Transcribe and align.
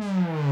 Hmm. 0.00 0.49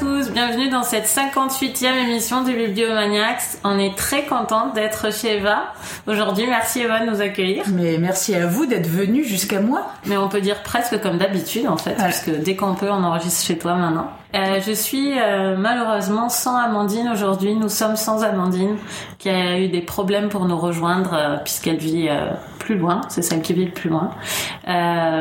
Bienvenue 0.00 0.68
dans 0.68 0.84
cette 0.84 1.06
58e 1.06 2.04
émission 2.04 2.44
du 2.44 2.54
Bibliomaniacs. 2.54 3.42
On 3.64 3.78
est 3.78 3.96
très 3.96 4.26
contente 4.26 4.74
d'être 4.74 5.12
chez 5.12 5.38
Eva 5.38 5.72
aujourd'hui. 6.06 6.46
Merci 6.46 6.82
Eva 6.82 7.00
de 7.00 7.10
nous 7.10 7.20
accueillir. 7.20 7.64
Mais 7.72 7.98
merci 7.98 8.34
à 8.34 8.46
vous 8.46 8.66
d'être 8.66 8.86
venu 8.86 9.24
jusqu'à 9.24 9.60
moi. 9.60 9.86
Mais 10.06 10.16
on 10.16 10.28
peut 10.28 10.40
dire 10.40 10.62
presque 10.62 11.00
comme 11.00 11.18
d'habitude 11.18 11.66
en 11.66 11.76
fait, 11.76 11.94
parce 11.94 12.20
que 12.20 12.30
dès 12.30 12.54
qu'on 12.54 12.74
peut, 12.74 12.88
on 12.90 13.02
enregistre 13.02 13.44
chez 13.44 13.58
toi 13.58 13.74
maintenant. 13.74 14.10
Euh, 14.34 14.60
je 14.60 14.72
suis 14.72 15.18
euh, 15.18 15.56
malheureusement 15.56 16.28
sans 16.28 16.56
Amandine 16.56 17.08
aujourd'hui. 17.08 17.54
Nous 17.54 17.70
sommes 17.70 17.96
sans 17.96 18.22
Amandine, 18.22 18.76
qui 19.18 19.30
a 19.30 19.58
eu 19.58 19.68
des 19.68 19.80
problèmes 19.80 20.28
pour 20.28 20.44
nous 20.44 20.58
rejoindre 20.58 21.14
euh, 21.14 21.36
puisqu'elle 21.38 21.78
vit 21.78 22.10
plus 22.58 22.76
loin. 22.76 23.00
C'est 23.08 23.22
celle 23.22 23.40
qui 23.40 23.54
vit 23.54 23.64
le 23.64 23.70
plus 23.70 23.88
loin. 23.88 24.10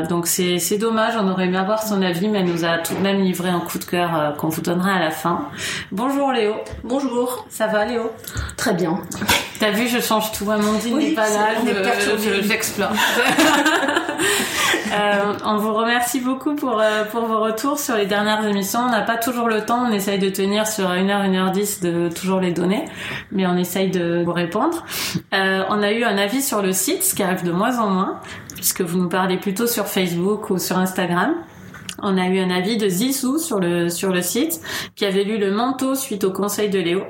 donc 0.10 0.28
c'est 0.28 0.78
dommage. 0.78 1.14
On 1.18 1.30
aurait 1.30 1.46
aimé 1.46 1.58
avoir 1.58 1.82
son 1.82 2.02
avis, 2.02 2.28
mais 2.28 2.40
elle 2.40 2.48
nous 2.48 2.66
a 2.66 2.80
tout 2.80 2.96
de 2.96 3.00
même 3.00 3.22
livré 3.22 3.50
un 3.50 3.62
coup 3.62 3.80
de 3.80 3.86
cœur 3.86 4.36
qu'on 4.38 4.50
vous 4.50 4.62
donnera 4.62 4.96
à 4.96 5.00
la 5.00 5.12
fin. 5.12 5.46
Bonjour 5.92 6.34
Léo. 6.34 6.56
Bonjour. 6.84 7.46
Ça 7.50 7.68
va 7.68 7.86
Léo? 7.86 8.12
Très 8.58 8.74
bien. 8.74 9.02
T'as 9.60 9.72
vu, 9.72 9.88
je 9.88 10.00
change 10.00 10.32
tout. 10.34 10.52
Amandine 10.52 10.98
n'est 10.98 11.12
pas 11.12 11.30
là. 11.30 11.48
J'explore. 12.42 12.92
Euh, 14.94 15.34
on 15.46 15.58
vous 15.58 15.74
remercie 15.74 16.20
beaucoup 16.22 16.56
pour, 16.56 16.82
pour 17.12 17.26
vos 17.26 17.40
retours 17.40 17.80
sur 17.80 17.96
les 17.96 18.06
dernières 18.06 18.46
émissions. 18.46 18.80
On 18.80 18.94
n'a 19.00 19.06
pas 19.06 19.18
toujours 19.18 19.48
le 19.48 19.66
temps, 19.66 19.86
on 19.88 19.92
essaye 19.92 20.20
de 20.20 20.30
tenir 20.30 20.68
sur 20.68 20.90
1h, 20.90 21.30
1h10 21.30 21.84
de 21.84 22.10
toujours 22.10 22.40
les 22.40 22.52
donner, 22.52 22.86
mais 23.32 23.46
on 23.46 23.58
essaye 23.58 23.90
de 23.90 24.24
vous 24.24 24.34
répondre. 24.34 24.86
Euh, 25.34 25.64
on 25.70 25.82
a 25.82 25.92
eu 25.92 26.04
un 26.04 26.18
avis 26.18 26.42
sur 26.42 26.62
le 26.62 26.72
site, 26.72 27.04
ce 27.04 27.16
qui 27.16 27.24
arrive 27.24 27.44
de 27.44 27.52
moins 27.52 27.80
en 27.80 27.90
moins, 27.90 28.20
puisque 28.56 28.82
vous 28.82 28.98
nous 28.98 29.10
parlez 29.10 29.38
plutôt 29.38 29.68
sur 29.68 29.88
Facebook 29.88 30.50
ou 30.50 30.58
sur 30.58 30.78
Instagram. 30.78 31.36
On 32.00 32.18
a 32.18 32.28
eu 32.28 32.40
un 32.40 32.52
avis 32.52 32.78
de 32.78 32.88
Zissou 32.88 33.40
sur 33.40 33.60
le, 33.60 33.90
sur 33.90 34.12
le 34.12 34.22
site, 34.22 34.62
qui 34.96 35.06
avait 35.06 35.24
lu 35.24 35.38
le 35.38 35.52
manteau 35.52 35.96
suite 35.96 36.24
au 36.24 36.32
conseil 36.32 36.70
de 36.70 36.80
Léo. 36.80 37.04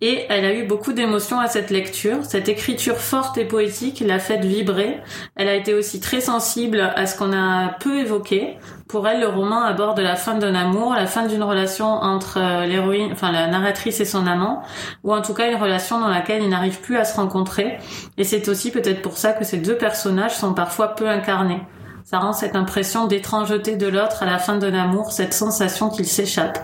Et 0.00 0.26
elle 0.28 0.44
a 0.44 0.52
eu 0.52 0.64
beaucoup 0.64 0.92
d'émotions 0.92 1.38
à 1.38 1.46
cette 1.46 1.70
lecture. 1.70 2.24
Cette 2.24 2.48
écriture 2.48 2.96
forte 2.96 3.38
et 3.38 3.44
poétique 3.44 4.02
l'a 4.04 4.18
fait 4.18 4.44
vibrer. 4.44 4.98
Elle 5.36 5.46
a 5.46 5.54
été 5.54 5.74
aussi 5.74 6.00
très 6.00 6.20
sensible 6.20 6.80
à 6.80 7.06
ce 7.06 7.16
qu'on 7.16 7.32
a 7.32 7.68
peu 7.78 8.00
évoqué. 8.00 8.56
Pour 8.92 9.08
elle, 9.08 9.20
le 9.20 9.26
roman 9.26 9.62
aborde 9.62 10.00
la 10.00 10.16
fin 10.16 10.34
d'un 10.34 10.54
amour, 10.54 10.92
la 10.92 11.06
fin 11.06 11.26
d'une 11.26 11.42
relation 11.42 11.86
entre 11.86 12.38
euh, 12.38 12.66
l'héroïne, 12.66 13.10
enfin 13.10 13.32
la 13.32 13.46
narratrice 13.46 14.00
et 14.00 14.04
son 14.04 14.26
amant, 14.26 14.60
ou 15.02 15.14
en 15.14 15.22
tout 15.22 15.32
cas 15.32 15.50
une 15.50 15.56
relation 15.56 15.98
dans 15.98 16.08
laquelle 16.08 16.42
ils 16.42 16.50
n'arrivent 16.50 16.82
plus 16.82 16.98
à 16.98 17.04
se 17.06 17.16
rencontrer. 17.16 17.78
Et 18.18 18.24
c'est 18.24 18.46
aussi 18.48 18.70
peut-être 18.70 19.00
pour 19.00 19.16
ça 19.16 19.32
que 19.32 19.46
ces 19.46 19.56
deux 19.56 19.78
personnages 19.78 20.36
sont 20.36 20.52
parfois 20.52 20.88
peu 20.88 21.08
incarnés. 21.08 21.62
Ça 22.04 22.18
rend 22.18 22.34
cette 22.34 22.54
impression 22.54 23.06
d'étrangeté 23.06 23.76
de 23.76 23.86
l'autre 23.86 24.24
à 24.24 24.26
la 24.26 24.38
fin 24.38 24.56
d'un 24.56 24.74
amour, 24.74 25.10
cette 25.10 25.32
sensation 25.32 25.88
qu'il 25.88 26.04
s'échappe. 26.04 26.58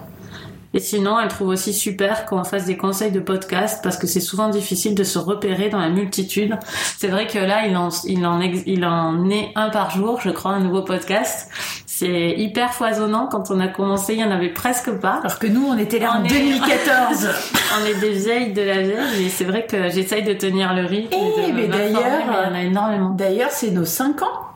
Et 0.75 0.81
sinon, 0.81 1.19
elle 1.19 1.29
trouve 1.29 1.49
aussi 1.49 1.73
super 1.73 2.27
qu'on 2.27 2.45
fasse 2.45 2.67
des 2.67 2.77
conseils 2.77 3.11
de 3.11 3.21
podcast 3.21 3.81
parce 3.83 3.97
que 3.97 4.07
c'est 4.07 4.21
souvent 4.21 4.49
difficile 4.49 4.95
de 4.95 5.05
se 5.05 5.19
repérer 5.19 5.71
dans 5.71 5.81
la 5.81 5.89
multitude. 5.89 6.59
C'est 6.99 7.09
vrai 7.09 7.27
que 7.27 7.39
là, 7.39 7.67
il 7.67 7.77
en, 7.77 7.89
il 8.05 8.27
en, 8.27 8.41
il 8.41 8.85
en 8.85 9.31
est 9.31 9.51
un 9.55 9.71
par 9.71 9.91
jour, 9.91 10.21
je 10.21 10.31
crois, 10.31 10.53
un 10.53 10.61
nouveau 10.61 10.83
podcast. 10.83 11.51
C'est 11.87 12.35
hyper 12.37 12.75
foisonnant. 12.75 13.29
Quand 13.29 13.51
on 13.51 13.59
a 13.61 13.69
commencé, 13.69 14.15
il 14.15 14.21
y 14.21 14.25
en 14.25 14.31
avait 14.31 14.51
presque 14.51 14.93
pas. 14.93 15.21
Alors 15.25 15.39
que 15.39 15.47
nous, 15.47 15.67
on 15.67 15.77
était 15.79 15.99
là 15.99 16.19
en 16.19 16.23
2014. 16.23 17.29
on 17.81 17.87
est 17.87 18.01
des 18.01 18.13
vieilles 18.13 18.53
de 18.53 18.63
la 18.63 18.83
vieille 18.83 19.27
et 19.27 19.29
c'est 19.31 19.45
vrai 19.45 19.67
que 19.67 19.89
j'essaye 19.89 20.23
de 20.23 20.35
tenir 20.35 20.75
le 20.75 20.85
rythme. 20.85 21.17
Eh, 21.17 21.53
mais 21.53 21.67
d'ailleurs, 21.67 22.21
il 22.27 22.47
y 22.47 22.51
en 22.51 22.55
a 22.55 22.63
énormément. 22.63 23.11
D'ailleurs, 23.11 23.51
c'est 23.51 23.71
nos 23.71 23.85
5 23.85 24.23
ans. 24.23 24.48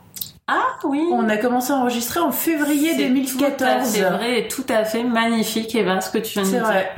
Ah 0.49 0.77
oui. 0.85 1.03
On 1.13 1.29
a 1.29 1.37
commencé 1.37 1.73
à 1.73 1.77
enregistrer 1.77 2.21
en 2.21 2.33
février 2.33 2.97
2014. 2.97 3.89
C'est 3.89 4.01
vrai 4.03 4.41
et 4.41 4.49
tout 4.49 4.65
à 4.69 4.85
fait 4.85 5.05
magnifique 5.05 5.75
Eva 5.75 6.01
ce 6.01 6.11
que 6.11 6.19
tu 6.19 6.35
viens 6.35 6.43
de 6.43 6.49
dire. 6.49 6.59
C'est 6.59 6.73
vrai. 6.73 6.93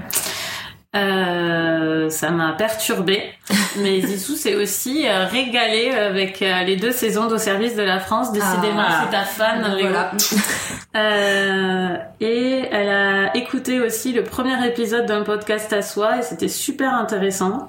Euh, 0.95 2.09
ça 2.09 2.31
m'a 2.31 2.53
perturbé, 2.53 3.23
mais 3.79 4.01
Zissou 4.01 4.37
s'est 4.37 4.55
aussi 4.55 5.09
euh, 5.09 5.27
régalé 5.27 5.91
avec 5.91 6.41
euh, 6.41 6.63
les 6.63 6.77
deux 6.77 6.93
saisons 6.93 7.27
d'au 7.27 7.39
service 7.39 7.75
de 7.75 7.83
la 7.83 7.99
France. 7.99 8.33
Décidément, 8.33 8.85
ah, 8.87 9.05
c'est 9.05 9.11
ta 9.11 9.25
fan, 9.25 9.77
voilà. 9.81 10.13
euh, 10.97 11.97
et 12.21 12.65
elle 12.71 12.89
a 12.89 13.37
écouté 13.37 13.81
aussi 13.81 14.13
le 14.13 14.23
premier 14.23 14.67
épisode 14.69 15.07
d'un 15.07 15.23
podcast 15.23 15.73
à 15.73 15.83
soi 15.83 16.19
et 16.19 16.23
c'était 16.23 16.49
super 16.49 16.95
intéressant. 16.95 17.69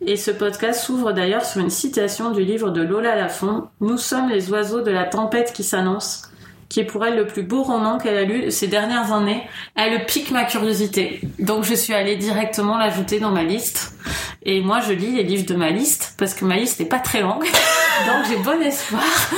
Et 0.00 0.16
ce 0.16 0.30
podcast 0.30 0.80
s'ouvre 0.80 1.12
d'ailleurs 1.12 1.44
sur 1.44 1.60
une 1.60 1.70
citation 1.70 2.30
du 2.30 2.42
livre 2.42 2.70
de 2.70 2.80
Lola 2.80 3.16
Lafont. 3.16 3.68
Nous 3.80 3.98
sommes 3.98 4.30
les 4.30 4.50
oiseaux 4.50 4.80
de 4.80 4.90
la 4.90 5.04
tempête 5.04 5.52
qui 5.52 5.62
s'annonce 5.62 6.31
qui 6.72 6.80
est 6.80 6.84
pour 6.84 7.04
elle 7.04 7.16
le 7.16 7.26
plus 7.26 7.42
beau 7.42 7.62
roman 7.62 7.98
qu'elle 7.98 8.16
a 8.16 8.22
lu 8.22 8.50
ces 8.50 8.66
dernières 8.66 9.12
années. 9.12 9.42
Elle 9.74 10.06
pique 10.06 10.30
ma 10.30 10.44
curiosité. 10.44 11.20
Donc 11.38 11.64
je 11.64 11.74
suis 11.74 11.92
allée 11.92 12.16
directement 12.16 12.78
l'ajouter 12.78 13.20
dans 13.20 13.30
ma 13.30 13.42
liste. 13.44 13.92
Et 14.42 14.62
moi 14.62 14.80
je 14.80 14.94
lis 14.94 15.12
les 15.12 15.22
livres 15.22 15.44
de 15.44 15.54
ma 15.54 15.68
liste 15.68 16.14
parce 16.16 16.32
que 16.32 16.46
ma 16.46 16.56
liste 16.56 16.80
n'est 16.80 16.86
pas 16.86 16.98
très 16.98 17.20
longue. 17.20 17.44
Donc 18.06 18.24
j'ai 18.26 18.36
bon 18.36 18.58
espoir 18.62 19.02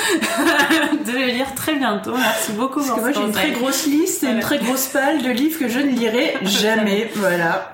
de 1.04 1.10
le 1.10 1.26
lire 1.32 1.52
très 1.56 1.74
bientôt. 1.74 2.14
Merci 2.16 2.52
beaucoup. 2.52 2.78
Parce 2.78 2.92
que 2.92 3.00
moi 3.00 3.10
j'ai 3.12 3.20
une 3.22 3.32
très 3.32 3.50
grosse 3.50 3.86
liste 3.86 4.22
et 4.22 4.28
une 4.28 4.38
très 4.38 4.58
grosse 4.58 4.86
palle 4.86 5.20
de 5.20 5.30
livres 5.30 5.58
que 5.58 5.66
je 5.66 5.80
ne 5.80 5.90
lirai 5.90 6.34
jamais. 6.42 7.10
voilà. 7.16 7.72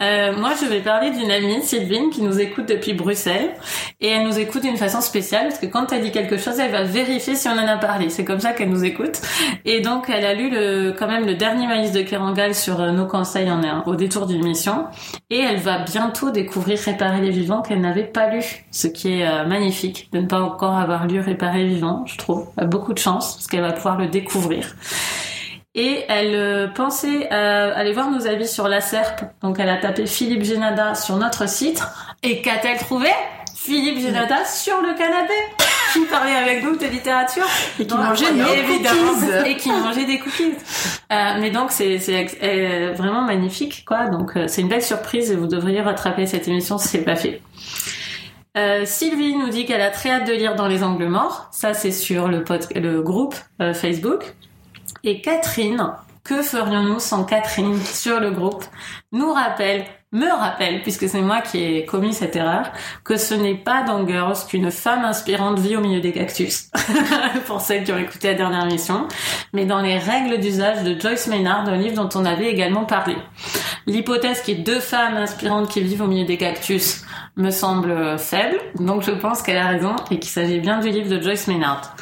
Euh, 0.00 0.32
moi, 0.36 0.52
je 0.60 0.64
vais 0.66 0.80
parler 0.80 1.10
d'une 1.10 1.30
amie, 1.30 1.60
Sylvine, 1.60 2.10
qui 2.10 2.22
nous 2.22 2.38
écoute 2.38 2.66
depuis 2.68 2.92
Bruxelles. 2.92 3.50
Et 4.00 4.06
elle 4.08 4.22
nous 4.22 4.38
écoute 4.38 4.62
d'une 4.62 4.76
façon 4.76 5.00
spéciale, 5.00 5.48
parce 5.48 5.58
que 5.58 5.66
quand 5.66 5.92
elle 5.92 6.02
dit 6.02 6.12
quelque 6.12 6.36
chose, 6.36 6.60
elle 6.60 6.70
va 6.70 6.84
vérifier 6.84 7.34
si 7.34 7.48
on 7.48 7.52
en 7.52 7.66
a 7.66 7.76
parlé. 7.78 8.08
C'est 8.08 8.24
comme 8.24 8.38
ça 8.38 8.52
qu'elle 8.52 8.70
nous 8.70 8.84
écoute. 8.84 9.20
Et 9.64 9.80
donc, 9.80 10.08
elle 10.08 10.24
a 10.24 10.34
lu 10.34 10.50
le, 10.50 10.92
quand 10.96 11.08
même 11.08 11.26
le 11.26 11.34
dernier 11.34 11.66
maïs 11.66 11.90
de 11.90 12.02
Kerangal 12.02 12.54
sur 12.54 12.80
euh, 12.80 12.92
nos 12.92 13.06
conseils 13.06 13.50
en, 13.50 13.82
au 13.86 13.96
détour 13.96 14.26
d'une 14.26 14.44
mission. 14.44 14.84
Et 15.30 15.40
elle 15.40 15.58
va 15.58 15.78
bientôt 15.78 16.30
découvrir 16.30 16.78
Réparer 16.78 17.20
les 17.20 17.30
vivants 17.30 17.60
qu'elle 17.60 17.80
n'avait 17.80 18.04
pas 18.04 18.28
lu. 18.28 18.64
Ce 18.70 18.86
qui 18.86 19.20
est 19.20 19.26
euh, 19.26 19.44
magnifique 19.46 20.08
de 20.12 20.20
ne 20.20 20.26
pas 20.26 20.40
encore 20.40 20.76
avoir 20.76 21.06
lu 21.06 21.18
Réparer 21.18 21.64
les 21.64 21.74
vivants, 21.74 22.04
je 22.06 22.16
trouve. 22.16 22.46
Elle 22.56 22.64
a 22.64 22.66
beaucoup 22.66 22.92
de 22.92 22.98
chance, 22.98 23.34
parce 23.34 23.48
qu'elle 23.48 23.62
va 23.62 23.72
pouvoir 23.72 23.98
le 23.98 24.06
découvrir 24.06 24.76
et 25.78 26.04
elle 26.08 26.34
euh, 26.34 26.66
pensait 26.66 27.32
euh, 27.32 27.72
aller 27.72 27.92
voir 27.92 28.10
nos 28.10 28.26
avis 28.26 28.48
sur 28.48 28.66
la 28.66 28.80
SERP. 28.80 29.22
Donc 29.42 29.60
elle 29.60 29.68
a 29.68 29.76
tapé 29.76 30.06
Philippe 30.06 30.42
Génada 30.42 30.96
sur 30.96 31.16
notre 31.16 31.48
site. 31.48 31.80
Et 32.24 32.42
qu'a-t-elle 32.42 32.78
trouvé? 32.78 33.08
Philippe 33.54 34.00
Génada 34.00 34.44
sur 34.44 34.80
le 34.80 34.98
canapé 34.98 35.34
qui 35.92 36.00
parlait 36.06 36.34
avec 36.34 36.64
nous 36.64 36.76
de 36.76 36.84
littérature 36.84 37.46
et 37.78 37.86
qui 37.86 37.94
mangeait 37.94 38.32
des 38.32 38.42
cookies 38.42 39.50
et 39.50 39.56
qui 39.56 39.70
mangeait 39.70 40.04
des 40.04 40.18
cookies. 40.18 40.54
Euh, 41.12 41.34
mais 41.40 41.50
donc 41.50 41.70
c'est 41.70 41.98
c'est 42.00 42.24
vraiment 42.96 43.22
magnifique 43.22 43.84
quoi. 43.86 44.06
Donc 44.06 44.32
c'est 44.48 44.62
une 44.62 44.68
belle 44.68 44.82
surprise 44.82 45.30
et 45.30 45.36
vous 45.36 45.46
devriez 45.46 45.80
rattraper 45.80 46.26
cette 46.26 46.48
émission 46.48 46.76
si 46.78 46.88
c'est 46.88 47.04
pas 47.04 47.16
fait. 47.16 47.40
Sylvie 48.84 49.36
nous 49.36 49.50
dit 49.50 49.64
qu'elle 49.64 49.80
a 49.80 49.90
très 49.90 50.10
hâte 50.10 50.26
de 50.26 50.32
lire 50.32 50.56
dans 50.56 50.66
les 50.66 50.82
angles 50.82 51.06
morts. 51.06 51.46
Ça, 51.52 51.74
c'est 51.74 51.92
sur 51.92 52.26
le, 52.26 52.42
le 52.74 53.02
groupe 53.02 53.36
Facebook. 53.72 54.34
Et 55.08 55.22
Catherine, 55.22 55.94
que 56.22 56.42
ferions-nous 56.42 57.00
sans 57.00 57.24
Catherine 57.24 57.80
sur 57.82 58.20
le 58.20 58.30
groupe, 58.30 58.62
nous 59.10 59.32
rappelle, 59.32 59.86
me 60.12 60.30
rappelle, 60.30 60.82
puisque 60.82 61.08
c'est 61.08 61.22
moi 61.22 61.40
qui 61.40 61.64
ai 61.64 61.86
commis 61.86 62.12
cette 62.12 62.36
erreur, 62.36 62.70
que 63.04 63.16
ce 63.16 63.32
n'est 63.32 63.54
pas 63.54 63.84
dans 63.84 64.06
Girls 64.06 64.36
qu'une 64.46 64.70
femme 64.70 65.06
inspirante 65.06 65.60
vit 65.60 65.76
au 65.76 65.80
milieu 65.80 66.02
des 66.02 66.12
cactus, 66.12 66.70
pour 67.46 67.62
celles 67.62 67.84
qui 67.84 67.92
ont 67.92 67.96
écouté 67.96 68.28
la 68.28 68.34
dernière 68.34 68.64
émission, 68.66 69.08
mais 69.54 69.64
dans 69.64 69.80
les 69.80 69.96
règles 69.96 70.40
d'usage 70.40 70.84
de 70.84 71.00
Joyce 71.00 71.26
Maynard, 71.28 71.66
un 71.66 71.78
livre 71.78 71.96
dont 71.96 72.20
on 72.20 72.26
avait 72.26 72.50
également 72.50 72.84
parlé. 72.84 73.16
L'hypothèse 73.86 74.42
qu'il 74.42 74.58
y 74.58 74.60
ait 74.60 74.62
deux 74.62 74.80
femmes 74.80 75.16
inspirantes 75.16 75.70
qui 75.70 75.80
vivent 75.80 76.02
au 76.02 76.06
milieu 76.06 76.26
des 76.26 76.36
cactus 76.36 77.06
me 77.38 77.50
semble 77.50 78.18
faible, 78.18 78.58
donc 78.78 79.04
je 79.04 79.12
pense 79.12 79.40
qu'elle 79.40 79.56
a 79.56 79.68
raison 79.68 79.96
et 80.10 80.18
qu'il 80.18 80.30
s'agit 80.30 80.60
bien 80.60 80.80
du 80.80 80.90
livre 80.90 81.08
de 81.08 81.18
Joyce 81.18 81.48
Maynard. 81.48 81.96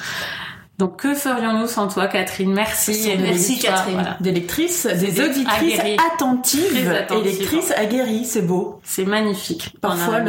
Donc 0.79 1.01
que 1.01 1.15
ferions-nous 1.15 1.67
sans 1.67 1.89
toi, 1.89 2.07
Catherine? 2.07 2.53
Merci. 2.53 3.11
Et 3.11 3.17
merci, 3.17 3.59
Catherine. 3.59 4.17
Des 4.21 4.31
lectrices, 4.31 4.87
des, 4.87 5.23
auditrices 5.23 5.81
attentives, 6.13 6.95
lectrices 7.25 7.71
aguerries, 7.73 8.27
c'est 8.27 8.43
beau. 8.43 8.81
C'est 8.85 9.07
magnifique. 9.07 9.75
Parfois, 9.81 10.21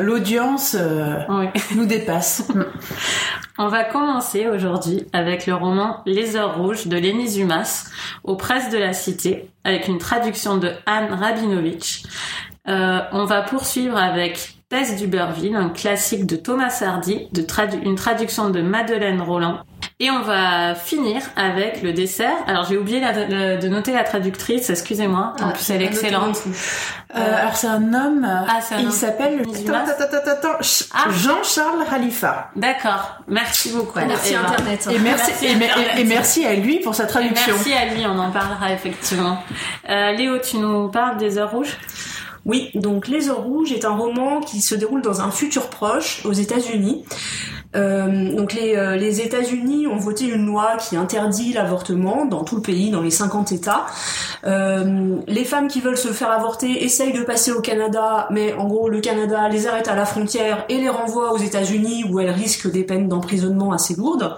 l'audience 0.00 0.76
euh, 0.78 1.16
nous 1.74 1.86
dépasse. 1.86 2.46
On 3.58 3.68
va 3.68 3.84
commencer 3.84 4.46
aujourd'hui 4.48 5.06
avec 5.12 5.46
le 5.46 5.54
roman 5.54 6.02
Les 6.04 6.36
Heures 6.36 6.58
Rouges 6.58 6.86
de 6.86 6.96
Lénie 6.96 7.28
Zumas 7.28 7.86
aux 8.22 8.36
presses 8.36 8.70
de 8.70 8.76
la 8.76 8.92
Cité, 8.92 9.48
avec 9.64 9.88
une 9.88 9.98
traduction 9.98 10.58
de 10.58 10.72
Anne 10.84 11.12
Rabinovitch. 11.12 12.02
Euh, 12.68 13.00
on 13.12 13.24
va 13.24 13.42
poursuivre 13.42 13.96
avec 13.96 14.56
Tess 14.68 14.96
d'Uberville, 14.96 15.54
un 15.54 15.68
classique 15.68 16.26
de 16.26 16.34
Thomas 16.34 16.82
Hardy, 16.84 17.28
de 17.32 17.44
une 17.84 17.94
traduction 17.94 18.50
de 18.50 18.60
Madeleine 18.60 19.22
Roland. 19.22 19.60
Et 19.98 20.10
on 20.10 20.20
va 20.20 20.74
finir 20.74 21.22
avec 21.36 21.80
le 21.80 21.94
dessert. 21.94 22.36
Alors 22.46 22.66
j'ai 22.66 22.76
oublié 22.76 23.00
de 23.00 23.68
noter 23.68 23.94
la 23.94 24.04
traductrice, 24.04 24.68
excusez-moi. 24.68 25.32
En 25.40 25.48
ah, 25.48 25.52
plus 25.52 25.70
elle 25.70 25.80
est 25.80 25.86
excellente. 25.86 26.42
Euh, 27.14 27.40
alors 27.40 27.56
c'est 27.56 27.66
un 27.66 27.94
homme. 27.94 28.26
Ah, 28.26 28.60
un 28.72 28.78
il 28.78 28.92
s'appelle 28.92 29.42
ah. 29.72 31.10
Jean-Charles 31.10 31.86
Khalifa. 31.88 32.50
D'accord. 32.56 33.20
Merci 33.26 33.72
beaucoup. 33.72 33.98
Merci 34.06 34.34
Internet. 34.34 34.86
Et 34.92 34.98
merci, 34.98 35.46
et, 35.46 36.04
merci 36.04 36.44
à 36.44 36.52
lui 36.56 36.80
pour 36.80 36.94
sa 36.94 37.06
traduction. 37.06 37.54
merci 37.54 37.72
à 37.72 37.86
lui, 37.86 38.04
on 38.04 38.18
en 38.18 38.30
parlera 38.30 38.74
effectivement. 38.74 39.38
Euh, 39.88 40.12
Léo, 40.12 40.36
tu 40.40 40.58
nous 40.58 40.88
parles 40.88 41.16
des 41.16 41.38
heures 41.38 41.52
rouges? 41.52 41.78
Oui, 42.44 42.70
donc 42.74 43.08
Les 43.08 43.28
Heures 43.28 43.42
Rouges 43.42 43.72
est 43.72 43.84
un 43.84 43.96
roman 43.96 44.40
qui 44.40 44.60
se 44.60 44.76
déroule 44.76 45.02
dans 45.02 45.20
un 45.20 45.32
futur 45.32 45.68
proche 45.68 46.24
aux 46.24 46.32
États-Unis. 46.32 47.04
Euh, 47.76 48.34
donc 48.34 48.52
les, 48.52 48.76
euh, 48.76 48.96
les 48.96 49.20
États-Unis 49.20 49.86
ont 49.86 49.98
voté 49.98 50.26
une 50.26 50.46
loi 50.46 50.76
qui 50.76 50.96
interdit 50.96 51.52
l'avortement 51.52 52.24
dans 52.24 52.44
tout 52.44 52.56
le 52.56 52.62
pays, 52.62 52.90
dans 52.90 53.02
les 53.02 53.10
50 53.10 53.52
États. 53.52 53.86
Euh, 54.44 55.16
les 55.26 55.44
femmes 55.44 55.68
qui 55.68 55.80
veulent 55.80 55.96
se 55.96 56.08
faire 56.08 56.30
avorter 56.30 56.84
essayent 56.84 57.12
de 57.12 57.22
passer 57.22 57.52
au 57.52 57.60
Canada, 57.60 58.28
mais 58.30 58.54
en 58.54 58.66
gros 58.66 58.88
le 58.88 59.00
Canada 59.00 59.48
les 59.48 59.66
arrête 59.66 59.88
à 59.88 59.94
la 59.94 60.06
frontière 60.06 60.64
et 60.68 60.78
les 60.78 60.88
renvoie 60.88 61.32
aux 61.32 61.38
États-Unis 61.38 62.04
où 62.10 62.20
elles 62.20 62.30
risquent 62.30 62.70
des 62.70 62.84
peines 62.84 63.08
d'emprisonnement 63.08 63.72
assez 63.72 63.94
lourdes. 63.94 64.36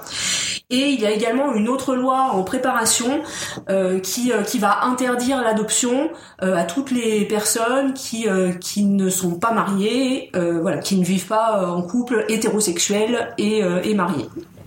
Et 0.71 0.91
il 0.91 1.01
y 1.01 1.07
a 1.07 1.11
également 1.11 1.55
une 1.55 1.67
autre 1.67 1.95
loi 1.95 2.31
en 2.33 2.43
préparation 2.43 3.23
euh, 3.71 4.01
qui, 4.01 4.33
euh, 4.33 4.43
qui 4.43 4.59
va 4.59 4.85
interdire 4.85 5.41
l'adoption 5.41 6.11
euh, 6.43 6.55
à 6.57 6.65
toutes 6.65 6.91
les 6.91 7.25
personnes 7.25 7.95
qui, 7.95 8.27
qui 8.61 8.85
ne 8.85 9.09
sont 9.09 9.39
pas 9.39 9.53
mariées, 9.53 10.31
voilà, 10.35 10.79
qui 10.79 10.97
ne 10.97 11.05
vivent 11.05 11.27
pas 11.27 11.67
en 11.71 11.83
couple 11.83 12.27
hétérosexuel 12.29 13.35
et, 13.39 13.61
et 13.61 13.95
mariés. 13.95 14.27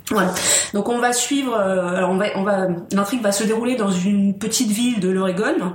Voilà. 0.09 0.33
Donc 0.73 0.89
on 0.89 0.99
va 0.99 1.13
suivre, 1.13 1.55
euh, 1.55 1.95
alors 1.95 2.09
on 2.09 2.17
va, 2.17 2.25
on 2.35 2.43
va, 2.43 2.67
l'intrigue 2.91 3.21
va 3.21 3.31
se 3.31 3.43
dérouler 3.43 3.75
dans 3.75 3.91
une 3.91 4.37
petite 4.37 4.69
ville 4.69 4.99
de 4.99 5.09
l'Oregon 5.09 5.73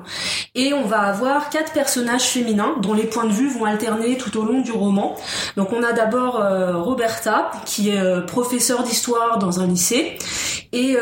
et 0.55 0.75
on 0.75 0.85
va 0.85 1.01
avoir 1.01 1.49
quatre 1.49 1.73
personnages 1.73 2.25
féminins 2.25 2.75
dont 2.83 2.93
les 2.93 3.05
points 3.05 3.25
de 3.25 3.33
vue 3.33 3.49
vont 3.49 3.65
alterner 3.65 4.19
tout 4.19 4.37
au 4.39 4.45
long 4.45 4.61
du 4.61 4.73
roman. 4.73 5.17
Donc 5.57 5.73
on 5.73 5.83
a 5.83 5.93
d'abord 5.93 6.41
euh, 6.41 6.77
Roberta 6.77 7.51
qui 7.65 7.91
est 7.91 8.01
euh, 8.01 8.21
professeure 8.21 8.83
d'histoire 8.83 9.39
dans 9.39 9.61
un 9.61 9.67
lycée 9.67 10.19
et 10.73 10.97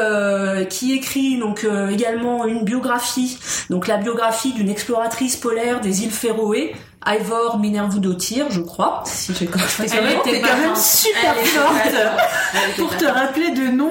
qui 0.71 0.93
écrit 0.93 1.37
donc 1.39 1.67
également 1.91 2.47
une 2.47 2.63
biographie, 2.63 3.39
donc 3.71 3.89
la 3.89 3.97
biographie 3.97 4.53
d'une 4.53 4.69
exploratrice 4.69 5.37
polaire 5.37 5.81
des 5.81 6.05
îles 6.05 6.13
Féroé 6.13 6.77
Ivor 7.07 7.59
Minervoudottir, 7.59 8.51
je 8.51 8.61
crois. 8.61 9.03
Si 9.05 9.35
j'ai 9.35 9.47
quand 9.47 9.59
même 9.59 10.77
super 10.77 11.35
forte 11.37 12.77
pour 12.77 12.97
te 12.97 13.05
rappeler 13.05 13.51
de 13.51 13.71
noms, 13.71 13.91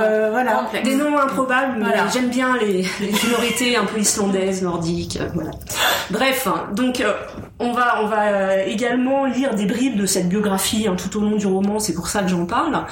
euh, 0.00 0.30
voilà. 0.30 0.68
Des 0.82 0.94
noms 0.94 1.18
improbables, 1.18 1.76
mais 1.78 1.94
j'aime 2.12 2.28
bien 2.28 2.56
les, 2.58 2.86
minorités 3.00 3.76
un 3.76 3.84
peu 3.84 3.98
islandaises, 4.00 4.62
nordiques, 4.62 5.18
euh, 5.20 5.28
voilà. 5.34 5.50
Bref, 6.10 6.46
hein, 6.46 6.68
donc 6.72 7.00
euh, 7.00 7.12
on 7.58 7.72
va 7.72 8.02
va 8.04 8.62
également 8.64 9.26
lire 9.26 9.54
des 9.54 9.66
bribes 9.66 9.96
de 9.96 10.06
cette 10.06 10.28
biographie 10.28 10.86
hein, 10.88 10.96
tout 10.96 11.18
au 11.18 11.20
long 11.20 11.36
du 11.36 11.46
roman, 11.46 11.78
c'est 11.78 11.94
pour 11.94 12.08
ça 12.08 12.22
que 12.22 12.28
j'en 12.28 12.46
parle. 12.46 12.84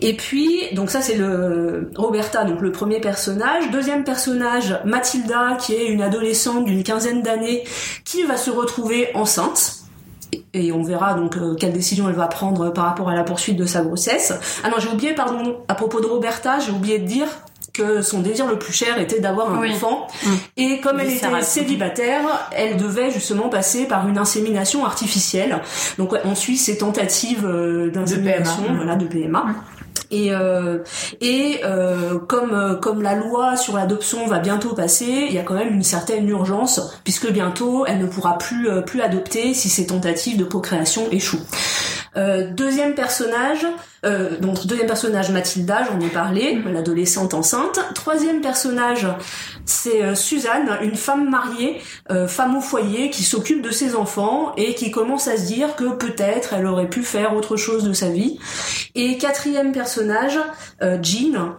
Et 0.00 0.14
puis 0.14 0.74
donc 0.74 0.90
ça 0.90 1.00
c'est 1.00 1.16
le 1.16 1.90
Roberta, 1.96 2.44
donc 2.44 2.60
le 2.60 2.72
premier 2.72 3.00
personnage. 3.00 3.70
Deuxième 3.70 4.04
personnage, 4.04 4.78
Mathilda, 4.84 5.56
qui 5.58 5.74
est 5.74 5.86
une 5.86 6.02
adolescente 6.02 6.64
d'une 6.64 6.82
quinzaine 6.82 7.22
d'années, 7.22 7.64
qui 8.04 8.22
va 8.24 8.36
se 8.36 8.50
retrouver 8.50 9.08
enceinte 9.14 9.82
et 10.54 10.72
on 10.72 10.82
verra 10.82 11.14
donc 11.14 11.36
euh, 11.36 11.54
quelle 11.54 11.72
décision 11.72 12.08
elle 12.08 12.14
va 12.14 12.26
prendre 12.26 12.70
par 12.70 12.84
rapport 12.84 13.08
à 13.08 13.14
la 13.14 13.24
poursuite 13.24 13.56
de 13.56 13.66
sa 13.66 13.82
grossesse. 13.82 14.32
Ah 14.64 14.70
non, 14.70 14.76
j'ai 14.78 14.88
oublié, 14.88 15.14
pardon, 15.14 15.58
à 15.68 15.74
propos 15.74 16.00
de 16.00 16.06
Roberta, 16.06 16.58
j'ai 16.58 16.72
oublié 16.72 16.98
de 16.98 17.06
dire 17.06 17.28
que 17.72 18.02
son 18.02 18.20
désir 18.20 18.46
le 18.46 18.58
plus 18.58 18.72
cher 18.72 18.98
était 18.98 19.20
d'avoir 19.20 19.52
un 19.52 19.70
enfant. 19.70 20.06
Mm. 20.24 20.30
Et 20.56 20.80
comme 20.80 21.00
elle 21.00 21.10
était 21.10 21.42
célibataire, 21.42 22.22
elle 22.52 22.76
devait 22.76 23.10
justement 23.10 23.48
passer 23.48 23.86
par 23.86 24.08
une 24.08 24.18
insémination 24.18 24.84
artificielle. 24.84 25.60
Donc 25.98 26.14
on 26.24 26.34
suit 26.34 26.56
ses 26.56 26.78
tentatives 26.78 27.46
euh, 27.46 27.90
d'insémination, 27.90 28.64
voilà, 28.74 28.96
de 28.96 29.06
PMA. 29.06 29.44
Mm. 29.44 29.54
Et, 30.12 30.28
euh, 30.30 30.78
et 31.22 31.60
euh, 31.64 32.18
comme, 32.18 32.52
euh, 32.52 32.74
comme 32.74 33.00
la 33.00 33.14
loi 33.14 33.56
sur 33.56 33.76
l'adoption 33.76 34.26
va 34.26 34.40
bientôt 34.40 34.74
passer, 34.74 35.26
il 35.28 35.32
y 35.32 35.38
a 35.38 35.42
quand 35.42 35.54
même 35.54 35.72
une 35.72 35.82
certaine 35.82 36.28
urgence, 36.28 37.00
puisque 37.02 37.32
bientôt 37.32 37.86
elle 37.86 37.98
ne 37.98 38.06
pourra 38.06 38.36
plus, 38.36 38.68
euh, 38.68 38.82
plus 38.82 39.00
adopter 39.00 39.54
si 39.54 39.70
ses 39.70 39.86
tentatives 39.86 40.36
de 40.36 40.44
procréation 40.44 41.10
échouent. 41.10 41.40
Euh, 42.16 42.50
deuxième 42.50 42.94
personnage, 42.94 43.66
euh, 44.04 44.36
donc 44.40 44.66
deuxième 44.66 44.88
personnage 44.88 45.30
Mathilda, 45.30 45.84
j'en 45.84 46.00
ai 46.04 46.08
parlé, 46.08 46.56
mm. 46.56 46.72
l'adolescente 46.72 47.34
enceinte. 47.34 47.78
Troisième 47.94 48.40
personnage, 48.40 49.06
c'est 49.64 50.02
euh, 50.02 50.14
Suzanne, 50.16 50.78
une 50.82 50.96
femme 50.96 51.30
mariée, 51.30 51.80
euh, 52.10 52.26
femme 52.26 52.56
au 52.56 52.60
foyer, 52.60 53.10
qui 53.10 53.22
s'occupe 53.22 53.62
de 53.62 53.70
ses 53.70 53.94
enfants 53.94 54.52
et 54.56 54.74
qui 54.74 54.90
commence 54.90 55.28
à 55.28 55.36
se 55.36 55.46
dire 55.46 55.76
que 55.76 55.94
peut-être 55.94 56.54
elle 56.54 56.66
aurait 56.66 56.88
pu 56.88 57.04
faire 57.04 57.36
autre 57.36 57.56
chose 57.56 57.84
de 57.84 57.92
sa 57.92 58.08
vie. 58.08 58.38
Et 58.94 59.18
quatrième 59.18 59.72
personnage, 59.72 60.38
Jean, 61.00 61.56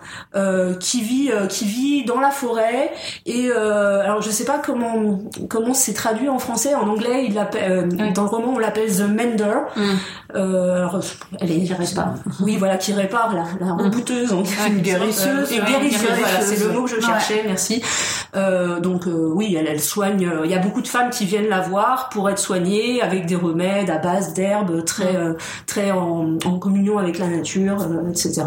qui 0.79 1.01
vit 1.01 1.31
qui 1.49 1.65
vit 1.65 2.05
dans 2.05 2.19
la 2.19 2.29
forêt 2.29 2.91
et 3.25 3.51
alors 3.51 4.21
je 4.21 4.29
sais 4.29 4.45
pas 4.45 4.61
comment 4.63 5.19
comment 5.49 5.73
c'est 5.73 5.93
traduit 5.93 6.29
en 6.29 6.37
français, 6.37 6.75
en 6.75 6.87
anglais 6.87 7.25
il 7.27 7.33
l'appelle 7.33 7.89
dans 8.13 8.23
le 8.23 8.29
roman 8.29 8.53
on 8.55 8.59
l'appelle 8.59 8.91
the 8.91 9.01
mender. 9.01 9.61
Mm. 9.75 9.95
Alors, 10.43 10.99
elle 11.39 11.51
est, 11.51 11.95
pas. 11.95 12.15
Oui, 12.41 12.57
voilà, 12.57 12.77
qui 12.77 12.93
répare 12.93 13.33
la, 13.33 13.65
la 13.65 13.73
rebouteuse, 13.73 14.31
mm. 14.31 14.43
une 14.67 14.81
guérisseuse. 14.81 15.51
Une 15.51 15.63
guérisseuse, 15.63 16.09
voilà, 16.19 16.41
c'est 16.41 16.59
le 16.59 16.71
mot 16.71 16.83
que 16.83 16.89
je 16.89 16.99
cherchais, 16.99 17.43
merci. 17.45 17.81
Euh, 18.35 18.79
donc 18.79 19.07
euh, 19.07 19.31
oui, 19.33 19.55
elle, 19.57 19.67
elle 19.67 19.79
soigne. 19.79 20.25
Euh, 20.25 20.45
il 20.45 20.51
y 20.51 20.55
a 20.55 20.59
beaucoup 20.59 20.81
de 20.81 20.87
femmes 20.87 21.09
qui 21.09 21.25
viennent 21.25 21.49
la 21.49 21.61
voir 21.61 22.09
pour 22.09 22.29
être 22.29 22.39
soignées 22.39 23.01
avec 23.01 23.25
des 23.25 23.35
remèdes 23.35 23.89
à 23.89 23.99
base 23.99 24.33
d'herbes, 24.33 24.83
très 24.85 25.13
mm. 25.13 25.37
très 25.67 25.91
en, 25.91 26.37
en, 26.45 26.59
communion 26.59 26.97
avec 26.97 27.19
la 27.19 27.27
nature, 27.27 27.85
etc. 28.09 28.43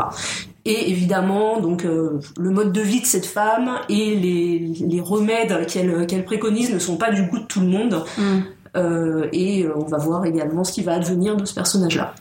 Et 0.65 0.91
évidemment, 0.91 1.61
donc 1.61 1.85
le 1.85 2.51
mode 2.51 2.73
de 2.73 2.81
vie 2.81 3.01
de 3.01 3.07
cette 3.07 3.27
femme 3.27 3.71
et 3.89 4.17
les, 4.17 4.73
les 4.85 5.01
remèdes 5.01 5.67
qu'elle 5.67 6.07
qu'elle 6.07 6.25
préconise 6.25 6.73
ne 6.73 6.81
sont 6.81 6.97
pas 6.97 7.13
du 7.13 7.23
goût 7.23 7.39
de 7.39 7.47
tout 7.47 7.61
le 7.61 7.69
monde. 7.69 8.05
Mm. 8.19 8.39
Euh, 8.77 9.29
et 9.33 9.67
on 9.75 9.85
va 9.85 9.99
voir 9.99 10.25
également 10.25 10.65
ce 10.65 10.73
qui 10.73 10.83
va 10.83 10.95
advenir 10.95 11.37
de 11.37 11.45
ce 11.45 11.55
personnage-là. 11.55 12.15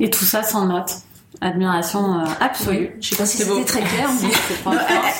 Et 0.00 0.10
tout 0.10 0.24
ça 0.24 0.42
sans 0.42 0.66
note. 0.66 0.96
Admiration 1.40 2.20
euh, 2.20 2.24
absolue. 2.40 2.96
Je 3.00 3.10
sais 3.10 3.16
pas 3.16 3.26
si 3.26 3.38
c'était 3.38 3.64
très 3.64 3.80
clair. 3.80 4.08
Mais... 4.22 4.28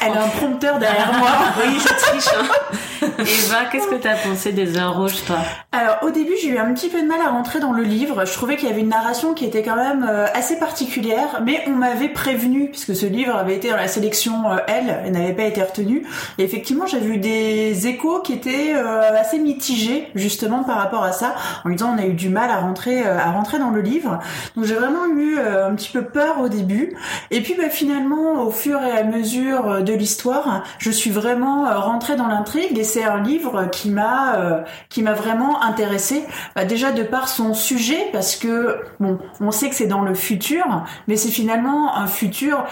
elle, 0.03 0.19
a 0.19 0.25
un 0.25 0.29
prompteur 0.29 0.79
derrière 0.79 1.13
moi. 1.17 1.29
oui, 1.65 1.79
je 1.79 1.89
triche. 1.89 2.35
Hein. 2.35 3.07
Eva, 3.19 3.67
qu'est-ce 3.71 3.87
que 3.87 3.95
t'as 3.95 4.17
pensé 4.17 4.53
des 4.53 4.77
heures 4.79 4.97
rouges, 4.97 5.23
toi? 5.27 5.37
Alors, 5.71 5.99
au 6.03 6.11
début, 6.11 6.33
j'ai 6.43 6.49
eu 6.49 6.59
un 6.59 6.73
petit 6.73 6.89
peu 6.89 7.01
de 7.03 7.07
mal 7.07 7.21
à 7.21 7.31
rentrer 7.31 7.61
dans 7.61 7.73
le 7.73 7.85
livre. 7.85 8.25
Je 8.25 8.33
trouvais 8.33 8.57
qu'il 8.57 8.69
y 8.69 8.73
avait 8.73 8.81
une 8.81 8.89
narration 8.89 9.33
qui 9.35 9.45
était 9.45 9.63
quand 9.63 9.77
même 9.77 10.05
euh, 10.09 10.27
assez 10.35 10.59
particulière, 10.59 11.41
mais 11.45 11.63
on 11.69 11.73
m'avait 11.73 12.09
prévenu, 12.09 12.71
puisque 12.71 12.97
ce 12.97 13.07
livre 13.07 13.37
avait 13.37 13.55
été 13.55 13.71
dans 13.71 13.77
la 13.77 13.89
sélection 13.89 14.51
euh, 14.51 14.57
L 14.67 15.03
et 15.07 15.11
n'avait 15.11 15.35
pas 15.35 15.45
été 15.45 15.63
retenu. 15.63 16.05
Et 16.39 16.43
effectivement, 16.43 16.87
j'ai 16.87 17.01
vu 17.01 17.19
des 17.19 17.87
échos 17.87 18.21
qui 18.21 18.33
étaient 18.33 18.73
assez 18.75 19.39
mitigés, 19.39 20.09
justement, 20.15 20.65
par 20.65 20.79
rapport 20.79 21.05
à 21.05 21.13
ça, 21.13 21.35
en 21.65 21.69
me 21.69 21.75
disant 21.75 21.95
on 21.95 21.99
a 21.99 22.07
eu 22.07 22.15
du 22.15 22.29
mal 22.29 22.51
à 22.51 22.57
rentrer, 22.57 23.07
à 23.07 23.31
rentrer 23.31 23.59
dans 23.59 23.71
le 23.71 23.83
livre. 23.83 24.19
Donc, 24.57 24.65
j'ai 24.65 24.75
vraiment 24.75 25.07
eu 25.07 25.39
un 25.39 25.75
petit 25.75 25.91
peu 25.91 25.98
peur 26.01 26.41
au 26.41 26.49
début. 26.49 26.97
Et 27.31 27.43
puis 27.43 27.55
bah, 27.55 27.69
finalement, 27.71 28.43
au 28.43 28.51
fur 28.51 28.81
et 28.83 28.91
à 28.91 29.05
mesure 29.05 29.69
euh, 29.69 29.81
de 29.81 29.93
l'histoire, 29.93 30.65
je 30.79 30.91
suis 30.91 31.11
vraiment 31.11 31.67
euh, 31.67 31.79
rentrée 31.79 32.17
dans 32.17 32.27
l'intrigue 32.27 32.79
et 32.79 32.85
c'est 32.85 33.05
un 33.05 33.23
livre 33.23 33.69
qui 33.71 33.91
m'a 33.91 34.37
euh, 34.37 34.61
qui 34.89 35.03
m'a 35.03 35.15
vraiment 35.15 35.63
intéressée. 35.63 36.25
Bah, 36.57 36.65
déjà 36.65 36.93
de 36.93 37.03
par 37.03 37.29
son 37.29 37.55
sujet, 37.55 38.09
parce 38.13 38.37
que 38.37 38.81
bon, 39.01 39.19
on 39.41 39.51
sait 39.51 39.69
que 39.69 39.75
c'est 39.75 39.87
dans 39.87 40.03
le 40.03 40.15
futur, 40.15 40.85
mais 41.07 41.17
c'est 41.17 41.31
finalement 41.31 41.97
un 41.97 42.07
futur. 42.07 42.65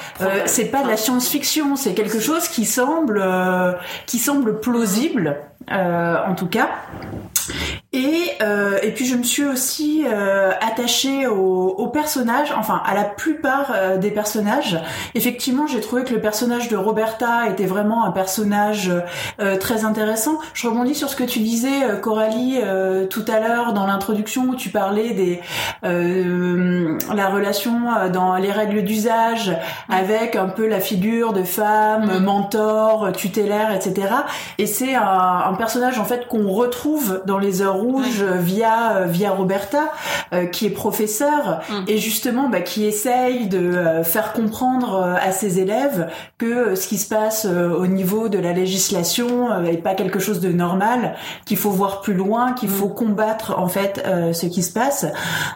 c'est 0.47 0.67
pas 0.67 0.83
de 0.83 0.89
la 0.89 0.97
science-fiction, 0.97 1.77
c'est 1.77 1.95
quelque 1.95 2.21
chose 2.21 2.49
qui 2.49 2.65
semble 2.65 3.25
qui 4.07 4.19
semble 4.19 4.61
plausible 4.61 5.37
en 5.69 6.35
tout 6.35 6.47
cas. 6.47 6.69
Et, 7.93 8.33
euh, 8.43 8.79
et 8.83 8.91
puis 8.91 9.07
je 9.07 9.17
me 9.17 9.23
suis 9.23 9.45
aussi 9.45 10.05
euh, 10.07 10.51
attachée 10.61 11.27
aux 11.27 11.75
au 11.79 11.87
personnages, 11.89 12.53
enfin 12.57 12.83
à 12.85 12.95
la 12.95 13.05
plupart 13.05 13.73
euh, 13.75 13.97
des 13.97 14.11
personnages. 14.11 14.79
Effectivement, 15.15 15.67
j'ai 15.67 15.81
trouvé 15.81 16.05
que 16.05 16.13
le 16.13 16.21
personnage 16.21 16.69
de 16.69 16.77
Roberta 16.77 17.49
était 17.49 17.67
vraiment 17.67 18.05
un 18.05 18.11
personnage 18.11 18.91
très 19.61 19.85
intéressant. 19.85 20.39
Je 20.55 20.69
rebondis 20.69 20.95
sur 20.95 21.09
ce 21.09 21.17
que 21.17 21.25
tu 21.25 21.41
disais, 21.41 22.01
Coralie, 22.03 22.59
tout 23.11 23.25
à 23.29 23.41
l'heure 23.41 23.73
dans 23.73 23.87
l'introduction 23.87 24.45
où 24.45 24.55
tu 24.55 24.71
parlais 24.71 25.11
des 25.11 25.41
la 25.83 27.29
relation 27.29 28.11
dans 28.13 28.37
les 28.37 28.51
règles 28.51 28.83
d'usage 28.83 29.57
avec 29.89 30.37
un 30.37 30.49
peu 30.49 30.67
la 30.67 30.81
figure 30.81 31.33
de 31.33 31.43
femme, 31.43 32.19
mm. 32.19 32.25
mentor, 32.25 33.13
tutélaire, 33.13 33.73
etc. 33.73 34.09
Et 34.59 34.67
c'est 34.67 34.95
un 34.95 35.55
personnage 35.55 35.99
en 35.99 36.05
fait 36.05 36.27
qu'on 36.29 36.49
retrouve 36.49 37.23
dans 37.27 37.36
les 37.39 37.63
heures 37.63 37.77
rouge 37.77 38.23
via 38.23 39.05
via 39.07 39.31
Roberta, 39.33 39.93
qui 40.53 40.67
est 40.67 40.71
professeur 40.71 41.61
mm. 41.69 41.85
et 41.89 41.99
justement 41.99 42.49
bah, 42.49 42.61
qui 42.61 42.85
essaye 42.85 43.49
de 43.49 44.03
faire 44.03 44.33
comprendre 44.33 45.17
à 45.21 45.33
ses 45.33 45.61
élèves 45.61 46.09
que 46.39 46.75
ce 46.75 46.87
qui 46.87 46.99
se 46.99 47.09
passe 47.09 47.47
au 47.47 47.87
niveau 47.87 48.29
de 48.29 48.39
la 48.39 48.53
législation 48.53 49.61
n'est 49.61 49.77
pas 49.77 49.95
quelque 49.95 50.19
chose 50.19 50.41
de 50.41 50.51
normal, 50.51 51.15
qu'il 51.45 51.57
faut 51.57 51.71
voir 51.71 52.01
plus 52.01 52.15
loin, 52.15 52.53
qu'il 52.53 52.71
mm. 52.71 52.73
faut 52.73 52.89
combattre 52.89 53.59
en 53.59 53.69
fait 53.69 54.05
ce 54.33 54.47
qui 54.47 54.63
se 54.63 54.73
passe. 54.73 55.07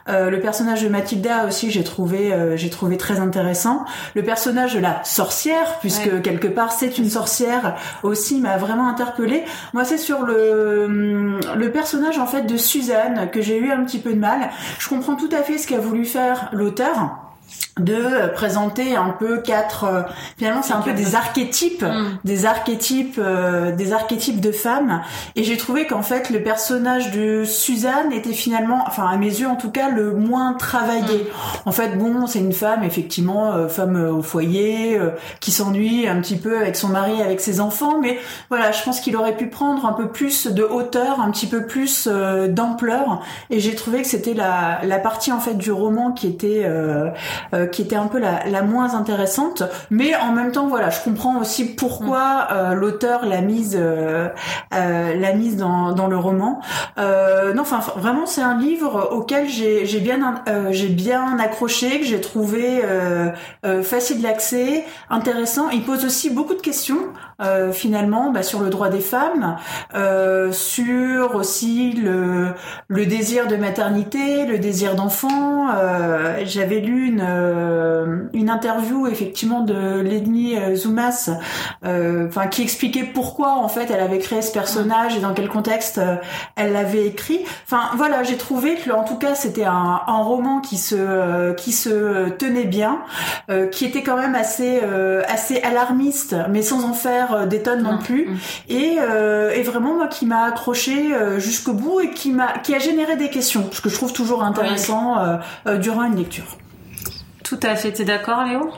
le 0.09 0.39
personnage 0.39 0.83
de 0.83 0.89
Mathilda 0.89 1.47
aussi, 1.47 1.71
j'ai 1.71 1.85
trouvé 1.85 2.33
j'ai 2.57 2.71
trouvé 2.71 2.97
très 2.97 3.21
intéressant. 3.21 3.85
Le 4.15 4.23
personnage 4.23 4.75
de 4.75 4.81
la 4.81 5.03
sorcière, 5.05 5.79
puisque 5.81 6.23
quelque 6.23 6.49
part 6.49 6.73
c'est 6.73 6.99
une 6.99 7.11
sorcière 7.11 7.77
aussi, 8.03 8.41
m'a 8.41 8.57
vraiment 8.57 8.89
interpellée. 8.89 9.45
Moi, 9.73 9.85
c'est 9.85 9.99
sur 9.99 10.23
le 10.23 11.39
le 11.57 11.70
personnage 11.71 12.19
en 12.19 12.27
fait 12.27 12.43
de 12.43 12.57
Suzanne 12.57 13.31
que 13.31 13.41
j'ai 13.41 13.59
eu 13.59 13.71
un 13.71 13.85
petit 13.85 13.99
peu 13.99 14.13
de 14.13 14.19
mal. 14.19 14.51
Je 14.79 14.89
comprends 14.89 15.17
tout 15.17 15.31
à 15.33 15.43
fait 15.43 15.59
ce 15.59 15.67
qu'a 15.67 15.79
voulu 15.79 16.05
faire 16.05 16.51
l'auteur 16.53 17.30
de 17.79 18.33
présenter 18.35 18.97
un 18.97 19.11
peu 19.11 19.39
quatre 19.39 19.85
euh, 19.85 20.03
finalement 20.37 20.63
c'est 20.63 20.73
un 20.73 20.81
peu 20.81 20.93
des 20.93 21.15
archétypes 21.15 21.83
mm. 21.83 22.19
des 22.25 22.47
archétypes 22.47 23.19
euh, 23.19 23.73
des 23.73 23.93
archétypes 23.93 24.41
de 24.41 24.53
femmes 24.53 25.03
et 25.37 25.45
j'ai 25.45 25.57
trouvé 25.57 25.87
qu'en 25.87 26.03
fait 26.03 26.31
le 26.31 26.43
personnage 26.43 27.11
de 27.13 27.45
Suzanne 27.45 28.13
était 28.13 28.33
finalement 28.33 28.85
enfin 28.87 29.07
à 29.07 29.17
mes 29.17 29.29
yeux 29.29 29.47
en 29.47 29.57
tout 29.57 29.71
cas 29.71 29.89
le 29.89 30.13
moins 30.13 30.55
travaillé 30.55 31.19
mm. 31.19 31.69
en 31.69 31.73
fait 31.73 31.97
bon 31.97 32.27
c'est 32.27 32.41
une 32.41 32.53
femme 32.53 32.83
effectivement 32.83 33.53
euh, 33.53 33.69
femme 33.69 33.97
au 33.97 34.23
foyer 34.23 34.99
qui 35.41 35.53
s'ennuie 35.53 36.09
un 36.09 36.21
petit 36.21 36.37
peu 36.37 36.59
avec 36.59 36.77
son 36.77 36.89
mari 36.89 37.23
avec 37.23 37.41
ses 37.41 37.61
enfants 37.61 37.99
mais 38.01 38.19
voilà 38.49 38.73
je 38.73 38.83
pense 38.83 39.01
qu'il 39.01 39.17
aurait 39.17 39.37
pu 39.37 39.47
prendre 39.47 39.87
un 39.87 39.93
peu 39.93 40.09
plus 40.09 40.47
de 40.49 40.63
hauteur 40.63 41.21
un 41.21 41.31
petit 41.31 41.47
peu 41.47 41.67
plus 41.67 42.09
d'ampleur 42.49 43.23
et 43.49 43.61
j'ai 43.61 43.75
trouvé 43.75 44.03
que 44.03 44.09
c'était 44.09 44.35
la, 44.35 44.81
la 44.85 44.99
partie 44.99 45.33
en 45.33 45.41
fait 45.41 45.55
du 45.55 45.73
roman 45.73 46.13
qui 46.13 46.27
était 46.27 46.67
qui 47.73 47.83
était 47.83 47.97
un 47.97 48.07
peu 48.07 48.19
la, 48.19 48.47
la, 48.47 48.63
moins 48.63 48.95
intéressante. 48.95 49.63
Mais 49.91 50.15
en 50.15 50.33
même 50.33 50.53
temps, 50.53 50.67
voilà, 50.67 50.91
je 50.91 51.01
comprends 51.03 51.39
aussi 51.41 51.65
pourquoi 51.65 52.21
mm. 52.21 52.47
euh, 52.53 52.75
l'auteur 52.75 53.27
l'a 53.27 53.41
mise, 53.41 53.77
euh, 53.79 54.29
euh, 54.75 55.15
l'a 55.15 55.33
mise 55.33 55.57
dans, 55.57 55.93
dans 55.93 56.07
le 56.07 56.17
roman. 56.17 56.61
Euh, 56.99 57.53
non, 57.55 57.63
enfin, 57.63 57.81
vraiment, 57.97 58.27
c'est 58.27 58.43
un 58.43 58.59
livre 58.59 59.11
auquel 59.13 59.49
j'ai, 59.49 59.87
j'ai 59.87 60.01
bien, 60.01 60.43
euh, 60.49 60.69
j'ai 60.71 60.89
bien 60.89 61.39
accroché, 61.39 62.01
que 62.01 62.07
j'ai 62.07 62.21
trouvé 62.21 62.83
facile 63.83 64.23
d'accès, 64.23 64.85
intéressant. 65.09 65.71
Il 65.71 65.83
pose 65.83 66.05
aussi 66.05 66.31
beaucoup 66.31 66.55
de 66.55 66.61
questions. 66.61 66.99
Finalement 67.73 68.31
bah, 68.31 68.43
sur 68.43 68.61
le 68.61 68.71
droit 68.71 68.89
des 68.89 69.01
femmes, 69.01 69.57
euh, 69.95 70.53
sur 70.53 71.35
aussi 71.35 71.93
le, 71.93 72.49
le 72.89 73.07
désir 73.07 73.47
de 73.47 73.57
maternité, 73.57 74.47
le 74.47 74.59
désir 74.59 74.95
d'enfant. 74.95 75.69
Euh, 75.75 76.43
J'avais 76.45 76.81
lu 76.81 77.09
une, 77.09 77.25
euh, 77.27 78.25
une 78.33 78.51
interview 78.51 79.07
effectivement 79.07 79.61
de 79.61 80.01
Ledni 80.01 80.57
euh, 80.57 80.75
Zoumas, 80.75 81.31
euh, 81.85 82.29
enfin 82.29 82.47
qui 82.47 82.63
expliquait 82.63 83.05
pourquoi 83.05 83.53
en 83.53 83.69
fait 83.69 83.91
elle 83.91 84.01
avait 84.01 84.19
créé 84.19 84.43
ce 84.43 84.53
personnage 84.53 85.17
et 85.17 85.21
dans 85.21 85.35
quel 85.35 85.49
contexte 85.49 86.01
elle 86.57 86.73
l'avait 86.73 87.07
écrit. 87.07 87.41
Enfin 87.65 87.91
voilà, 87.97 88.23
j'ai 88.23 88.37
trouvé 88.37 88.77
que 88.77 88.91
en 88.91 89.05
tout 89.05 89.17
cas 89.17 89.35
c'était 89.35 89.65
un, 89.65 90.01
un, 90.07 90.23
roman 90.23 90.61
qui 90.61 90.77
se 90.77 91.53
qui 91.55 91.73
se 91.73 92.29
tenait 92.31 92.65
bien, 92.65 93.01
qui 93.73 93.85
était 93.85 94.03
quand 94.03 94.17
même 94.17 94.35
assez 94.35 94.81
assez 95.29 95.61
alarmiste, 95.63 96.37
mais 96.51 96.63
sans 96.63 96.85
en 96.85 96.93
faire 96.93 97.30
des 97.47 97.63
tonnes 97.63 97.83
non 97.83 97.99
plus, 97.99 98.29
et, 98.69 98.97
et 99.55 99.63
vraiment 99.63 99.95
moi 99.95 100.07
qui 100.09 100.27
m'a 100.27 100.45
accroché 100.45 101.13
jusqu'au 101.39 101.73
bout 101.73 102.01
et 102.01 102.11
qui 102.11 102.33
m'a 102.33 102.59
qui 102.59 102.75
a 102.75 102.79
généré 102.79 103.17
des 103.17 103.31
questions, 103.31 103.69
ce 103.73 103.81
que 103.81 103.89
je 103.89 103.95
trouve 103.95 104.13
toujours 104.13 104.43
intéressant 104.43 105.17
durant 105.81 106.05
une 106.05 106.17
lecture. 106.17 106.57
Tout 107.43 107.61
à 107.63 107.75
fait. 107.75 107.93
T'es 107.93 108.05
d'accord, 108.05 108.45
Léo? 108.45 108.71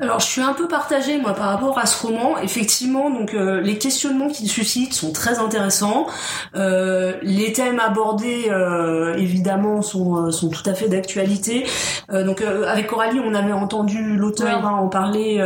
Alors 0.00 0.18
je 0.18 0.26
suis 0.26 0.40
un 0.40 0.54
peu 0.54 0.66
partagée 0.66 1.18
moi 1.18 1.34
par 1.34 1.46
rapport 1.46 1.78
à 1.78 1.86
ce 1.86 2.06
roman. 2.06 2.38
Effectivement, 2.38 3.10
donc 3.10 3.34
euh, 3.34 3.60
les 3.60 3.78
questionnements 3.78 4.28
qu'il 4.28 4.48
suscite 4.48 4.94
sont 4.94 5.12
très 5.12 5.38
intéressants. 5.38 6.06
Euh, 6.54 7.12
les 7.22 7.52
thèmes 7.52 7.80
abordés 7.80 8.48
euh, 8.50 9.14
évidemment 9.14 9.82
sont 9.82 10.30
sont 10.32 10.48
tout 10.48 10.68
à 10.68 10.74
fait 10.74 10.88
d'actualité. 10.88 11.66
donc 12.10 12.42
avec 12.42 12.86
Coralie, 12.86 13.20
on 13.24 13.34
avait 13.34 13.52
entendu 13.52 14.16
l'auteur 14.16 14.66
hein, 14.66 14.78
en 14.80 14.88
parler 14.88 15.42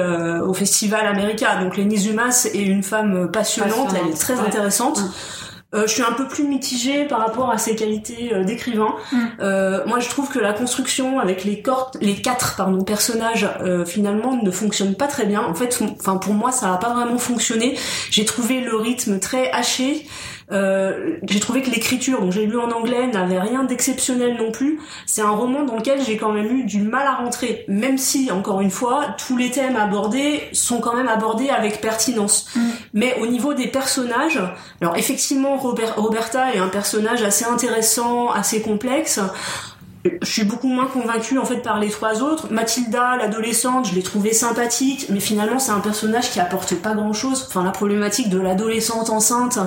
au 0.47 0.55
festival 0.55 1.07
America. 1.07 1.57
Donc 1.63 1.77
Lenny 1.77 1.97
Zumas 1.97 2.49
est 2.53 2.63
une 2.63 2.83
femme 2.83 3.31
passionnante, 3.31 3.95
elle 3.95 4.11
est 4.11 4.19
très 4.19 4.39
intéressante. 4.39 5.01
Mm. 5.01 5.11
Euh, 5.75 5.87
je 5.87 5.93
suis 5.93 6.03
un 6.03 6.13
peu 6.13 6.27
plus 6.27 6.45
mitigée 6.45 7.05
par 7.05 7.19
rapport 7.21 7.51
à 7.51 7.59
ses 7.59 7.75
qualités 7.75 8.33
euh, 8.33 8.45
d'écrivain. 8.45 8.95
Mm. 9.11 9.19
Euh, 9.41 9.85
moi, 9.87 9.99
je 9.99 10.09
trouve 10.09 10.29
que 10.29 10.39
la 10.39 10.53
construction 10.53 11.19
avec 11.19 11.45
les, 11.45 11.63
les 12.01 12.15
quatre 12.15 12.57
pardon, 12.57 12.85
personnages 12.85 13.49
finalement 13.87 14.37
ne 14.41 14.51
fonctionne 14.51 14.95
pas 14.95 15.07
très 15.07 15.27
bien. 15.27 15.43
En 15.43 15.55
fait, 15.55 15.81
enfin 15.99 16.17
pour 16.17 16.35
moi, 16.35 16.53
ça 16.53 16.69
n'a 16.69 16.77
pas 16.77 16.93
vraiment 16.93 17.19
fonctionné. 17.19 17.77
J'ai 18.11 18.25
trouvé 18.25 18.61
le 18.61 18.77
rythme 18.77 19.19
très 19.19 19.51
haché. 19.51 20.07
Euh, 20.53 21.17
j'ai 21.27 21.41
trouvé 21.41 21.63
que 21.63 21.71
l'écriture, 21.71 22.21
dont 22.21 22.31
j'ai 22.31 22.47
lu 22.47 22.59
en 22.59 22.71
anglais, 22.71 23.07
n'avait 23.07 23.39
rien 23.39 23.65
d'exceptionnel 23.65 24.37
non 24.37 24.51
plus. 24.51 24.79
C'est 25.07 25.23
un 25.23 25.31
roman 25.31 25.65
dans 25.65 25.77
lequel 25.77 26.03
j'ai 26.03 26.17
quand 26.17 26.33
même 26.33 26.51
eu 26.57 26.65
du 26.65 26.83
mal 26.83 27.07
à 27.07 27.15
rentrer, 27.15 27.65
même 27.69 27.99
si, 27.99 28.31
encore 28.31 28.61
une 28.61 28.71
fois, 28.71 29.15
tous 29.27 29.37
les 29.37 29.51
thèmes 29.51 29.77
abordés 29.77 30.43
sont 30.53 30.81
quand 30.81 30.95
même 30.95 31.09
abordés 31.09 31.49
avec 31.49 31.81
pertinence. 31.81 32.49
Mm. 32.55 32.61
Mais 32.95 33.17
au 33.21 33.27
niveau 33.27 33.55
des 33.55 33.69
personnages, 33.69 34.41
alors 34.81 34.97
effectivement, 34.97 35.57
Robert, 35.57 35.97
Roberta 35.97 36.55
est 36.55 36.59
un 36.59 36.69
personnage 36.69 37.23
assez 37.23 37.45
intéressant, 37.45 38.31
assez 38.31 38.61
complexe 38.61 39.21
je 40.21 40.31
suis 40.31 40.45
beaucoup 40.45 40.69
moins 40.69 40.87
convaincue 40.87 41.39
en 41.39 41.45
fait 41.45 41.59
par 41.59 41.79
les 41.81 41.89
trois 41.89 42.23
autres. 42.23 42.53
Mathilda, 42.53 43.17
l'adolescente, 43.17 43.89
je 43.89 43.95
l'ai 43.95 44.03
trouvée 44.03 44.33
sympathique, 44.33 45.07
mais 45.09 45.21
finalement 45.21 45.59
c'est 45.59 45.73
un 45.73 45.81
personnage 45.81 46.31
qui 46.31 46.41
apporte 46.41 46.75
pas 46.75 46.95
grand 46.95 47.13
chose. 47.13 47.47
Enfin 47.49 47.65
la 47.65 47.71
problématique 47.71 48.29
de 48.29 48.39
l'adolescente 48.39 49.09
enceinte, 49.09 49.59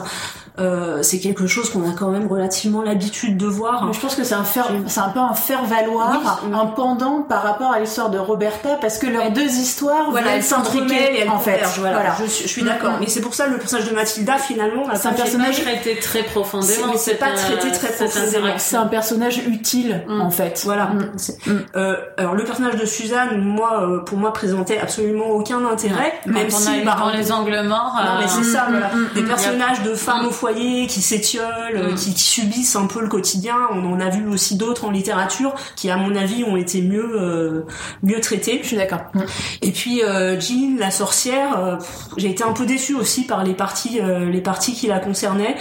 euh, 0.59 1.03
c'est 1.03 1.19
quelque 1.19 1.45
chose 1.45 1.69
qu'on 1.69 1.87
a 1.87 1.93
quand 1.93 2.09
même 2.09 2.27
relativement 2.27 2.81
l'habitude 2.81 3.37
de 3.37 3.45
voir. 3.45 3.85
Mais 3.85 3.93
je 3.93 3.99
pense 3.99 4.15
que 4.15 4.23
c'est 4.23 4.33
un 4.33 4.43
faire, 4.43 4.67
c'est 4.87 4.99
un 4.99 5.09
peu 5.09 5.19
un 5.19 5.35
faire 5.35 5.63
valoir, 5.65 6.41
un 6.51 6.65
pendant 6.65 7.21
par 7.21 7.43
rapport 7.43 7.71
à 7.71 7.79
l'histoire 7.79 8.09
de 8.09 8.17
Roberta, 8.17 8.77
parce 8.81 8.97
que 8.97 9.05
leurs 9.05 9.31
deux 9.31 9.45
histoires 9.45 10.09
voilà, 10.09 10.35
elles 10.35 10.43
s'intriquent 10.43 10.91
en 11.29 11.37
fait. 11.37 11.63
Voilà, 11.77 12.15
Je, 12.19 12.47
suis 12.47 12.63
d'accord. 12.63 12.93
Mais 12.99 13.07
c'est 13.07 13.21
pour 13.21 13.35
ça 13.35 13.47
le 13.47 13.57
personnage 13.57 13.87
de 13.87 13.93
Mathilda 13.93 14.37
finalement, 14.37 14.83
c'est 14.95 15.07
un 15.07 15.13
personnage 15.13 15.61
traité 15.61 15.99
très 15.99 16.23
profondément. 16.23 16.87
Mais 16.91 16.97
c'est 16.97 17.15
pas 17.15 17.33
traité 17.33 17.71
très 17.71 17.93
profondément. 17.93 18.53
C'est 18.57 18.77
un 18.77 18.87
personnage 18.87 19.37
utile 19.47 20.03
mm. 20.07 20.21
en 20.21 20.31
fait. 20.31 20.61
Voilà. 20.65 20.85
Mm. 20.85 21.51
Euh, 21.75 21.95
alors 22.17 22.33
le 22.33 22.43
personnage 22.43 22.77
de 22.77 22.85
Suzanne, 22.85 23.41
moi, 23.41 23.81
euh, 23.83 23.99
pour 23.99 24.17
moi, 24.17 24.33
présentait 24.33 24.79
absolument 24.79 25.27
aucun 25.27 25.63
intérêt, 25.65 26.13
même 26.25 26.49
si 26.49 26.83
dans 26.83 27.09
les 27.11 27.31
angles 27.31 27.61
morts. 27.63 27.95
Non 28.03 28.19
mais 28.19 28.27
c'est 28.27 28.43
ça. 28.43 28.67
Voilà. 28.69 28.89
Des 29.13 29.23
personnages 29.23 29.83
de 29.83 29.93
femmes 29.93 30.25
au 30.25 30.31
foyer 30.31 30.46
qui 30.53 31.01
s'étiolent, 31.01 31.91
mm. 31.91 31.95
qui, 31.95 32.11
subissent 32.11 32.75
un 32.75 32.87
peu 32.87 33.01
le 33.01 33.07
quotidien. 33.07 33.55
On 33.71 33.93
en 33.93 33.99
a 33.99 34.09
vu 34.09 34.27
aussi 34.27 34.55
d'autres 34.55 34.85
en 34.85 34.91
littérature 34.91 35.53
qui, 35.75 35.89
à 35.89 35.97
mon 35.97 36.15
avis, 36.15 36.43
ont 36.43 36.57
été 36.57 36.81
mieux 36.81 37.09
euh, 37.19 37.65
mieux 38.03 38.19
traités. 38.19 38.59
Je 38.61 38.67
suis 38.67 38.77
d'accord. 38.77 39.01
Mm. 39.13 39.21
Et 39.61 39.71
puis 39.71 40.03
euh, 40.03 40.39
Jean, 40.39 40.77
la 40.79 40.91
sorcière, 40.91 41.59
euh, 41.59 41.75
j'ai 42.17 42.29
été 42.29 42.43
un 42.43 42.53
peu 42.53 42.65
déçue 42.65 42.95
aussi 42.95 43.25
par 43.25 43.43
les 43.43 43.53
parties 43.53 43.99
les 43.99 44.41
parties 44.41 44.73
qui 44.73 44.87
la 44.87 44.99
concernaient. 44.99 45.55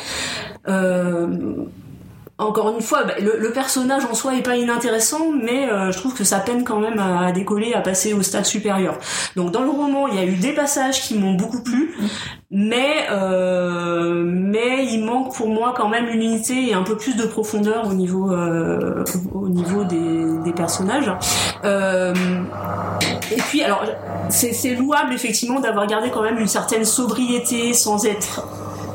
Euh, 0.68 1.26
encore 2.38 2.74
une 2.74 2.82
fois, 2.82 3.04
bah, 3.04 3.14
le, 3.18 3.50
personnage 3.50 4.04
en 4.04 4.14
soi 4.14 4.34
est 4.36 4.42
pas 4.42 4.56
inintéressant, 4.56 5.32
mais 5.32 5.70
euh, 5.70 5.90
je 5.90 5.98
trouve 5.98 6.14
que 6.14 6.24
ça 6.24 6.38
peine 6.38 6.64
quand 6.64 6.78
même 6.78 6.98
à, 6.98 7.32
décoller, 7.32 7.72
à 7.72 7.80
passer 7.80 8.12
au 8.12 8.22
stade 8.22 8.44
supérieur. 8.44 8.98
Donc 9.36 9.52
dans 9.52 9.62
le 9.62 9.70
roman, 9.70 10.06
il 10.08 10.16
y 10.16 10.18
a 10.18 10.24
eu 10.24 10.36
des 10.36 10.52
passages 10.52 11.00
qui 11.00 11.16
m'ont 11.16 11.32
beaucoup 11.32 11.62
plu, 11.62 11.94
mais 12.50 13.06
euh, 13.10 14.22
mais 14.26 14.84
il 14.84 15.04
manque 15.04 15.34
pour 15.34 15.48
moi 15.48 15.72
quand 15.76 15.88
même 15.88 16.08
une 16.08 16.22
unité 16.22 16.70
et 16.70 16.74
un 16.74 16.82
peu 16.82 16.96
plus 16.96 17.16
de 17.16 17.24
profondeur 17.24 17.88
au 17.88 17.94
niveau 17.94 18.30
euh, 18.30 19.02
au 19.32 19.48
niveau 19.48 19.84
des, 19.84 20.24
des 20.44 20.52
personnages. 20.52 21.10
Euh, 21.64 22.14
et 23.32 23.36
puis 23.48 23.62
alors 23.62 23.82
c'est 24.28 24.74
louable 24.74 25.14
effectivement 25.14 25.60
d'avoir 25.60 25.86
gardé 25.86 26.10
quand 26.10 26.22
même 26.22 26.38
une 26.38 26.46
certaine 26.46 26.84
sobriété 26.84 27.72
sans 27.72 28.04
être 28.04 28.46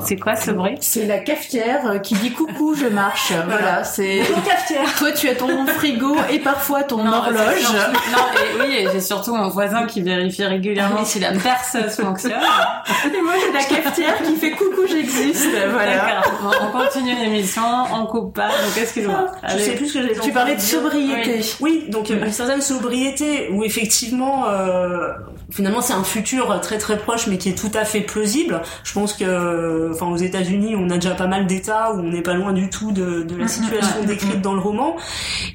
c'est 0.05 0.17
quoi 0.17 0.35
ce 0.35 0.51
bruit? 0.51 0.75
C'est 0.81 1.05
la 1.05 1.19
cafetière 1.19 2.01
qui 2.01 2.15
dit 2.15 2.31
coucou, 2.31 2.75
je 2.75 2.87
marche. 2.87 3.31
Voilà, 3.51 3.83
c'est. 3.83 4.21
cafetière. 4.45 4.93
Toi, 4.97 5.11
tu 5.11 5.27
as 5.27 5.35
ton 5.35 5.65
frigo 5.65 6.15
et 6.31 6.39
parfois 6.39 6.83
ton 6.83 7.05
horloge. 7.05 7.37
Non, 8.11 8.17
et 8.35 8.61
oui, 8.61 8.75
et 8.77 8.87
j'ai 8.91 9.01
surtout 9.01 9.35
mon 9.35 9.47
voisin 9.49 9.85
qui 9.85 10.01
vérifie 10.01 10.43
régulièrement 10.43 11.05
si 11.05 11.19
la 11.19 11.31
perceuse 11.31 11.95
fonctionne. 11.95 12.33
Et 12.33 13.21
moi, 13.21 13.33
j'ai 13.39 13.51
la 13.53 13.63
cafetière 13.63 14.21
qui 14.23 14.35
fait 14.35 14.51
coucou, 14.51 14.81
j'existe. 14.89 15.47
Voilà. 15.71 16.21
on 16.61 16.77
continue 16.77 17.15
l'émission, 17.15 17.61
on 17.93 18.05
coupe 18.05 18.35
pas. 18.35 18.47
Donc, 18.49 18.77
excuse-moi. 18.77 19.27
Je 19.47 19.57
sais 19.57 19.75
plus 19.75 19.87
ce 19.87 19.99
que 19.99 20.07
j'ai 20.07 20.19
Tu 20.19 20.31
parlais 20.31 20.55
de 20.55 20.61
sobriété. 20.61 21.41
Oui, 21.59 21.85
donc 21.89 22.11
euh, 22.11 22.25
une 22.25 22.31
certaine 22.31 22.61
sobriété 22.61 23.49
où 23.51 23.63
effectivement, 23.63 24.47
euh, 24.49 25.09
finalement, 25.49 25.81
c'est 25.81 25.93
un 25.93 26.03
futur 26.03 26.59
très 26.61 26.77
très 26.77 26.97
proche, 26.97 27.27
mais 27.27 27.37
qui 27.37 27.49
est 27.49 27.57
tout 27.57 27.71
à 27.73 27.85
fait 27.85 28.01
plausible. 28.01 28.61
Je 28.83 28.93
pense 28.93 29.13
que 29.13 29.90
enfin 29.91 30.07
aux 30.07 30.17
États-Unis, 30.17 30.75
on 30.75 30.89
a 30.89 30.95
déjà 30.95 31.15
pas 31.15 31.27
mal 31.27 31.47
d'États 31.47 31.93
où 31.93 31.99
on 31.99 32.09
n'est 32.09 32.21
pas 32.21 32.33
loin 32.33 32.53
du 32.53 32.69
tout 32.69 32.91
de, 32.91 33.23
de 33.23 33.35
la 33.35 33.47
situation 33.47 34.03
décrite 34.05 34.41
dans 34.41 34.53
le 34.53 34.59
roman. 34.59 34.95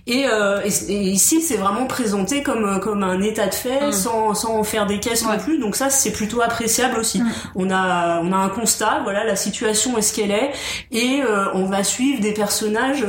Et, 0.06 0.26
euh, 0.26 0.60
et, 0.64 1.10
ici, 1.10 1.40
c'est 1.40 1.56
vraiment 1.56 1.86
présenté 1.86 2.42
comme 2.42 2.80
comme 2.80 3.02
un 3.02 3.20
état 3.20 3.46
de 3.46 3.54
fait, 3.54 3.92
sans 3.92 4.34
sans 4.34 4.58
en 4.58 4.64
faire 4.64 4.86
des 4.86 5.00
caisses 5.00 5.24
non 5.24 5.38
plus. 5.38 5.58
Donc 5.58 5.76
ça, 5.76 5.90
c'est 5.90 6.12
plutôt 6.12 6.40
appréciable 6.40 6.98
aussi. 6.98 7.22
On 7.54 7.70
a 7.70 8.20
on 8.22 8.32
a 8.32 8.36
un 8.36 8.48
constat, 8.48 9.00
voilà, 9.02 9.24
la 9.24 9.36
situation 9.36 9.96
est 9.98 10.02
ce 10.02 10.14
qu'elle 10.14 10.30
est, 10.30 10.52
et 10.92 11.22
on 11.54 11.64
va 11.64 11.84
suivre 11.84 12.20
des 12.20 12.32
personnages 12.32 13.04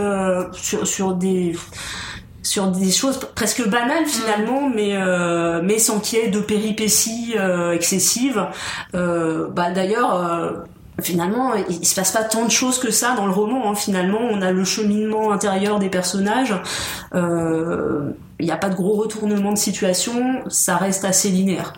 sur 0.54 0.88
sur 0.88 1.14
des 1.14 1.54
sur 2.48 2.68
des 2.68 2.92
choses 2.92 3.20
presque 3.36 3.68
banales 3.68 4.06
finalement, 4.06 4.70
mm. 4.70 4.74
mais 4.74 4.96
euh, 4.96 5.62
mais 5.64 5.80
sans 5.80 6.00
qu'il 6.00 6.20
y 6.20 6.22
ait 6.24 6.30
de 6.30 6.40
péripéties 6.40 7.36
euh, 7.38 7.74
excessives. 7.74 8.48
Euh, 8.96 9.48
bah 9.50 9.72
d'ailleurs. 9.72 10.66
Finalement, 11.02 11.54
il, 11.70 11.86
se 11.86 11.96
passe 11.96 12.12
pas 12.12 12.24
tant 12.24 12.46
de 12.46 12.52
choses 12.52 12.80
que 12.80 12.90
ça 12.90 13.14
dans 13.16 13.26
le 13.26 13.32
roman. 13.32 13.70
Hein. 13.70 13.76
Finalement, 13.76 14.20
on 14.22 14.42
a 14.42 14.52
le 14.52 14.64
cheminement 14.64 15.32
intérieur 15.32 15.80
des 15.80 15.90
personnages. 15.90 16.56
Il 17.14 18.46
n'y 18.46 18.52
a 18.52 18.58
pas 18.58 18.70
de 18.70 18.76
gros 18.76 18.94
retournement 18.94 19.52
de 19.52 19.58
situation. 19.58 20.42
Ça 20.48 20.78
reste 20.78 21.06
assez 21.06 21.30
linéaire. 21.30 21.74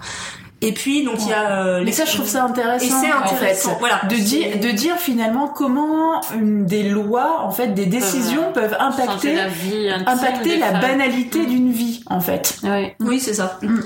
Et 0.62 0.74
puis 0.74 1.06
donc 1.06 1.16
il 1.20 1.30
y 1.30 1.34
a 1.34 1.52
euh, 1.52 1.82
mais 1.86 1.94
ça 1.94 2.04
je 2.04 2.14
trouve 2.14 2.28
ça 2.28 2.44
intéressant, 2.44 2.86
et 2.86 2.90
c'est 2.90 3.12
intéressant 3.12 3.78
voilà 3.80 4.02
de 4.10 4.16
dire 4.16 4.60
de 4.60 4.72
dire 4.72 4.98
finalement 4.98 5.48
comment 5.48 6.20
une, 6.34 6.66
des 6.66 6.84
lois 6.84 7.44
en 7.46 7.52
fait 7.52 7.68
des 7.68 7.86
décisions 7.86 8.52
peuvent, 8.54 8.76
impacter 8.78 9.36
la 9.36 9.48
vie 9.48 9.90
impacter 10.06 10.58
la 10.58 10.72
banalité 10.72 11.46
d'une 11.46 11.72
vie 11.72 12.04
en 12.08 12.20
fait 12.20 12.60
oui, 12.64 12.92
oui 13.00 13.20
c'est 13.22 13.36
ça 13.36 13.58
mm. 13.62 13.80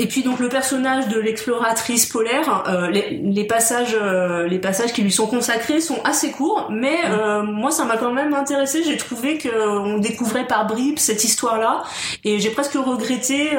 Et 0.00 0.06
puis 0.06 0.22
donc 0.22 0.38
le 0.38 0.48
personnage 0.48 1.08
de 1.08 1.20
l'exploratrice 1.20 2.06
polaire, 2.06 2.64
euh, 2.66 2.88
les, 2.88 3.44
passages, 3.44 3.94
euh, 4.00 4.48
les 4.48 4.58
passages 4.58 4.94
qui 4.94 5.02
lui 5.02 5.12
sont 5.12 5.26
consacrés 5.26 5.82
sont 5.82 5.98
assez 6.04 6.30
courts, 6.30 6.68
mais 6.70 6.96
mm. 7.06 7.12
euh, 7.12 7.42
moi 7.42 7.70
ça 7.70 7.84
m'a 7.84 7.98
quand 7.98 8.10
même 8.10 8.32
intéressé. 8.32 8.82
J'ai 8.82 8.96
trouvé 8.96 9.36
qu'on 9.36 9.98
découvrait 9.98 10.46
par 10.46 10.66
bribes 10.66 10.98
cette 10.98 11.22
histoire-là, 11.22 11.82
et 12.24 12.38
j'ai 12.38 12.48
presque 12.48 12.72
regretté 12.72 13.50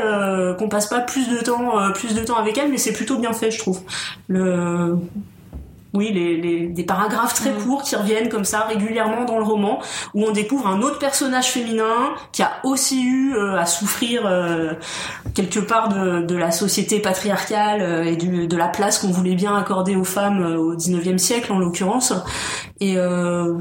qu'on 0.58 0.68
passe 0.68 0.88
pas 0.88 1.02
plus 1.02 1.30
de 1.30 1.38
temps, 1.44 1.92
plus 1.94 2.16
de 2.16 2.24
temps 2.24 2.38
avec 2.38 2.58
elle, 2.58 2.72
mais 2.72 2.80
c'est 2.80 2.94
plutôt 2.94 3.20
bien 3.20 3.34
fait, 3.34 3.52
je 3.52 3.60
trouve. 3.60 3.82
Le 4.28 4.98
oui, 5.94 6.12
les, 6.14 6.38
les, 6.38 6.68
des 6.68 6.84
paragraphes 6.84 7.34
très 7.34 7.52
mm. 7.52 7.64
courts 7.64 7.84
qui 7.84 7.96
reviennent 7.96 8.30
comme 8.30 8.46
ça 8.46 8.62
régulièrement 8.62 9.26
dans 9.26 9.38
le 9.38 9.44
roman, 9.44 9.80
où 10.14 10.24
on 10.24 10.32
découvre 10.32 10.68
un 10.68 10.82
autre 10.82 11.00
personnage 11.00 11.48
féminin 11.48 12.14
qui 12.32 12.44
a 12.44 12.52
aussi 12.64 13.04
eu 13.04 13.36
euh, 13.36 13.60
à 13.60 13.66
souffrir 13.66 14.26
euh, 14.26 14.74
quelque 15.34 15.60
part 15.60 15.90
de, 15.90 16.22
de, 16.22 16.36
la 16.36 16.52
société 16.52 17.00
patriarcale 17.00 17.82
euh, 17.82 18.04
et 18.04 18.16
du, 18.16 18.48
de 18.48 18.58
la 18.58 18.68
place 18.68 19.00
qu'on 19.00 19.12
voulait 19.12 19.36
bien 19.36 19.56
accorder 19.56 19.96
aux 19.96 20.06
femmes 20.06 20.56
au 20.56 20.76
19e 20.76 21.18
siècle 21.18 21.52
en 21.52 21.60
l'occurrence. 21.60 22.14
Et 22.80 22.96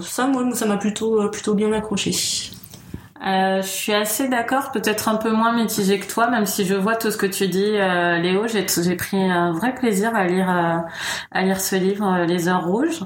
ça, 0.00 0.26
moi, 0.26 0.44
ça 0.54 0.64
m'a 0.64 0.78
plutôt 0.78 1.28
plutôt 1.28 1.54
bien 1.54 1.72
accroché. 1.72 2.12
Euh, 3.26 3.60
je 3.60 3.66
suis 3.66 3.92
assez 3.92 4.28
d'accord, 4.28 4.72
peut-être 4.72 5.08
un 5.08 5.16
peu 5.16 5.30
moins 5.30 5.52
mitigée 5.52 6.00
que 6.00 6.10
toi, 6.10 6.30
même 6.30 6.46
si 6.46 6.64
je 6.64 6.74
vois 6.74 6.96
tout 6.96 7.10
ce 7.10 7.18
que 7.18 7.26
tu 7.26 7.48
dis, 7.48 7.76
euh, 7.76 8.16
Léo. 8.18 8.46
J'ai 8.48 8.96
pris 8.96 9.22
un 9.30 9.52
vrai 9.52 9.74
plaisir 9.74 10.14
à 10.14 10.24
lire 10.24 10.48
euh, 10.50 10.78
à 11.30 11.42
lire 11.42 11.60
ce 11.60 11.76
livre, 11.76 12.24
Les 12.26 12.48
Heures 12.48 12.64
Rouges. 12.64 13.00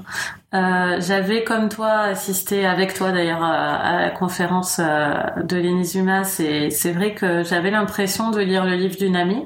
Euh, 0.55 1.01
j'avais 1.01 1.43
comme 1.43 1.67
toi 1.67 1.91
assisté 2.01 2.65
avec 2.65 2.93
toi 2.93 3.11
d'ailleurs 3.11 3.43
à, 3.43 4.03
la 4.03 4.09
conférence 4.09 4.79
euh, 4.79 5.13
de 5.43 5.57
l'Enizuma. 5.57 6.23
C'est 6.23 6.69
c'est 6.69 6.91
vrai 6.91 7.13
que 7.13 7.43
j'avais 7.43 7.71
l'impression 7.71 8.31
de 8.31 8.39
lire 8.39 8.65
le 8.65 8.75
livre 8.75 8.95
d'une 8.95 9.17
amie, 9.17 9.43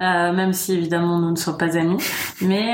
euh, 0.00 0.32
même 0.32 0.54
si 0.54 0.72
évidemment 0.72 1.18
nous 1.18 1.32
ne 1.32 1.36
sommes 1.36 1.58
pas 1.58 1.76
amis. 1.76 1.98
Mais 2.40 2.72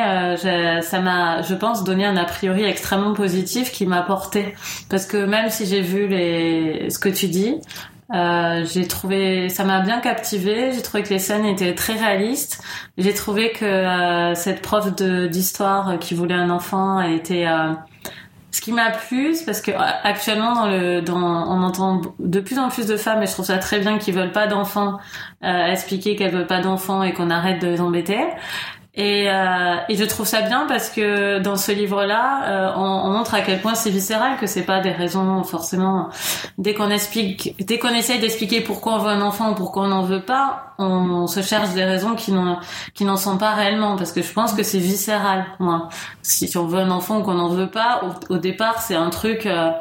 ça 0.82 1.00
m'a, 1.00 1.42
je 1.42 1.54
pense, 1.54 1.84
donné 1.84 2.04
un 2.04 2.16
a 2.16 2.24
priori 2.24 2.64
extrêmement 2.64 3.14
positif 3.14 3.72
qui 3.72 3.86
m'a 3.86 4.02
porté 4.02 4.54
parce 4.88 5.06
que 5.06 5.16
même 5.16 5.50
si 5.50 5.66
j'ai 5.66 5.80
vu 5.80 6.06
les 6.06 6.90
ce 6.90 6.98
que 6.98 7.08
tu 7.08 7.26
dis, 7.26 7.56
euh, 8.12 8.64
j'ai 8.66 8.86
trouvé, 8.86 9.48
ça 9.48 9.64
m'a 9.64 9.80
bien 9.80 10.00
captivé. 10.00 10.72
J'ai 10.72 10.82
trouvé 10.82 11.02
que 11.02 11.10
les 11.10 11.18
scènes 11.18 11.46
étaient 11.46 11.74
très 11.74 11.94
réalistes. 11.94 12.62
J'ai 12.98 13.14
trouvé 13.14 13.52
que 13.52 13.64
euh, 13.64 14.34
cette 14.34 14.62
prof 14.62 14.94
de 14.94 15.26
d'histoire 15.26 15.98
qui 15.98 16.14
voulait 16.14 16.34
un 16.34 16.50
enfant 16.50 17.00
été 17.00 17.48
euh, 17.48 17.72
ce 18.50 18.60
qui 18.60 18.72
m'a 18.72 18.90
plu, 18.90 19.34
c'est 19.34 19.46
parce 19.46 19.60
que 19.60 19.72
actuellement 19.72 20.54
dans 20.54 20.68
le, 20.68 21.00
dans, 21.02 21.18
on 21.18 21.62
entend 21.64 22.02
de 22.20 22.40
plus 22.40 22.58
en 22.58 22.68
plus 22.68 22.86
de 22.86 22.96
femmes 22.96 23.20
et 23.20 23.26
je 23.26 23.32
trouve 23.32 23.46
ça 23.46 23.58
très 23.58 23.80
bien 23.80 23.98
qu'ils 23.98 24.14
veulent 24.14 24.30
pas 24.30 24.46
d'enfants, 24.46 24.98
expliquer 25.42 26.14
qu'elles 26.14 26.32
veulent 26.32 26.46
pas 26.46 26.60
d'enfants 26.60 27.02
et 27.02 27.12
qu'on 27.12 27.30
arrête 27.30 27.60
de 27.60 27.66
les 27.66 27.80
embêter. 27.80 28.20
Et, 28.96 29.28
euh, 29.28 29.76
et, 29.88 29.96
je 29.96 30.04
trouve 30.04 30.24
ça 30.24 30.42
bien 30.42 30.66
parce 30.68 30.88
que 30.88 31.40
dans 31.40 31.56
ce 31.56 31.72
livre-là, 31.72 32.44
euh, 32.46 32.72
on, 32.76 33.08
on, 33.08 33.10
montre 33.10 33.34
à 33.34 33.40
quel 33.40 33.60
point 33.60 33.74
c'est 33.74 33.90
viscéral, 33.90 34.36
que 34.38 34.46
c'est 34.46 34.62
pas 34.62 34.80
des 34.80 34.92
raisons 34.92 35.42
forcément. 35.42 36.10
Dès 36.58 36.74
qu'on 36.74 36.90
explique, 36.90 37.56
dès 37.58 37.80
qu'on 37.80 37.88
essaye 37.88 38.20
d'expliquer 38.20 38.60
pourquoi 38.60 38.94
on 38.94 38.98
veut 38.98 39.10
un 39.10 39.22
enfant 39.22 39.50
ou 39.50 39.54
pourquoi 39.56 39.84
on 39.84 39.88
n'en 39.88 40.02
veut 40.02 40.22
pas, 40.22 40.74
on, 40.78 41.26
se 41.26 41.42
cherche 41.42 41.70
des 41.70 41.82
raisons 41.84 42.14
qui 42.14 42.30
n'en 42.30 42.60
qui 42.94 43.04
n'en 43.04 43.16
sont 43.16 43.36
pas 43.36 43.54
réellement. 43.54 43.96
Parce 43.96 44.12
que 44.12 44.22
je 44.22 44.32
pense 44.32 44.52
que 44.52 44.62
c'est 44.62 44.78
viscéral. 44.78 45.44
Moi, 45.58 45.88
si 46.22 46.56
on 46.56 46.66
veut 46.66 46.78
un 46.78 46.90
enfant 46.92 47.18
ou 47.18 47.22
qu'on 47.24 47.34
n'en 47.34 47.48
veut 47.48 47.70
pas, 47.70 48.02
au, 48.28 48.36
départ 48.36 48.80
c'est 48.80 48.94
un 48.94 49.10
truc. 49.10 49.46
Euh, 49.46 49.72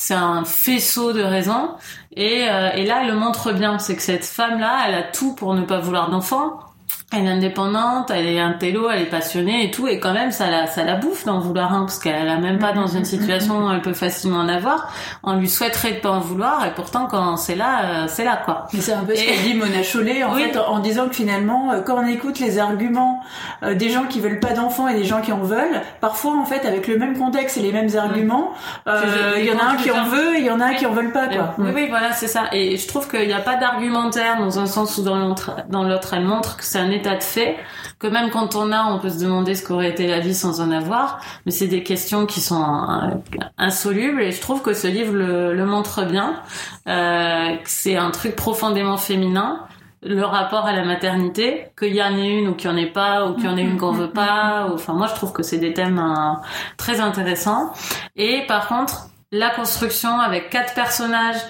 c'est 0.00 0.14
un 0.14 0.44
faisceau 0.44 1.12
de 1.12 1.22
raisons 1.22 1.70
et, 2.12 2.48
euh, 2.48 2.70
et 2.74 2.86
là 2.86 3.00
elle 3.02 3.08
le 3.08 3.16
montre 3.16 3.50
bien 3.50 3.80
c'est 3.80 3.96
que 3.96 4.02
cette 4.02 4.24
femme 4.24 4.60
là 4.60 4.78
elle 4.86 4.94
a 4.94 5.02
tout 5.02 5.34
pour 5.34 5.54
ne 5.54 5.62
pas 5.62 5.80
vouloir 5.80 6.08
d'enfant 6.08 6.60
elle 7.10 7.24
est 7.24 7.30
indépendante, 7.30 8.10
elle 8.10 8.26
est 8.26 8.38
un 8.38 8.52
télo, 8.52 8.90
elle 8.90 9.00
est 9.00 9.06
passionnée 9.06 9.64
et 9.64 9.70
tout, 9.70 9.88
et 9.88 9.98
quand 9.98 10.12
même 10.12 10.30
ça 10.30 10.50
la, 10.50 10.66
ça 10.66 10.84
la 10.84 10.94
bouffe 10.94 11.24
d'en 11.24 11.38
vouloir 11.38 11.72
un, 11.72 11.80
parce 11.80 11.98
qu'elle 11.98 12.28
a 12.28 12.36
même 12.36 12.58
pas 12.58 12.72
dans 12.72 12.86
une 12.86 13.06
situation 13.06 13.64
où 13.64 13.70
elle 13.70 13.80
peut 13.80 13.94
facilement 13.94 14.40
en 14.40 14.48
avoir. 14.48 14.92
On 15.22 15.36
lui 15.36 15.48
souhaiterait 15.48 15.92
de 15.92 16.00
pas 16.00 16.10
en 16.10 16.20
vouloir, 16.20 16.66
et 16.66 16.74
pourtant 16.74 17.06
quand 17.10 17.38
c'est 17.38 17.54
là, 17.54 17.80
euh, 17.84 18.04
c'est 18.08 18.24
là 18.24 18.38
quoi. 18.44 18.66
Mais 18.74 18.80
c'est 18.82 18.92
un 18.92 19.04
peu 19.04 19.16
ce 19.16 19.24
qu'a 19.24 19.42
dit 19.42 19.54
Mona 19.54 19.82
Chollet 19.82 20.22
en 20.22 20.34
fait, 20.34 20.58
en 20.58 20.80
disant 20.80 21.08
que 21.08 21.14
finalement, 21.14 21.72
euh, 21.72 21.80
quand 21.80 21.96
on 21.96 22.06
écoute 22.06 22.40
les 22.40 22.58
arguments 22.58 23.22
euh, 23.62 23.74
des 23.74 23.88
gens 23.88 24.04
qui 24.04 24.20
veulent 24.20 24.40
pas 24.40 24.52
d'enfants 24.52 24.86
et 24.86 24.94
des 24.94 25.04
gens 25.04 25.22
qui 25.22 25.32
en 25.32 25.40
veulent, 25.40 25.80
parfois 26.02 26.36
en 26.36 26.44
fait 26.44 26.66
avec 26.66 26.86
le 26.88 26.98
même 26.98 27.16
contexte 27.16 27.56
et 27.56 27.60
les 27.60 27.72
mêmes 27.72 27.96
arguments, 27.96 28.52
il 28.86 29.44
y 29.44 29.50
en 29.50 29.58
a 29.58 29.72
un 29.72 29.76
qui 29.76 29.90
en 29.90 30.04
veut 30.04 30.36
et 30.36 30.40
il 30.40 30.44
y 30.44 30.50
en 30.50 30.60
a 30.60 30.66
un 30.66 30.74
qui 30.74 30.84
en 30.84 30.92
veulent 30.92 31.12
pas 31.12 31.28
quoi. 31.28 31.54
Oui, 31.56 31.70
oui, 31.74 31.86
voilà, 31.88 32.12
c'est 32.12 32.28
ça. 32.28 32.44
Et 32.52 32.76
je 32.76 32.86
trouve 32.86 33.08
qu'il 33.08 33.26
n'y 33.26 33.32
a 33.32 33.40
pas 33.40 33.56
d'argumentaire 33.56 34.38
dans 34.38 34.58
un 34.58 34.66
sens 34.66 34.98
ou 34.98 35.02
dans 35.02 35.16
l'autre, 35.16 35.52
dans 35.70 35.84
l'autre, 35.84 36.12
elle 36.12 36.24
montre 36.24 36.58
que 36.58 36.64
c'est 36.64 36.78
un 36.78 36.97
état 36.98 37.16
de 37.16 37.22
fait, 37.22 37.56
que 37.98 38.06
même 38.06 38.30
quand 38.30 38.54
on 38.56 38.72
a, 38.72 38.84
on 38.84 38.98
peut 38.98 39.10
se 39.10 39.20
demander 39.20 39.54
ce 39.54 39.66
qu'aurait 39.66 39.90
été 39.90 40.06
la 40.06 40.20
vie 40.20 40.34
sans 40.34 40.60
en 40.60 40.70
avoir, 40.70 41.20
mais 41.46 41.52
c'est 41.52 41.66
des 41.66 41.82
questions 41.82 42.26
qui 42.26 42.40
sont 42.40 42.62
euh, 42.62 43.14
insolubles 43.56 44.22
et 44.22 44.32
je 44.32 44.40
trouve 44.40 44.62
que 44.62 44.74
ce 44.74 44.86
livre 44.86 45.14
le, 45.14 45.64
montre 45.64 46.04
bien. 46.04 46.42
Euh, 46.88 47.56
c'est 47.64 47.96
un 47.96 48.10
truc 48.10 48.36
profondément 48.36 48.96
féminin 48.96 49.66
le 50.02 50.24
rapport 50.24 50.64
à 50.64 50.72
la 50.72 50.84
maternité, 50.84 51.66
qu'il 51.76 51.94
y 51.94 52.02
en 52.02 52.16
ait 52.16 52.38
une 52.38 52.48
ou 52.48 52.54
qu'il 52.54 52.70
n'y 52.70 52.76
en 52.76 52.78
ait 52.78 52.90
pas, 52.90 53.26
ou 53.26 53.34
qu'il 53.34 53.46
y 53.46 53.48
en 53.48 53.56
ait 53.56 53.62
une 53.62 53.78
qu'on 53.78 53.90
veut 53.90 54.10
pas. 54.10 54.68
Enfin, 54.72 54.92
moi, 54.92 55.08
je 55.08 55.14
trouve 55.14 55.32
que 55.32 55.42
c'est 55.42 55.58
des 55.58 55.74
thèmes 55.74 55.98
euh, 55.98 56.34
très 56.76 57.00
intéressants. 57.00 57.72
Et 58.14 58.44
par 58.46 58.68
contre, 58.68 59.08
la 59.32 59.50
construction 59.50 60.20
avec 60.20 60.50
quatre 60.50 60.74
personnages, 60.74 61.40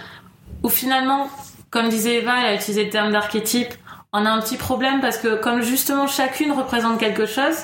où 0.63 0.69
finalement, 0.69 1.29
comme 1.71 1.89
disait 1.89 2.17
Eva, 2.17 2.33
elle 2.41 2.47
a 2.47 2.55
utilisé 2.55 2.85
le 2.85 2.91
terme 2.91 3.13
d'archétype, 3.13 3.75
on 4.13 4.25
a 4.25 4.31
un 4.31 4.41
petit 4.41 4.57
problème 4.57 5.01
parce 5.01 5.19
que 5.19 5.37
comme 5.41 5.63
justement 5.63 6.07
chacune 6.07 6.53
représente 6.53 6.99
quelque 6.99 7.27
chose, 7.27 7.57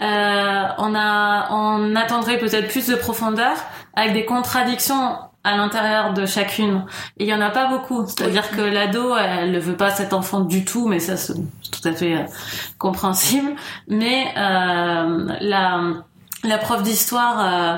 euh, 0.00 0.62
on 0.78 0.94
a, 0.94 1.48
on 1.52 1.94
attendrait 1.94 2.38
peut-être 2.38 2.68
plus 2.68 2.88
de 2.88 2.94
profondeur 2.94 3.56
avec 3.94 4.12
des 4.12 4.24
contradictions 4.24 5.16
à 5.44 5.56
l'intérieur 5.56 6.14
de 6.14 6.24
chacune. 6.24 6.86
Et 7.18 7.24
il 7.24 7.28
y 7.28 7.34
en 7.34 7.40
a 7.42 7.50
pas 7.50 7.66
beaucoup. 7.66 8.06
C'est-à-dire 8.06 8.50
que 8.50 8.62
l'ado, 8.62 9.14
elle 9.16 9.52
ne 9.52 9.58
veut 9.58 9.76
pas 9.76 9.90
cet 9.90 10.14
enfant 10.14 10.40
du 10.40 10.64
tout, 10.64 10.88
mais 10.88 10.98
ça 10.98 11.18
c'est 11.18 11.34
tout 11.34 11.88
à 11.88 11.92
fait 11.92 12.14
euh, 12.14 12.24
compréhensible. 12.78 13.54
Mais 13.86 14.32
euh, 14.38 15.28
la 15.40 15.80
la 16.44 16.58
prof 16.58 16.82
d'histoire, 16.82 17.40
euh, 17.40 17.76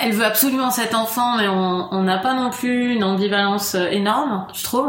elle 0.00 0.12
veut 0.12 0.24
absolument 0.24 0.70
cet 0.70 0.94
enfant, 0.94 1.36
mais 1.36 1.48
on 1.48 2.02
n'a 2.02 2.18
pas 2.18 2.34
non 2.34 2.50
plus 2.50 2.94
une 2.94 3.04
ambivalence 3.04 3.74
énorme, 3.74 4.46
je 4.54 4.64
trouve. 4.64 4.88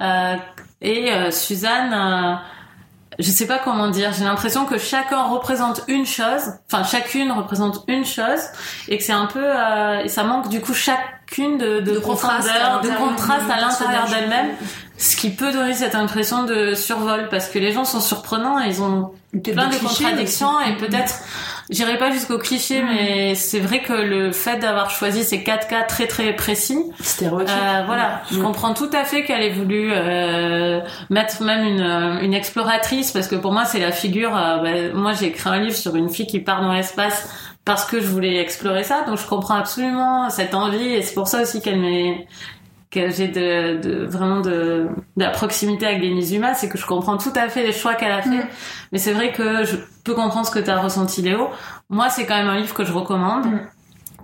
Euh, 0.00 0.36
et 0.80 1.12
euh, 1.12 1.30
Suzanne, 1.30 1.92
euh, 1.92 2.34
je 3.18 3.30
sais 3.30 3.46
pas 3.46 3.58
comment 3.58 3.88
dire, 3.88 4.12
j'ai 4.16 4.24
l'impression 4.24 4.64
que 4.64 4.78
chacun 4.78 5.24
représente 5.24 5.82
une 5.88 6.06
chose, 6.06 6.52
enfin 6.70 6.84
chacune 6.84 7.32
représente 7.32 7.84
une 7.88 8.04
chose, 8.04 8.40
et 8.88 8.96
que 8.96 9.02
c'est 9.02 9.12
un 9.12 9.26
peu, 9.26 9.44
euh, 9.44 10.04
et 10.04 10.08
ça 10.08 10.22
manque 10.22 10.48
du 10.48 10.60
coup 10.60 10.74
chacune 10.74 11.58
de, 11.58 11.80
de, 11.80 11.92
de 11.92 11.98
contraste, 11.98 12.48
de 12.48 12.96
contraste 12.96 13.50
à 13.50 13.60
l'intérieur 13.60 14.08
d'elle-même, 14.08 14.50
ce 14.98 15.16
qui 15.16 15.30
peut 15.30 15.52
donner 15.52 15.74
cette 15.74 15.96
impression 15.96 16.44
de 16.44 16.74
survol, 16.74 17.28
parce 17.28 17.48
que 17.48 17.58
les 17.58 17.72
gens 17.72 17.84
sont 17.84 18.00
surprenants, 18.00 18.60
ils 18.60 18.80
ont 18.80 19.12
plein 19.32 19.68
de 19.68 19.76
contradictions, 19.76 20.60
et 20.60 20.76
peut-être 20.76 21.14
J'irai 21.70 21.98
pas 21.98 22.10
jusqu'au 22.10 22.38
cliché, 22.38 22.82
mais 22.82 23.34
c'est 23.34 23.60
vrai 23.60 23.82
que 23.82 23.92
le 23.92 24.32
fait 24.32 24.58
d'avoir 24.58 24.90
choisi 24.90 25.22
ces 25.24 25.42
quatre 25.44 25.68
cas 25.68 25.82
très 25.82 26.06
très 26.06 26.34
précis, 26.34 26.78
Stéréotype. 27.00 27.48
euh, 27.50 27.82
voilà, 27.86 28.22
je 28.30 28.38
Mm. 28.38 28.42
comprends 28.42 28.72
tout 28.74 28.88
à 28.92 29.04
fait 29.04 29.22
qu'elle 29.24 29.42
ait 29.42 29.50
voulu 29.52 29.90
euh, 29.92 30.80
mettre 31.10 31.42
même 31.42 31.64
une, 31.66 31.80
euh, 31.80 32.20
une 32.22 32.32
exploratrice, 32.34 33.12
parce 33.12 33.28
que 33.28 33.36
pour 33.36 33.52
moi 33.52 33.64
c'est 33.66 33.80
la 33.80 33.92
figure. 33.92 34.34
euh, 34.36 34.56
bah, 34.62 34.94
moi 34.94 35.12
j'ai 35.12 35.26
écrit 35.26 35.50
un 35.50 35.58
livre 35.60 35.76
sur 35.76 35.94
une 35.96 36.08
fille 36.08 36.26
qui 36.26 36.40
part 36.40 36.62
dans 36.62 36.72
l'espace 36.72 37.28
parce 37.64 37.84
que 37.84 38.00
je 38.00 38.06
voulais 38.06 38.36
explorer 38.40 38.82
ça, 38.82 39.02
donc 39.06 39.18
je 39.18 39.26
comprends 39.26 39.56
absolument 39.56 40.30
cette 40.30 40.54
envie, 40.54 40.94
et 40.94 41.02
c'est 41.02 41.12
pour 41.12 41.28
ça 41.28 41.42
aussi 41.42 41.60
qu'elle 41.60 41.78
m'est 41.80 42.26
que 42.90 43.10
j'ai 43.10 43.28
de, 43.28 43.80
de 43.80 44.06
vraiment 44.06 44.40
de, 44.40 44.88
de 45.16 45.22
la 45.22 45.30
proximité 45.30 45.86
avec 45.86 46.00
Denise 46.00 46.30
Dumas, 46.30 46.54
c'est 46.54 46.68
que 46.68 46.78
je 46.78 46.86
comprends 46.86 47.18
tout 47.18 47.32
à 47.36 47.48
fait 47.48 47.62
les 47.62 47.72
choix 47.72 47.94
qu'elle 47.94 48.12
a 48.12 48.22
fait. 48.22 48.30
Mm. 48.30 48.48
Mais 48.92 48.98
c'est 48.98 49.12
vrai 49.12 49.32
que 49.32 49.64
je 49.64 49.76
peux 50.04 50.14
comprendre 50.14 50.46
ce 50.46 50.50
que 50.50 50.58
tu 50.58 50.70
as 50.70 50.78
ressenti, 50.80 51.20
Léo. 51.22 51.48
Moi, 51.90 52.08
c'est 52.08 52.24
quand 52.26 52.36
même 52.36 52.48
un 52.48 52.56
livre 52.56 52.74
que 52.74 52.84
je 52.84 52.92
recommande, 52.92 53.44
Mm. 53.46 53.60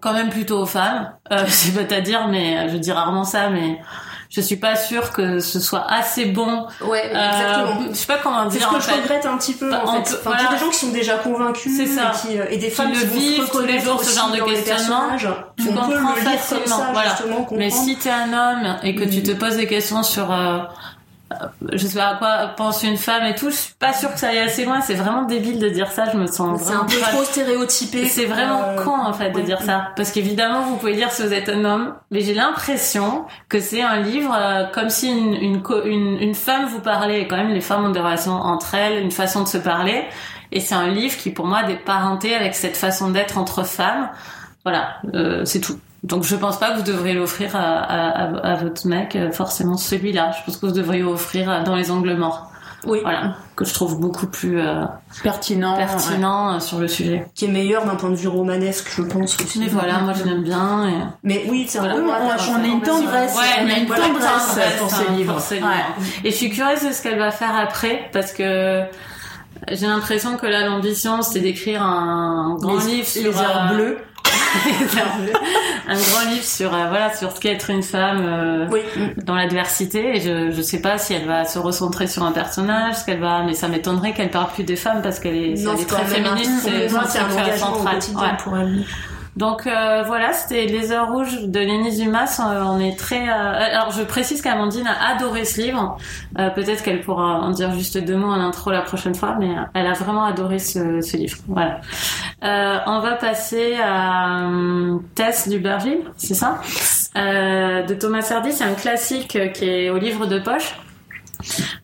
quand 0.01 0.15
même 0.15 0.31
plutôt 0.31 0.61
aux 0.63 0.67
femmes. 0.67 1.13
Euh, 1.31 1.45
c'est 1.49 1.87
pas 1.87 1.95
à 1.95 2.01
dire, 2.01 2.29
mais 2.29 2.59
euh, 2.59 2.69
je 2.71 2.77
dis 2.79 2.93
rarement 2.93 3.25
ça, 3.25 3.51
mais 3.51 3.79
je 4.35 4.41
suis 4.41 4.57
pas 4.57 4.75
sûre 4.77 5.13
que 5.13 5.39
ce 5.41 5.61
soit 5.61 5.85
assez 5.89 6.25
bon. 6.27 6.67
Ouais, 6.81 7.11
Euh, 7.15 7.29
exactement. 7.29 7.81
je 7.91 7.95
sais 7.95 8.07
pas 8.07 8.19
comment 8.23 8.51
C'est 8.51 8.59
dire. 8.59 8.67
ce 8.69 8.73
que 8.73 8.77
en 8.77 8.81
je 8.81 8.87
fait. 8.87 9.01
regrette 9.03 9.27
un 9.27 9.39
petit 9.39 9.55
peu 9.55 9.71
Bah, 9.71 9.83
en 9.87 10.03
fait. 10.03 10.17
Enfin, 10.21 10.31
voilà. 10.37 10.49
Des 10.51 10.59
gens 10.59 10.71
qui 10.71 10.79
sont 10.79 10.89
déjà 10.93 11.17
convaincus 11.19 11.73
C'est 11.77 11.87
ça. 11.87 12.13
Et, 12.13 12.29
qui, 12.29 12.39
euh, 12.39 12.45
et 12.51 12.57
des 12.59 12.71
femmes 12.71 12.93
qui 12.93 13.05
vont 13.07 13.15
vivent 13.17 13.49
tous 13.51 13.61
les 13.61 13.79
jours, 13.81 14.03
ce 14.03 14.15
genre 14.19 14.31
de 14.33 14.41
questionnement, 14.41 15.03
tu 15.57 15.67
comprends 15.67 16.15
facilement, 16.17 16.93
voilà. 16.93 17.17
Mais 17.53 17.71
si 17.71 17.97
t'es 17.97 18.11
un 18.11 18.33
homme 18.33 18.77
et 18.83 18.95
que 18.95 19.05
tu 19.05 19.21
Mm. 19.21 19.23
te 19.23 19.31
poses 19.33 19.57
des 19.57 19.67
questions 19.67 20.03
sur, 20.03 20.33
euh, 20.33 20.35
euh, 20.37 20.59
je 21.73 21.87
sais 21.87 21.99
pas 21.99 22.09
à 22.09 22.15
quoi 22.17 22.49
pense 22.57 22.83
une 22.83 22.97
femme 22.97 23.25
et 23.25 23.35
tout, 23.35 23.51
je 23.51 23.55
suis 23.57 23.75
pas 23.75 23.93
sûre 23.93 24.13
que 24.13 24.19
ça 24.19 24.29
aille 24.29 24.39
assez 24.41 24.65
loin. 24.65 24.81
C'est 24.81 24.95
vraiment 24.95 25.23
débile 25.23 25.59
de 25.59 25.69
dire 25.69 25.91
ça. 25.91 26.05
Je 26.13 26.17
me 26.19 26.27
sens 26.27 26.61
c'est 26.63 26.73
un 26.75 26.85
peu 26.85 26.99
pas- 26.99 27.09
trop 27.09 27.25
stéréotypé. 27.25 28.07
C'est 28.09 28.27
vraiment 28.27 28.61
Euh, 28.63 28.83
con 28.85 28.97
en 28.99 29.13
fait 29.13 29.31
de 29.31 29.37
ouais. 29.37 29.43
dire 29.43 29.61
ça, 29.63 29.89
parce 29.97 30.11
qu'évidemment 30.13 30.63
vous 30.63 30.77
pouvez 30.77 30.95
dire 30.95 31.11
si 31.11 31.23
vous 31.23 31.33
êtes 31.33 31.49
un 31.49 31.65
homme, 31.65 31.95
mais 32.11 32.21
j'ai 32.21 32.35
l'impression 32.35 33.25
que 33.49 33.61
c'est 33.61 33.83
un 33.83 34.01
livre 34.01 34.35
euh, 34.37 34.65
comme 34.73 34.91
si 34.91 35.09
une, 35.11 35.35
une, 35.35 35.63
co- 35.63 35.83
une, 35.85 36.19
une 36.21 36.35
femme 36.35 36.67
vous 36.67 36.81
parlait. 36.81 37.21
Et 37.23 37.29
quand 37.29 37.37
même, 37.37 37.53
les 37.53 37.61
femmes 37.61 37.85
ont 37.85 37.91
des 37.91 38.01
relations 38.01 38.33
entre 38.35 38.75
elles, 38.75 38.99
une 39.03 39.11
façon 39.11 39.43
de 39.43 39.49
se 39.49 39.59
parler, 39.59 40.05
et 40.53 40.61
c'est 40.61 40.75
un 40.75 40.89
livre 40.89 41.17
qui 41.17 41.31
pour 41.31 41.47
moi 41.47 41.59
a 41.59 41.65
des 41.65 41.77
parentés 41.77 42.35
avec 42.35 42.55
cette 42.55 42.77
façon 42.77 43.11
d'être 43.11 43.39
entre 43.39 43.65
femmes. 43.65 44.09
Voilà, 44.65 44.97
euh, 45.15 45.45
c'est 45.45 45.61
tout. 45.61 45.79
Donc 46.05 46.23
je 46.23 46.37
pense 46.37 46.59
pas 46.59 46.71
que 46.73 46.77
vous 46.79 46.83
devriez 46.85 47.15
l'offrir 47.15 47.57
à, 47.57 47.61
à, 47.61 48.25
à- 48.27 48.53
à 48.53 48.55
votre 48.57 48.87
mec 48.87 49.17
euh, 49.17 49.33
forcément 49.33 49.77
celui-là. 49.77 50.31
Je 50.39 50.45
pense 50.45 50.59
que 50.59 50.67
vous 50.67 50.73
devriez 50.73 51.03
offrir 51.03 51.51
euh, 51.51 51.63
dans 51.65 51.75
les 51.75 51.91
angles 51.91 52.15
morts. 52.15 52.51
Oui. 52.87 52.99
Voilà, 53.03 53.37
que 53.57 53.65
je 53.65 53.73
trouve 53.73 53.99
beaucoup 53.99 54.27
plus 54.27 54.61
euh, 54.61 54.85
Pertinent. 55.23 55.73
ouais. 55.79 55.87
pertinent 55.87 56.57
euh, 56.57 56.61
sur 56.61 56.79
le 56.79 56.87
sujet. 56.87 57.27
Qui 57.35 57.47
est 57.47 57.49
meilleur 57.49 57.87
d'un 57.87 57.95
point 57.97 58.11
de 58.11 58.15
vue 58.15 58.29
romanesque, 58.29 58.89
je 58.95 59.01
pense 59.01 59.41
aussi. 59.41 59.59
Mais 59.59 59.69
voilà, 59.69 60.01
moi 60.01 60.13
je 60.13 60.23
l'aime 60.25 60.43
bien. 60.43 60.87
Et... 60.91 60.93
Mais 61.23 61.47
oui, 61.49 61.65
c'est 61.67 61.79
un 61.79 61.85
Voilà. 62.03 62.37
on, 62.51 62.63
a 62.63 62.67
une 62.67 62.83
tendresse. 62.83 63.35
Ouais, 63.35 63.63
on 63.65 63.71
a 63.71 63.79
une 63.79 63.87
tendresse 63.87 64.59
pour 64.79 64.93
hein, 64.93 65.05
ce 65.09 65.13
livre. 65.13 65.33
pour 65.33 65.41
ce 65.43 65.55
Ouais. 65.55 65.61
livre. 65.61 65.71
Et 66.25 66.31
je 66.31 66.37
suis 66.37 66.51
curieuse 66.51 66.85
de 66.87 66.93
ce 66.93 67.03
qu'elle 67.03 67.19
va 67.19 67.31
faire 67.31 67.57
après, 67.57 68.11
parce 68.13 68.33
que 68.33 68.83
j'ai 69.73 69.87
l'impression 69.87 70.37
que 70.37 70.47
là, 70.47 70.67
l'ambition, 70.67 71.23
c'était 71.23 71.41
d'écrire 71.41 71.83
un 71.83 72.57
grand 72.61 72.85
Les- 72.85 72.97
livre 72.97 73.07
sur 73.09 73.23
les 73.33 73.39
heures 73.39 73.69
euh, 73.71 73.75
bleues. 73.75 73.99
un 75.89 75.95
grand 75.95 76.31
livre 76.31 76.45
sur 76.45 76.73
euh, 76.75 76.87
voilà 76.89 77.15
sur 77.15 77.35
ce 77.35 77.41
qu'est 77.41 77.53
être 77.53 77.71
une 77.71 77.83
femme 77.83 78.23
euh, 78.25 78.67
Oui. 78.71 78.81
dans 79.25 79.35
l'adversité. 79.35 80.17
Et 80.17 80.21
je 80.21 80.51
je 80.51 80.63
sais 80.63 80.81
pas 80.81 80.99
si 80.99 81.15
elle 81.15 81.27
va 81.27 81.45
se 81.45 81.59
recentrer 81.59 82.07
sur 82.07 82.23
un 82.23 82.33
personnage, 82.33 82.97
ce 82.97 83.05
qu'elle 83.05 83.21
va, 83.21 83.43
mais 83.45 83.55
ça 83.55 83.69
m'étonnerait 83.69 84.13
qu'elle 84.13 84.31
parle 84.31 84.51
plus 84.53 84.65
des 84.65 84.77
femmes 84.77 85.03
parce 85.03 85.19
qu'elle 85.21 85.37
est, 85.37 85.63
Non, 85.65 85.73
elle 85.73 85.79
est 85.79 85.81
c'est 85.83 85.87
très 85.87 86.03
un- 86.03 86.07
féministe. 86.07 86.51
C'est 86.63 86.95
un 86.97 87.03
au 87.03 87.07
central. 87.57 87.95
quotidien 87.95 88.21
Ouais. 88.23 88.37
pour 88.43 88.57
elle. 88.57 88.85
Donc 89.37 89.67
euh, 89.67 90.05
voilà, 90.07 90.33
c'était 90.33 90.67
Les 90.67 90.93
Heures 90.93 91.11
Rouges 91.11 91.43
de 91.43 91.59
Lénie 91.59 91.97
Dumas. 91.97 92.39
Euh, 92.41 92.63
on 92.67 92.79
est 92.79 92.97
très. 92.97 93.29
euh, 93.29 93.33
Alors 93.33 93.91
je 93.91 94.03
précise 94.05 94.41
qu'Amandine 94.43 94.87
a 94.87 95.15
adoré 95.17 95.45
ce 95.45 95.61
livre. 95.61 95.97
Euh, 96.39 96.51
Peut-être 96.51 96.85
qu'elle 96.85 97.01
pourra 97.01 97.41
en 97.41 97.51
dire 97.51 97.73
juste 97.73 97.99
deux 97.99 98.17
mots 98.17 98.29
en 98.31 98.41
intro 98.41 98.71
la 98.71 98.83
prochaine 98.83 99.15
fois, 99.17 99.37
mais 99.41 99.51
euh, 99.51 99.63
elle 99.75 99.87
a 99.89 99.93
vraiment 99.95 100.25
adoré 100.25 100.61
ce, 100.61 101.01
ce 101.01 101.17
livre. 101.17 101.37
Voilà. 101.49 101.81
Euh, 102.45 102.79
on 102.87 103.01
va 103.01 103.15
passer 103.15 103.75
à 103.83 104.39
euh, 104.49 104.99
Tess 105.17 105.49
d'Uberville, 105.49 106.03
c'est 106.17 106.35
ça? 106.35 106.61
Euh, 107.17 107.83
De 107.83 107.95
Thomas 107.95 108.23
Sardy. 108.23 108.53
C'est 108.53 108.65
un 108.65 108.75
classique 108.75 109.35
euh, 109.37 109.49
qui 109.49 109.69
est 109.69 109.91
au 109.91 109.99
livre 109.99 110.27
de 110.27 110.39
poche. 110.39 110.77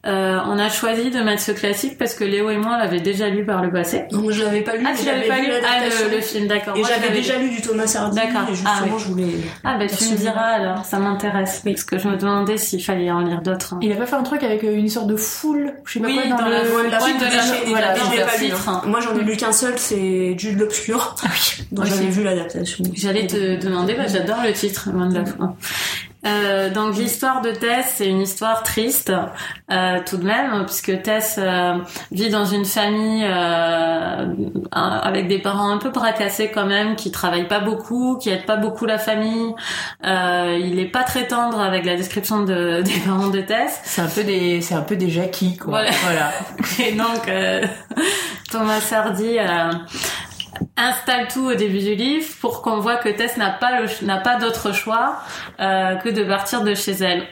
Euh, 0.06 0.38
on 0.46 0.58
a 0.58 0.68
choisi 0.70 1.10
de 1.10 1.20
mettre 1.20 1.42
ce 1.42 1.52
classique 1.52 1.98
parce 1.98 2.14
que 2.14 2.24
Léo 2.24 2.50
et 2.50 2.56
moi 2.56 2.78
l'avaient 2.78 3.00
déjà 3.00 3.28
lu 3.28 3.44
par 3.44 3.62
le 3.62 3.70
passé. 3.70 4.04
Moi, 4.12 4.32
je 4.32 4.42
l'avais 4.44 4.62
pas 4.62 4.76
lu. 4.76 4.84
Ah, 4.86 4.92
tu 4.98 5.04
l'avais 5.06 5.28
pas 5.28 5.38
lu? 5.38 5.48
Ah, 5.64 5.84
le, 6.08 6.16
le 6.16 6.20
film, 6.22 6.46
d'accord. 6.46 6.76
Et 6.76 6.82
j'avais 6.84 7.10
déjà 7.10 7.36
lu 7.38 7.50
du 7.50 7.60
Thomas 7.60 7.92
Hardy. 7.96 8.16
D'accord. 8.16 8.48
Et 8.48 8.54
justement, 8.54 8.70
Ah, 8.78 8.84
oui. 8.84 8.90
je 8.98 9.04
voulais. 9.08 9.26
Ah 9.64 9.76
bah 9.78 9.86
tu 9.86 10.04
me 10.04 10.16
diras 10.16 10.40
alors, 10.40 10.84
ça 10.84 10.98
m'intéresse. 10.98 11.62
Parce 11.64 11.84
que 11.84 11.98
je 11.98 12.08
me 12.08 12.16
demandais 12.16 12.56
s'il 12.56 12.82
fallait 12.82 13.10
en 13.10 13.20
lire 13.20 13.42
d'autres. 13.42 13.74
hein. 13.74 13.78
Il 13.82 13.92
a 13.92 13.96
pas 13.96 14.06
fait 14.06 14.16
un 14.16 14.22
truc 14.22 14.42
avec 14.42 14.64
euh, 14.64 14.74
une 14.74 14.88
sorte 14.88 15.06
de 15.08 15.16
foule, 15.16 15.72
je 15.84 15.92
sais 15.94 16.00
pas 16.00 16.06
Oui, 16.06 16.18
quoi, 16.28 16.38
dans, 16.38 16.46
le... 16.48 16.90
La 16.90 17.00
suite 17.00 17.16
de 17.16 17.20
de 17.20 17.24
la- 17.24 17.36
la 17.36 17.68
voilà, 17.70 17.94
je 17.94 18.00
dans 18.04 18.10
l'ai 18.10 18.16
le 18.18 18.24
pas 18.24 18.36
lu. 18.38 18.52
hein. 18.68 18.82
Moi, 18.86 19.00
j'en 19.00 19.14
ai 19.18 19.22
lu 19.22 19.36
qu'un 19.36 19.52
seul, 19.52 19.74
c'est 19.76 20.34
Jude 20.38 20.58
l'Obscur. 20.58 21.14
Donc, 21.72 21.84
Ok. 21.84 21.90
j'avais 21.92 22.06
vu 22.08 22.22
l'adaptation. 22.24 22.84
J'allais 22.94 23.26
te 23.26 23.56
demander, 23.62 23.94
bah, 23.94 24.06
j'adore 24.08 24.38
le 24.44 24.52
titre, 24.52 24.88
loin 24.92 25.08
de 25.08 25.14
la. 25.16 25.24
Euh, 26.26 26.68
donc 26.70 26.96
l'histoire 26.96 27.40
de 27.40 27.50
Tess, 27.50 27.94
c'est 27.96 28.06
une 28.06 28.20
histoire 28.20 28.62
triste 28.62 29.12
euh, 29.70 30.00
tout 30.04 30.18
de 30.18 30.24
même, 30.24 30.64
puisque 30.66 31.02
Tess 31.02 31.36
euh, 31.38 31.78
vit 32.12 32.28
dans 32.28 32.44
une 32.44 32.64
famille 32.64 33.24
euh, 33.24 34.26
avec 34.72 35.28
des 35.28 35.38
parents 35.38 35.70
un 35.70 35.78
peu 35.78 35.90
bracassés 35.90 36.50
quand 36.50 36.66
même, 36.66 36.96
qui 36.96 37.10
travaillent 37.10 37.48
pas 37.48 37.60
beaucoup, 37.60 38.18
qui 38.18 38.28
aident 38.28 38.46
pas 38.46 38.56
beaucoup 38.56 38.84
la 38.84 38.98
famille. 38.98 39.54
Euh, 40.04 40.58
il 40.60 40.78
est 40.78 40.90
pas 40.90 41.04
très 41.04 41.26
tendre 41.26 41.58
avec 41.60 41.86
la 41.86 41.96
description 41.96 42.44
de, 42.44 42.82
des 42.84 43.00
parents 43.06 43.28
de 43.28 43.40
Tess. 43.40 43.80
C'est 43.84 44.02
un 44.02 44.08
peu 44.08 44.22
des, 44.22 44.60
c'est 44.60 44.74
un 44.74 44.82
peu 44.82 44.96
des 44.96 45.10
Jackie, 45.10 45.56
quoi. 45.56 45.70
Voilà. 45.70 45.90
voilà. 46.02 46.32
Et 46.86 46.92
donc, 46.92 47.28
euh, 47.28 47.66
Thomas 48.50 48.82
Hardy 48.92 49.38
euh, 49.38 49.70
installe 50.76 51.28
tout 51.28 51.46
au 51.46 51.54
début 51.54 51.78
du 51.78 51.94
livre 51.94 52.26
pour 52.40 52.62
qu'on 52.62 52.80
voit 52.80 52.96
que 52.96 53.08
Tess 53.08 53.36
n'a 53.36 53.50
pas 53.50 54.36
d'autre 54.38 54.72
choix 54.72 55.20
euh, 55.60 55.96
que 55.96 56.08
de 56.08 56.24
partir 56.24 56.62
de 56.62 56.74
chez 56.74 56.92
elle. 56.92 57.26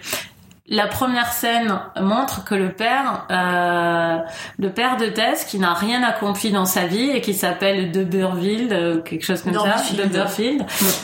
La 0.70 0.86
première 0.86 1.32
scène 1.32 1.78
montre 1.98 2.44
que 2.44 2.54
le 2.54 2.70
père, 2.72 3.26
euh, 3.30 4.18
le 4.58 4.70
père 4.70 4.98
de 4.98 5.06
Tess, 5.06 5.46
qui 5.46 5.58
n'a 5.58 5.72
rien 5.72 6.02
accompli 6.02 6.50
dans 6.50 6.66
sa 6.66 6.84
vie 6.84 7.10
et 7.10 7.22
qui 7.22 7.32
s'appelle 7.32 7.90
Duberville, 7.90 8.68
euh, 8.72 9.00
quelque 9.00 9.24
chose 9.24 9.40
comme 9.42 9.54
ça, 9.54 9.76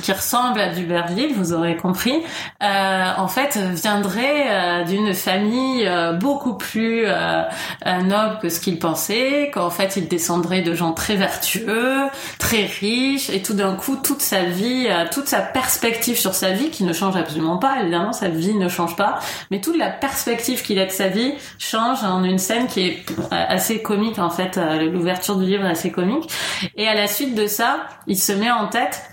qui 0.02 0.12
ressemble 0.12 0.60
à 0.60 0.68
Duberville, 0.68 1.32
vous 1.34 1.54
aurez 1.54 1.76
compris, 1.76 2.22
euh, 2.62 3.04
en 3.16 3.28
fait 3.28 3.56
viendrait 3.56 4.44
euh, 4.50 4.84
d'une 4.84 5.14
famille 5.14 5.86
euh, 5.86 6.12
beaucoup 6.12 6.54
plus 6.54 7.04
euh, 7.06 7.42
noble 7.84 8.38
que 8.42 8.50
ce 8.50 8.60
qu'il 8.60 8.78
pensait, 8.78 9.50
qu'en 9.52 9.70
fait 9.70 9.96
il 9.96 10.08
descendrait 10.08 10.60
de 10.60 10.74
gens 10.74 10.92
très 10.92 11.16
vertueux, 11.16 12.02
très 12.38 12.66
riches, 12.66 13.30
et 13.30 13.42
tout 13.42 13.54
d'un 13.54 13.74
coup 13.74 13.96
toute 13.96 14.20
sa 14.20 14.42
vie, 14.42 14.88
toute 15.12 15.26
sa 15.26 15.40
perspective 15.40 16.18
sur 16.18 16.34
sa 16.34 16.50
vie, 16.50 16.70
qui 16.70 16.84
ne 16.84 16.92
change 16.92 17.16
absolument 17.16 17.56
pas, 17.56 17.80
évidemment 17.80 18.12
sa 18.12 18.28
vie 18.28 18.54
ne 18.54 18.68
change 18.68 18.96
pas, 18.96 19.20
mais 19.54 19.60
toute 19.60 19.78
la 19.78 19.88
perspective 19.88 20.62
qu'il 20.62 20.80
a 20.80 20.84
de 20.84 20.90
sa 20.90 21.06
vie 21.06 21.32
change 21.60 22.02
en 22.02 22.24
une 22.24 22.38
scène 22.38 22.66
qui 22.66 22.88
est 22.88 23.04
euh, 23.10 23.22
assez 23.30 23.82
comique 23.82 24.18
en 24.18 24.28
fait, 24.28 24.58
euh, 24.58 24.90
l'ouverture 24.90 25.36
du 25.36 25.46
livre 25.46 25.64
est 25.64 25.70
assez 25.70 25.92
comique, 25.92 26.28
et 26.76 26.88
à 26.88 26.94
la 26.94 27.06
suite 27.06 27.36
de 27.36 27.46
ça, 27.46 27.86
il 28.08 28.18
se 28.18 28.32
met 28.32 28.50
en 28.50 28.66
tête 28.66 29.04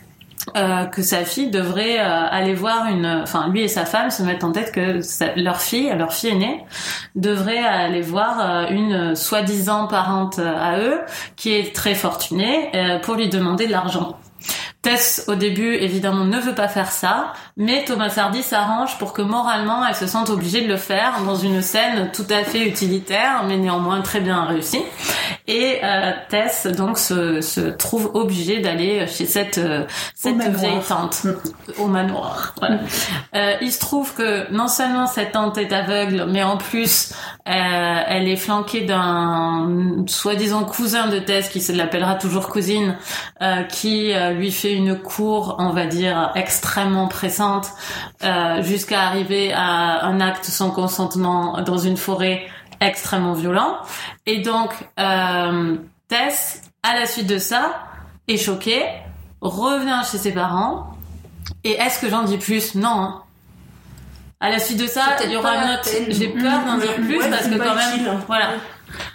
euh, 0.57 0.85
que 0.85 1.03
sa 1.03 1.25
fille 1.25 1.51
devrait 1.51 1.99
aller 1.99 2.55
voir 2.55 2.87
une, 2.87 3.05
enfin 3.21 3.49
lui 3.49 3.61
et 3.61 3.67
sa 3.67 3.85
femme 3.85 4.09
se 4.09 4.23
mettent 4.23 4.43
en 4.43 4.51
tête 4.51 4.71
que 4.71 4.99
leur 5.39 5.61
fille, 5.61 5.93
leur 5.95 6.11
fille 6.11 6.31
aînée, 6.31 6.65
devrait 7.13 7.59
aller 7.63 8.01
voir 8.01 8.71
une 8.71 9.15
soi-disant 9.15 9.85
parente 9.85 10.39
à 10.39 10.79
eux 10.79 11.01
qui 11.35 11.53
est 11.53 11.75
très 11.75 11.93
fortunée 11.93 12.71
pour 13.03 13.13
lui 13.13 13.29
demander 13.29 13.67
de 13.67 13.71
l'argent. 13.71 14.17
Tess, 14.81 15.25
au 15.27 15.35
début, 15.35 15.75
évidemment, 15.75 16.25
ne 16.25 16.39
veut 16.39 16.55
pas 16.55 16.67
faire 16.67 16.91
ça, 16.91 17.33
mais 17.55 17.85
Thomas 17.85 18.13
Hardy 18.17 18.41
s'arrange 18.41 18.97
pour 18.97 19.13
que 19.13 19.21
moralement, 19.21 19.85
elle 19.85 19.95
se 19.95 20.07
sente 20.07 20.31
obligée 20.31 20.61
de 20.61 20.67
le 20.67 20.77
faire 20.77 21.21
dans 21.23 21.35
une 21.35 21.61
scène 21.61 22.09
tout 22.11 22.25
à 22.31 22.43
fait 22.43 22.67
utilitaire, 22.67 23.43
mais 23.47 23.57
néanmoins 23.57 24.01
très 24.01 24.21
bien 24.21 24.43
réussie. 24.45 24.81
Et 25.47 25.79
euh, 25.83 26.11
Tess, 26.29 26.65
donc, 26.65 26.97
se, 26.97 27.41
se 27.41 27.61
trouve 27.61 28.11
obligée 28.15 28.59
d'aller 28.59 29.05
chez 29.07 29.25
cette, 29.25 29.59
euh, 29.59 29.85
cette 30.15 30.41
vieille 30.41 30.79
tante, 30.87 31.27
au 31.77 31.87
manoir. 31.87 32.55
Voilà. 32.59 32.79
Euh, 33.35 33.53
il 33.61 33.71
se 33.71 33.79
trouve 33.79 34.13
que 34.15 34.51
non 34.51 34.67
seulement 34.67 35.05
cette 35.07 35.33
tante 35.33 35.57
est 35.57 35.73
aveugle, 35.73 36.25
mais 36.27 36.43
en 36.43 36.57
plus, 36.57 37.13
euh, 37.47 37.51
elle 38.07 38.27
est 38.27 38.35
flanquée 38.35 38.81
d'un 38.81 40.05
soi-disant 40.07 40.63
cousin 40.63 41.07
de 41.07 41.19
Tess, 41.19 41.49
qui 41.49 41.61
se 41.61 41.71
l'appellera 41.71 42.15
toujours 42.15 42.49
cousine, 42.49 42.95
euh, 43.41 43.63
qui 43.63 44.13
lui 44.35 44.51
fait 44.51 44.70
une 44.73 44.97
cour, 44.97 45.55
on 45.59 45.69
va 45.69 45.85
dire, 45.85 46.31
extrêmement 46.35 47.07
pressante, 47.07 47.69
euh, 48.23 48.61
jusqu'à 48.61 49.01
arriver 49.01 49.53
à 49.53 50.05
un 50.05 50.19
acte 50.19 50.45
sans 50.45 50.71
consentement 50.71 51.61
dans 51.61 51.77
une 51.77 51.97
forêt 51.97 52.47
extrêmement 52.79 53.33
violent. 53.33 53.77
Et 54.25 54.39
donc, 54.39 54.71
euh, 54.99 55.77
Tess, 56.07 56.61
à 56.83 56.99
la 56.99 57.05
suite 57.05 57.27
de 57.27 57.37
ça, 57.37 57.83
est 58.27 58.37
choqué, 58.37 58.83
revient 59.41 60.01
chez 60.09 60.17
ses 60.17 60.31
parents. 60.31 60.95
Et 61.63 61.71
est-ce 61.71 61.99
que 61.99 62.09
j'en 62.09 62.23
dis 62.23 62.37
plus? 62.37 62.75
Non. 62.75 62.89
Hein. 62.89 63.23
À 64.39 64.49
la 64.49 64.59
suite 64.59 64.79
de 64.79 64.87
ça, 64.87 65.03
il 65.23 65.31
y 65.31 65.37
aura 65.37 65.55
une 65.55 65.69
autre. 65.69 65.89
J'ai 66.09 66.29
peur 66.29 66.65
d'en 66.65 66.77
dire 66.77 66.95
plus 66.95 67.19
parce 67.29 67.47
que 67.47 67.57
quand 67.57 67.75
même, 67.75 68.19
voilà. 68.27 68.53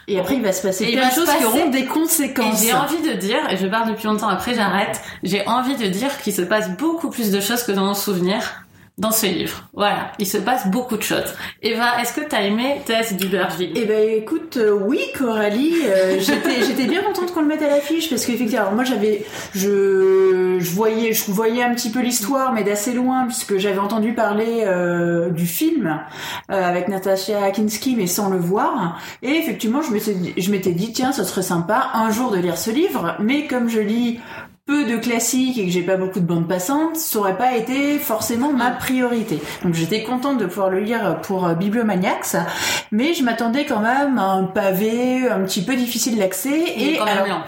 Et 0.09 0.21
après, 0.21 0.37
il 0.37 0.43
va 0.43 0.53
se 0.53 0.63
passer 0.63 0.93
plein 0.93 1.09
de 1.09 1.13
choses 1.13 1.29
qui 1.37 1.45
auront 1.45 1.69
des 1.69 1.85
conséquences. 1.85 2.63
J'ai 2.63 2.73
envie 2.73 3.03
de 3.03 3.15
dire, 3.15 3.39
et 3.51 3.57
je 3.57 3.67
parle 3.67 3.91
depuis 3.91 4.07
longtemps, 4.07 4.29
après 4.29 4.55
j'arrête, 4.55 5.01
j'ai 5.25 5.47
envie 5.49 5.77
de 5.77 5.87
dire 5.87 6.17
qu'il 6.19 6.33
se 6.33 6.43
passe 6.43 6.71
beaucoup 6.77 7.11
plus 7.11 7.33
de 7.33 7.41
choses 7.41 7.65
que 7.65 7.73
dans 7.73 7.85
mon 7.85 7.95
souvenir 7.95 8.66
dans 8.99 9.11
ce 9.11 9.27
livre. 9.27 9.69
Voilà, 9.75 10.13
il 10.19 10.27
se 10.27 10.39
passe 10.39 10.69
beaucoup 10.69 10.97
de 10.97 11.03
choses. 11.03 11.35
Eva, 11.63 12.01
est-ce 12.01 12.15
que 12.15 12.27
t'as 12.27 12.41
aimé 12.43 12.81
Tess 12.87 13.13
d'Uberville 13.15 13.73
Eh 13.75 13.85
ben 13.85 14.09
écoute, 14.17 14.57
euh, 14.57 14.73
oui 14.73 15.01
Coralie, 15.19 15.75
euh, 15.87 16.19
j'étais 16.19 16.63
j'étais 16.67 16.87
bien 16.87 17.03
contente 17.03 17.33
qu'on 17.35 17.43
le 17.43 17.47
mette 17.47 17.61
à 17.61 17.69
l'affiche 17.69 18.09
parce 18.09 18.25
qu'effectivement, 18.25 18.73
moi 18.73 18.85
j'avais 18.85 19.27
je, 19.55 20.57
je 20.59 20.71
voyais 20.71 21.13
je 21.13 21.31
voyais 21.31 21.63
un 21.63 21.75
petit 21.75 21.91
peu 21.91 22.01
l'histoire 22.01 22.55
mais 22.55 22.65
d'assez 22.65 22.95
loin 22.95 23.27
puisque 23.27 23.59
j'avais 23.59 23.79
entendu 23.79 24.15
parler 24.15 24.65
euh, 24.65 25.29
du 25.29 25.47
film 25.47 26.01
avec 26.49 26.89
Natasha 26.89 27.51
Kinski 27.51 27.97
mais 27.97 28.07
sans 28.07 28.31
le 28.31 28.39
voir 28.39 28.99
et 29.23 29.31
effectivement 29.31 29.83
je 29.83 29.93
m'étais 29.93 30.17
je 30.39 30.51
m'étais 30.51 30.73
dit 30.73 30.93
tiens, 30.93 31.13
ça 31.13 31.25
serait 31.25 31.43
sympa 31.43 31.91
un 31.93 32.11
jour 32.11 32.31
de 32.31 32.39
lire 32.39 32.57
ce 32.57 32.71
livre, 32.71 33.17
mais 33.19 33.47
comme 33.47 33.69
je 33.69 33.81
lis 33.81 34.21
peu 34.67 34.85
de 34.85 34.97
classiques 34.97 35.59
et 35.59 35.65
que 35.65 35.71
j'ai 35.71 35.83
pas 35.83 35.97
beaucoup 35.97 36.19
de 36.19 36.25
bandes 36.25 36.49
passantes, 36.49 36.97
ça 36.97 37.21
aurait 37.21 37.39
pas 37.39 37.57
été 37.57 37.99
forcément 38.01 38.53
ma 38.53 38.73
priorité. 38.73 39.41
Donc 39.63 39.75
j'étais 39.75 40.03
contente 40.03 40.39
de 40.39 40.47
pouvoir 40.47 40.71
le 40.71 40.81
lire 40.81 41.21
pour 41.23 41.47
euh, 41.47 41.55
Bibliomaniacs, 41.55 42.35
mais 42.91 43.15
je 43.15 43.23
m'attendais 43.23 43.65
quand 43.65 43.79
même 43.79 44.19
à 44.19 44.25
un 44.33 44.43
pavé 44.43 45.29
un 45.29 45.41
petit 45.45 45.63
peu 45.63 45.77
difficile 45.77 46.19
d'accès 46.19 46.65
et 46.77 46.99
alors, 46.99 47.47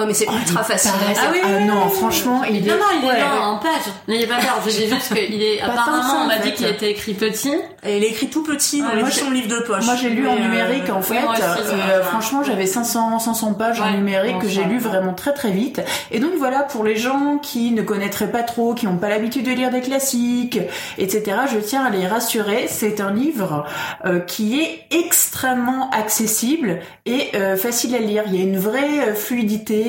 Oh 0.00 0.04
mais 0.06 0.14
c'est 0.14 0.24
oh, 0.26 0.32
ultra 0.32 0.64
facile. 0.64 0.90
Ah 1.18 1.28
oui, 1.30 1.38
euh, 1.44 1.60
non, 1.66 1.86
franchement, 1.90 2.44
il 2.44 2.66
est 2.66 2.70
Non 2.70 2.78
non, 2.78 2.98
il 3.02 3.06
est 3.06 3.18
là 3.18 3.42
en 3.42 3.58
page. 3.58 3.92
N'ayez 4.08 4.26
pas 4.26 4.36
peur, 4.36 4.58
je 4.64 4.70
dis 4.70 4.88
juste 4.88 5.14
qu'il 5.14 5.42
est 5.42 5.60
apparemment 5.60 6.22
on 6.22 6.26
m'a 6.28 6.38
dit 6.38 6.54
qu'il 6.54 6.66
était 6.66 6.92
écrit 6.92 7.12
petit. 7.12 7.52
Et 7.84 7.98
il 7.98 8.04
est 8.04 8.08
écrit 8.08 8.28
tout 8.28 8.42
petit 8.42 8.80
dans 8.80 8.94
l'édition 8.94 9.30
livre 9.30 9.48
de 9.48 9.60
poche. 9.66 9.84
Moi 9.84 9.94
j'ai 9.96 10.08
lu 10.08 10.26
en 10.26 10.36
numérique 10.36 10.88
en 10.88 11.02
fait. 11.02 11.18
Euh, 11.18 12.02
franchement, 12.04 12.42
j'avais 12.42 12.64
500 12.64 13.18
500 13.18 13.52
pages 13.52 13.82
en 13.82 13.90
numérique 13.90 14.38
que 14.38 14.48
j'ai 14.48 14.64
lu 14.64 14.78
vraiment 14.78 15.12
très 15.12 15.34
très 15.34 15.50
vite. 15.50 15.82
Et 16.10 16.20
donc 16.20 16.32
voilà 16.38 16.62
pour 16.62 16.84
les 16.84 16.96
gens 16.96 17.36
qui 17.36 17.72
ne 17.72 17.82
connaîtraient 17.82 18.32
pas 18.32 18.44
trop, 18.44 18.72
qui 18.72 18.86
n'ont 18.86 18.96
pas 18.96 19.10
l'habitude 19.10 19.44
de 19.44 19.52
lire 19.52 19.70
des 19.70 19.82
classiques, 19.82 20.58
etc. 20.96 21.36
Je 21.52 21.58
tiens 21.58 21.84
à 21.84 21.90
les 21.90 22.06
rassurer, 22.06 22.64
c'est 22.66 23.02
un 23.02 23.12
livre 23.12 23.66
euh, 24.06 24.20
qui 24.20 24.58
est 24.58 24.86
extrêmement 24.90 25.90
accessible 25.90 26.80
et 27.04 27.32
facile 27.58 27.94
à 27.94 27.98
lire. 27.98 28.22
Il 28.28 28.36
y 28.36 28.38
a 28.38 28.42
une 28.42 28.58
vraie 28.58 29.14
fluidité 29.14 29.81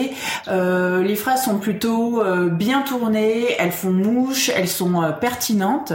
euh, 0.48 1.04
les 1.04 1.16
phrases 1.16 1.46
sont 1.46 1.58
plutôt 1.58 2.22
euh, 2.22 2.50
bien 2.50 2.82
tournées, 2.82 3.56
elles 3.60 3.72
font 3.72 3.92
mouche, 3.92 4.50
elles 4.56 4.68
sont 4.68 5.02
euh, 5.02 5.12
pertinentes. 5.12 5.94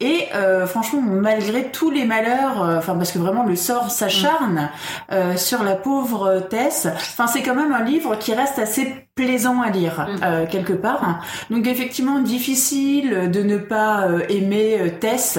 Et 0.00 0.28
franchement, 0.66 1.00
malgré 1.00 1.70
tous 1.70 1.90
les 1.90 2.04
malheurs, 2.04 2.60
enfin 2.78 2.94
parce 2.94 3.12
que 3.12 3.18
vraiment 3.18 3.44
le 3.44 3.56
sort 3.56 3.90
s'acharne 3.90 4.70
sur 5.36 5.62
la 5.62 5.74
pauvre 5.74 6.46
Tess. 6.48 6.86
Enfin, 6.86 7.26
c'est 7.26 7.42
quand 7.42 7.54
même 7.54 7.72
un 7.72 7.82
livre 7.82 8.16
qui 8.16 8.32
reste 8.34 8.58
assez 8.58 9.07
plaisant 9.18 9.60
à 9.60 9.70
lire 9.70 10.06
mm. 10.08 10.48
quelque 10.48 10.72
part. 10.72 11.20
Donc 11.50 11.66
effectivement 11.66 12.20
difficile 12.20 13.30
de 13.32 13.42
ne 13.42 13.58
pas 13.58 14.06
aimer 14.28 14.94
Tess, 15.00 15.38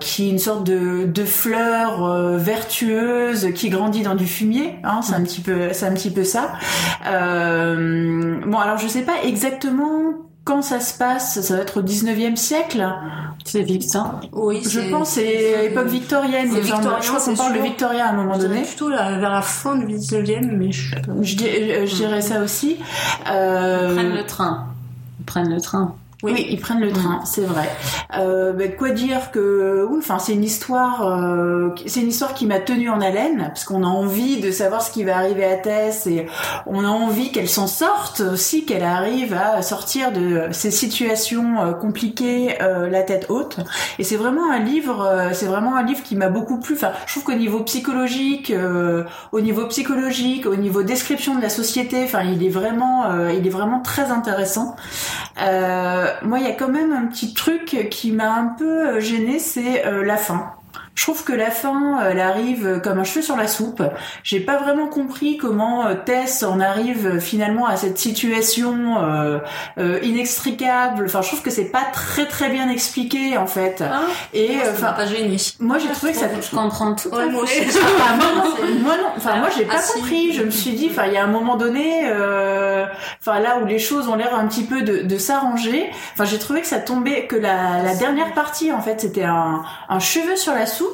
qui 0.00 0.26
est 0.26 0.30
une 0.30 0.38
sorte 0.38 0.64
de, 0.64 1.04
de 1.04 1.24
fleur 1.24 2.36
vertueuse 2.36 3.48
qui 3.54 3.70
grandit 3.70 4.02
dans 4.02 4.14
du 4.14 4.26
fumier. 4.26 4.76
Hein, 4.84 5.00
c'est 5.02 5.14
un 5.14 5.22
petit 5.22 5.40
peu, 5.40 5.72
c'est 5.72 5.86
un 5.86 5.94
petit 5.94 6.10
peu 6.10 6.24
ça. 6.24 6.52
Euh, 7.06 8.40
bon, 8.46 8.58
alors 8.58 8.78
je 8.78 8.88
sais 8.88 9.02
pas 9.02 9.22
exactement 9.24 10.12
quand 10.46 10.62
ça 10.62 10.78
se 10.78 10.96
passe, 10.96 11.40
ça 11.40 11.56
va 11.56 11.62
être 11.62 11.80
au 11.80 11.82
19e 11.82 12.36
siècle. 12.36 12.88
C'est 13.44 13.62
Victor. 13.62 14.20
Oui, 14.32 14.62
je 14.64 14.78
pense 14.92 15.10
c'est 15.10 15.66
époque 15.66 15.88
victorienne. 15.88 16.48
Je 16.54 16.70
crois 16.70 17.20
qu'on 17.20 17.34
parle 17.34 17.54
de 17.54 17.62
Victoria 17.62 18.06
à 18.06 18.10
un 18.10 18.12
moment 18.12 18.38
donné. 18.38 18.62
Plutôt 18.62 18.88
vers 18.88 19.20
la 19.20 19.42
fin 19.42 19.74
du 19.74 19.86
19e, 19.86 20.46
mais 20.52 20.70
je, 20.70 20.94
je, 21.20 21.36
je, 21.86 21.94
dirais 21.96 22.20
ça 22.20 22.42
aussi. 22.42 22.76
Euh... 23.28 23.88
Ils 23.88 23.94
prennent 23.94 24.14
le 24.14 24.24
train. 24.24 24.66
Ils 25.18 25.24
prennent 25.24 25.52
le 25.52 25.60
train. 25.60 25.96
Oui, 26.22 26.46
ils 26.48 26.58
prennent 26.58 26.80
le 26.80 26.92
train, 26.92 27.20
c'est 27.26 27.44
vrai. 27.44 27.68
Euh, 28.16 28.52
ben, 28.54 28.74
quoi 28.74 28.90
dire 28.90 29.30
que, 29.32 29.86
oui, 29.90 29.98
enfin, 29.98 30.18
c'est 30.18 30.32
une 30.32 30.44
histoire, 30.44 31.06
euh, 31.06 31.68
c'est 31.84 32.00
une 32.00 32.08
histoire 32.08 32.32
qui 32.32 32.46
m'a 32.46 32.58
tenue 32.58 32.88
en 32.88 33.02
haleine 33.02 33.48
parce 33.48 33.64
qu'on 33.64 33.82
a 33.82 33.86
envie 33.86 34.40
de 34.40 34.50
savoir 34.50 34.80
ce 34.80 34.90
qui 34.90 35.04
va 35.04 35.16
arriver 35.16 35.44
à 35.44 35.56
Tess 35.56 36.06
et 36.06 36.26
on 36.64 36.84
a 36.84 36.88
envie 36.88 37.32
qu'elle 37.32 37.50
s'en 37.50 37.66
sorte 37.66 38.20
aussi, 38.20 38.64
qu'elle 38.64 38.82
arrive 38.82 39.34
à 39.34 39.60
sortir 39.60 40.10
de 40.10 40.48
ces 40.52 40.70
situations 40.70 41.60
euh, 41.60 41.72
compliquées, 41.72 42.62
euh, 42.62 42.88
la 42.88 43.02
tête 43.02 43.26
haute. 43.28 43.58
Et 43.98 44.04
c'est 44.04 44.16
vraiment 44.16 44.50
un 44.50 44.60
livre, 44.60 45.02
euh, 45.02 45.30
c'est 45.34 45.46
vraiment 45.46 45.76
un 45.76 45.82
livre 45.82 46.02
qui 46.02 46.16
m'a 46.16 46.30
beaucoup 46.30 46.58
plu. 46.58 46.76
Enfin, 46.76 46.92
je 47.06 47.12
trouve 47.12 47.24
qu'au 47.24 47.38
niveau 47.38 47.60
psychologique, 47.60 48.52
au 49.32 49.40
niveau 49.40 49.66
psychologique, 49.66 50.46
au 50.46 50.56
niveau 50.56 50.82
description 50.82 51.34
de 51.34 51.42
la 51.42 51.50
société, 51.50 52.04
enfin, 52.04 52.22
il 52.22 52.42
est 52.42 52.48
vraiment, 52.48 53.04
il 53.28 53.46
est 53.46 53.50
vraiment 53.50 53.80
très 53.80 54.10
intéressant. 54.10 54.76
Euh, 55.42 56.05
moi, 56.22 56.38
il 56.38 56.46
y 56.46 56.50
a 56.50 56.54
quand 56.54 56.68
même 56.68 56.92
un 56.92 57.06
petit 57.06 57.34
truc 57.34 57.88
qui 57.90 58.12
m'a 58.12 58.34
un 58.34 58.46
peu 58.46 58.88
euh, 58.88 59.00
gêné, 59.00 59.38
c'est 59.38 59.86
euh, 59.86 60.04
la 60.04 60.16
fin. 60.16 60.55
Je 60.96 61.02
trouve 61.02 61.24
que 61.24 61.34
la 61.34 61.50
fin, 61.50 62.00
elle 62.00 62.20
arrive 62.20 62.80
comme 62.82 62.98
un 62.98 63.04
cheveu 63.04 63.20
sur 63.20 63.36
la 63.36 63.48
soupe. 63.48 63.82
J'ai 64.22 64.40
pas 64.40 64.56
vraiment 64.56 64.86
compris 64.86 65.36
comment 65.36 65.86
euh, 65.86 65.94
Tess 65.94 66.42
en 66.42 66.58
arrive 66.58 67.20
finalement 67.20 67.66
à 67.66 67.76
cette 67.76 67.98
situation 67.98 69.04
euh, 69.04 69.38
euh, 69.76 70.00
inextricable. 70.02 71.04
Enfin, 71.04 71.20
je 71.20 71.28
trouve 71.28 71.42
que 71.42 71.50
c'est 71.50 71.66
pas 71.66 71.84
très 71.92 72.24
très 72.24 72.48
bien 72.48 72.70
expliqué 72.70 73.36
en 73.36 73.46
fait. 73.46 73.84
Ah, 73.86 74.04
et 74.32 74.56
enfin, 74.72 74.94
pas 74.94 75.04
gêné. 75.04 75.36
Moi, 75.60 75.76
j'ai 75.78 75.90
trouvé 75.90 76.12
que 76.12 76.18
ça. 76.18 76.28
Je 76.40 76.56
comprends 76.56 76.94
tout. 76.94 77.10
Ouais, 77.10 77.28
moi 77.28 77.42
aussi. 77.42 77.60
moi 78.80 78.96
non. 78.96 79.10
Enfin, 79.18 79.36
moi, 79.36 79.48
j'ai 79.54 79.66
pas 79.66 79.74
ah, 79.76 79.92
compris. 79.92 80.32
Je 80.32 80.44
me 80.44 80.50
suis 80.50 80.72
dit, 80.72 80.88
enfin, 80.90 81.04
il 81.08 81.12
y 81.12 81.18
a 81.18 81.24
un 81.24 81.28
moment 81.28 81.56
donné, 81.56 82.10
enfin 83.20 83.38
là 83.40 83.58
où 83.62 83.66
les 83.66 83.78
choses 83.78 84.08
ont 84.08 84.16
l'air 84.16 84.34
un 84.34 84.46
petit 84.46 84.64
peu 84.64 84.80
de, 84.80 85.02
de 85.02 85.18
s'arranger. 85.18 85.90
Enfin, 86.14 86.24
j'ai 86.24 86.38
trouvé 86.38 86.62
que 86.62 86.66
ça 86.66 86.78
tombait, 86.78 87.26
que 87.26 87.36
la, 87.36 87.82
la 87.82 87.94
dernière 87.94 88.32
partie 88.32 88.72
en 88.72 88.80
fait, 88.80 89.02
c'était 89.02 89.24
un, 89.24 89.62
un 89.90 90.00
cheveu 90.00 90.36
sur 90.36 90.54
la 90.54 90.64
soupe 90.64 90.85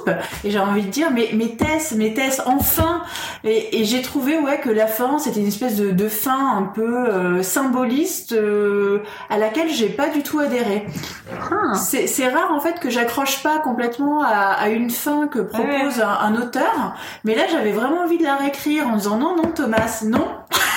et 0.44 0.50
j'ai 0.50 0.58
envie 0.58 0.82
de 0.82 0.90
dire 0.90 1.10
mais 1.12 1.30
mais 1.34 1.56
Tess 1.56 1.94
mais 1.96 2.14
Tess 2.14 2.42
enfin. 2.46 3.02
Et, 3.44 3.84
j'ai 3.84 4.02
trouvé 4.02 4.38
ouais 4.38 4.60
que 4.60 4.70
la 4.70 4.86
fin 4.86 5.18
c'était 5.18 5.40
une 5.40 5.48
espèce 5.48 5.76
de, 5.76 6.08
fin 6.08 6.56
un 6.56 6.62
peu 6.62 7.08
euh, 7.08 7.42
symboliste 7.42 8.32
euh, 8.32 9.02
à 9.30 9.38
laquelle 9.38 9.68
j'ai 9.70 9.88
pas 9.88 10.08
du 10.08 10.22
tout 10.22 10.38
adhéré. 10.38 10.86
Ah. 11.50 11.74
c'est 11.74 12.28
rare 12.28 12.52
en 12.52 12.60
fait 12.60 12.78
que 12.80 12.90
j'accroche 12.90 13.42
pas 13.42 13.58
complètement 13.58 14.22
à, 14.22 14.68
une 14.68 14.90
fin 14.90 15.26
que 15.26 15.40
propose 15.40 16.00
un, 16.00 16.34
auteur. 16.34 16.94
Mais 17.24 17.34
là 17.34 17.42
j'avais 17.50 17.72
vraiment 17.72 18.02
envie 18.02 18.18
de 18.18 18.24
la 18.24 18.36
réécrire 18.36 18.88
en 18.88 18.96
disant 18.96 19.18
non 19.18 19.36
non 19.36 19.50
Thomas 19.54 20.02
non. 20.06 20.28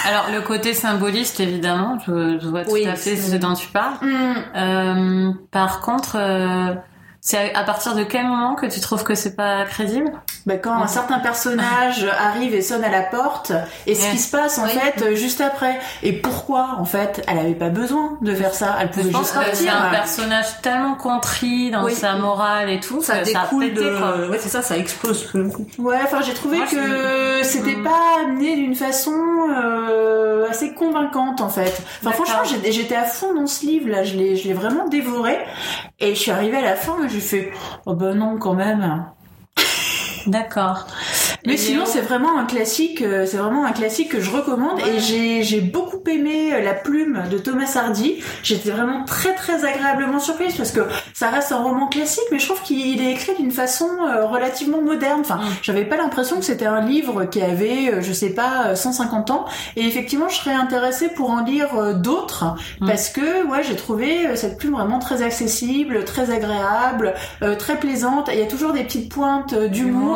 Alors 0.08 0.26
le 0.32 0.42
côté 0.42 0.74
symboliste 0.74 1.40
évidemment 1.40 1.98
je, 2.06 2.48
vois 2.48 2.66
tout 2.66 2.76
à 2.88 2.96
fait 2.96 3.16
ce 3.16 3.36
dont 3.38 3.54
tu 3.54 3.68
parles. 3.68 3.96
Mm. 4.02 4.34
euh, 4.56 5.32
par 5.52 5.82
contre 5.82 6.18
c'est 7.26 7.56
à 7.56 7.64
partir 7.64 7.96
de 7.96 8.04
quel 8.04 8.28
moment 8.28 8.54
que 8.54 8.68
tu 8.68 8.80
trouves 8.80 9.04
que 9.04 9.16
c'est 9.16 9.36
pas 9.36 9.66
crédible 9.66 10.12
bah 10.46 10.58
quand 10.58 10.76
un 10.76 10.86
certain 10.86 11.18
personnage 11.18 12.06
arrive 12.20 12.54
et 12.54 12.62
sonne 12.62 12.84
à 12.84 12.92
la 12.92 13.02
porte 13.02 13.52
et 13.88 13.96
ce 13.96 14.12
qui 14.12 14.20
se 14.20 14.30
passe 14.30 14.60
en 14.60 14.68
fait 14.68 15.02
euh, 15.02 15.16
juste 15.16 15.42
après. 15.42 15.80
Et 16.04 16.14
pourquoi 16.14 16.76
en 16.78 16.86
fait 16.86 17.26
elle 17.28 17.40
avait 17.40 17.56
pas 17.56 17.70
besoin 17.70 18.20
de 18.22 18.36
faire 18.36 18.54
ça? 18.54 18.76
Elle 18.80 18.92
pouvait 18.92 19.12
juste 19.12 19.34
partir 19.34 19.56
c'est 19.56 19.70
un 19.70 19.90
personnage 19.90 20.62
tellement 20.62 20.94
contrit 20.94 21.72
dans 21.72 21.90
sa 21.90 22.14
morale 22.18 22.70
et 22.70 22.80
tout 22.80 23.02
ça 23.02 23.24
découle 23.24 23.74
de 23.74 24.30
ouais 24.30 24.38
c'est 24.40 24.50
ça 24.50 24.62
ça 24.62 24.78
explose 24.78 25.28
ouais 25.80 25.98
enfin 26.04 26.22
j'ai 26.22 26.36
trouvé 26.36 26.60
que 26.60 27.42
c'était 27.42 27.82
pas 27.82 28.20
amené 28.24 28.56
d'une 28.56 28.76
façon 28.76 29.16
euh, 29.50 30.48
assez 30.48 30.76
convaincante 30.76 31.42
en 31.42 31.50
fait. 31.50 31.82
Enfin 32.04 32.12
franchement 32.12 32.44
j'étais 32.70 32.96
à 32.96 33.06
fond 33.06 33.34
dans 33.34 33.48
ce 33.48 33.66
livre 33.66 33.90
là. 33.90 34.04
Je 34.04 34.16
l'ai 34.16 34.36
je 34.36 34.48
l'ai 34.48 34.54
vraiment 34.54 34.88
dévoré. 34.88 35.40
Et 36.00 36.14
je 36.14 36.20
suis 36.20 36.32
arrivée 36.32 36.58
à 36.58 36.62
la 36.62 36.76
fin 36.76 36.98
j'ai 37.16 37.22
fait 37.22 37.52
oh 37.86 37.96
ben 37.96 38.14
non 38.14 38.38
quand 38.38 38.54
même 38.54 39.06
D'accord. 40.28 40.88
Mais 41.46 41.58
sinon, 41.58 41.84
c'est 41.86 42.02
vraiment 42.02 42.38
un 42.38 42.46
classique. 42.46 43.02
Euh, 43.02 43.26
c'est 43.26 43.38
vraiment 43.38 43.66
un 43.66 43.72
classique 43.72 44.10
que 44.10 44.20
je 44.20 44.32
recommande. 44.32 44.80
Et 44.80 45.00
j'ai 45.00 45.44
j'ai 45.44 45.62
beaucoup 45.62 46.02
aimé 46.08 46.54
euh, 46.54 46.62
la 46.62 46.74
plume 46.74 47.24
de 47.30 47.38
Thomas 47.38 47.72
Hardy. 47.76 48.24
J'étais 48.44 48.72
vraiment 48.72 49.04
très 49.06 49.36
très 49.36 49.66
agréablement 49.66 50.20
surprise 50.20 50.56
parce 50.56 50.72
que 50.72 50.82
ça 51.14 51.30
reste 51.30 51.52
un 51.52 51.62
roman 51.62 51.88
classique, 51.88 52.24
mais 52.32 52.40
je 52.40 52.46
trouve 52.46 52.62
qu'il 52.62 53.02
est 53.02 53.12
écrit 53.12 53.36
d'une 53.38 53.52
façon 53.52 53.90
euh, 54.02 54.26
relativement 54.26 54.82
moderne. 54.82 55.22
Enfin, 55.22 55.38
mm. 55.38 55.48
j'avais 55.62 55.86
pas 55.86 55.98
l'impression 55.98 56.38
que 56.38 56.46
c'était 56.46 56.66
un 56.66 56.82
livre 56.82 57.26
qui 57.26 57.42
avait, 57.42 58.02
je 58.02 58.14
sais 58.14 58.32
pas, 58.32 58.76
150 58.76 59.32
ans. 59.32 59.46
Et 59.76 59.86
effectivement, 59.86 60.30
je 60.30 60.36
serais 60.36 60.54
intéressée 60.54 61.10
pour 61.10 61.30
en 61.30 61.44
lire 61.44 61.96
d'autres 61.96 62.56
mm. 62.82 62.88
parce 62.88 63.10
que 63.10 63.46
ouais, 63.48 63.64
j'ai 63.64 63.76
trouvé 63.76 64.36
cette 64.36 64.58
plume 64.58 64.74
vraiment 64.74 65.00
très 65.00 65.22
accessible, 65.22 66.04
très 66.06 66.32
agréable, 66.32 67.14
très 67.60 67.80
plaisante. 67.80 68.30
Il 68.34 68.40
y 68.40 68.44
a 68.44 68.48
toujours 68.48 68.74
des 68.74 68.84
petites 68.84 69.12
pointes 69.12 69.54
d'humour. 69.54 70.15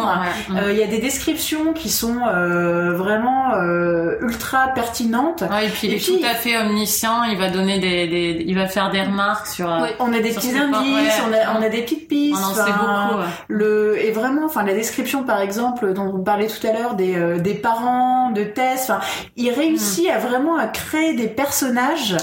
Il 0.71 0.77
y 0.77 0.83
a 0.83 0.88
des 0.88 0.99
descriptions 0.99 1.73
qui 1.73 1.89
sont 1.89 2.19
euh, 2.27 2.93
vraiment 2.93 3.53
euh, 3.53 4.17
ultra 4.21 4.69
pertinentes. 4.69 5.43
Ouais, 5.49 5.67
et 5.67 5.69
puis 5.69 5.88
il 5.88 5.93
est 5.95 6.05
tout 6.05 6.19
à 6.25 6.33
fait 6.35 6.57
omniscient. 6.57 7.23
Il 7.23 7.38
va 7.38 7.49
donner 7.49 7.79
des, 7.79 8.07
des 8.07 8.43
il 8.45 8.55
va 8.55 8.67
faire 8.67 8.89
des 8.91 9.01
remarques 9.01 9.47
sur. 9.47 9.67
On 9.99 10.13
a 10.13 10.19
des 10.19 10.31
petits 10.31 10.57
indices, 10.57 11.21
on, 11.27 11.33
a, 11.33 11.57
on 11.57 11.62
a 11.62 11.69
des 11.69 11.81
petites 11.81 12.07
pistes. 12.07 12.39
On 12.39 12.51
en 12.51 12.53
sait 12.53 12.71
beaucoup. 12.71 13.23
Le 13.47 14.03
et 14.03 14.12
vraiment, 14.12 14.45
enfin 14.45 14.63
la 14.63 14.73
description 14.73 15.23
par 15.23 15.41
exemple 15.41 15.93
dont 15.93 16.09
vous 16.09 16.23
parlez 16.23 16.47
tout 16.47 16.65
à 16.65 16.73
l'heure 16.73 16.95
des 16.95 17.39
des 17.39 17.53
parents 17.53 18.31
de 18.31 18.43
Tess. 18.43 18.89
Enfin, 18.89 18.99
il 19.35 19.51
réussit 19.51 20.07
mm. 20.07 20.12
à 20.12 20.17
vraiment 20.19 20.57
à 20.57 20.67
créer 20.67 21.13
des 21.13 21.27
personnages 21.27 22.17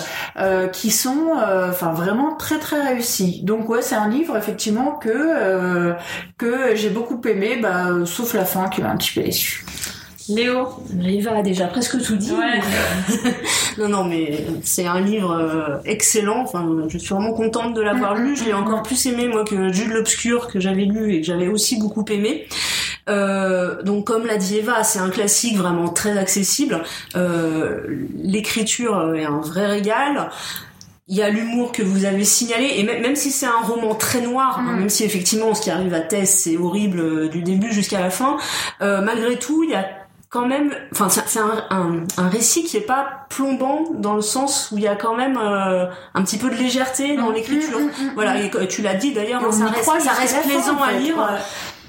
qui 0.73 0.91
sont, 0.91 1.33
enfin 1.69 1.93
vraiment 1.93 2.35
très 2.35 2.59
très 2.59 2.83
réussis. 2.83 3.43
Donc 3.43 3.69
ouais, 3.69 3.83
c'est 3.83 3.95
un 3.95 4.09
livre 4.09 4.37
effectivement 4.37 4.93
que 4.93 5.95
que 6.39 6.75
j'ai 6.75 6.91
beaucoup 6.91 7.21
aimé, 7.27 7.57
bah, 7.67 8.07
sauf 8.07 8.35
la 8.35 8.45
fin 8.45 8.69
qui 8.69 8.83
m'a 8.83 8.91
un 8.91 8.97
petit 8.97 9.13
peu 9.13 9.23
déçu. 9.23 9.65
Léo 10.29 10.69
Riva 10.99 11.37
a 11.37 11.43
déjà 11.43 11.69
presque 11.69 12.03
tout 12.03 12.17
dit. 12.17 12.33
non, 13.79 13.89
non, 13.89 14.05
mais 14.05 14.45
c'est 14.65 14.87
un 14.87 15.01
livre 15.01 15.33
euh, 15.33 15.79
excellent. 15.85 16.43
Enfin, 16.43 16.69
je 16.89 16.99
suis 16.99 17.15
vraiment 17.15 17.33
contente 17.33 17.75
de 17.75 17.81
l'avoir 17.81 18.17
lu. 18.17 18.37
Je 18.37 18.45
l'ai 18.45 18.53
encore 18.53 18.83
plus 18.83 19.07
aimé 19.07 19.29
moi 19.29 19.45
que 19.45 19.73
Jude 19.73 19.91
l'obscur 19.91 20.49
que 20.49 20.59
j'avais 20.59 20.85
lu 20.85 21.15
et 21.15 21.21
que 21.21 21.27
j'avais 21.27 21.47
aussi 21.47 21.79
beaucoup 21.79 22.05
aimé. 22.09 22.49
Euh, 23.09 23.83
donc 23.83 24.05
comme 24.05 24.27
l'a 24.27 24.37
dit 24.37 24.59
Eva, 24.59 24.83
c'est 24.83 24.99
un 24.99 25.11
classique 25.11 25.57
vraiment 25.57 25.89
très 25.89 26.19
accessible. 26.19 26.83
Euh, 27.15 27.83
L'écriture 28.17 29.15
est 29.15 29.25
un 29.25 29.41
vrai 29.41 29.67
régal 29.67 30.31
il 31.09 31.17
y 31.17 31.23
a 31.23 31.31
l'humour 31.31 31.71
que 31.71 31.83
vous 31.83 32.05
avez 32.05 32.25
signalé 32.25 32.75
et 32.79 32.83
même, 32.83 33.15
si 33.15 33.31
c'est 33.31 33.47
un 33.47 33.61
roman 33.63 33.95
très 33.95 34.21
noir, 34.21 34.59
hein, 34.59 34.73
mm. 34.73 34.79
même 34.81 34.89
si 34.89 35.05
effectivement 35.05 35.55
ce 35.55 35.63
qui 35.63 35.71
arrive 35.71 35.95
à 35.95 36.01
Tess 36.01 36.43
c'est 36.43 36.57
horrible 36.57 37.01
euh, 37.01 37.29
du 37.29 37.43
début 37.43 37.73
jusqu'à 37.73 38.01
la 38.01 38.11
fin, 38.11 38.37
euh, 38.83 39.01
malgré 39.03 39.39
tout 39.39 39.63
il 39.63 39.71
y 39.71 39.75
a 39.75 39.87
quand 40.29 40.47
même, 40.47 40.75
enfin 40.91 41.09
c'est 41.09 41.39
un, 41.39 42.05
un, 42.19 42.29
récit 42.29 42.65
qui 42.65 42.77
est 42.77 42.81
pas 42.81 43.27
plombant 43.31 43.85
dans 43.95 44.15
le 44.17 44.21
sens 44.21 44.71
où 44.73 44.79
il 44.79 44.83
y 44.83 44.89
a 44.89 44.97
quand 44.97 45.15
même 45.15 45.39
euh, 45.41 45.87
un 46.15 46.23
petit 46.23 46.37
peu 46.37 46.51
de 46.51 46.57
légèreté 46.57 47.17
dans 47.17 47.31
mm. 47.31 47.35
l'écriture. 47.35 47.79
Mm, 47.79 47.91
voilà, 48.15 48.41
et 48.43 48.51
tu 48.69 48.83
l'as 48.83 48.95
dit 48.95 49.13
d'ailleurs, 49.13 49.53
ça, 49.53 49.67
reste, 49.67 49.85
ça 49.85 50.13
reste 50.13 50.43
plaisant 50.43 50.83
à 50.83 50.93
lire. 50.93 51.17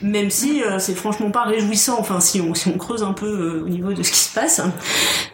même 0.04 0.30
si 0.30 0.62
c'est 0.78 0.94
franchement 0.94 1.32
pas 1.32 1.42
réjouissant 1.42 1.98
enfin 2.00 2.20
si 2.20 2.40
on 2.40 2.54
si 2.54 2.70
on 2.70 2.78
creuse 2.78 3.02
un 3.02 3.14
peu 3.14 3.64
au 3.66 3.68
niveau 3.68 3.94
de 3.94 4.04
ce 4.04 4.12
qui 4.12 4.20
se 4.20 4.32
passe 4.36 4.62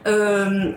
euh, 0.07 0.71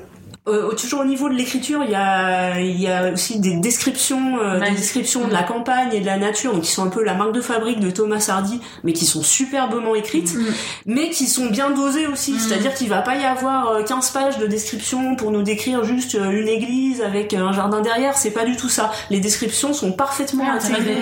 euh, 0.49 0.73
toujours 0.75 1.01
au 1.01 1.05
niveau 1.05 1.29
de 1.29 1.35
l'écriture, 1.35 1.83
il 1.83 1.91
y 1.91 1.95
a, 1.97 2.61
y 2.61 2.87
a 2.87 3.13
aussi 3.13 3.41
des 3.41 3.57
descriptions, 3.57 4.39
euh, 4.41 4.61
des 4.61 4.77
descriptions 4.77 5.27
de 5.27 5.33
la 5.33 5.43
campagne 5.43 5.93
et 5.93 6.01
de 6.01 6.07
la 6.07 6.19
nature, 6.19 6.53
donc 6.53 6.63
qui 6.63 6.71
sont 6.71 6.85
un 6.85 6.89
peu 6.89 7.03
la 7.03 7.15
marque 7.15 7.33
de 7.33 7.41
fabrique 7.41 7.81
de 7.81 7.91
Thomas 7.91 8.25
Hardy, 8.29 8.61
mais 8.85 8.93
qui 8.93 9.07
sont 9.07 9.23
superbement 9.23 9.97
écrites, 9.97 10.35
mm. 10.35 10.45
mais 10.87 11.11
qui 11.11 11.27
sont 11.27 11.47
bien 11.47 11.71
dosées 11.71 12.07
aussi. 12.07 12.35
Mm. 12.35 12.39
C'est-à-dire 12.39 12.75
qu'il 12.75 12.89
va 12.89 13.03
pas 13.03 13.17
y 13.17 13.25
avoir 13.25 13.85
15 13.85 14.13
euh, 14.15 14.19
pages 14.19 14.39
de 14.39 14.47
description 14.47 15.17
pour 15.17 15.33
nous 15.33 15.43
décrire 15.43 15.83
juste 15.83 16.15
euh, 16.15 16.31
une 16.31 16.49
église 16.49 17.03
avec 17.03 17.35
un 17.35 17.53
jardin 17.53 17.81
derrière. 17.81 18.17
C'est 18.17 18.31
pas 18.31 18.45
du 18.45 18.57
tout 18.57 18.69
ça. 18.69 18.93
Les 19.11 19.19
descriptions 19.19 19.73
sont 19.73 19.93
parfaitement 19.93 20.49
intégrées. 20.49 20.99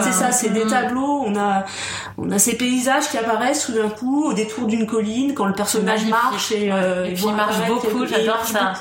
C'est 0.00 0.12
ça, 0.12 0.30
c'est 0.30 0.50
des 0.50 0.64
mm. 0.64 0.70
tableaux. 0.70 1.24
On 1.26 1.34
a, 1.36 1.64
on 2.18 2.30
a 2.30 2.38
ces 2.38 2.56
paysages 2.56 3.08
qui 3.10 3.16
apparaissent 3.16 3.66
tout 3.66 3.72
d'un 3.72 3.88
coup 3.88 4.24
au 4.24 4.32
détour 4.32 4.66
d'une 4.66 4.86
colline 4.86 5.34
quand 5.34 5.46
le 5.46 5.52
personnage 5.52 6.06
marche 6.06 6.52
et, 6.52 6.66
il 6.66 7.34
marche 7.34 7.66
beaucoup. 7.66 8.06
J'adore 8.06 8.44
ça. 8.44 8.72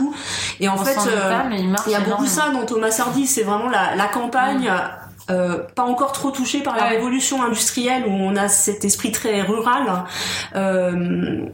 Et 0.60 0.68
en 0.68 0.78
fait, 0.78 0.98
euh, 1.08 1.44
il 1.86 1.92
y 1.92 1.96
a 1.96 2.00
beaucoup 2.00 2.26
ça 2.26 2.50
dans 2.50 2.66
Thomas 2.66 2.96
Hardy, 3.00 3.28
c'est 3.28 3.44
vraiment 3.44 3.70
la, 3.70 3.96
la 3.96 4.08
campagne. 4.08 4.70
Mm. 4.70 5.08
Euh, 5.30 5.58
pas 5.76 5.84
encore 5.84 6.14
trop 6.14 6.32
touchée 6.32 6.62
par 6.62 6.78
la 6.78 6.86
révolution 6.86 7.44
industrielle 7.44 8.06
où 8.08 8.12
on 8.12 8.38
a 8.38 8.48
cet 8.48 8.86
esprit 8.86 9.12
très 9.12 9.42
rural. 9.42 10.06
Euh, 10.56 11.46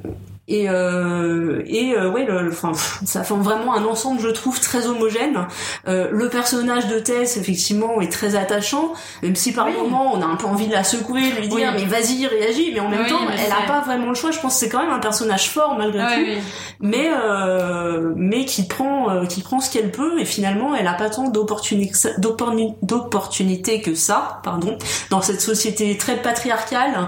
et 0.50 0.70
euh, 0.70 1.62
et 1.66 1.96
euh, 1.96 2.12
ouais 2.12 2.26
le, 2.26 2.50
enfin 2.52 2.74
ça 3.06 3.24
forme 3.24 3.44
vraiment 3.44 3.74
un 3.74 3.86
ensemble 3.86 4.20
je 4.20 4.28
trouve 4.28 4.60
très 4.60 4.88
homogène. 4.88 5.48
Euh, 5.88 6.10
le 6.12 6.28
personnage 6.28 6.88
de 6.88 7.00
Tess 7.00 7.38
effectivement 7.38 8.02
est 8.02 8.12
très 8.12 8.36
attachant 8.36 8.92
même 9.22 9.38
si 9.38 9.54
par 9.54 9.70
moments 9.70 10.14
on 10.14 10.22
a 10.22 10.26
un 10.26 10.36
peu 10.36 10.48
envie 10.48 10.68
de 10.68 10.74
la 10.74 10.84
secouer 10.84 11.32
de 11.32 11.40
lui 11.40 11.48
dire 11.48 11.72
mais 11.74 11.86
vas-y 11.86 12.28
réagis. 12.28 12.72
Mais 12.74 12.82
en 12.82 12.90
même 12.90 13.08
temps 13.08 13.22
elle 13.32 13.52
a 13.54 13.66
pas 13.68 13.82
vraiment 13.82 14.10
le 14.10 14.16
choix. 14.16 14.32
Je 14.32 14.40
pense 14.40 14.56
que 14.56 14.60
c'est 14.60 14.70
quand 14.70 14.82
même 14.82 14.92
un 14.92 15.00
personnage 15.00 15.50
fort 15.50 15.78
malgré 15.78 16.04
tout. 16.14 16.42
mais 16.82 17.10
euh, 17.10 18.12
mais 18.18 18.44
qui 18.44 18.68
prend 18.68 19.10
euh, 19.12 19.26
qui 19.26 19.42
prend 19.42 19.62
ce 19.62 19.72
qu'elle 19.72 19.92
peut. 19.92 20.20
Et 20.20 20.26
finalement 20.26 20.76
elle 20.76 20.88
a 20.88 20.94
pas 20.94 21.10
tant 21.10 21.30
d'opportunités 21.30 22.10
d'opportunités 22.18 23.82
que 23.82 23.96
ça 23.96 24.42
pardon 24.44 24.78
dans 25.10 25.22
cette 25.22 25.40
société 25.40 25.98
très 25.98 26.22
patriarcale 26.22 27.08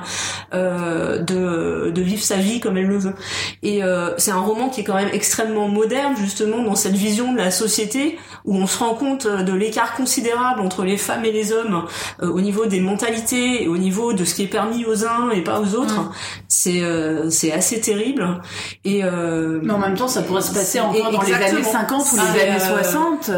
euh, 0.54 1.19
de 1.19 1.91
de 1.93 2.02
vivre 2.02 2.24
sa 2.24 2.38
vie 2.38 2.62
comme 2.62 2.78
elle 2.78 2.88
le 2.88 2.98
veut 2.98 3.15
et 3.64 3.84
euh, 3.84 4.12
c'est 4.18 4.32
un 4.32 4.40
roman 4.40 4.70
qui 4.70 4.82
est 4.82 4.84
quand 4.84 4.96
même 4.96 5.10
extrêmement 5.12 5.68
moderne, 5.68 6.14
justement, 6.18 6.62
dans 6.64 6.76
cette 6.76 6.96
vision 6.96 7.34
de 7.34 7.38
la 7.38 7.52
société, 7.52 8.18
où 8.46 8.56
on 8.56 8.68
se 8.68 8.78
rend 8.78 8.94
compte 8.94 9.26
euh, 9.26 9.44
de 9.44 9.54
l'écart 9.54 9.96
considérable 9.96 10.62
entre 10.62 10.84
les 10.84 10.98
femmes 10.98 11.26
et 11.26 11.32
les 11.32 11.52
hommes, 11.52 11.86
euh, 12.22 12.30
au 12.30 12.42
niveau 12.42 12.66
des 12.66 12.80
mentalités, 12.80 13.64
et 13.64 13.68
au 13.68 13.78
niveau 13.78 14.14
de 14.14 14.24
ce 14.24 14.36
qui 14.36 14.44
est 14.44 14.48
permis 14.48 14.86
aux 14.86 15.06
uns 15.06 15.32
et 15.32 15.42
pas 15.42 15.60
aux 15.60 15.76
autres. 15.76 16.00
Mm. 16.00 16.12
C'est 16.48 16.82
c'est 17.30 17.52
assez 17.52 17.82
terrible. 17.82 18.42
Et 18.84 19.04
Mais 19.04 19.74
en 19.74 19.80
même 19.80 19.96
temps, 19.96 20.08
ça 20.08 20.22
pourrait 20.22 20.42
se 20.42 20.54
passer 20.54 20.80
encore 20.80 21.12
dans 21.12 21.22
les 21.22 21.34
années 21.34 21.64
50 21.64 22.06
ou 22.12 22.16
les 22.16 22.42
années 22.42 22.60
60. 22.60 23.32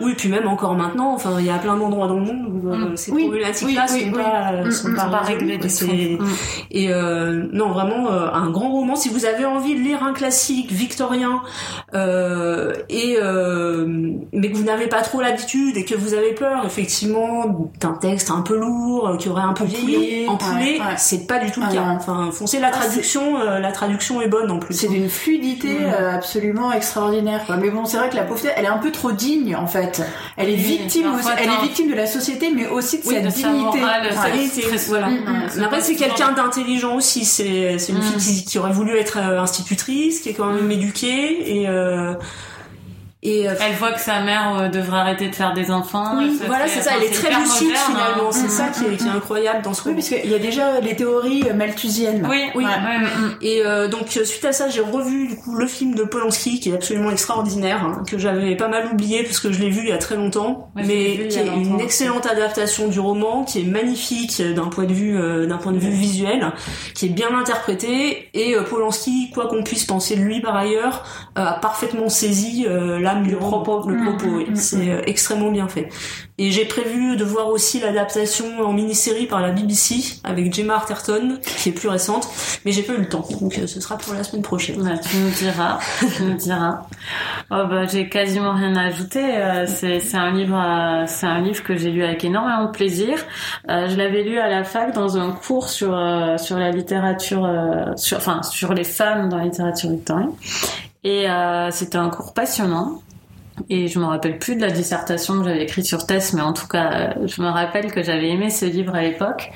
Oui, 0.00 0.14
puis 0.16 0.28
même 0.28 0.46
encore 0.46 0.74
maintenant. 0.74 1.14
Enfin, 1.14 1.36
il 1.38 1.46
y 1.46 1.50
a 1.50 1.58
plein 1.58 1.76
d'endroits 1.76 2.08
dans 2.08 2.18
le 2.18 2.24
monde 2.24 2.46
où 2.48 2.68
mm. 2.68 2.96
ces 2.96 3.12
problématiques-là 3.12 3.86
sont, 3.86 4.10
pas, 4.12 4.52
mm, 4.64 4.70
sont, 4.70 4.94
pas, 4.94 5.20
réglées. 5.20 5.58
Et 6.70 6.88
non, 6.88 7.70
vraiment 7.70 8.10
un 8.10 8.50
grand 8.50 8.70
roman 8.70 8.95
si 8.96 9.08
vous 9.08 9.24
avez 9.24 9.44
envie 9.44 9.74
de 9.74 9.80
lire 9.80 10.02
un 10.02 10.12
classique 10.12 10.72
victorien 10.72 11.42
euh, 11.94 12.72
et 12.88 13.16
euh, 13.20 13.86
mais 14.32 14.50
que 14.50 14.56
vous 14.56 14.64
n'avez 14.64 14.86
pas 14.86 15.02
trop 15.02 15.20
l'habitude 15.20 15.76
et 15.76 15.84
que 15.84 15.94
vous 15.94 16.14
avez 16.14 16.32
peur 16.32 16.64
effectivement 16.64 17.70
d'un 17.80 17.94
texte 17.94 18.30
un 18.30 18.42
peu 18.42 18.56
lourd 18.56 19.08
euh, 19.08 19.16
qui 19.16 19.28
aurait 19.28 19.42
un 19.42 19.52
peu 19.52 19.64
vieilli, 19.64 20.28
empoulé, 20.28 20.80
c'est 20.96 21.26
pas 21.26 21.38
du 21.38 21.50
tout 21.50 21.60
le 21.60 21.72
cas. 21.72 21.84
Enfin, 21.96 22.30
foncez 22.32 22.58
la 22.58 22.68
ah, 22.68 22.70
traduction, 22.70 23.38
la 23.38 23.72
traduction 23.72 24.20
est 24.20 24.28
bonne 24.28 24.50
en 24.50 24.58
plus. 24.58 24.74
C'est 24.74 24.88
d'une 24.88 25.08
fluidité 25.08 25.84
absolument 25.86 26.72
extraordinaire. 26.72 27.42
Mais 27.60 27.70
bon, 27.70 27.84
c'est 27.84 27.96
vrai 27.96 28.10
que 28.10 28.16
la 28.16 28.24
pauvreté, 28.24 28.48
elle 28.56 28.64
est 28.64 28.68
un 28.68 28.78
peu 28.78 28.92
trop 28.92 29.12
digne 29.12 29.56
en 29.56 29.66
fait. 29.66 30.02
Elle 30.36 30.50
est 30.50 30.54
victime, 30.54 31.06
elle 31.38 31.48
est 31.48 31.62
victime 31.62 31.90
de 31.90 31.94
la 31.94 32.06
société, 32.06 32.50
mais 32.54 32.66
aussi 32.68 32.98
de 32.98 33.04
sa 33.04 33.20
dignité. 33.20 33.78
voilà. 34.88 35.08
après, 35.64 35.80
c'est 35.80 35.96
quelqu'un 35.96 36.32
d'intelligent 36.32 36.96
aussi. 36.96 37.24
C'est 37.24 37.76
une 37.88 38.02
fille 38.02 38.44
qui, 38.44 38.44
qui 38.44 38.58
aurait 38.58 38.72
voulu 38.72 38.85
être 38.94 39.18
euh, 39.18 39.40
institutrice, 39.40 40.20
qui 40.20 40.28
est 40.28 40.34
quand 40.34 40.52
même 40.52 40.70
éduquée 40.70 41.60
et 41.60 41.68
euh, 41.68 42.14
et 43.26 43.48
euh, 43.48 43.54
elle 43.60 43.74
voit 43.74 43.90
que 43.90 44.00
sa 44.00 44.20
mère 44.20 44.56
euh, 44.56 44.68
devrait 44.68 44.98
arrêter 44.98 45.28
de 45.28 45.34
faire 45.34 45.52
des 45.52 45.72
enfants. 45.72 46.16
Oui, 46.16 46.40
voilà, 46.46 46.68
c'est 46.68 46.80
ça. 46.80 46.92
Elle 46.96 47.02
est 47.02 47.10
très 47.10 47.34
lucide 47.34 47.72
hein. 47.74 47.90
finalement. 47.90 48.30
C'est 48.30 48.48
ça 48.48 48.68
qui 48.68 48.84
est, 48.84 48.96
qui 48.96 49.04
est, 49.04 49.10
incroyable 49.10 49.62
dans 49.62 49.74
ce 49.74 49.88
Oui, 49.88 49.94
parce 49.94 50.08
qu'il 50.08 50.30
y 50.30 50.34
a 50.34 50.38
déjà 50.38 50.80
les 50.80 50.94
théories 50.94 51.42
malthusiennes. 51.52 52.24
Oui, 52.30 52.44
oui. 52.54 52.64
Et 53.42 53.62
euh, 53.64 53.88
donc 53.88 54.10
suite 54.10 54.44
à 54.44 54.52
ça, 54.52 54.68
j'ai 54.68 54.80
revu 54.80 55.26
du 55.26 55.36
coup 55.36 55.56
le 55.56 55.66
film 55.66 55.96
de 55.96 56.04
Polanski 56.04 56.60
qui 56.60 56.70
est 56.70 56.74
absolument 56.74 57.10
extraordinaire, 57.10 57.84
hein, 57.84 58.04
que 58.08 58.16
j'avais 58.16 58.54
pas 58.54 58.68
mal 58.68 58.86
oublié 58.92 59.24
parce 59.24 59.40
que 59.40 59.50
je 59.50 59.58
l'ai 59.58 59.70
vu 59.70 59.80
il 59.80 59.88
y 59.88 59.92
a 59.92 59.98
très 59.98 60.14
longtemps, 60.14 60.70
mais 60.76 61.26
qui 61.26 61.38
est 61.40 61.46
une 61.46 61.80
excellente 61.80 62.26
adaptation 62.26 62.86
du 62.86 63.00
roman, 63.00 63.42
qui 63.42 63.60
est 63.60 63.64
magnifique 63.64 64.40
d'un 64.40 64.68
point 64.68 64.84
de 64.84 64.94
vue 64.94 65.16
d'un 65.48 65.58
point 65.58 65.72
de 65.72 65.78
vue 65.78 65.90
visuel, 65.90 66.52
qui 66.94 67.06
est 67.06 67.10
bien 67.10 67.36
interprété. 67.36 68.28
Et 68.34 68.54
Polanski, 68.70 69.30
quoi 69.34 69.48
qu'on 69.48 69.64
puisse 69.64 69.84
penser 69.84 70.14
de 70.14 70.22
lui 70.22 70.40
par 70.40 70.54
ailleurs, 70.54 71.04
a 71.34 71.54
parfaitement 71.54 72.08
saisi 72.08 72.66
la 72.68 73.15
le 73.24 73.36
propos, 73.36 73.88
le 73.88 74.02
propos, 74.02 74.26
oui. 74.36 74.46
Mm, 74.48 74.52
mm, 74.52 74.56
c'est 74.56 74.76
mm. 74.76 74.88
Euh, 74.88 75.02
extrêmement 75.06 75.50
bien 75.50 75.68
fait. 75.68 75.88
Et 76.38 76.50
j'ai 76.50 76.64
prévu 76.66 77.16
de 77.16 77.24
voir 77.24 77.48
aussi 77.48 77.80
l'adaptation 77.80 78.44
en 78.60 78.72
mini-série 78.72 79.26
par 79.26 79.40
la 79.40 79.50
BBC 79.50 80.20
avec 80.22 80.52
Gemma 80.52 80.74
Arterton, 80.74 81.38
qui 81.42 81.70
est 81.70 81.72
plus 81.72 81.88
récente, 81.88 82.28
mais 82.64 82.72
j'ai 82.72 82.82
pas 82.82 82.92
eu 82.92 82.98
le 82.98 83.08
temps, 83.08 83.26
donc 83.40 83.58
euh, 83.58 83.66
ce 83.66 83.80
sera 83.80 83.96
pour 83.96 84.12
la 84.12 84.22
semaine 84.22 84.42
prochaine. 84.42 84.82
Ouais, 84.82 85.00
tu 85.00 85.16
nous 85.16 85.30
diras, 85.30 85.78
tu 86.16 86.22
nous 86.24 86.34
diras. 86.36 86.82
Oh 87.50 87.64
bah 87.70 87.86
j'ai 87.86 88.08
quasiment 88.08 88.52
rien 88.52 88.74
à 88.76 88.86
ajouter. 88.86 89.24
Euh, 89.24 89.66
c'est 89.66 90.00
c'est 90.00 90.16
un 90.16 90.32
livre, 90.32 91.04
c'est 91.06 91.26
un 91.26 91.40
livre 91.40 91.62
que 91.62 91.76
j'ai 91.76 91.90
lu 91.90 92.04
avec 92.04 92.22
énormément 92.24 92.66
de 92.66 92.70
plaisir. 92.70 93.16
je 93.68 93.96
l'avais 93.96 94.22
lu 94.22 94.38
à 94.38 94.48
la 94.48 94.64
fac 94.64 94.94
dans 94.94 95.16
un 95.16 95.32
cours 95.32 95.68
sur 95.68 95.96
sur 96.38 96.58
la 96.58 96.70
littérature, 96.70 97.48
sur 97.96 98.18
enfin 98.18 98.42
sur 98.42 98.74
les 98.74 98.84
femmes 98.84 99.28
dans 99.28 99.38
la 99.38 99.44
littérature 99.44 99.90
victorienne. 99.90 100.32
Et 101.06 101.30
euh, 101.30 101.70
c'était 101.70 101.98
un 101.98 102.10
cours 102.10 102.34
passionnant. 102.34 103.00
Et 103.68 103.88
je 103.88 103.98
me 103.98 104.04
rappelle 104.04 104.38
plus 104.38 104.56
de 104.56 104.60
la 104.60 104.70
dissertation 104.70 105.38
que 105.38 105.44
j'avais 105.44 105.62
écrite 105.62 105.86
sur 105.86 106.06
Tess, 106.06 106.32
mais 106.32 106.42
en 106.42 106.52
tout 106.52 106.66
cas, 106.66 107.14
je 107.24 107.40
me 107.42 107.48
rappelle 107.48 107.90
que 107.90 108.02
j'avais 108.02 108.28
aimé 108.28 108.50
ce 108.50 108.66
livre 108.66 108.94
à 108.94 109.02
l'époque. 109.02 109.50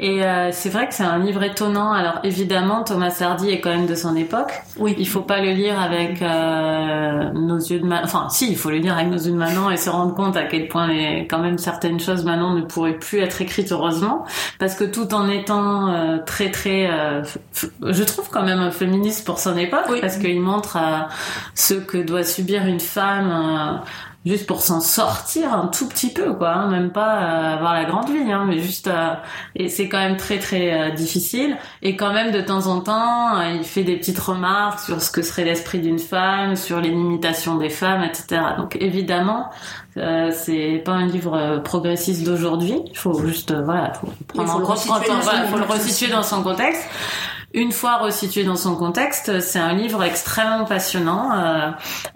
Et 0.00 0.22
euh, 0.22 0.50
c'est 0.52 0.68
vrai 0.68 0.86
que 0.86 0.94
c'est 0.94 1.02
un 1.02 1.18
livre 1.18 1.42
étonnant. 1.42 1.92
Alors 1.92 2.20
évidemment, 2.22 2.84
Thomas 2.84 3.16
Hardy 3.20 3.50
est 3.50 3.60
quand 3.60 3.70
même 3.70 3.86
de 3.86 3.96
son 3.96 4.14
époque. 4.14 4.52
Oui. 4.78 4.94
Il 4.96 5.08
faut 5.08 5.22
pas 5.22 5.40
le 5.40 5.50
lire 5.50 5.80
avec 5.80 6.22
euh, 6.22 7.30
nos 7.32 7.56
yeux 7.58 7.80
de 7.80 7.84
maintenant. 7.84 8.04
Enfin, 8.04 8.28
si, 8.28 8.48
il 8.50 8.56
faut 8.56 8.70
le 8.70 8.76
lire 8.76 8.94
avec 8.96 9.08
nos 9.08 9.18
yeux 9.18 9.32
de 9.32 9.36
maintenant 9.36 9.70
et 9.70 9.76
se 9.76 9.90
rendre 9.90 10.14
compte 10.14 10.36
à 10.36 10.44
quel 10.44 10.68
point 10.68 10.86
les... 10.86 11.26
quand 11.28 11.40
même 11.40 11.58
certaines 11.58 11.98
choses 11.98 12.24
maintenant 12.24 12.54
ne 12.54 12.62
pourraient 12.62 12.98
plus 12.98 13.18
être 13.18 13.42
écrites 13.42 13.72
heureusement, 13.72 14.24
parce 14.60 14.76
que 14.76 14.84
tout 14.84 15.12
en 15.14 15.28
étant 15.28 15.88
euh, 15.88 16.18
très 16.24 16.50
très, 16.52 16.88
euh, 16.90 17.22
je 17.82 18.04
trouve 18.04 18.28
quand 18.30 18.44
même 18.44 18.60
un 18.60 18.70
féministe 18.70 19.26
pour 19.26 19.40
son 19.40 19.56
époque, 19.56 19.86
Oui. 19.90 19.98
parce 20.00 20.16
qu'il 20.18 20.40
montre 20.40 20.76
euh, 20.76 21.00
ce 21.54 21.74
que 21.74 21.98
doit 21.98 22.22
subir 22.22 22.66
une 22.66 22.80
femme. 22.80 23.80
Juste 24.28 24.46
pour 24.46 24.60
s'en 24.60 24.80
sortir 24.80 25.54
un 25.54 25.66
tout 25.68 25.88
petit 25.88 26.12
peu 26.12 26.34
quoi 26.34 26.50
hein, 26.50 26.68
même 26.68 26.90
pas 26.90 27.22
euh, 27.22 27.54
avoir 27.54 27.72
la 27.72 27.84
grande 27.84 28.10
vie 28.10 28.30
hein, 28.30 28.44
mais 28.46 28.58
juste 28.58 28.88
euh, 28.88 29.14
et 29.56 29.68
c'est 29.68 29.88
quand 29.88 29.98
même 29.98 30.16
très 30.16 30.38
très 30.38 30.72
euh, 30.72 30.90
difficile. 30.90 31.56
Et 31.82 31.96
quand 31.96 32.12
même 32.12 32.30
de 32.30 32.40
temps 32.40 32.66
en 32.66 32.80
temps 32.80 33.40
il 33.40 33.64
fait 33.64 33.84
des 33.84 33.96
petites 33.96 34.18
remarques 34.18 34.80
sur 34.80 35.00
ce 35.00 35.10
que 35.10 35.22
serait 35.22 35.44
l'esprit 35.44 35.80
d'une 35.80 35.98
femme 35.98 36.56
sur 36.56 36.80
les 36.80 36.90
limitations 36.90 37.56
des 37.56 37.70
femmes 37.70 38.02
etc 38.02 38.42
donc 38.58 38.76
évidemment 38.80 39.50
c'est 40.30 40.80
pas 40.84 40.92
un 40.92 41.06
livre 41.06 41.60
progressiste 41.64 42.24
d'aujourd'hui. 42.24 42.82
Il 42.86 42.96
faut 42.96 43.18
juste 43.20 43.52
voilà 43.52 43.94
faut 43.94 44.06
prendre 44.28 44.48
faut 44.48 44.56
en 44.56 44.60
le 44.60 44.66
compte 44.66 45.22
voilà, 45.22 45.44
faut 45.46 45.72
resituer 45.72 46.08
dans 46.08 46.22
son 46.22 46.44
contexte 46.44 46.88
une 47.54 47.72
fois 47.72 47.96
resitué 47.96 48.44
dans 48.44 48.56
son 48.56 48.76
contexte, 48.76 49.40
c'est 49.40 49.58
un 49.58 49.72
livre 49.72 50.02
extrêmement 50.04 50.64
passionnant. 50.66 51.32
Euh, 51.32 51.70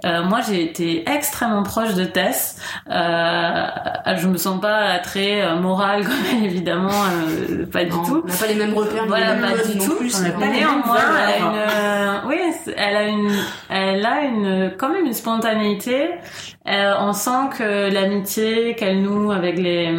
euh, 0.05 0.23
moi, 0.25 0.41
j'ai 0.47 0.63
été 0.63 1.09
extrêmement 1.09 1.63
proche 1.63 1.95
de 1.95 2.05
Tess. 2.05 2.59
Euh, 2.91 3.67
je 4.19 4.29
me 4.29 4.37
sens 4.37 4.61
pas 4.61 4.99
très 4.99 5.43
euh, 5.43 5.57
morale, 5.57 6.05
comme 6.05 6.45
évidemment, 6.45 6.91
euh, 6.91 7.65
pas 7.67 7.85
du 7.85 7.91
Non, 7.93 8.03
tout. 8.05 8.23
On 8.25 8.29
n'a 8.29 8.35
pas 8.35 8.47
les 8.47 8.55
mêmes 8.55 8.75
repères, 8.75 9.07
Voilà, 9.07 9.35
pas 9.37 9.53
du 9.67 9.79
tout. 9.79 9.95
plus. 9.97 10.15
On 10.21 10.39
pas 10.41 10.47
Néanmoins, 10.49 10.97
elle 11.27 11.33
a 11.33 11.39
une, 11.39 11.57
euh, 11.57 12.19
oui, 12.27 12.37
elle 12.77 12.97
a 12.97 13.09
une, 13.09 13.31
elle 13.71 14.07
a 14.07 14.21
une, 14.25 14.73
quand 14.79 14.91
même 14.91 15.07
une 15.07 15.15
spontanéité. 15.15 16.11
Euh, 16.69 16.95
on 17.01 17.13
sent 17.15 17.49
que 17.59 17.91
l'amitié 17.91 18.75
qu'elle 18.75 19.01
noue 19.03 19.33
avec 19.33 19.57
les, 19.59 19.97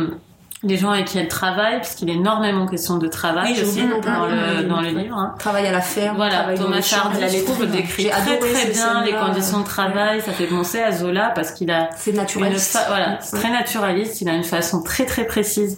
les 0.65 0.77
gens 0.77 0.91
avec 0.91 1.05
qui 1.05 1.17
elle 1.17 1.27
travaille, 1.27 1.79
puisqu'il 1.81 2.09
est 2.09 2.13
énormément 2.13 2.65
question 2.67 2.97
de 2.97 3.07
travail 3.07 3.51
Oui, 3.53 3.61
aussi 3.61 3.81
dans 3.81 4.25
le, 4.25 4.63
dans 4.63 4.79
le 4.81 4.89
livre. 4.89 5.17
hein. 5.17 5.35
Travail 5.37 5.67
à 5.67 5.71
la 5.71 5.81
ferme, 5.81 6.15
Voilà, 6.15 6.45
Thomas 6.55 6.81
champs, 6.81 7.05
Hardy, 7.05 7.19
la 7.19 7.27
je 7.27 7.39
trouve, 7.43 7.65
décrit 7.65 8.09
très 8.09 8.39
très 8.39 8.65
bien 8.71 9.03
les 9.03 9.11
conditions 9.13 9.59
de 9.59 9.65
travail. 9.65 10.21
Ça 10.21 10.31
fait 10.31 10.45
penser 10.47 10.81
à 10.81 10.91
Zola 10.93 11.31
parce 11.35 11.51
qu'il 11.51 11.69
a 11.69 11.89
C'est 11.97 12.11
une 12.11 12.17
naturaliste. 12.17 12.71
fa- 12.71 12.85
voilà, 12.87 13.17
c'est 13.21 13.35
très 13.37 13.49
naturaliste. 13.51 14.21
Il 14.21 14.29
a 14.29 14.33
une 14.33 14.43
façon 14.45 14.81
très 14.81 15.05
très 15.05 15.25
précise 15.25 15.77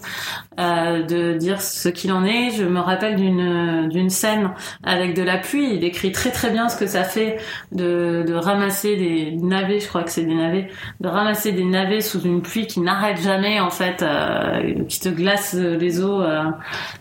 euh, 0.60 1.04
de 1.04 1.34
dire 1.38 1.62
ce 1.62 1.90
qu'il 1.90 2.12
en 2.12 2.24
est. 2.24 2.52
Je 2.52 2.64
me 2.64 2.80
rappelle 2.80 3.16
d'une 3.16 3.90
d'une 3.90 4.10
scène 4.10 4.52
avec 4.84 5.14
de 5.16 5.24
la 5.24 5.38
pluie. 5.38 5.74
Il 5.74 5.80
décrit 5.80 6.12
très 6.12 6.32
très 6.32 6.50
bien 6.50 6.70
ce 6.70 6.78
que 6.78 6.88
ça 6.88 7.04
fait 7.04 7.38
de 7.72 8.24
de 8.26 8.34
ramasser 8.34 8.96
des 8.96 9.32
navets. 9.42 9.80
Je 9.80 9.88
crois 9.88 10.04
que 10.04 10.12
c'est 10.12 10.24
des 10.24 10.36
navets, 10.36 10.70
de 11.02 11.08
ramasser 11.08 11.52
des 11.52 11.66
navets 11.66 12.02
sous 12.02 12.22
une 12.22 12.42
pluie 12.42 12.68
qui 12.68 12.80
n'arrête 12.80 13.22
jamais 13.22 13.60
en 13.60 13.70
fait, 13.70 14.02
euh, 14.02 14.84
qui 14.88 15.00
te 15.00 15.10
glace 15.10 15.54
les 15.54 16.02
os 16.02 16.24
euh, 16.26 16.44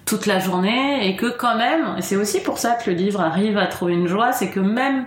toute 0.04 0.26
la 0.26 0.38
journée 0.38 1.08
et 1.08 1.16
que 1.16 1.26
quand 1.26 1.56
même, 1.56 1.96
et 1.98 2.02
c'est 2.02 2.16
aussi 2.16 2.40
pour 2.40 2.58
ça 2.58 2.74
que 2.74 2.90
le 2.90 2.96
livre 2.96 3.20
arrive 3.20 3.58
à 3.58 3.66
trouver 3.66 3.94
une 3.94 4.08
joie, 4.08 4.32
c'est 4.32 4.50
que 4.50 4.60
même 4.60 5.06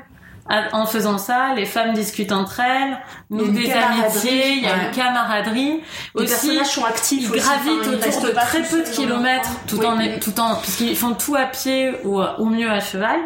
en 0.49 0.85
faisant 0.85 1.17
ça, 1.17 1.53
les 1.55 1.65
femmes 1.65 1.93
discutent 1.93 2.31
entre 2.31 2.59
elles, 2.59 2.97
nous 3.29 3.47
des 3.49 3.71
amitiés, 3.71 4.53
il 4.53 4.63
y 4.63 4.67
a 4.67 4.85
une 4.85 4.91
camaraderie. 4.91 5.81
Les 6.15 6.23
Aussi, 6.23 6.27
personnages 6.27 6.67
sont 6.67 6.85
actifs 6.85 7.23
ils 7.23 7.31
aussi, 7.31 7.39
gravitent 7.39 7.87
autour 7.87 8.21
de 8.21 8.29
très 8.29 8.61
peu 8.63 8.83
de 8.83 8.89
kilomètres, 8.89 9.49
tout 9.67 9.83
en, 9.83 9.97
tout 10.19 10.39
en, 10.39 10.55
puisqu'ils 10.55 10.95
font 10.95 11.13
tout 11.13 11.35
à 11.35 11.45
pied 11.45 11.91
ou 12.03 12.21
au 12.21 12.45
mieux 12.45 12.69
à 12.69 12.79
cheval. 12.79 13.19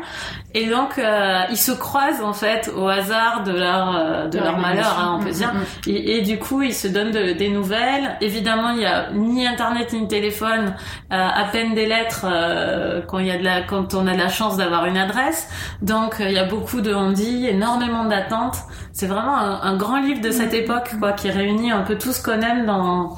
Et 0.53 0.67
donc, 0.69 0.97
euh, 0.97 1.39
ils 1.49 1.57
se 1.57 1.71
croisent 1.71 2.21
en 2.23 2.33
fait 2.33 2.69
au 2.75 2.87
hasard 2.87 3.43
de 3.43 3.51
leur 3.51 3.95
euh, 3.95 4.25
de 4.25 4.37
De 4.37 4.43
leur 4.43 4.57
malheur, 4.57 4.97
hein, 4.99 5.17
on 5.19 5.23
peut 5.23 5.29
Mm, 5.29 5.33
dire. 5.33 5.53
mm, 5.53 5.89
Et, 5.89 6.17
et 6.17 6.21
du 6.21 6.39
coup, 6.39 6.61
ils 6.61 6.73
se 6.73 6.87
donnent 6.89 7.11
de- 7.11 7.31
des 7.33 7.49
nouvelles. 7.49 8.17
Évidemment, 8.19 8.69
il 8.71 8.81
y 8.81 8.85
a 8.85 9.11
ni 9.13 9.47
internet 9.47 9.93
ni 9.93 10.07
téléphone, 10.07 10.73
euh, 11.13 11.27
à 11.41 11.45
peine 11.45 11.73
des 11.73 11.85
lettres 11.85 12.25
euh, 12.25 13.01
quand 13.07 13.19
il 13.19 13.27
y 13.27 13.31
a 13.31 13.37
de 13.37 13.43
la 13.45 13.61
quand 13.61 13.93
on 13.93 14.05
a 14.07 14.13
de 14.13 14.17
la 14.19 14.29
chance 14.29 14.57
d'avoir 14.57 14.85
une 14.87 14.97
adresse. 14.97 15.47
Donc, 15.81 16.19
euh, 16.19 16.25
il 16.27 16.33
y 16.33 16.39
a 16.39 16.45
beaucoup 16.45 16.81
de 16.81 16.93
on 16.93 17.11
dit, 17.11 17.47
énormément 17.47 18.03
d'attentes. 18.05 18.57
C'est 18.91 19.07
vraiment 19.07 19.37
un, 19.37 19.61
un 19.61 19.77
grand 19.77 20.01
livre 20.01 20.19
de 20.21 20.31
cette 20.31 20.53
époque, 20.53 20.91
quoi, 20.99 21.13
qui 21.13 21.29
réunit 21.31 21.71
un 21.71 21.81
peu 21.83 21.97
tout 21.97 22.11
ce 22.11 22.21
qu'on 22.21 22.41
aime 22.41 22.65
dans 22.65 23.15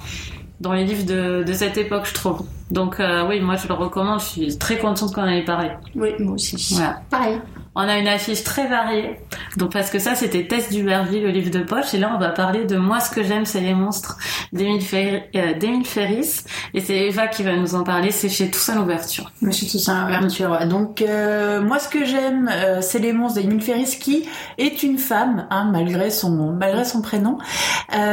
dans 0.59 0.71
les 0.73 0.86
livres 0.86 1.05
de, 1.05 1.43
de 1.43 1.53
cette 1.53 1.77
époque, 1.77 2.05
je 2.05 2.13
trouve. 2.13 2.45
Donc 2.74 2.99
euh, 2.99 3.28
oui, 3.30 3.39
moi 3.39 3.55
je 3.55 3.67
le 3.67 3.76
recommande. 3.76 4.19
Je 4.19 4.26
suis 4.26 4.57
très 4.57 4.80
contente 4.80 5.13
qu'on 5.13 5.21
en 5.21 5.28
ait 5.28 5.45
parlé. 5.45 5.69
Oui, 5.95 6.09
moi 6.19 6.34
aussi. 6.34 6.74
Voilà. 6.74 7.01
Pareil. 7.09 7.39
On 7.76 7.82
a 7.82 7.97
une 7.97 8.07
affiche 8.07 8.43
très 8.43 8.67
variée. 8.67 9.19
Donc 9.57 9.74
parce 9.74 9.89
que 9.89 9.97
ça 9.99 10.13
c'était 10.15 10.45
Tess 10.45 10.69
Duberville, 10.69 11.24
le 11.24 11.30
livre 11.30 11.49
de 11.49 11.59
poche. 11.63 11.93
Et 11.93 11.97
là 11.97 12.11
on 12.15 12.19
va 12.19 12.30
parler 12.30 12.65
de 12.65 12.78
Moi 12.78 12.99
ce 12.99 13.09
que 13.09 13.24
j'aime 13.24 13.45
c'est 13.45 13.61
les 13.61 13.74
monstres 13.74 14.17
d'Émile 14.51 14.82
Fer- 14.82 15.24
euh, 15.36 15.84
Ferris. 15.84 16.43
Et 16.76 16.82
c'est 16.82 16.95
Eva 17.07 17.28
qui 17.28 17.41
va 17.43 17.55
nous 17.55 17.74
en 17.74 17.84
parler. 17.84 18.11
C'est 18.11 18.30
chez 18.30 18.51
Toussaint 18.51 18.76
l'ouverture. 18.76 19.32
Toussaint 19.41 20.05
Ouverture. 20.05 20.51
ouais. 20.51 20.67
Donc 20.67 21.01
euh, 21.01 21.61
moi 21.61 21.80
ce 21.80 21.88
que 21.89 22.05
j'aime 22.05 22.47
euh, 22.53 22.82
c'est 22.82 22.99
les 22.99 23.11
monstres 23.11 23.41
d'Emile 23.41 23.61
Ferris 23.61 23.97
qui 23.99 24.28
est 24.59 24.84
une 24.84 24.99
femme 24.99 25.47
hein, 25.49 25.69
malgré 25.71 26.11
son 26.11 26.53
malgré 26.53 26.86
son 26.86 27.01
prénom. 27.01 27.38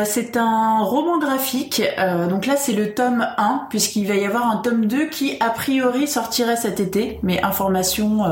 C'est 0.04 0.36
un 0.36 0.78
roman 0.80 1.18
graphique. 1.18 1.82
Donc 2.30 2.46
là 2.46 2.54
c'est 2.56 2.72
le 2.72 2.94
tome 2.94 3.26
1 3.36 3.66
puisqu'il 3.70 4.06
va 4.06 4.14
y 4.14 4.24
avoir 4.24 4.50
un 4.50 4.56
tome 4.56 4.86
2 4.86 5.06
qui 5.06 5.36
a 5.40 5.50
priori 5.50 6.06
sortirait 6.06 6.56
cet 6.56 6.80
été 6.80 7.18
mais 7.22 7.42
information 7.42 8.22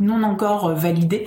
non 0.00 0.22
encore 0.22 0.55
euh, 0.64 0.74
validée. 0.74 1.26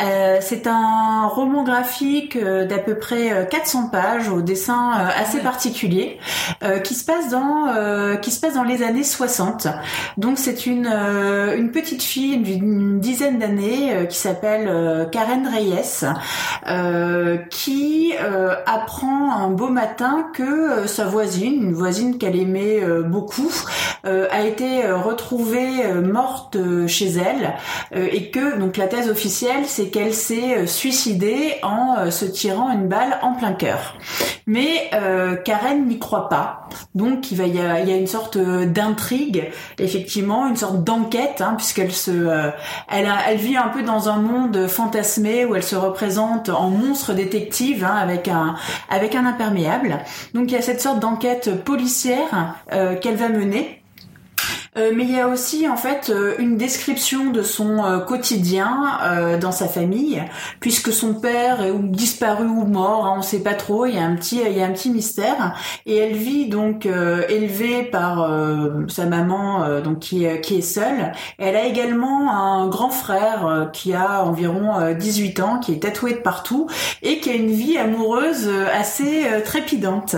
Euh, 0.00 0.38
c'est 0.40 0.66
un 0.66 1.26
roman 1.26 1.64
graphique 1.64 2.36
euh, 2.36 2.64
d'à 2.66 2.78
peu 2.78 2.96
près 2.96 3.32
euh, 3.32 3.44
400 3.44 3.88
pages 3.88 4.28
au 4.28 4.42
dessin 4.42 4.92
euh, 4.92 5.08
assez 5.20 5.40
particulier 5.40 6.18
euh, 6.62 6.78
qui 6.78 6.94
se 6.94 7.04
passe 7.04 7.30
dans 7.30 7.66
euh, 7.68 8.16
qui 8.16 8.30
se 8.30 8.40
passe 8.40 8.54
dans 8.54 8.62
les 8.62 8.82
années 8.82 9.02
60. 9.02 9.66
Donc 10.16 10.38
c'est 10.38 10.66
une 10.66 10.86
une 10.86 11.70
petite 11.72 12.02
fille 12.02 12.38
d'une 12.38 13.00
dizaine 13.00 13.38
d'années 13.38 14.06
qui 14.08 14.16
s'appelle 14.16 15.08
Karen 15.10 15.48
Reyes 15.48 16.04
qui 17.50 18.12
apprend 18.66 19.32
un 19.32 19.50
beau 19.50 19.68
matin 19.68 20.28
que 20.34 20.86
sa 20.86 21.04
voisine, 21.04 21.64
une 21.64 21.74
voisine 21.74 22.18
qu'elle 22.18 22.36
aimait 22.36 22.80
beaucoup, 23.04 23.52
a 24.04 24.42
été 24.42 24.90
retrouvée 24.90 25.92
morte 26.02 26.56
chez 26.86 27.08
elle 27.08 27.54
et 27.94 28.30
que 28.30 28.57
donc 28.58 28.76
la 28.76 28.86
thèse 28.86 29.08
officielle 29.08 29.64
c'est 29.66 29.88
qu'elle 29.88 30.14
s'est 30.14 30.56
euh, 30.56 30.66
suicidée 30.66 31.56
en 31.62 31.96
euh, 31.98 32.10
se 32.10 32.24
tirant 32.24 32.70
une 32.70 32.88
balle 32.88 33.18
en 33.22 33.32
plein 33.32 33.52
cœur. 33.52 33.96
Mais 34.46 34.90
euh, 34.94 35.36
Karen 35.36 35.86
n'y 35.86 35.98
croit 35.98 36.28
pas. 36.28 36.68
Donc 36.94 37.30
il 37.30 37.38
y 37.54 37.60
a, 37.60 37.80
une 37.80 38.06
sorte 38.06 38.38
d'intrigue, 38.38 39.50
effectivement, 39.78 40.48
une 40.48 40.56
sorte 40.56 40.84
d'enquête, 40.84 41.40
hein, 41.40 41.54
puisqu'elle 41.56 41.92
se, 41.92 42.50
elle, 42.88 43.36
vit 43.36 43.56
un 43.56 43.68
peu 43.68 43.82
dans 43.82 44.08
un 44.08 44.16
monde 44.16 44.66
fantasmé 44.66 45.44
où 45.44 45.54
elle 45.54 45.62
se 45.62 45.76
représente 45.76 46.48
en 46.48 46.70
monstre 46.70 47.12
détective 47.12 47.84
hein, 47.84 47.94
avec 47.94 48.28
un 48.28 48.54
avec 48.88 49.14
un 49.14 49.26
imperméable. 49.26 49.98
Donc 50.34 50.50
il 50.50 50.52
y 50.52 50.56
a 50.56 50.62
cette 50.62 50.80
sorte 50.80 51.00
d'enquête 51.00 51.62
policière 51.64 52.54
qu'elle 53.00 53.16
va 53.16 53.28
mener. 53.28 53.77
Euh, 54.76 54.92
mais 54.94 55.04
il 55.04 55.12
y 55.12 55.20
a 55.20 55.28
aussi 55.28 55.68
en 55.68 55.76
fait 55.76 56.10
euh, 56.10 56.34
une 56.38 56.56
description 56.56 57.30
de 57.30 57.42
son 57.42 57.84
euh, 57.84 57.98
quotidien 57.98 58.98
dans 59.40 59.52
sa 59.52 59.68
famille, 59.68 60.22
puisque 60.60 60.92
son 60.92 61.14
père 61.14 61.62
est 61.62 61.70
ou 61.70 61.82
disparu 61.82 62.46
ou 62.46 62.64
mort, 62.64 63.06
hein, 63.06 63.16
on 63.18 63.22
sait 63.22 63.40
pas 63.42 63.54
trop. 63.54 63.86
Il 63.86 63.94
y 63.94 63.98
a 63.98 64.04
un 64.04 64.14
petit, 64.16 64.40
il 64.44 64.56
y 64.56 64.62
a 64.62 64.66
un 64.66 64.72
petit 64.72 64.90
mystère. 64.90 65.54
Et 65.86 65.96
elle 65.96 66.14
vit 66.14 66.48
donc 66.48 66.86
élevée 66.86 67.84
par 67.84 68.30
sa 68.88 69.06
maman, 69.06 69.80
donc 69.80 70.00
qui 70.00 70.24
est 70.24 70.60
seule. 70.60 71.12
Elle 71.38 71.56
a 71.56 71.64
également 71.64 72.32
un 72.32 72.68
grand 72.68 72.90
frère 72.90 73.70
qui 73.72 73.94
a 73.94 74.24
environ 74.24 74.78
euh, 74.80 74.94
18 74.94 75.40
ans, 75.40 75.58
qui 75.58 75.72
est 75.72 75.82
tatoué 75.82 76.14
de 76.14 76.18
partout 76.18 76.68
et 77.02 77.20
qui 77.20 77.30
a 77.30 77.34
une 77.34 77.50
vie 77.50 77.78
amoureuse 77.78 78.50
assez 78.72 79.26
trépidante. 79.44 80.16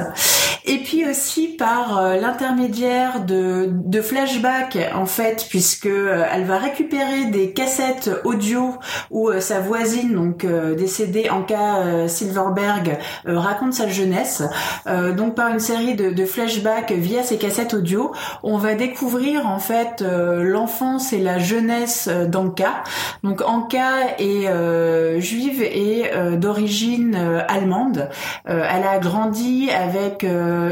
Et 0.65 0.79
puis 0.79 1.09
aussi 1.09 1.49
par 1.49 1.99
euh, 1.99 2.17
l'intermédiaire 2.17 3.25
de, 3.25 3.69
de 3.71 4.01
flashbacks 4.01 4.79
en 4.95 5.07
fait, 5.07 5.47
puisque 5.49 5.87
euh, 5.87 6.25
elle 6.33 6.45
va 6.45 6.59
récupérer 6.59 7.27
des 7.27 7.53
cassettes 7.53 8.11
audio 8.25 8.75
où 9.11 9.29
euh, 9.29 9.41
sa 9.41 9.61
voisine, 9.61 10.15
donc 10.15 10.47
décédée 10.77 11.29
Anka 11.31 11.79
euh, 11.79 12.09
Silverberg, 12.09 12.99
raconte 13.25 13.75
sa 13.75 13.89
jeunesse. 13.89 14.43
Donc 14.87 15.35
par 15.35 15.49
une 15.49 15.61
série 15.61 15.95
de, 15.95 16.25
flashbacks 16.25 16.93
via 16.93 17.23
ces 17.23 17.39
cassettes 17.39 17.75
audio, 17.75 18.13
on 18.43 18.57
va 18.59 18.75
découvrir 18.75 19.47
en 19.47 19.59
fait 19.59 20.03
l'enfance 20.03 21.13
et 21.13 21.19
la 21.19 21.39
jeunesse 21.39 22.09
d'Anka. 22.09 22.85
Donc 23.23 23.43
Anka 23.43 24.19
est 24.19 25.21
juive 25.21 25.63
et 25.63 26.11
d'origine 26.37 27.17
allemande. 27.49 28.09
Elle 28.45 28.85
a 28.85 28.99
grandi 28.99 29.71
avec 29.71 30.25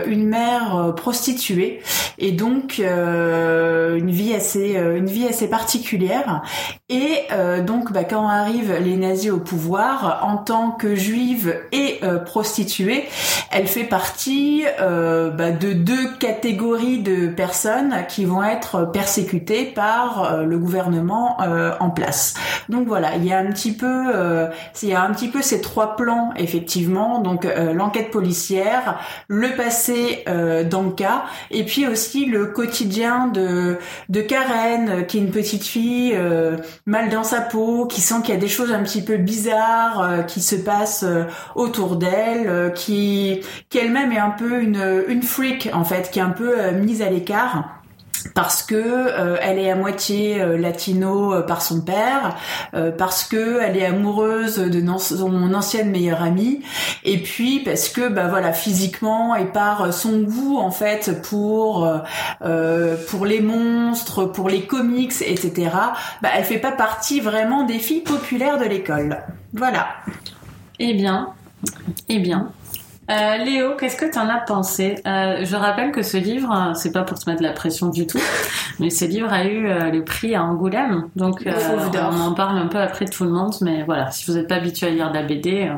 une 0.07 0.26
mère 0.26 0.93
prostituée 0.97 1.81
et 2.18 2.33
donc 2.33 2.79
une 2.79 4.11
vie 4.11 4.35
assez 4.35 4.74
une 4.74 5.07
vie 5.07 5.26
assez 5.26 5.49
particulière. 5.49 6.43
Et 6.89 7.26
donc 7.66 7.93
bah, 7.93 8.05
quand 8.05 8.26
arrivent 8.26 8.76
les 8.81 8.97
nazis 8.97 9.31
au 9.31 9.39
pouvoir, 9.39 10.20
en 10.24 10.39
tant 10.39 10.70
que 10.70 10.95
juive 10.95 11.55
et 11.72 12.01
prostituée, 12.24 13.05
elle 13.51 13.66
fait 13.66 13.85
partie 13.85 14.64
bah, 14.79 15.51
de 15.51 15.72
deux 15.72 16.09
catégories 16.18 17.01
de 17.01 17.29
personnes 17.29 18.05
qui 18.09 18.24
vont 18.24 18.43
être 18.43 18.91
persécutées 18.91 19.64
par 19.64 20.45
le 20.45 20.59
gouvernement 20.59 21.39
en 21.81 21.91
place. 21.91 22.35
Donc 22.68 22.87
voilà, 22.87 23.16
il 23.16 23.24
y 23.24 23.33
a 23.33 23.39
un 23.39 23.51
petit 23.51 23.72
peu, 23.72 24.11
euh, 24.14 24.49
il 24.83 24.89
y 24.89 24.95
a 24.95 25.03
un 25.03 25.12
petit 25.12 25.29
peu 25.29 25.43
ces 25.43 25.61
trois 25.61 25.97
plans 25.97 26.31
effectivement. 26.37 27.20
Donc 27.20 27.45
euh, 27.45 27.72
l'enquête 27.72 28.11
policière, 28.11 28.99
le 29.29 29.51
euh, 30.29 30.64
d'Anka, 30.64 31.25
et 31.51 31.64
puis 31.64 31.87
aussi 31.87 32.27
le 32.27 32.47
quotidien 32.47 33.29
de 33.29 33.79
de 34.09 34.21
Karen, 34.21 35.07
qui 35.07 35.19
est 35.19 35.21
une 35.21 35.31
petite 35.31 35.64
fille 35.64 36.12
euh, 36.14 36.57
mal 36.87 37.09
dans 37.11 37.25
sa 37.25 37.41
peau, 37.41 37.87
qui 37.87 38.01
sent 38.01 38.16
qu'il 38.25 38.35
y 38.35 38.37
a 38.37 38.41
des 38.41 38.49
choses 38.49 38.73
un 38.73 38.83
petit 38.83 39.03
peu 39.03 39.16
bizarres 39.16 40.27
qui 40.27 40.41
se 40.41 40.57
passent 40.57 41.05
autour 41.55 41.97
d'elle, 41.97 42.73
qui 42.75 43.41
qui 43.69 43.79
elle-même 43.79 44.12
est 44.12 44.19
un 44.19 44.31
peu 44.31 44.61
une 44.61 45.05
une 45.09 45.23
freak 45.23 45.71
en 45.73 45.85
fait, 45.85 46.11
qui 46.11 46.19
est 46.19 46.23
un 46.23 46.31
peu 46.31 46.71
mise 46.73 47.03
à 47.03 47.11
l'écart 47.11 47.78
parce 48.35 48.62
que 48.62 48.75
euh, 48.77 49.37
elle 49.41 49.59
est 49.59 49.71
à 49.71 49.77
moitié 49.77 50.41
euh, 50.41 50.57
latino 50.57 51.35
euh, 51.35 51.43
par 51.43 51.62
son 51.62 51.81
père, 51.81 52.37
parce 52.97 53.25
que 53.25 53.61
elle 53.62 53.77
est 53.77 53.87
amoureuse 53.87 54.59
de 54.59 54.99
son 54.99 55.55
ancienne 55.55 55.91
meilleure 55.91 56.23
amie, 56.23 56.61
et 57.05 57.19
puis 57.19 57.61
parce 57.61 57.89
que 57.89 58.09
bah 58.09 58.29
voilà 58.29 58.53
physiquement 58.53 59.35
et 59.35 59.47
par 59.47 59.93
son 59.93 60.21
goût 60.21 60.59
en 60.59 60.71
fait 60.71 61.23
pour 61.23 61.91
pour 63.09 63.27
les 63.27 63.41
monstres, 63.41 64.25
pour 64.25 64.49
les 64.49 64.62
comics, 64.62 65.14
etc. 65.25 65.71
Bah 66.23 66.31
elle 66.37 66.45
fait 66.45 66.59
pas 66.59 66.73
partie 66.73 67.21
vraiment 67.21 67.64
des 67.64 67.79
filles 67.79 68.03
populaires 68.03 68.59
de 68.59 68.64
l'école. 68.64 69.19
Voilà. 69.53 69.89
Eh 70.79 70.95
bien, 70.95 71.31
eh 72.09 72.19
bien, 72.19 72.53
euh, 73.11 73.36
Léo, 73.38 73.74
qu'est-ce 73.76 73.96
que 73.96 74.11
tu 74.11 74.18
en 74.18 74.28
as 74.28 74.38
pensé? 74.38 74.96
Euh, 75.06 75.44
Je 75.44 75.56
rappelle 75.56 75.92
que 75.92 76.02
ce 76.02 76.16
livre, 76.16 76.72
c'est 76.74 76.92
pas 76.92 77.02
pour 77.02 77.18
te 77.18 77.28
mettre 77.28 77.42
la 77.42 77.52
pression 77.52 77.88
du 77.88 78.06
tout, 78.06 78.20
mais 78.80 78.90
ce 78.90 79.04
livre 79.06 79.32
a 79.32 79.44
eu 79.44 79.66
euh, 79.68 79.90
le 79.90 80.04
prix 80.04 80.34
à 80.34 80.44
Angoulême, 80.44 81.09
donc 81.16 81.46
euh, 81.46 81.52
on 81.94 82.20
en 82.20 82.34
parle 82.34 82.59
un 82.59 82.66
peu 82.66 82.78
après 82.78 83.06
tout 83.06 83.24
le 83.24 83.30
monde, 83.30 83.54
mais 83.62 83.82
voilà, 83.84 84.11
si 84.11 84.30
vous 84.30 84.36
n'êtes 84.36 84.48
pas 84.48 84.56
habitué 84.56 84.88
à 84.88 84.90
lire 84.90 85.11
de 85.11 85.14
la 85.14 85.22
BD, 85.22 85.70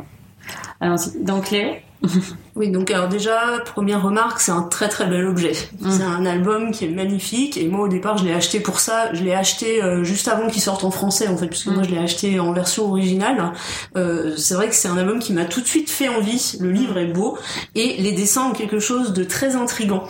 allons-y. 0.80 1.22
Donc 1.24 1.50
Léo? 1.50 1.74
oui, 2.57 2.70
donc 2.70 2.90
alors 2.90 3.09
déjà, 3.09 3.61
première 3.64 4.03
remarque, 4.03 4.40
c'est 4.40 4.53
un 4.53 4.62
très 4.62 4.88
très 4.88 5.07
bel 5.07 5.26
objet. 5.26 5.53
Mm. 5.80 5.90
C'est 5.90 6.03
un 6.03 6.24
album 6.26 6.70
qui 6.70 6.86
est 6.86 6.88
magnifique 6.88 7.57
et 7.57 7.68
moi 7.68 7.84
au 7.84 7.88
départ 7.88 8.16
je 8.16 8.24
l'ai 8.24 8.32
acheté 8.32 8.61
pour 8.61 8.80
ça. 8.80 9.12
Je 9.12 9.22
l'ai 9.22 9.34
acheté 9.34 9.82
euh, 9.82 10.03
juste 10.03 10.28
avant 10.28 10.48
qu'il 10.48 10.62
sorte 10.62 10.84
en 10.84 10.90
français 10.90 11.28
en 11.28 11.36
fait, 11.36 11.48
puisque 11.48 11.66
moi 11.66 11.82
mm. 11.82 11.84
je 11.84 11.90
l'ai 11.90 11.98
acheté 11.98 12.40
en 12.40 12.53
version 12.53 12.88
originale. 12.88 13.53
Euh, 13.96 14.34
c'est 14.36 14.55
vrai 14.55 14.68
que 14.68 14.74
c'est 14.74 14.88
un 14.88 14.96
album 14.96 15.18
qui 15.18 15.32
m'a 15.32 15.44
tout 15.44 15.61
de 15.61 15.66
suite 15.66 15.90
fait 15.90 16.09
envie. 16.09 16.57
Le 16.61 16.70
livre 16.70 16.98
est 16.98 17.12
beau 17.12 17.38
et 17.74 17.96
les 17.98 18.12
dessins 18.12 18.46
ont 18.46 18.53
quelque 18.53 18.78
chose 18.78 19.12
de 19.12 19.24
très 19.24 19.57
intrigant. 19.57 20.05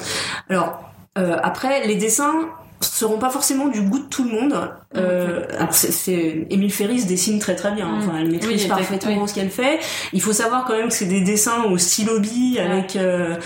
Alors 0.49 0.79
euh, 1.19 1.37
après, 1.43 1.87
les 1.87 1.97
dessins, 1.97 2.49
seront 2.81 3.19
pas 3.19 3.31
forcément 3.31 3.69
du 3.69 3.83
goût 3.83 3.99
de 3.99 4.05
tout 4.05 4.25
le 4.25 4.31
monde. 4.31 4.55
Euh, 4.97 5.45
alors 5.57 5.73
c'est, 5.73 6.47
Émile 6.51 6.73
Ferris 6.73 7.05
dessine 7.05 7.39
très 7.39 7.55
très 7.55 7.73
bien. 7.73 7.89
Enfin, 7.99 8.13
elle 8.19 8.31
maîtrise 8.31 8.67
parfaitement 8.67 9.27
ce 9.27 9.35
qu'elle 9.35 9.51
fait. 9.51 9.79
Il 10.13 10.23
faut 10.23 10.33
savoir 10.33 10.65
quand 10.65 10.77
même 10.77 10.89
que 10.89 10.95
c'est 10.95 11.05
des 11.05 11.21
dessins 11.21 11.65
au 11.65 11.79
stylo 11.79 12.21
bi 12.21 12.59
avec 12.59 12.97
euh, 12.97 13.37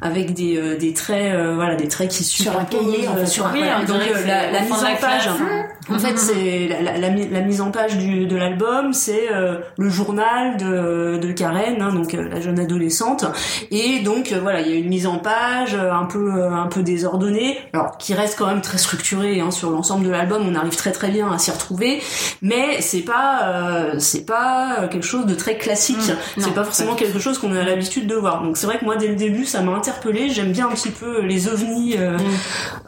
avec 0.00 0.32
des, 0.32 0.56
euh, 0.56 0.76
des 0.76 0.94
traits 0.94 1.34
euh, 1.34 1.54
voilà 1.54 1.74
des 1.74 1.88
traits 1.88 2.10
qui 2.10 2.24
sur 2.24 2.58
un 2.58 2.64
cahier 2.64 3.08
en 3.08 3.16
fait, 3.16 3.26
sur 3.26 3.46
un 3.46 3.84
donc 3.84 4.00
la, 4.26 4.50
la 4.50 4.60
mise 4.60 4.72
en 4.72 4.96
page. 5.00 5.28
En 5.88 5.98
fait, 5.98 6.18
c'est 6.18 6.68
la, 6.68 6.98
la, 6.98 7.10
la, 7.10 7.40
mise 7.40 7.60
en 7.60 7.70
page 7.70 7.96
du, 7.98 8.26
de 8.26 8.36
l'album, 8.36 8.92
c'est 8.92 9.28
le 9.76 9.88
journal 9.88 10.56
de, 10.56 11.18
de 11.18 11.32
Karen, 11.32 11.80
hein, 11.80 11.92
donc 11.92 12.12
la 12.12 12.40
jeune 12.40 12.58
adolescente, 12.58 13.24
et 13.70 14.00
donc 14.00 14.32
voilà, 14.32 14.60
il 14.60 14.70
y 14.70 14.72
a 14.72 14.76
une 14.76 14.88
mise 14.88 15.06
en 15.06 15.18
page 15.18 15.74
un 15.74 16.04
peu 16.06 16.44
un 16.44 16.66
peu 16.66 16.82
désordonnée, 16.82 17.58
alors 17.72 17.98
qui 17.98 18.14
reste 18.14 18.38
quand 18.38 18.46
même 18.46 18.60
très 18.60 18.78
structurée 18.78 19.40
hein, 19.40 19.50
sur 19.50 19.70
l'ensemble 19.70 20.06
de 20.06 20.10
l'album. 20.10 20.42
On 20.46 20.54
arrive 20.54 20.76
très 20.76 20.92
très 20.92 21.10
bien 21.10 21.30
à 21.30 21.38
s'y 21.38 21.50
retrouver, 21.50 22.02
mais 22.42 22.80
c'est 22.80 23.02
pas 23.02 23.40
euh, 23.44 23.94
c'est 23.98 24.24
pas 24.26 24.88
quelque 24.90 25.06
chose 25.06 25.26
de 25.26 25.34
très 25.34 25.56
classique. 25.56 25.96
Mmh. 25.96 26.40
c'est 26.40 26.54
pas 26.54 26.64
forcément 26.64 26.94
quelque 26.94 27.18
chose 27.18 27.38
qu'on 27.38 27.54
a 27.54 27.62
l'habitude 27.62 28.06
de 28.06 28.14
voir. 28.14 28.42
Donc 28.42 28.56
c'est 28.56 28.66
vrai 28.66 28.78
que 28.78 28.84
moi 28.84 28.96
dès 28.96 29.08
le 29.08 29.16
début 29.16 29.44
ça 29.44 29.62
m'a 29.62 29.72
interpellé. 29.72 30.30
J'aime 30.30 30.52
bien 30.52 30.68
un 30.68 30.72
petit 30.72 30.90
peu 30.90 31.20
les 31.22 31.48
ovnis 31.48 31.96
euh, 31.96 32.16
mmh. 32.16 32.20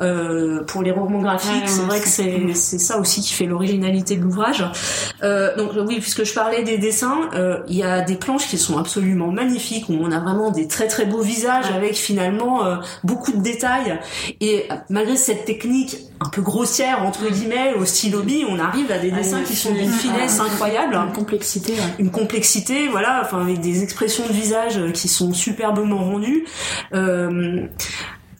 euh, 0.00 0.64
pour 0.64 0.82
les 0.82 0.90
romans 0.90 1.20
graphiques. 1.20 1.68
c'est 1.68 1.82
vrai 1.82 2.00
que 2.00 2.08
c'est 2.08 2.78
ça 2.86 2.98
aussi 2.98 3.20
qui 3.20 3.32
fait 3.32 3.46
l'originalité 3.46 4.16
de 4.16 4.22
l'ouvrage. 4.22 4.64
Euh, 5.22 5.56
donc 5.56 5.70
oui, 5.86 6.00
puisque 6.00 6.24
je 6.24 6.34
parlais 6.34 6.62
des 6.62 6.78
dessins, 6.78 7.30
euh, 7.34 7.60
il 7.68 7.76
y 7.76 7.82
a 7.82 8.02
des 8.02 8.16
planches 8.16 8.48
qui 8.48 8.58
sont 8.58 8.78
absolument 8.78 9.30
magnifiques 9.30 9.88
où 9.88 9.94
on 10.00 10.10
a 10.10 10.18
vraiment 10.18 10.50
des 10.50 10.68
très 10.68 10.88
très 10.88 11.06
beaux 11.06 11.22
visages 11.22 11.70
avec 11.70 11.94
finalement 11.94 12.62
beaucoup 13.04 13.32
de 13.32 13.42
détails. 13.42 13.98
Et 14.40 14.68
malgré 14.90 15.16
cette 15.16 15.44
technique 15.44 15.96
un 16.20 16.28
peu 16.30 16.40
grossière 16.40 17.04
entre 17.04 17.30
guillemets 17.30 17.74
au 17.74 17.84
stylo 17.84 18.22
on 18.48 18.58
arrive 18.58 18.90
à 18.90 18.98
des 18.98 19.10
ah, 19.12 19.18
dessins 19.18 19.42
qui 19.42 19.54
sont 19.54 19.72
d'une 19.72 19.90
finesse 19.90 20.40
incroyable, 20.40 20.94
une 20.94 21.12
complexité, 21.12 21.74
une 21.98 22.10
complexité, 22.10 22.88
voilà, 22.88 23.22
enfin 23.24 23.42
avec 23.42 23.60
des 23.60 23.82
expressions 23.82 24.26
de 24.26 24.32
visage 24.32 24.80
qui 24.92 25.08
sont 25.08 25.32
superbement 25.32 25.98
rendues. 25.98 26.44
Euh, 26.94 27.66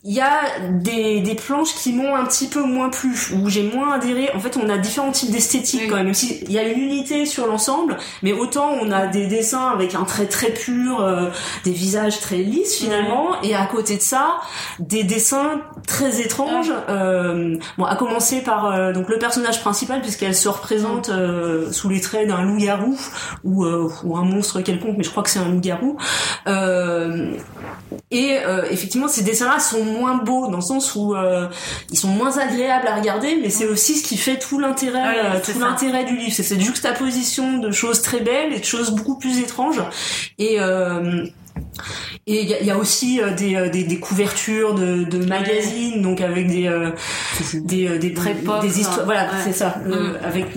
il 0.03 0.13
y 0.13 0.21
a 0.21 0.59
des, 0.69 1.21
des 1.21 1.35
planches 1.35 1.73
qui 1.75 1.93
m'ont 1.93 2.15
un 2.15 2.25
petit 2.25 2.47
peu 2.47 2.63
moins 2.63 2.89
plu, 2.89 3.15
où 3.35 3.49
j'ai 3.49 3.63
moins 3.63 3.93
adhéré. 3.93 4.29
En 4.33 4.39
fait, 4.39 4.57
on 4.57 4.69
a 4.69 4.77
différents 4.77 5.11
types 5.11 5.31
d'esthétique 5.31 5.89
quand 5.89 5.95
même. 5.95 6.13
il 6.23 6.51
y 6.51 6.59
a 6.59 6.63
une 6.63 6.79
unité 6.79 7.25
sur 7.25 7.47
l'ensemble, 7.47 7.97
mais 8.23 8.33
autant 8.33 8.71
on 8.81 8.91
a 8.91 9.07
des 9.07 9.27
dessins 9.27 9.67
avec 9.67 9.95
un 9.95 10.03
trait 10.03 10.27
très 10.27 10.51
pur, 10.51 11.01
euh, 11.01 11.29
des 11.63 11.71
visages 11.71 12.19
très 12.19 12.37
lisses 12.37 12.75
finalement, 12.75 13.41
et 13.41 13.55
à 13.55 13.65
côté 13.65 13.97
de 13.97 14.01
ça, 14.01 14.39
des 14.79 15.03
dessins 15.03 15.61
très 15.85 16.21
étranges. 16.21 16.71
Euh, 16.89 17.57
bon, 17.77 17.85
à 17.85 17.95
commencer 17.95 18.41
par 18.41 18.67
euh, 18.67 18.93
donc 18.93 19.09
le 19.09 19.17
personnage 19.17 19.61
principal, 19.61 20.01
puisqu'elle 20.01 20.35
se 20.35 20.49
représente 20.49 21.09
euh, 21.09 21.71
sous 21.71 21.89
les 21.89 22.01
traits 22.01 22.27
d'un 22.27 22.43
loup-garou 22.43 22.97
ou, 23.43 23.65
ou 23.65 24.17
un 24.17 24.23
monstre 24.23 24.61
quelconque, 24.61 24.95
mais 24.97 25.03
je 25.03 25.09
crois 25.09 25.23
que 25.23 25.29
c'est 25.29 25.39
un 25.39 25.49
loup-garou. 25.49 25.97
et 28.11 28.37
effectivement, 28.69 29.07
ces 29.07 29.23
dessins-là 29.23 29.59
sont 29.59 29.86
moins 29.87 30.17
beaux 30.17 30.47
dans 30.47 30.57
le 30.57 30.61
sens 30.61 30.95
où 30.95 31.15
euh, 31.15 31.47
ils 31.91 31.97
sont 31.97 32.07
moins 32.07 32.37
agréables 32.37 32.87
à 32.87 32.95
regarder, 32.95 33.37
mais 33.41 33.49
c'est 33.49 33.65
aussi 33.65 33.95
ce 33.95 34.03
qui 34.07 34.17
fait 34.17 34.37
tout 34.37 34.59
l'intérêt, 34.59 35.17
euh, 35.17 35.39
tout 35.43 35.59
l'intérêt 35.59 36.05
du 36.05 36.15
livre. 36.15 36.33
C'est 36.33 36.43
cette 36.43 36.61
juxtaposition 36.61 37.57
de 37.57 37.71
choses 37.71 38.01
très 38.01 38.19
belles 38.19 38.53
et 38.53 38.59
de 38.59 38.65
choses 38.65 38.91
beaucoup 38.91 39.17
plus 39.17 39.39
étranges. 39.39 39.81
Et 40.37 40.57
euh, 40.59 41.25
et 42.29 42.41
il 42.41 42.65
y, 42.65 42.71
a 42.71 42.77
aussi 42.77 43.21
euh, 43.21 43.33
des, 43.33 43.55
euh, 43.55 43.69
des, 43.69 43.83
des, 43.83 43.99
couvertures 43.99 44.75
de, 44.75 45.05
de 45.05 45.25
magazines, 45.25 46.01
donc 46.01 46.19
avec 46.19 46.47
des 46.47 46.67
euh, 46.67 46.91
des 47.53 47.97
des, 47.99 48.13
Très 48.13 48.33
pop, 48.33 48.61
des 48.61 48.81
histoires, 48.81 49.05
voilà, 49.05 49.29
c'est 49.45 49.53
ça, 49.53 49.79
mm. 49.85 50.17
avec 50.25 50.47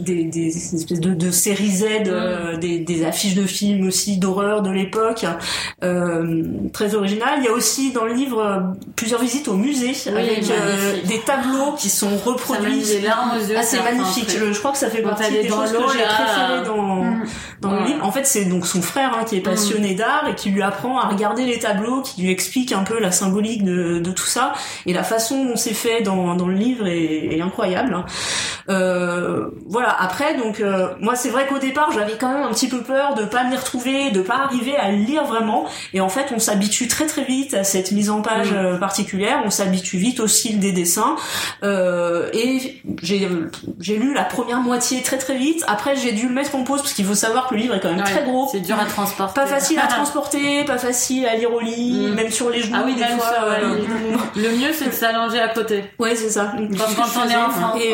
des, 0.00 0.24
des 0.24 0.48
espèces 0.48 0.98
de, 0.98 1.14
de 1.14 1.30
séries 1.30 1.70
Z, 1.70 1.84
mm. 1.84 2.58
des, 2.58 2.80
des 2.80 3.04
affiches 3.04 3.36
de 3.36 3.46
films 3.46 3.86
aussi 3.86 4.18
d'horreur 4.18 4.62
de 4.62 4.72
l'époque, 4.72 5.24
euh, 5.84 6.42
très 6.72 6.96
original. 6.96 7.34
Il 7.38 7.44
y 7.44 7.48
a 7.48 7.52
aussi 7.52 7.92
dans 7.92 8.06
le 8.06 8.14
livre 8.14 8.74
plusieurs 8.96 9.20
visites 9.20 9.46
au 9.46 9.54
musée 9.54 9.92
avec 10.08 10.44
des 11.06 11.20
tableaux 11.20 11.74
qui 11.78 11.90
sont 11.90 12.16
reproduits. 12.16 12.82
Ah, 13.08 13.62
c'est 13.62 13.82
magnifique. 13.82 14.30
Je, 14.30 14.58
crois 14.58 14.72
que 14.72 14.78
ça 14.78 14.90
fait 14.90 15.02
partie 15.02 15.30
des 15.30 15.46
choses 15.46 15.70
que 15.70 15.78
j'ai 15.92 16.04
préférées 16.04 16.66
dans 16.66 17.04
mm. 17.04 17.24
dans 17.60 17.72
le 17.72 17.86
livre. 17.86 18.04
En 18.04 18.10
fait, 18.10 18.26
c'est 18.26 18.46
donc 18.46 18.66
son 18.66 18.82
frère 18.82 19.16
hein, 19.16 19.24
qui 19.24 19.36
est 19.36 19.40
passionné 19.40 19.94
d'art 19.94 20.26
et 20.28 20.34
qui 20.34 20.49
lui 20.50 20.62
apprend 20.62 20.98
à 20.98 21.08
regarder 21.08 21.44
les 21.44 21.58
tableaux, 21.58 22.02
qui 22.02 22.22
lui 22.22 22.30
explique 22.30 22.72
un 22.72 22.84
peu 22.84 22.98
la 23.00 23.12
symbolique 23.12 23.64
de, 23.64 23.98
de 23.98 24.10
tout 24.10 24.26
ça. 24.26 24.52
Et 24.86 24.92
la 24.92 25.04
façon 25.04 25.44
dont 25.44 25.56
c'est 25.56 25.74
fait 25.74 26.02
dans, 26.02 26.34
dans 26.34 26.48
le 26.48 26.54
livre 26.54 26.86
est, 26.86 27.36
est 27.36 27.40
incroyable. 27.40 27.94
Hein. 27.94 28.04
Euh, 28.68 29.50
voilà. 29.66 29.94
Après, 30.00 30.36
donc 30.36 30.60
euh, 30.60 30.94
moi, 31.00 31.16
c'est 31.16 31.30
vrai 31.30 31.46
qu'au 31.46 31.58
départ, 31.58 31.90
j'avais 31.92 32.16
quand 32.18 32.32
même 32.32 32.42
un 32.42 32.52
petit 32.52 32.68
peu 32.68 32.82
peur 32.82 33.14
de 33.14 33.24
pas 33.24 33.44
m'y 33.44 33.56
retrouver, 33.56 34.10
de 34.10 34.22
pas 34.22 34.36
arriver 34.36 34.76
à 34.76 34.90
le 34.90 34.98
lire 34.98 35.24
vraiment. 35.24 35.66
Et 35.92 36.00
en 36.00 36.08
fait, 36.08 36.32
on 36.34 36.38
s'habitue 36.38 36.88
très 36.88 37.06
très 37.06 37.24
vite 37.24 37.54
à 37.54 37.64
cette 37.64 37.92
mise 37.92 38.10
en 38.10 38.22
page 38.22 38.52
euh, 38.52 38.78
particulière. 38.78 39.42
On 39.44 39.50
s'habitue 39.50 39.98
vite 39.98 40.20
au 40.20 40.26
style 40.26 40.60
des 40.60 40.72
dessins. 40.72 41.16
Euh, 41.62 42.28
et 42.32 42.80
j'ai 43.02 43.28
j'ai 43.80 43.96
lu 43.96 44.14
la 44.14 44.24
première 44.24 44.60
moitié 44.60 45.02
très 45.02 45.18
très 45.18 45.36
vite. 45.36 45.64
Après, 45.66 45.96
j'ai 45.96 46.12
dû 46.12 46.28
le 46.28 46.34
mettre 46.34 46.54
en 46.54 46.64
pause 46.64 46.80
parce 46.80 46.92
qu'il 46.92 47.04
faut 47.04 47.14
savoir 47.14 47.48
que 47.48 47.54
le 47.54 47.60
livre 47.60 47.74
est 47.74 47.80
quand 47.80 47.92
même 47.92 48.04
très 48.04 48.24
gros. 48.24 48.48
C'est 48.50 48.60
dur 48.60 48.78
à 48.78 48.84
transporter. 48.84 49.34
Pas 49.34 49.46
facile 49.46 49.78
à 49.78 49.86
transporter 49.88 50.39
pas 50.66 50.78
facile 50.78 51.26
à 51.26 51.34
lire 51.36 51.52
au 51.52 51.60
lit, 51.60 52.08
Mm. 52.10 52.14
même 52.14 52.30
sur 52.30 52.50
les 52.50 52.60
genoux. 52.62 52.76
Ah 52.78 52.82
oui, 52.86 52.94
des 52.94 53.00
même 53.00 53.18
fois, 53.18 53.26
ça, 53.26 53.48
ouais. 53.48 53.56
euh, 53.62 54.16
Le 54.36 54.50
mieux, 54.50 54.72
c'est 54.72 54.86
de 54.86 54.92
s'allonger 54.92 55.40
à 55.40 55.48
côté. 55.48 55.84
Ouais, 55.98 56.14
c'est 56.14 56.30
ça. 56.30 56.52
Comme 56.56 56.76
quand 56.96 57.20
on 57.24 57.28
est 57.28 57.36
enfant. 57.36 57.74
Et, 57.76 57.78
Ouais, 57.78 57.86
et 57.88 57.90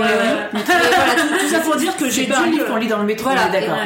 voilà, 0.59 1.15
tout, 1.17 1.29
tout 1.41 1.49
ça 1.49 1.61
pour 1.61 1.77
dire 1.77 1.97
que 1.97 2.09
j'ai 2.11 2.33
un 2.33 2.45
dû, 2.45 2.51
livre 2.53 2.67
qu'on 2.67 2.77
lit 2.77 2.87
dans 2.89 2.99
le 2.99 3.05
métro, 3.05 3.31
Voilà, 3.31 3.49
d'accord. 3.49 3.77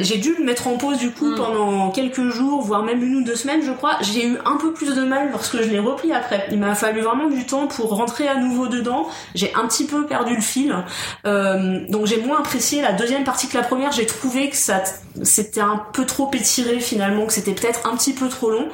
j'ai 0.00 0.16
dû 0.18 0.34
le 0.38 0.44
mettre 0.44 0.66
en 0.68 0.76
pause 0.76 0.98
du 0.98 1.10
coup 1.10 1.30
Mm. 1.32 1.36
pendant 1.36 1.90
quelques 1.90 2.28
jours, 2.30 2.62
voire 2.62 2.82
même 2.82 3.02
une 3.02 3.16
ou 3.16 3.22
deux 3.24 3.34
semaines, 3.36 3.60
je 3.64 3.72
crois. 3.72 3.96
J'ai 4.00 4.26
eu 4.26 4.38
un 4.44 4.56
peu 4.56 4.72
plus 4.72 4.94
de 4.94 5.02
mal 5.04 5.30
lorsque 5.32 5.56
je 5.62 5.68
l'ai 5.68 5.78
repris 5.78 6.12
après. 6.12 6.46
Il 6.50 6.58
m'a 6.58 6.74
fallu 6.74 7.00
vraiment 7.00 7.28
du 7.28 7.44
temps 7.46 7.66
pour 7.66 7.90
rentrer 7.96 8.28
à 8.28 8.34
nouveau 8.36 8.66
dedans. 8.68 9.06
J'ai 9.34 9.52
un 9.54 9.66
petit 9.66 9.84
peu 9.84 10.06
perdu 10.06 10.34
le 10.34 10.40
fil, 10.42 10.74
Euh, 11.26 11.80
donc 11.88 12.06
j'ai 12.06 12.20
moins 12.20 12.38
apprécié 12.40 12.80
la 12.82 12.92
deuxième 12.92 13.24
partie 13.24 13.48
que 13.48 13.56
la 13.56 13.62
première. 13.64 13.92
J'ai 13.92 14.06
trouvé 14.06 14.48
que 14.50 14.56
ça 14.56 14.82
c'était 15.22 15.60
un 15.60 15.82
peu 15.92 16.04
trop 16.06 16.30
étiré 16.32 16.78
finalement, 16.80 17.26
que 17.26 17.32
c'était 17.32 17.52
peut-être 17.52 17.77
un 17.84 17.96
petit 17.96 18.12
peu 18.12 18.28
trop 18.28 18.50
long. 18.50 18.68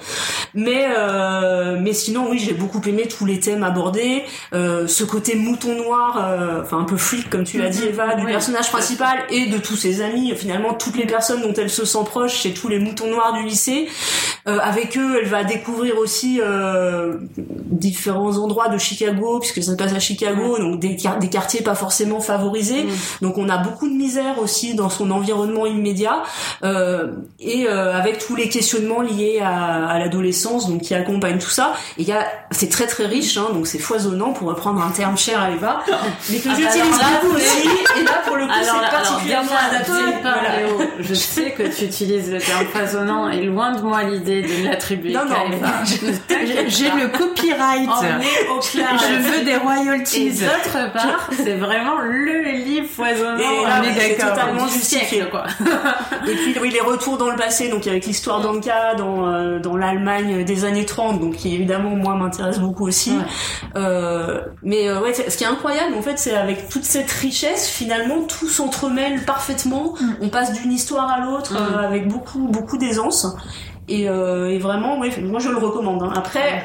Mais 0.54 0.86
euh, 0.96 1.76
mais 1.80 1.92
sinon 1.92 2.28
oui, 2.30 2.38
j'ai 2.38 2.54
beaucoup 2.54 2.80
aimé 2.86 3.08
tous 3.08 3.26
les 3.26 3.40
thèmes 3.40 3.62
abordés, 3.62 4.22
euh, 4.52 4.86
ce 4.86 5.04
côté 5.04 5.34
mouton 5.34 5.74
noir, 5.76 6.24
euh, 6.24 6.62
enfin 6.62 6.78
un 6.78 6.84
peu 6.84 6.96
flic 6.96 7.28
comme 7.28 7.44
tu 7.44 7.58
l'as 7.58 7.70
dit 7.70 7.84
Eva, 7.84 8.14
du 8.14 8.24
personnage 8.24 8.70
principal 8.70 9.18
et 9.30 9.46
de 9.46 9.58
tous 9.58 9.76
ses 9.76 10.02
amis. 10.02 10.34
Finalement, 10.36 10.74
toutes 10.74 10.96
les 10.96 11.06
personnes 11.06 11.42
dont 11.42 11.54
elle 11.54 11.70
se 11.70 11.84
sent 11.84 12.04
proche, 12.06 12.42
c'est 12.42 12.52
tous 12.52 12.68
les 12.68 12.78
moutons 12.78 13.10
noirs 13.10 13.32
du 13.34 13.44
lycée. 13.44 13.88
Avec 14.46 14.98
eux, 14.98 15.20
elle 15.20 15.28
va 15.28 15.42
découvrir 15.42 15.96
aussi 15.98 16.40
différents 17.38 18.36
endroits 18.38 18.68
de 18.68 18.78
Chicago, 18.78 19.38
puisque 19.40 19.62
ça 19.62 19.72
se 19.72 19.76
passe 19.76 19.94
à 19.94 20.00
Chicago, 20.00 20.58
donc 20.58 20.80
des, 20.80 20.96
des 21.20 21.28
quartiers 21.28 21.62
pas 21.62 21.74
forcément 21.74 22.20
favorisés. 22.20 22.84
Mm. 22.84 22.88
Donc 23.22 23.38
on 23.38 23.48
a 23.48 23.58
beaucoup 23.58 23.88
de 23.88 23.94
misère 23.94 24.38
aussi 24.38 24.74
dans 24.74 24.90
son 24.90 25.10
environnement 25.10 25.66
immédiat, 25.66 26.22
euh, 26.62 27.12
et 27.40 27.66
euh, 27.66 27.94
avec 27.94 28.18
tous 28.18 28.36
les 28.36 28.48
questionnements 28.48 28.83
liés 29.02 29.40
à, 29.42 29.86
à 29.88 29.98
l'adolescence, 29.98 30.68
donc 30.68 30.82
qui 30.82 30.94
accompagnent 30.94 31.38
tout 31.38 31.50
ça. 31.50 31.74
Et 31.98 32.02
il 32.02 32.08
y 32.08 32.12
a, 32.12 32.26
c'est 32.50 32.68
très 32.68 32.86
très 32.86 33.06
riche, 33.06 33.36
hein, 33.36 33.48
donc 33.52 33.66
c'est 33.66 33.78
foisonnant 33.78 34.32
pour 34.32 34.48
reprendre 34.48 34.82
un 34.82 34.90
terme 34.90 35.16
cher 35.16 35.40
à 35.40 35.50
Eva, 35.50 35.82
mais 36.30 36.38
que 36.38 36.48
Ah 36.50 36.54
j'utilise 36.56 36.98
beaucoup 37.20 37.36
aussi. 37.36 37.68
Et 38.00 38.04
là 38.04 38.22
pour 38.26 38.36
le 38.36 38.46
coup, 38.46 38.52
c'est 38.62 38.90
particulièrement 38.90 39.50
adapté. 39.70 39.92
Voilà. 40.22 40.60
Léo, 40.60 40.78
je 41.00 41.14
sais 41.14 41.50
que 41.52 41.62
tu 41.64 41.84
utilises 41.84 42.30
le 42.30 42.38
terme 42.38 42.66
foisonnant 42.66 43.28
et 43.30 43.42
loin 43.42 43.72
de 43.72 43.80
moi 43.82 44.02
l'idée 44.04 44.42
de 44.42 44.64
l'attribuer 44.68 45.12
Non, 45.12 45.24
non, 45.24 45.52
Eva. 45.52 45.68
J'ai 46.66 46.90
le 46.90 47.08
copyright. 47.08 47.88
Au 48.50 48.58
clair. 48.60 48.88
Je 48.98 49.14
veux 49.20 49.44
des 49.44 49.50
Et 49.52 49.56
royalties. 49.56 50.30
d'autre 50.32 50.92
part, 50.92 51.28
c'est 51.36 51.54
vraiment 51.54 51.98
le 52.00 52.42
livre 52.64 52.88
foisonnant. 52.94 53.38
Et 53.38 53.64
là, 53.66 53.80
on 53.80 53.84
est 53.84 54.14
totalement 54.18 54.66
justifié, 54.68 55.06
siècle. 55.06 55.28
quoi. 55.30 55.44
Et 56.28 56.34
puis 56.34 56.56
oui, 56.60 56.70
les 56.70 56.80
retours 56.80 57.16
dans 57.18 57.30
le 57.30 57.36
passé, 57.36 57.68
donc 57.68 57.86
avec 57.86 58.06
l'histoire 58.06 58.40
d'Anka 58.40 58.73
dans, 58.96 59.26
euh, 59.26 59.58
dans 59.58 59.76
l'Allemagne 59.76 60.44
des 60.44 60.64
années 60.64 60.84
30, 60.84 61.20
donc 61.20 61.36
qui 61.36 61.54
évidemment 61.54 61.90
moi 61.90 62.14
m'intéresse 62.14 62.58
beaucoup 62.58 62.86
aussi. 62.86 63.12
Ouais. 63.12 63.24
Euh, 63.76 64.40
mais 64.62 64.88
euh, 64.88 65.00
ouais, 65.00 65.12
ce 65.14 65.36
qui 65.36 65.44
est 65.44 65.48
incroyable 65.48 65.94
en 65.94 66.02
fait, 66.02 66.18
c'est 66.18 66.34
avec 66.34 66.68
toute 66.68 66.84
cette 66.84 67.10
richesse, 67.10 67.68
finalement 67.68 68.22
tout 68.22 68.48
s'entremêle 68.48 69.24
parfaitement. 69.24 69.94
On 70.20 70.28
passe 70.28 70.52
d'une 70.52 70.72
histoire 70.72 71.10
à 71.10 71.20
l'autre 71.20 71.54
Mm. 71.54 71.84
avec 71.84 72.08
beaucoup 72.08 72.48
beaucoup 72.48 72.78
d'aisance. 72.78 73.26
Et, 73.88 74.08
euh, 74.08 74.50
et 74.50 74.58
vraiment, 74.58 74.98
ouais, 74.98 75.10
moi 75.20 75.40
je 75.40 75.48
le 75.50 75.58
recommande. 75.58 76.02
hein. 76.02 76.12
Après, 76.16 76.64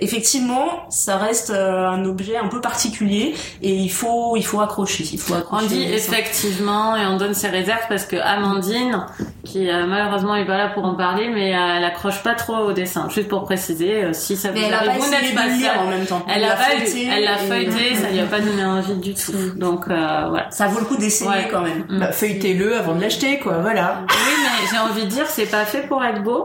effectivement, 0.00 0.66
ça 0.90 1.16
reste 1.16 1.50
euh, 1.50 1.86
un 1.88 2.04
objet 2.04 2.36
un 2.36 2.48
peu 2.48 2.60
particulier 2.60 3.34
et 3.62 3.72
il 3.74 3.90
faut 3.90 4.36
il 4.36 4.44
faut 4.44 4.60
accrocher. 4.60 5.04
Il 5.12 5.18
faut 5.18 5.34
On 5.34 5.38
accrocher. 5.38 5.66
dit 5.68 5.86
au 5.86 5.90
dessin. 5.90 6.12
effectivement 6.12 6.96
et 6.96 7.06
on 7.06 7.16
donne 7.16 7.34
ses 7.34 7.48
réserves 7.48 7.84
parce 7.88 8.04
que 8.04 8.16
Amandine, 8.16 9.06
qui 9.44 9.68
euh, 9.70 9.86
malheureusement 9.86 10.34
est 10.36 10.46
pas 10.46 10.56
là 10.58 10.68
pour 10.74 10.84
en 10.84 10.94
parler, 10.94 11.28
mais 11.28 11.54
euh, 11.54 11.76
elle 11.78 11.84
accroche 11.84 12.22
pas 12.22 12.34
trop 12.34 12.56
au 12.56 12.72
dessin. 12.72 13.08
Juste 13.08 13.28
pour 13.28 13.44
préciser, 13.44 14.04
euh, 14.04 14.12
si 14.12 14.36
ça 14.36 14.50
vous 14.50 14.58
Mais 14.58 14.72
arrive, 14.72 14.90
pas 14.92 14.98
vous 14.98 15.10
n'êtes 15.10 15.34
pas 15.34 15.46
lire 15.46 15.72
en 15.80 15.86
même 15.86 16.04
temps. 16.06 16.22
Elle 16.28 16.42
l'a 16.42 16.56
feuilleté 16.56 17.08
elle 17.10 17.24
l'a 17.24 17.42
et- 17.42 17.46
feuilleté, 17.46 17.94
ça 17.96 18.10
lui 18.10 18.20
a 18.20 18.26
pas 18.26 18.40
donné 18.40 18.64
envie 18.64 18.94
du 18.96 19.14
tout. 19.14 19.32
Donc 19.56 19.84
euh, 19.88 20.26
voilà. 20.28 20.50
Ça 20.50 20.66
vaut 20.68 20.80
le 20.80 20.84
coup 20.86 20.96
d'essayer 20.96 21.30
Ouais. 21.30 21.48
quand 21.50 21.62
même. 21.62 21.84
Mm. 21.88 21.98
Bah, 22.00 22.12
feuilletez-le 22.12 22.76
avant 22.76 22.94
de 22.94 23.00
l'acheter, 23.00 23.38
quoi. 23.38 23.58
Voilà. 23.62 24.00
Oui, 24.08 24.32
mais 24.42 24.68
j'ai 24.70 24.78
envie 24.78 25.04
de 25.04 25.10
dire, 25.10 25.26
c'est 25.26 25.46
pas 25.50 25.64
fait 25.64 25.82
pour 25.88 26.04
être 26.04 26.22
beau. 26.22 26.41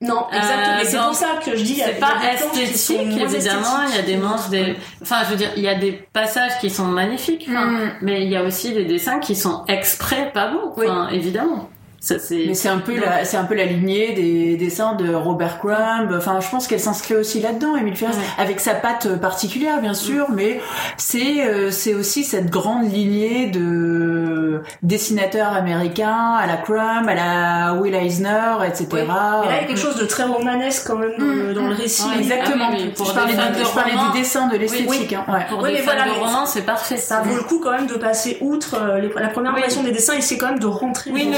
Non, 0.00 0.26
exactement. 0.30 0.76
Euh, 0.76 0.84
c'est 0.84 0.98
pour 0.98 1.14
ça 1.14 1.26
que 1.44 1.56
je 1.56 1.62
dis. 1.62 1.74
C'est 1.74 1.74
il 1.74 1.78
y 1.78 1.82
a 1.82 2.06
pas 2.06 2.20
des 2.20 2.62
esthétique, 2.62 3.18
évidemment. 3.18 3.82
Il 3.88 3.96
y 3.96 3.98
a 3.98 4.02
des 4.02 4.16
manches, 4.16 4.48
des, 4.50 4.76
enfin, 5.02 5.16
je 5.24 5.30
veux 5.30 5.36
dire, 5.36 5.50
il 5.56 5.62
y 5.62 5.68
a 5.68 5.74
des 5.74 5.92
passages 5.92 6.58
qui 6.60 6.68
sont 6.68 6.84
magnifiques, 6.84 7.48
Mm. 7.48 7.92
mais 8.02 8.22
il 8.22 8.28
y 8.30 8.36
a 8.36 8.42
aussi 8.42 8.72
des 8.72 8.84
dessins 8.84 9.18
qui 9.20 9.34
sont 9.34 9.64
exprès 9.68 10.30
pas 10.34 10.48
beaux, 10.48 10.74
évidemment. 11.10 11.70
Ça, 12.06 12.20
c'est, 12.20 12.44
Mais 12.46 12.54
c'est 12.54 12.68
un 12.68 12.78
peu 12.78 12.96
la, 13.00 13.24
c'est 13.24 13.36
un 13.36 13.42
peu 13.42 13.54
la 13.56 13.64
lignée 13.64 14.12
des 14.12 14.56
dessins 14.56 14.94
de 14.94 15.12
Robert 15.12 15.58
Crumb. 15.58 16.14
Enfin, 16.16 16.38
je 16.40 16.48
pense 16.48 16.68
qu'elle 16.68 16.78
s'inscrit 16.78 17.16
aussi 17.16 17.40
là-dedans, 17.40 17.74
Emile 17.76 17.96
Ferris, 17.96 18.12
Ouais. 18.16 18.22
avec 18.44 18.60
sa 18.60 18.74
patte 18.74 19.18
particulière, 19.20 19.80
bien 19.80 19.92
sûr, 19.94 20.26
mais 20.30 20.60
c'est, 20.98 21.44
euh, 21.44 21.72
c'est 21.72 21.94
aussi 21.94 22.22
cette 22.22 22.48
grande 22.48 22.88
lignée 22.92 23.46
de 23.46 24.62
dessinateurs 24.84 25.52
américains 25.52 26.34
à 26.38 26.46
la 26.46 26.56
Crumb, 26.58 27.08
à 27.08 27.14
la 27.14 27.74
Will 27.74 27.94
Eisner, 27.94 28.58
etc. 28.68 28.86
Oui. 28.92 29.00
Mais 29.00 29.06
là, 29.06 29.42
il 29.44 29.62
y 29.62 29.64
a 29.64 29.66
quelque 29.66 29.80
chose 29.80 29.96
de 29.96 30.04
très 30.06 30.22
romanesque 30.24 30.86
quand 30.86 30.96
même 30.98 31.12
dans, 31.18 31.24
le, 31.24 31.54
dans 31.54 31.66
le 31.66 31.74
récit. 31.74 32.04
Ouais, 32.08 32.18
Exactement. 32.18 32.66
Ah 32.68 32.72
oui, 32.72 32.82
oui, 32.84 32.92
pour 32.96 33.06
je 33.06 33.14
parlais, 33.14 33.32
du, 33.32 33.38
de 33.58 33.64
je 33.64 33.74
parlais 33.74 33.94
romans. 33.96 34.12
du 34.12 34.18
dessin, 34.20 34.46
de 34.46 34.56
l'esthétique. 34.56 35.12
hein, 35.12 35.24
ouais. 35.28 35.46
pour 35.48 35.58
Oui, 35.62 35.70
des 35.70 35.74
mais 35.74 35.78
fans 35.82 35.92
voilà, 35.96 36.04
de 36.04 36.20
romans, 36.20 36.46
c'est 36.46 36.62
parfait. 36.62 36.96
Ça 36.98 37.22
vaut 37.22 37.34
le 37.34 37.42
coup 37.42 37.58
quand 37.58 37.72
même 37.72 37.86
de 37.88 37.94
passer 37.94 38.38
outre 38.40 38.76
euh, 38.80 39.00
les- 39.00 39.08
la 39.20 39.28
première 39.28 39.52
Oui. 39.54 39.58
impression 39.58 39.82
des 39.82 39.92
dessins 39.92 40.14
et 40.14 40.20
c'est 40.20 40.38
quand 40.38 40.50
même 40.50 40.58
de 40.60 40.66
rentrer 40.66 41.10
Oui, 41.10 41.24
dans 41.26 41.32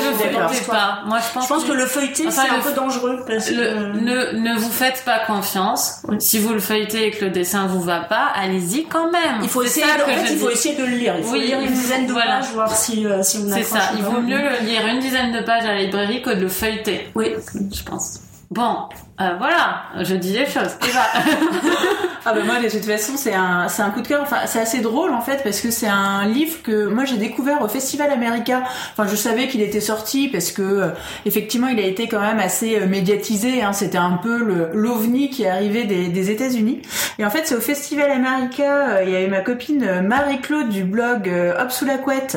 pas. 0.67 1.01
Moi, 1.07 1.19
je 1.27 1.33
pense, 1.33 1.45
Je 1.45 1.49
pense 1.49 1.65
que 1.65 1.73
le 1.73 1.87
feuilleter, 1.87 2.27
Enfin, 2.29 2.43
c'est 2.47 2.55
un 2.55 2.61
peu 2.61 2.73
dangereux 2.73 3.25
parce 3.27 3.51
Le- 3.51 3.57
que... 3.57 3.99
ne, 3.99 4.39
ne 4.39 4.59
vous 4.59 4.71
faites 4.71 5.03
pas 5.05 5.21
confiance. 5.21 6.03
Si 6.19 6.39
vous 6.39 6.53
le 6.53 6.61
feuilletez 6.61 7.07
et 7.07 7.11
que 7.11 7.25
le 7.27 7.31
dessin 7.31 7.67
vous 7.67 7.81
va 7.81 8.01
pas, 8.01 8.29
allez-y 8.35 8.85
quand 8.85 9.11
même. 9.11 9.39
Il 9.43 9.49
faut 9.49 9.63
C'est 9.63 9.81
essayer, 9.81 9.87
ça 9.87 9.99
de, 9.99 10.03
que 10.05 10.11
en 10.11 10.25
fait, 10.25 10.33
il 10.33 10.39
faut 10.39 10.51
essayer 10.51 10.75
de 10.77 10.85
le 10.85 10.91
lire. 10.97 11.15
Il 11.19 11.25
faut 11.25 11.33
Oui, 11.33 11.43
lire 11.47 11.61
une 11.61 11.73
dizaine 11.73 12.07
de 12.07 12.13
voilà. 12.13 12.39
pages, 12.39 12.51
voir 12.55 12.75
si, 12.75 13.07
euh, 13.07 13.23
si 13.23 13.39
on 13.39 13.49
C'est 13.49 13.61
accroche 13.61 13.81
ça. 13.81 13.91
Il 13.97 14.03
vaut 14.05 14.21
mieux 14.21 14.39
le 14.41 14.65
lire 14.67 14.87
une 14.87 15.01
dizaine 15.01 15.33
de 15.33 15.41
pages 15.41 15.65
à 15.65 15.75
la 15.75 15.83
librairie 15.83 16.23
que 16.23 16.31
de 16.31 16.41
le 16.43 16.49
feuilleter. 16.49 17.09
Oui. 17.15 17.35
Je 17.75 17.83
pense. 17.83 18.21
Bon, 18.51 18.89
euh, 19.21 19.35
voilà, 19.39 19.83
je 20.01 20.15
dis 20.15 20.33
les 20.33 20.47
choses. 20.47 20.77
Eva. 20.89 21.03
Ah 22.31 22.35
bah 22.35 22.43
moi 22.45 22.61
de 22.61 22.69
toute 22.69 22.85
façon 22.85 23.15
c'est 23.17 23.33
un 23.33 23.69
c'est 23.69 23.81
un 23.81 23.89
coup 23.89 24.03
de 24.03 24.09
cœur. 24.09 24.21
Enfin 24.21 24.41
c'est 24.45 24.61
assez 24.61 24.81
drôle 24.81 25.13
en 25.15 25.23
fait 25.23 25.43
parce 25.43 25.63
que 25.63 25.71
c'est 25.71 25.87
un 25.87 26.27
livre 26.27 26.61
que 26.63 26.87
moi 26.87 27.07
j'ai 27.07 27.17
découvert 27.17 27.63
au 27.63 27.69
Festival 27.69 28.11
America. 28.11 28.65
Enfin 28.93 29.09
je 29.09 29.17
savais 29.17 29.49
qu'il 29.49 29.63
était 29.63 29.81
sorti 29.81 30.29
parce 30.29 30.53
que 30.53 30.63
euh, 30.63 30.89
effectivement 31.25 31.69
il 31.69 31.79
a 31.79 31.87
été 31.87 32.07
quand 32.07 32.21
même 32.21 32.39
assez 32.39 32.79
euh, 32.79 32.87
médiatisé. 32.87 33.63
Hein. 33.63 33.73
C'était 33.73 33.97
un 33.97 34.19
peu 34.23 34.43
le 34.43 34.71
l'ovni 34.75 35.31
qui 35.31 35.45
est 35.45 35.49
arrivé 35.49 35.85
des, 35.85 36.31
États-Unis. 36.31 36.83
Et 37.19 37.25
en 37.25 37.31
fait 37.31 37.47
c'est 37.47 37.55
au 37.55 37.61
Festival 37.61 38.11
America. 38.11 38.97
euh, 38.97 39.05
Il 39.05 39.11
y 39.11 39.17
avait 39.17 39.29
ma 39.29 39.41
copine 39.41 40.03
Marie-Claude 40.03 40.69
du 40.69 40.85
blog 40.85 41.33
Hop 41.59 41.71
sous 41.71 41.87
la 41.87 41.97
couette 41.97 42.37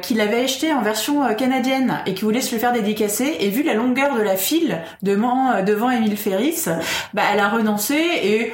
qui 0.00 0.14
l'avait 0.14 0.44
acheté 0.44 0.72
en 0.72 0.80
version 0.80 1.34
canadienne 1.34 1.98
et 2.06 2.14
qui 2.14 2.24
voulait 2.24 2.40
se 2.40 2.54
le 2.54 2.60
faire 2.60 2.72
dédicacer. 2.72 3.36
Et 3.40 3.50
vu 3.50 3.62
la 3.62 3.74
longueur 3.74 4.14
de 4.14 4.22
la 4.22 4.36
file 4.36 4.80
devant 5.02 5.50
euh, 5.50 5.62
devant 5.68 5.90
Émile 5.90 6.16
Ferris, 6.16 6.64
bah 7.14 7.22
elle 7.32 7.40
a 7.40 7.48
renoncé 7.48 7.94
et 7.94 8.52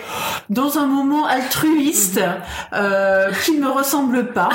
dans 0.51 0.79
un 0.79 0.87
moment 0.87 1.27
altruiste 1.27 2.21
euh, 2.73 3.31
qui 3.45 3.53
ne 3.53 3.61
me 3.61 3.71
ressemble 3.71 4.33
pas. 4.33 4.51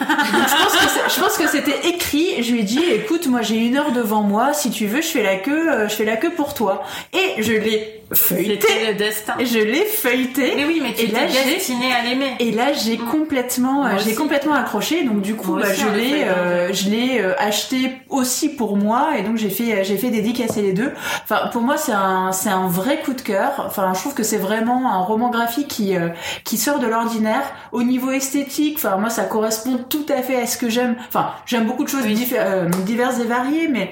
Je 0.00 1.20
pense 1.20 1.36
que 1.36 1.48
c'était 1.48 1.88
écrit. 1.88 2.42
Je 2.42 2.52
lui 2.52 2.60
ai 2.60 2.62
dit, 2.62 2.82
écoute, 2.92 3.26
moi 3.26 3.42
j'ai 3.42 3.56
une 3.56 3.76
heure 3.76 3.92
devant 3.92 4.22
moi. 4.22 4.52
Si 4.52 4.70
tu 4.70 4.86
veux, 4.86 5.02
je 5.02 5.08
fais 5.08 5.22
la 5.22 5.36
queue, 5.36 5.70
euh, 5.70 5.88
je 5.88 5.94
fais 5.94 6.04
la 6.04 6.16
queue 6.16 6.30
pour 6.30 6.54
toi. 6.54 6.84
Et 7.12 7.42
je 7.42 7.52
l'ai 7.52 8.02
feuilleté. 8.12 8.66
C'était 8.68 8.92
le 8.92 8.98
destin. 8.98 9.34
Je 9.40 9.58
l'ai 9.58 9.84
feuilleté. 9.84 10.52
Mais 10.56 10.64
oui, 10.64 10.80
mais 10.82 10.94
tu 10.94 11.04
Et 11.04 11.06
là, 11.08 11.20
destiné 11.26 11.92
à 11.92 12.02
l'aimer. 12.04 12.34
Et 12.38 12.52
là, 12.52 12.72
j'ai 12.72 12.96
complètement, 12.96 13.82
Moi 13.82 13.90
euh, 13.94 13.98
j'ai 14.04 14.14
complètement 14.14 14.54
accroché. 14.54 15.04
Donc 15.04 15.20
du 15.20 15.34
coup, 15.34 15.54
bah, 15.54 15.66
aussi, 15.70 15.80
je 15.80 15.88
l'ai, 15.96 16.24
euh, 16.24 16.72
je 16.72 16.88
l'ai 16.90 17.20
acheté 17.38 17.92
aussi 18.08 18.50
pour 18.50 18.76
moi. 18.76 19.10
Et 19.18 19.22
donc 19.22 19.36
j'ai 19.36 19.50
fait, 19.50 19.84
j'ai 19.84 19.96
fait 19.96 20.10
dédicacer 20.10 20.62
les 20.62 20.72
deux. 20.72 20.92
Enfin, 21.24 21.48
pour 21.52 21.62
moi, 21.62 21.76
c'est 21.76 21.92
un, 21.98 22.32
c'est 22.32 22.48
un 22.50 22.66
vrai 22.68 23.00
coup 23.02 23.12
de 23.14 23.20
cœur. 23.20 23.52
Enfin, 23.66 23.92
je 23.94 24.00
trouve 24.00 24.14
que 24.14 24.22
c'est 24.22 24.38
vraiment 24.38 24.92
un 24.92 25.00
roman 25.02 25.30
graphique 25.30 25.68
qui, 25.68 25.96
euh, 25.96 26.08
qui 26.44 26.56
sort 26.58 26.78
de 26.78 26.86
l'ordinaire. 26.86 27.42
Au 27.72 27.82
niveau 27.82 28.10
esthétique, 28.10 28.76
enfin 28.78 28.96
moi, 28.96 29.10
ça 29.10 29.24
correspond 29.24 29.78
tout 29.88 30.06
à 30.08 30.22
fait 30.22 30.40
à 30.40 30.46
ce 30.46 30.56
que 30.58 30.68
j'aime. 30.68 30.96
Enfin, 31.08 31.30
j'aime 31.46 31.66
beaucoup 31.66 31.84
de 31.84 31.88
choses 31.88 32.04
Oui. 32.04 32.28
euh, 32.32 32.68
diverses 32.84 33.18
et 33.20 33.24
variées, 33.24 33.68
mais 33.68 33.90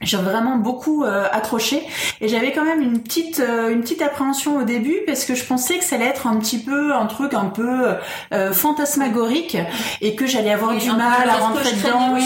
j'ai 0.00 0.16
vraiment 0.16 0.56
beaucoup 0.56 1.04
euh, 1.04 1.26
accroché 1.32 1.82
et 2.20 2.28
j'avais 2.28 2.52
quand 2.52 2.64
même 2.64 2.80
une 2.80 3.00
petite 3.02 3.40
euh, 3.40 3.70
une 3.70 3.80
petite 3.80 4.02
appréhension 4.02 4.58
au 4.58 4.62
début 4.62 4.98
parce 5.06 5.24
que 5.24 5.34
je 5.34 5.44
pensais 5.44 5.78
que 5.78 5.84
ça 5.84 5.96
allait 5.96 6.06
être 6.06 6.26
un 6.26 6.36
petit 6.36 6.58
peu 6.58 6.94
un 6.94 7.06
truc 7.06 7.34
un 7.34 7.46
peu 7.46 7.94
euh, 8.32 8.52
fantasmagorique 8.52 9.56
et 10.00 10.14
que 10.14 10.26
j'allais 10.26 10.52
avoir 10.52 10.70
Oui, 10.72 10.78
du 10.78 10.90
mal 10.90 11.28
à 11.28 11.34
rentrer 11.36 11.72
dedans 11.72 12.16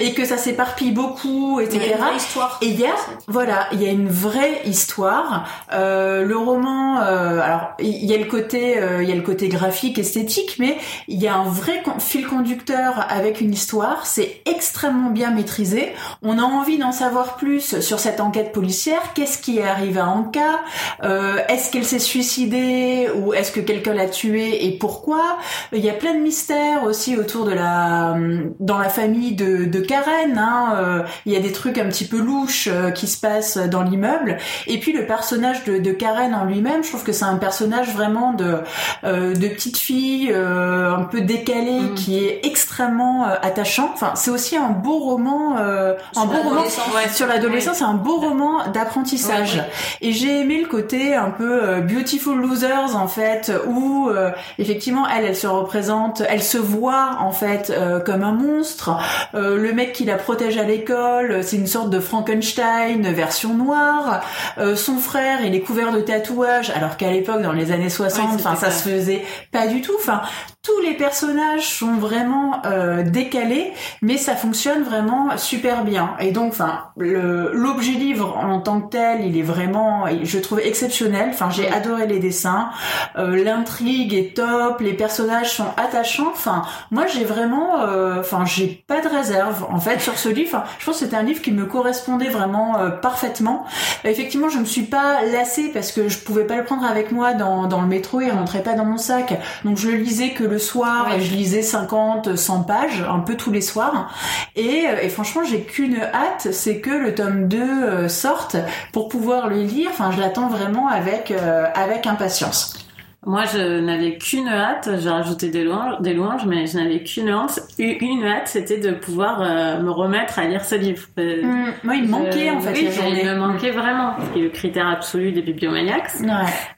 et 0.00 0.12
que 0.12 0.24
ça 0.24 0.36
s'éparpille 0.36 0.92
beaucoup 0.92 1.58
Mais 1.58 1.66
il 1.66 1.74
y 1.74 1.76
etc 1.76 1.92
a 1.92 1.96
une 1.96 2.02
vraie 2.02 2.16
histoire. 2.16 2.58
et 2.62 2.66
il 2.66 2.80
y 2.80 2.86
a, 2.86 2.94
voilà, 3.26 3.68
il 3.72 3.82
y 3.82 3.86
a 3.86 3.90
une 3.90 4.08
vraie 4.08 4.62
histoire. 4.64 5.46
Euh, 5.72 6.24
le 6.24 6.36
roman, 6.36 7.00
euh, 7.00 7.40
alors 7.40 7.72
il 7.78 8.04
y 8.04 8.14
a 8.14 8.18
le 8.18 8.24
côté, 8.24 8.78
euh, 8.78 9.02
il 9.02 9.08
y 9.08 9.12
a 9.12 9.14
le 9.14 9.22
côté 9.22 9.48
graphique, 9.48 9.98
esthétique, 9.98 10.56
mais 10.58 10.76
il 11.08 11.20
y 11.20 11.28
a 11.28 11.34
un 11.34 11.44
vrai 11.44 11.82
fil 11.98 12.26
conducteur 12.26 13.06
avec 13.08 13.40
une 13.40 13.52
histoire. 13.52 14.06
C'est 14.06 14.42
extrêmement 14.46 15.10
bien 15.10 15.30
maîtrisé. 15.30 15.92
On 16.22 16.38
a 16.38 16.42
envie 16.42 16.78
d'en 16.78 16.92
savoir 16.92 17.09
savoir 17.10 17.34
plus 17.34 17.80
sur 17.80 17.98
cette 17.98 18.20
enquête 18.20 18.52
policière. 18.52 19.00
Qu'est-ce 19.14 19.38
qui 19.38 19.58
est 19.58 19.64
arrivé 19.64 19.98
à 19.98 20.06
Anka 20.06 20.60
euh, 21.02 21.40
Est-ce 21.48 21.72
qu'elle 21.72 21.84
s'est 21.84 21.98
suicidée 21.98 23.08
ou 23.16 23.34
est-ce 23.34 23.50
que 23.50 23.58
quelqu'un 23.58 23.94
l'a 23.94 24.06
tuée 24.06 24.64
et 24.64 24.78
pourquoi 24.78 25.38
Il 25.72 25.84
y 25.84 25.90
a 25.90 25.92
plein 25.92 26.14
de 26.14 26.20
mystères 26.20 26.84
aussi 26.84 27.16
autour 27.16 27.46
de 27.46 27.50
la 27.50 28.14
dans 28.60 28.78
la 28.78 28.88
famille 28.88 29.34
de, 29.34 29.64
de 29.64 29.80
Karen. 29.80 30.38
Hein. 30.38 30.74
Euh, 30.76 31.02
il 31.26 31.32
y 31.32 31.36
a 31.36 31.40
des 31.40 31.50
trucs 31.50 31.78
un 31.78 31.86
petit 31.86 32.06
peu 32.06 32.18
louches 32.18 32.68
euh, 32.70 32.92
qui 32.92 33.08
se 33.08 33.18
passent 33.18 33.58
dans 33.58 33.82
l'immeuble. 33.82 34.38
Et 34.68 34.78
puis 34.78 34.92
le 34.92 35.04
personnage 35.04 35.64
de, 35.64 35.78
de 35.78 35.90
Karen 35.90 36.32
en 36.32 36.44
lui-même, 36.44 36.84
je 36.84 36.90
trouve 36.90 37.02
que 37.02 37.12
c'est 37.12 37.24
un 37.24 37.38
personnage 37.38 37.92
vraiment 37.92 38.34
de 38.34 38.58
euh, 39.02 39.34
de 39.34 39.48
petite 39.48 39.78
fille 39.78 40.32
un 40.32 41.02
peu 41.10 41.22
décalée 41.22 41.80
mm. 41.80 41.94
qui 41.94 42.24
est 42.24 42.46
extrêmement 42.46 43.24
attachant. 43.24 43.90
Enfin, 43.94 44.12
c'est 44.14 44.30
aussi 44.30 44.56
un 44.56 44.70
beau 44.70 45.00
roman, 45.00 45.56
un 45.56 46.26
beau 46.26 46.42
roman 46.44 46.62
sur 47.12 47.26
l'adolescence, 47.26 47.78
c'est 47.78 47.84
un 47.84 47.94
beau 47.94 48.16
roman 48.16 48.68
d'apprentissage. 48.68 49.62
Et 50.00 50.12
j'ai 50.12 50.40
aimé 50.40 50.60
le 50.60 50.68
côté 50.68 51.14
un 51.14 51.30
peu 51.30 51.80
Beautiful 51.80 52.40
Losers 52.40 52.96
en 52.96 53.08
fait, 53.08 53.52
où 53.66 54.10
effectivement 54.58 55.06
elle, 55.08 55.24
elle 55.24 55.36
se 55.36 55.46
représente, 55.46 56.22
elle 56.28 56.42
se 56.42 56.58
voit 56.58 57.18
en 57.20 57.32
fait 57.32 57.72
comme 58.04 58.22
un 58.22 58.32
monstre. 58.32 58.98
le 59.34 59.72
mec 59.72 59.92
qui 59.92 60.04
la 60.04 60.16
protège 60.16 60.56
à 60.58 60.64
l'école, 60.64 61.42
c'est 61.42 61.56
une 61.56 61.66
sorte 61.66 61.90
de 61.90 62.00
Frankenstein 62.00 63.10
version 63.12 63.54
noire. 63.54 64.22
Euh, 64.58 64.76
son 64.76 64.98
frère, 64.98 65.44
il 65.44 65.54
est 65.54 65.60
couvert 65.60 65.92
de 65.92 66.00
tatouages, 66.00 66.70
alors 66.70 66.96
qu'à 66.96 67.10
l'époque, 67.10 67.42
dans 67.42 67.52
les 67.52 67.72
années 67.72 67.90
60, 67.90 68.34
enfin 68.34 68.56
ça 68.56 68.70
se 68.70 68.88
faisait 68.88 69.24
pas 69.52 69.66
du 69.66 69.80
tout. 69.80 69.94
Enfin, 69.98 70.22
tous 70.62 70.78
les 70.80 70.92
personnages 70.92 71.66
sont 71.66 71.94
vraiment 71.94 72.60
euh, 72.66 73.02
décalés, 73.02 73.72
mais 74.02 74.18
ça 74.18 74.36
fonctionne 74.36 74.82
vraiment 74.82 75.38
super 75.38 75.84
bien. 75.84 76.16
Et 76.20 76.32
donc, 76.32 76.52
enfin, 76.52 76.90
l'objet 76.98 77.92
livre 77.92 78.36
en 78.36 78.60
tant 78.60 78.82
que 78.82 78.90
tel, 78.90 79.24
il 79.24 79.38
est 79.38 79.42
vraiment, 79.42 80.04
je 80.22 80.38
trouve 80.38 80.60
exceptionnel. 80.60 81.30
Enfin, 81.30 81.48
j'ai 81.48 81.66
adoré 81.66 82.06
les 82.06 82.18
dessins, 82.18 82.68
euh, 83.16 83.42
l'intrigue 83.42 84.12
est 84.12 84.36
top, 84.36 84.80
les 84.80 84.92
personnages 84.92 85.54
sont 85.54 85.68
attachants. 85.78 86.30
Enfin, 86.30 86.62
moi, 86.90 87.06
j'ai 87.06 87.24
vraiment, 87.24 87.80
euh, 87.80 88.22
j'ai 88.44 88.84
pas 88.86 89.00
de 89.00 89.08
réserve 89.08 89.64
en 89.70 89.80
fait 89.80 90.00
sur 90.00 90.18
ce 90.18 90.28
livre. 90.28 90.62
je 90.78 90.84
pense 90.84 90.98
que 90.98 91.04
c'était 91.06 91.16
un 91.16 91.22
livre 91.22 91.40
qui 91.40 91.52
me 91.52 91.64
correspondait 91.64 92.28
vraiment 92.28 92.76
parfaitement. 93.00 93.64
Effectivement, 94.04 94.50
je 94.50 94.58
me 94.58 94.66
suis 94.66 94.82
pas 94.82 95.22
lassée 95.24 95.70
parce 95.72 95.90
que 95.90 96.08
je 96.08 96.18
pouvais 96.18 96.44
pas 96.44 96.56
le 96.56 96.64
prendre 96.64 96.84
avec 96.84 97.12
moi 97.12 97.32
dans, 97.32 97.66
dans 97.66 97.80
le 97.80 97.86
métro, 97.86 98.20
il 98.20 98.30
rentrait 98.30 98.62
pas 98.62 98.74
dans 98.74 98.84
mon 98.84 98.98
sac, 98.98 99.38
donc 99.64 99.78
je 99.78 99.88
le 99.88 99.96
lisais 99.96 100.30
que 100.30 100.49
le 100.50 100.58
soir 100.58 101.12
et 101.14 101.20
je 101.20 101.34
lisais 101.34 101.62
50, 101.62 102.36
100 102.36 102.62
pages, 102.64 103.04
un 103.08 103.20
peu 103.20 103.36
tous 103.36 103.50
les 103.50 103.60
soirs. 103.62 104.12
Et, 104.56 104.86
euh, 104.86 105.00
et 105.02 105.08
franchement, 105.08 105.42
j'ai 105.48 105.62
qu'une 105.62 105.96
hâte, 105.96 106.48
c'est 106.52 106.80
que 106.80 106.90
le 106.90 107.14
tome 107.14 107.48
2 107.48 107.58
euh, 107.58 108.08
sorte 108.08 108.56
pour 108.92 109.08
pouvoir 109.08 109.48
le 109.48 109.62
lire. 109.62 109.90
Enfin, 109.92 110.10
je 110.12 110.20
l'attends 110.20 110.48
vraiment 110.48 110.88
avec, 110.88 111.30
euh, 111.30 111.66
avec 111.74 112.06
impatience. 112.06 112.89
Moi, 113.26 113.44
je 113.44 113.80
n'avais 113.80 114.16
qu'une 114.16 114.48
hâte. 114.48 114.88
J'ai 114.98 115.10
rajouté 115.10 115.50
des 115.50 115.62
louanges, 115.62 116.00
des 116.00 116.14
louanges, 116.14 116.46
mais 116.46 116.66
je 116.66 116.78
n'avais 116.78 117.02
qu'une 117.02 117.28
hâte. 117.28 117.60
Une 117.78 118.24
hâte, 118.24 118.48
c'était 118.48 118.78
de 118.78 118.92
pouvoir 118.92 119.42
euh, 119.42 119.82
me 119.82 119.90
remettre 119.90 120.38
à 120.38 120.46
lire 120.46 120.64
ce 120.64 120.74
livre. 120.74 121.02
Euh, 121.18 121.42
mmh. 121.42 121.72
Moi, 121.84 121.96
il 121.96 122.04
me 122.04 122.08
manquait 122.08 122.48
en 122.48 122.60
fait. 122.60 122.72
Oui, 122.72 122.88
il 123.20 123.26
me 123.26 123.36
manquait 123.36 123.72
vraiment. 123.72 124.14
Ce 124.18 124.32
qui 124.32 124.38
est 124.38 124.42
le 124.44 124.48
critère 124.48 124.88
absolu 124.88 125.32
des 125.32 125.42
bibliomaniacs. 125.42 126.12
Ouais. 126.20 126.28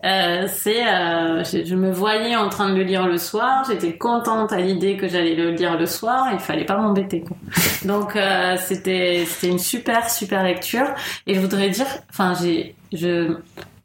Euh, 0.05 0.47
c'est, 0.49 0.83
je, 0.83 1.65
je, 1.65 1.75
me 1.77 1.93
voyais 1.93 2.35
en 2.35 2.49
train 2.49 2.71
de 2.71 2.77
le 2.77 2.83
lire 2.83 3.07
le 3.07 3.19
soir. 3.19 3.63
J'étais 3.69 3.97
contente 3.97 4.53
à 4.53 4.59
l'idée 4.59 4.97
que 4.97 5.07
j'allais 5.07 5.37
le 5.37 5.51
lire 5.51 5.79
le 5.79 5.87
soir. 5.87 6.27
Il 6.33 6.41
fallait 6.41 6.65
pas 6.65 6.77
m'embêter. 6.77 7.23
Donc, 7.85 8.19
c'était, 8.57 9.25
c'était 9.27 9.49
une 9.49 9.61
super, 9.61 10.11
super 10.11 10.43
lecture. 10.43 10.87
Et 11.29 11.35
je 11.35 11.41
voudrais 11.41 11.69
dire, 11.69 11.87
enfin, 12.11 12.33
j'ai, 12.43 12.75
je, 12.93 13.37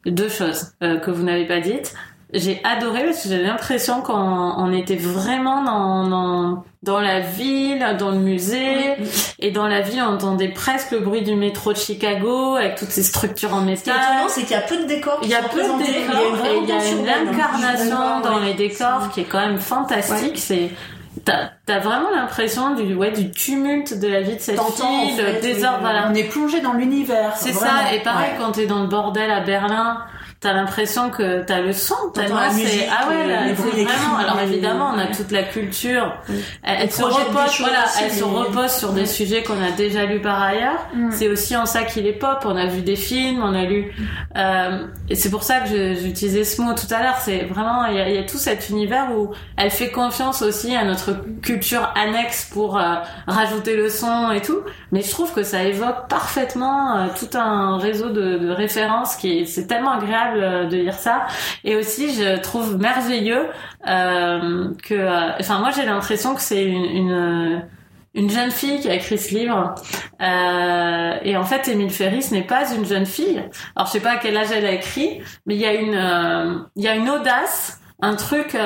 deux 0.07 0.29
choses 0.29 0.71
que 0.79 1.11
vous 1.11 1.21
n'avez 1.21 1.45
pas 1.45 1.59
dites 1.59 1.93
j'ai 2.33 2.61
adoré 2.65 3.05
parce 3.05 3.23
que 3.23 3.29
j'avais 3.29 3.43
l'impression 3.43 4.01
qu'on 4.01 4.71
était 4.73 4.97
vraiment 4.97 5.63
dans, 5.63 6.07
dans, 6.07 6.63
dans, 6.83 6.99
la 6.99 7.21
ville, 7.21 7.95
dans 7.97 8.11
le 8.11 8.17
musée. 8.17 8.95
Et 9.39 9.51
dans 9.51 9.67
la 9.67 9.81
ville, 9.81 10.01
on 10.01 10.15
entendait 10.15 10.49
presque 10.49 10.91
le 10.91 10.99
bruit 10.99 11.21
du 11.21 11.35
métro 11.35 11.71
de 11.71 11.77
Chicago 11.77 12.55
avec 12.55 12.75
toutes 12.75 12.89
ces 12.89 13.03
structures 13.03 13.53
en 13.53 13.61
métal. 13.61 13.95
Ce 14.27 14.35
c'est 14.35 14.41
qu'il 14.41 14.51
y 14.51 14.55
a 14.55 14.61
peu 14.61 14.77
de 14.77 14.87
décors. 14.87 15.19
Il 15.23 15.29
y 15.29 15.35
a 15.35 15.43
peu 15.43 15.61
de 15.61 15.77
décors 15.77 16.45
et 16.45 16.57
il 16.57 16.67
y 16.67 16.71
a 16.71 16.89
une 16.89 17.07
hein. 17.07 17.31
incarnation 17.31 18.19
dans 18.21 18.39
les 18.39 18.53
décors 18.55 19.09
qui 19.13 19.21
est 19.21 19.25
quand 19.25 19.39
même 19.39 19.59
fantastique. 19.59 20.37
C'est 20.37 20.71
T'as 21.67 21.79
vraiment 21.79 22.09
l'impression 22.09 22.75
du 22.75 22.95
ouais 22.95 23.11
du 23.11 23.29
tumulte 23.29 23.99
de 23.99 24.07
la 24.07 24.21
vie 24.21 24.37
de 24.37 24.39
cette 24.39 24.57
fille, 24.57 25.17
le 25.17 25.41
désordre. 25.41 25.85
On 26.09 26.13
est 26.13 26.23
plongé 26.23 26.61
dans 26.61 26.71
l'univers. 26.71 27.33
C'est 27.35 27.51
ça. 27.51 27.93
Et 27.93 27.99
pareil 27.99 28.31
quand 28.39 28.53
t'es 28.53 28.67
dans 28.67 28.81
le 28.81 28.87
bordel 28.87 29.29
à 29.29 29.41
Berlin 29.41 29.97
t'as 30.39 30.53
l'impression 30.53 31.09
que 31.09 31.43
t'as 31.43 31.61
le 31.61 31.73
son 31.73 31.95
tellement 32.13 32.51
c'est 32.51 32.87
ah 32.91 33.09
ouais 33.09 33.27
là, 33.27 33.39
c'est 33.47 33.83
vraiment 33.83 34.17
alors 34.17 34.39
évidemment 34.39 34.91
on 34.93 34.99
a 34.99 35.07
toute 35.07 35.31
la 35.31 35.41
culture 35.41 36.15
elle, 36.61 36.91
se 36.91 37.01
repose 37.01 37.59
voilà 37.59 37.85
elle 38.03 38.11
se 38.11 38.23
repose 38.23 38.71
sur 38.71 38.93
des 38.93 39.07
sujets 39.07 39.41
qu'on 39.41 39.59
a 39.59 39.71
déjà 39.71 40.05
lus 40.05 40.21
par 40.21 40.39
ailleurs 40.41 40.87
mm. 40.93 41.09
c'est 41.11 41.27
aussi 41.27 41.55
en 41.55 41.65
ça 41.65 41.83
qu'il 41.83 42.05
est 42.05 42.13
pop 42.13 42.39
on 42.45 42.55
a 42.55 42.67
vu 42.67 42.81
des 42.81 42.95
films 42.95 43.41
on 43.43 43.55
a 43.55 43.63
lu 43.63 43.91
euh, 44.35 44.85
et 45.09 45.15
c'est 45.15 45.31
pour 45.31 45.41
ça 45.41 45.61
que 45.61 45.95
j'utilisais 45.95 46.43
ce 46.43 46.61
mot 46.61 46.73
tout 46.73 46.93
à 46.93 47.01
l'heure 47.01 47.17
c'est 47.19 47.45
vraiment 47.45 47.85
il 47.87 47.95
y 47.95 48.17
a, 48.19 48.23
tout 48.23 48.37
cet 48.37 48.69
univers 48.69 49.07
où 49.17 49.31
elle 49.57 49.71
fait 49.71 49.89
confiance 49.89 50.43
aussi 50.43 50.75
à 50.75 50.83
notre 50.83 51.13
culture 51.41 51.56
annexe 51.95 52.49
pour 52.53 52.77
euh, 52.77 52.95
rajouter 53.27 53.75
le 53.75 53.89
son 53.89 54.31
et 54.31 54.41
tout 54.41 54.61
mais 54.91 55.01
je 55.01 55.09
trouve 55.11 55.33
que 55.33 55.43
ça 55.43 55.63
évoque 55.63 56.07
parfaitement 56.09 56.97
euh, 56.97 57.07
tout 57.17 57.37
un 57.37 57.77
réseau 57.77 58.09
de, 58.09 58.49
références 58.49 59.15
qui 59.15 59.45
c'est 59.45 59.67
tellement 59.67 59.91
agréable 59.91 60.39
euh, 60.41 60.65
de 60.65 60.77
lire 60.77 60.93
ça. 60.93 61.27
Et 61.63 61.75
aussi, 61.75 62.13
je 62.13 62.37
trouve 62.39 62.77
merveilleux 62.77 63.47
que, 63.85 65.39
enfin, 65.39 65.59
moi 65.59 65.71
j'ai 65.75 65.85
l'impression 65.85 66.35
que 66.35 66.41
c'est 66.41 66.63
une, 66.63 66.85
une 66.85 67.63
une 68.13 68.31
jeune 68.31 68.49
fille 68.49 68.79
qui 68.79 68.89
a 68.89 68.95
écrit 68.95 69.17
ce 69.17 69.35
livre. 69.35 69.75
Et 70.19 71.37
en 71.37 71.43
fait, 71.43 71.67
Émile 71.67 71.91
Ferry, 71.91 72.23
ce 72.23 72.33
n'est 72.33 72.47
pas 72.47 72.73
une 72.73 72.85
jeune 72.85 73.05
fille. 73.05 73.43
Alors, 73.75 73.85
je 73.87 73.91
sais 73.91 73.99
pas 73.99 74.13
à 74.13 74.17
quel 74.17 74.35
âge 74.35 74.51
elle 74.51 74.65
a 74.65 74.71
écrit, 74.71 75.21
mais 75.45 75.53
il 75.53 75.61
y 75.61 75.65
a 75.65 75.73
une, 75.73 76.67
il 76.75 76.83
y 76.83 76.87
a 76.87 76.95
une 76.95 77.09
audace, 77.09 77.79
un 78.01 78.15
truc 78.15 78.57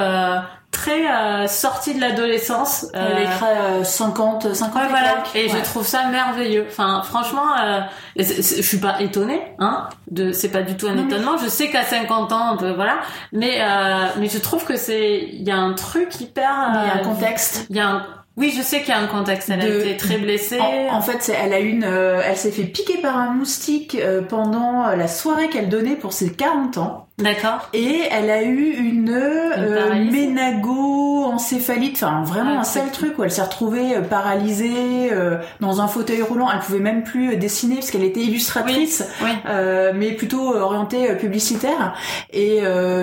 très 0.82 1.08
euh, 1.08 1.48
sortie 1.48 1.94
de 1.94 2.02
l'adolescence. 2.02 2.88
Euh, 2.96 3.10
Elle 3.12 3.24
écrit 3.24 3.86
50, 3.86 4.56
50 4.56 4.90
voilà. 4.90 5.24
Et 5.36 5.48
je 5.48 5.58
trouve 5.64 5.86
ça 5.86 6.08
merveilleux. 6.08 6.66
Enfin, 6.68 7.04
franchement, 7.04 7.46
euh, 7.62 7.82
je 8.16 8.62
suis 8.62 8.80
pas 8.80 9.00
étonnée, 9.00 9.42
hein. 9.60 9.90
De, 10.10 10.32
c'est 10.32 10.50
pas 10.50 10.64
du 10.64 10.76
tout 10.76 10.88
un 10.88 10.98
étonnement. 10.98 11.38
Je 11.38 11.48
sais 11.48 11.70
qu'à 11.70 11.84
50 11.84 12.32
ans, 12.32 12.58
peut, 12.58 12.72
voilà. 12.72 12.98
Mais, 13.32 13.60
euh, 13.62 14.08
mais 14.18 14.28
je 14.28 14.40
trouve 14.40 14.66
que 14.66 14.76
c'est, 14.76 15.20
il 15.32 15.44
y 15.44 15.52
a 15.52 15.58
un 15.58 15.74
truc 15.74 16.20
hyper. 16.20 16.50
il 16.84 16.88
y 16.88 16.92
a 16.92 16.96
un 16.96 17.04
contexte. 17.04 17.68
Il 17.70 17.76
y 17.76 17.80
a 17.80 17.88
un 17.88 18.06
oui, 18.38 18.54
je 18.58 18.62
sais 18.62 18.80
qu'il 18.80 18.90
y 18.90 18.94
a 18.94 18.98
un 18.98 19.08
contexte. 19.08 19.50
Elle 19.50 19.62
a 19.62 19.68
été 19.68 19.98
très 19.98 20.18
blessée. 20.18 20.58
En, 20.90 21.02
fait, 21.02 21.32
elle 21.38 21.54
a 21.54 21.60
une, 21.60 21.84
elle 21.84 22.38
s'est 22.38 22.50
fait 22.50 22.64
piquer 22.64 22.98
par 22.98 23.18
un 23.18 23.32
moustique 23.32 23.98
pendant 24.30 24.88
la 24.88 25.08
soirée 25.10 25.50
qu'elle 25.50 25.68
donnait 25.68 25.98
pour 25.98 26.14
ses 26.14 26.32
40 26.32 26.78
ans. 26.78 27.10
D'accord. 27.22 27.70
Et 27.74 28.02
elle 28.10 28.30
a 28.30 28.44
eu 28.44 28.72
une, 28.72 29.12
euh, 29.12 30.12
ménago-encéphalite, 30.12 31.96
enfin 31.96 32.24
vraiment 32.24 32.60
un 32.60 32.64
sale 32.64 32.92
truc 32.92 33.18
où 33.18 33.24
elle 33.24 33.32
s'est 33.32 33.42
retrouvée 33.44 33.96
euh, 33.96 34.02
paralysée 34.02 35.12
euh, 35.12 35.38
dans 35.60 35.82
un 35.82 35.88
fauteuil 35.88 36.22
roulant. 36.22 36.48
Elle 36.52 36.60
pouvait 36.60 36.80
même 36.80 37.04
plus 37.04 37.38
dessiner 37.38 37.76
parce 37.76 37.92
qu'elle 37.92 38.04
était 38.04 38.22
illustratrice, 38.22 39.04
Euh, 39.48 39.92
mais 39.96 40.12
plutôt 40.12 40.56
orientée 40.56 41.16
publicitaire. 41.16 41.94
Et 42.34 42.62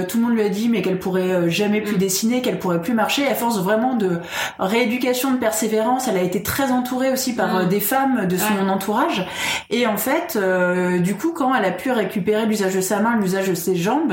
tout 0.09 0.19
le 0.19 0.25
monde 0.25 0.35
lui 0.35 0.43
a 0.43 0.49
dit 0.49 0.69
mais 0.69 0.83
qu'elle 0.83 0.99
pourrait 0.99 1.51
jamais 1.51 1.81
plus 1.81 1.97
mm. 1.97 1.99
dessiner, 1.99 2.43
qu'elle 2.43 2.59
pourrait 2.59 2.81
plus 2.81 2.95
marcher. 2.95 3.27
À 3.27 3.35
force 3.35 3.59
vraiment 3.59 3.95
de 3.95 4.19
rééducation, 4.59 5.33
de 5.33 5.39
persévérance, 5.39 6.09
elle 6.09 6.17
a 6.17 6.23
été 6.23 6.43
très 6.43 6.71
entourée 6.73 7.11
aussi 7.11 7.35
par 7.35 7.65
mm. 7.65 7.69
des 7.69 7.81
femmes 7.81 8.27
de 8.27 8.37
son 8.37 8.69
entourage. 8.69 9.27
Et 9.71 9.87
en 9.87 9.97
fait, 9.97 10.39
du 11.01 11.15
coup, 11.15 11.33
quand 11.33 11.55
elle 11.55 11.65
a 11.65 11.71
pu 11.71 11.91
récupérer 11.91 12.47
l'usage 12.47 12.75
de 12.75 12.81
sa 12.81 13.01
main, 13.01 13.17
l'usage 13.17 13.49
de 13.49 13.55
ses 13.55 13.77
jambes 13.77 14.08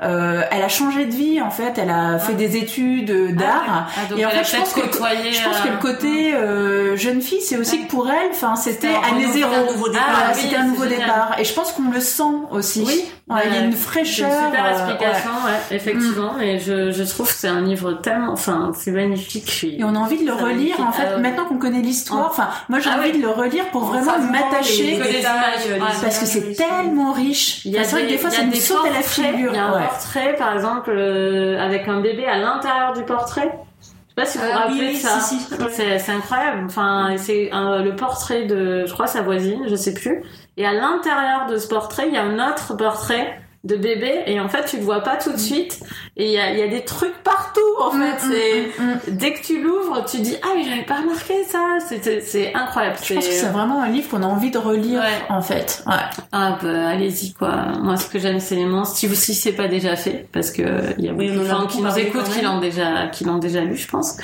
euh, 0.00 0.42
elle 0.50 0.62
a 0.62 0.68
changé 0.68 1.06
de 1.06 1.14
vie 1.14 1.40
en 1.40 1.50
fait. 1.50 1.78
Elle 1.78 1.90
a 1.90 2.18
fait 2.18 2.34
des 2.34 2.56
études 2.56 3.14
ah 3.30 3.32
d'art. 3.32 3.88
Ah, 3.96 4.14
et 4.16 4.24
en 4.24 4.30
fait, 4.30 4.44
je 4.44 4.56
pense, 4.56 4.72
que, 4.72 4.80
je 4.80 5.44
pense 5.44 5.60
que 5.60 5.68
le 5.68 5.78
côté 5.78 6.34
euh, 6.34 6.96
jeune 6.96 7.20
fille, 7.20 7.40
c'est 7.40 7.56
aussi 7.56 7.84
que 7.84 7.90
pour 7.90 8.08
elle, 8.08 8.30
enfin, 8.30 8.56
c'était 8.56 8.88
année 8.88 9.26
zéro. 9.32 9.52
Ah, 9.94 10.32
c'était 10.34 10.56
un 10.56 10.66
nouveau 10.66 10.86
départ. 10.86 11.36
Et 11.38 11.44
je 11.44 11.52
pense 11.52 11.72
qu'on 11.72 11.90
le 11.90 12.00
sent 12.00 12.22
aussi. 12.50 12.84
Oui. 12.86 13.04
il 13.44 13.54
y 13.54 13.56
a 13.56 13.60
une 13.60 13.72
fraîcheur. 13.72 14.28
Une 14.28 14.46
super 14.46 14.64
euh, 14.64 14.70
explication, 14.70 15.30
effectivement. 15.70 16.34
Mm. 16.34 16.42
Et 16.42 16.58
je, 16.58 16.90
je 16.90 17.02
trouve 17.04 17.28
que 17.28 17.38
c'est 17.38 17.48
un 17.48 17.60
livre 17.60 17.94
tellement, 17.94 18.32
enfin, 18.32 18.72
c'est 18.76 18.90
magnifique. 18.90 19.64
Et 19.64 19.84
on 19.84 19.94
a 19.94 19.98
envie 19.98 20.18
de 20.18 20.26
le 20.26 20.34
relire, 20.34 20.80
en 20.80 20.92
fait, 20.92 21.18
maintenant 21.18 21.44
qu'on 21.46 21.58
connaît 21.58 21.82
l'histoire. 21.82 22.28
Enfin, 22.30 22.48
moi, 22.68 22.78
j'ai 22.80 22.90
envie 22.90 23.12
de 23.12 23.22
le 23.22 23.30
relire 23.30 23.66
pour 23.70 23.84
vraiment 23.84 24.18
m'attacher. 24.18 25.00
Parce 26.02 26.18
que 26.18 26.26
c'est 26.26 26.54
tellement 26.54 27.12
riche. 27.12 27.62
C'est 27.62 27.82
vrai 27.90 28.04
que 28.04 28.08
des 28.08 28.18
fois, 28.18 28.30
ça 28.30 28.44
nous 28.44 28.54
saute 28.54 28.86
à 28.86 28.90
la 28.90 29.02
figure. 29.02 29.27
Il 29.34 29.54
y 29.54 29.58
a 29.58 29.66
un 29.66 29.82
portrait, 29.82 30.34
par 30.36 30.54
exemple, 30.54 30.90
euh, 30.90 31.58
avec 31.60 31.88
un 31.88 32.00
bébé 32.00 32.26
à 32.26 32.38
l'intérieur 32.38 32.92
du 32.94 33.02
portrait. 33.04 33.52
sais 33.80 33.92
pas 34.16 34.26
si 34.26 34.38
vous 34.38 34.44
vous 34.44 34.50
Ah, 34.52 34.58
rappelez 34.60 34.80
oui, 34.88 34.94
de 34.94 34.98
ça. 34.98 35.20
si, 35.20 35.38
si, 35.38 35.54
ouais. 35.54 35.68
C'est 35.70 35.98
c'est 35.98 36.12
incroyable. 36.12 36.64
Enfin, 36.66 37.14
c'est 37.16 37.50
euh, 37.54 37.82
le 37.82 37.94
portrait 37.96 38.44
de, 38.46 38.84
je 38.86 38.92
crois, 38.92 39.06
sa 39.06 39.22
voisine, 39.22 39.66
je 39.68 39.74
sais 39.76 39.94
plus. 39.94 40.22
Et 40.56 40.66
à 40.66 40.72
l'intérieur 40.72 41.46
de 41.46 41.56
ce 41.56 41.68
portrait, 41.68 42.08
il 42.08 42.14
y 42.14 42.18
a 42.18 42.22
un 42.24 42.50
autre 42.50 42.76
portrait 42.76 43.40
de 43.64 43.76
bébé. 43.76 44.22
Et 44.26 44.40
en 44.40 44.48
fait, 44.48 44.64
tu 44.66 44.76
le 44.76 44.82
vois 44.82 45.00
pas 45.02 45.16
tout 45.16 45.32
de 45.32 45.36
suite. 45.38 45.80
Et 46.16 46.26
il 46.26 46.32
y 46.32 46.38
a, 46.38 46.52
y 46.52 46.62
a 46.62 46.68
des 46.68 46.84
trucs 46.84 47.22
partout, 47.24 47.60
en 47.80 47.90
fait. 47.90 48.18
C'est 48.20 48.82
Mm, 48.82 48.84
mm. 48.84 48.98
dès 49.16 49.32
que 49.34 49.42
tu 49.42 49.62
l'ouvres, 49.62 50.04
tu 50.04 50.20
dis 50.20 50.36
ah 50.42 50.48
mais 50.56 50.64
j'avais 50.64 50.84
pas 50.84 50.96
remarqué 51.00 51.44
ça. 51.44 51.78
C'est- 52.20 52.54
incroyable. 52.54 52.96
Je 53.02 53.14
pense 53.14 53.26
que 53.26 53.32
c'est 53.32 53.46
vraiment 53.48 53.82
un 53.82 53.88
livre 53.88 54.08
qu'on 54.10 54.22
a 54.22 54.26
envie 54.26 54.50
de 54.50 54.58
relire, 54.58 55.00
Ouais. 55.00 55.06
en 55.28 55.40
fait. 55.42 55.82
Ouais. 55.86 55.94
Ah 56.32 56.58
bah 56.62 56.88
allez-y 56.88 57.32
quoi. 57.32 57.56
Moi 57.82 57.96
ce 57.96 58.06
que 58.08 58.18
j'aime 58.18 58.40
c'est 58.40 58.54
les 58.56 58.64
monstres. 58.64 58.96
Si 58.96 59.06
vous 59.06 59.14
si 59.14 59.34
c'est 59.34 59.52
pas 59.52 59.68
déjà 59.68 59.96
fait 59.96 60.26
parce 60.32 60.50
que 60.50 60.62
il 60.98 61.04
y 61.04 61.08
a 61.08 61.12
Oui, 61.12 61.28
beaucoup 61.28 61.40
de 61.44 61.48
gens 61.48 61.66
qui 61.66 61.80
nous 61.82 61.98
écoutent 61.98 62.28
qui 62.30 62.40
l'ont 62.42 62.58
déjà 62.60 63.08
qui 63.08 63.24
l'ont 63.24 63.38
déjà 63.38 63.60
lu 63.62 63.76
je 63.76 63.88
pense. 63.88 64.16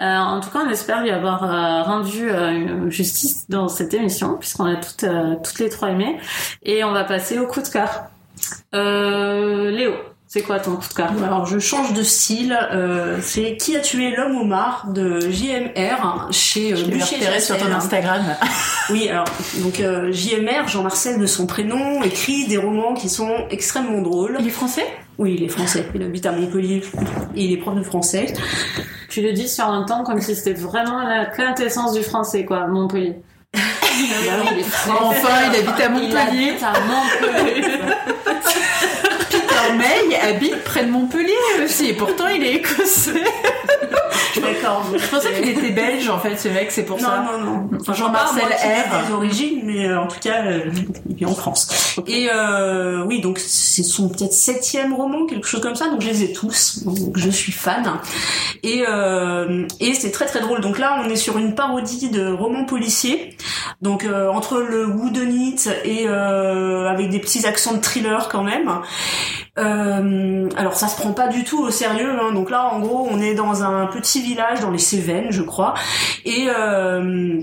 Euh, 0.00 0.16
en 0.16 0.40
tout 0.40 0.50
cas 0.50 0.60
on 0.66 0.70
espère 0.70 1.02
lui 1.02 1.10
avoir 1.10 1.44
euh, 1.44 1.82
rendu 1.82 2.28
euh, 2.30 2.88
justice 2.90 3.46
dans 3.48 3.68
cette 3.68 3.92
émission 3.94 4.36
puisqu'on 4.38 4.64
a 4.66 4.76
toutes 4.76 5.04
euh, 5.04 5.34
toutes 5.42 5.58
les 5.58 5.68
trois 5.68 5.90
aimé 5.90 6.18
et 6.62 6.84
on 6.84 6.92
va 6.92 7.04
passer 7.04 7.38
au 7.38 7.46
coup 7.46 7.60
de 7.62 7.68
cœur. 7.68 8.04
Euh, 8.74 9.70
Léo, 9.70 9.92
c'est 10.30 10.42
quoi 10.42 10.60
ton 10.60 10.76
coup 10.76 10.86
de 10.86 10.92
cœur? 10.92 11.10
Alors 11.24 11.46
je 11.46 11.58
change 11.58 11.94
de 11.94 12.02
style, 12.02 12.54
euh, 12.70 13.16
c'est 13.22 13.56
Qui 13.56 13.76
a 13.76 13.80
tué 13.80 14.14
l'homme 14.14 14.36
au 14.36 14.44
mar 14.44 14.86
de 14.92 15.20
JMR 15.20 16.28
chez 16.32 16.74
euh, 16.74 16.84
Bûcher 16.84 17.16
repéré 17.16 17.40
sur 17.40 17.56
ton. 17.56 17.72
Instagram. 17.72 18.22
Oui, 18.90 19.08
alors 19.08 19.26
donc 19.62 19.80
euh, 19.80 20.12
JMR, 20.12 20.66
Jean-Marcel 20.66 21.18
de 21.18 21.26
son 21.26 21.46
prénom, 21.46 22.02
écrit 22.02 22.46
des 22.46 22.58
romans 22.58 22.92
qui 22.92 23.08
sont 23.08 23.46
extrêmement 23.50 24.02
drôles. 24.02 24.36
Il 24.40 24.46
est 24.46 24.50
français? 24.50 24.86
Oui, 25.16 25.36
il 25.38 25.44
est 25.44 25.48
français, 25.48 25.86
il 25.94 26.02
habite 26.02 26.26
à 26.26 26.32
Montpellier 26.32 26.82
et 27.34 27.44
il 27.44 27.52
est 27.52 27.56
prof 27.56 27.74
de 27.74 27.82
français. 27.82 28.26
Tu 29.08 29.22
le 29.22 29.32
dis 29.32 29.48
sur 29.48 29.64
un 29.64 29.84
temps 29.84 30.04
comme 30.04 30.20
si 30.20 30.34
c'était 30.34 30.52
vraiment 30.52 31.02
la 31.02 31.24
quintessence 31.24 31.94
du 31.94 32.02
français 32.02 32.44
quoi, 32.44 32.66
Montpellier. 32.66 33.16
Oui, 33.54 34.10
il 34.52 34.58
est 34.58 34.62
français. 34.62 35.18
Enfin, 35.20 35.52
il 35.52 35.58
habite 35.58 35.80
à 35.80 35.88
Montpellier. 35.88 36.54
May 39.76 40.16
habite 40.16 40.64
près 40.64 40.84
de 40.84 40.90
Montpellier 40.90 41.32
aussi. 41.64 41.86
Et 41.88 41.92
pourtant, 41.94 42.28
il 42.28 42.42
est 42.44 42.54
écossais. 42.56 43.22
D'accord. 44.36 44.84
Je 44.96 45.06
pensais 45.08 45.32
qu'il 45.32 45.48
était 45.48 45.70
belge, 45.70 46.08
en 46.08 46.18
fait, 46.18 46.36
ce 46.36 46.48
mec, 46.48 46.70
c'est 46.70 46.84
pour 46.84 46.96
Non, 47.00 47.08
ça. 47.08 47.24
non, 47.32 47.44
non. 47.44 47.70
Enfin, 47.80 47.92
Jean-Marcel 47.92 48.44
R. 48.44 49.06
des 49.06 49.12
origines, 49.12 49.60
mais 49.64 49.86
euh, 49.88 50.00
en 50.00 50.06
tout 50.06 50.20
cas, 50.20 50.44
euh, 50.44 50.60
il 51.08 51.16
vit 51.16 51.24
en 51.26 51.34
France. 51.34 51.96
Et 52.06 52.28
euh, 52.32 53.02
oui, 53.04 53.20
donc 53.20 53.38
c'est 53.38 53.82
son 53.82 54.08
peut-être 54.08 54.32
septième 54.32 54.92
roman, 54.94 55.26
quelque 55.26 55.46
chose 55.46 55.60
comme 55.60 55.74
ça. 55.74 55.88
Donc 55.88 56.02
je 56.02 56.08
les 56.08 56.22
ai 56.24 56.32
tous. 56.32 56.84
Donc 56.84 57.16
je 57.16 57.30
suis 57.30 57.52
fan. 57.52 57.92
Et 58.62 58.84
euh, 58.88 59.66
et 59.80 59.94
c'est 59.94 60.10
très 60.10 60.26
très 60.26 60.40
drôle. 60.40 60.60
Donc 60.60 60.78
là, 60.78 61.00
on 61.04 61.08
est 61.08 61.16
sur 61.16 61.38
une 61.38 61.54
parodie 61.54 62.08
de 62.10 62.30
roman 62.30 62.64
policier. 62.64 63.36
Donc 63.82 64.04
euh, 64.04 64.28
entre 64.28 64.58
le 64.60 64.86
whodunit 64.86 65.56
et 65.84 66.06
euh, 66.08 66.88
avec 66.88 67.10
des 67.10 67.18
petits 67.18 67.46
accents 67.46 67.74
de 67.74 67.80
thriller 67.80 68.28
quand 68.28 68.42
même. 68.44 68.70
Euh, 69.58 70.48
alors 70.56 70.74
ça 70.76 70.88
se 70.88 70.96
prend 71.00 71.12
pas 71.12 71.28
du 71.28 71.44
tout 71.44 71.60
au 71.62 71.70
sérieux. 71.70 72.12
Hein. 72.20 72.32
Donc 72.32 72.50
là, 72.50 72.70
en 72.72 72.80
gros, 72.80 73.08
on 73.10 73.20
est 73.20 73.34
dans 73.34 73.62
un 73.62 73.86
petit 73.86 74.20
village 74.22 74.60
dans 74.60 74.70
les 74.70 74.78
Cévennes, 74.78 75.28
je 75.30 75.42
crois, 75.42 75.74
et 76.24 76.48
euh, 76.56 77.40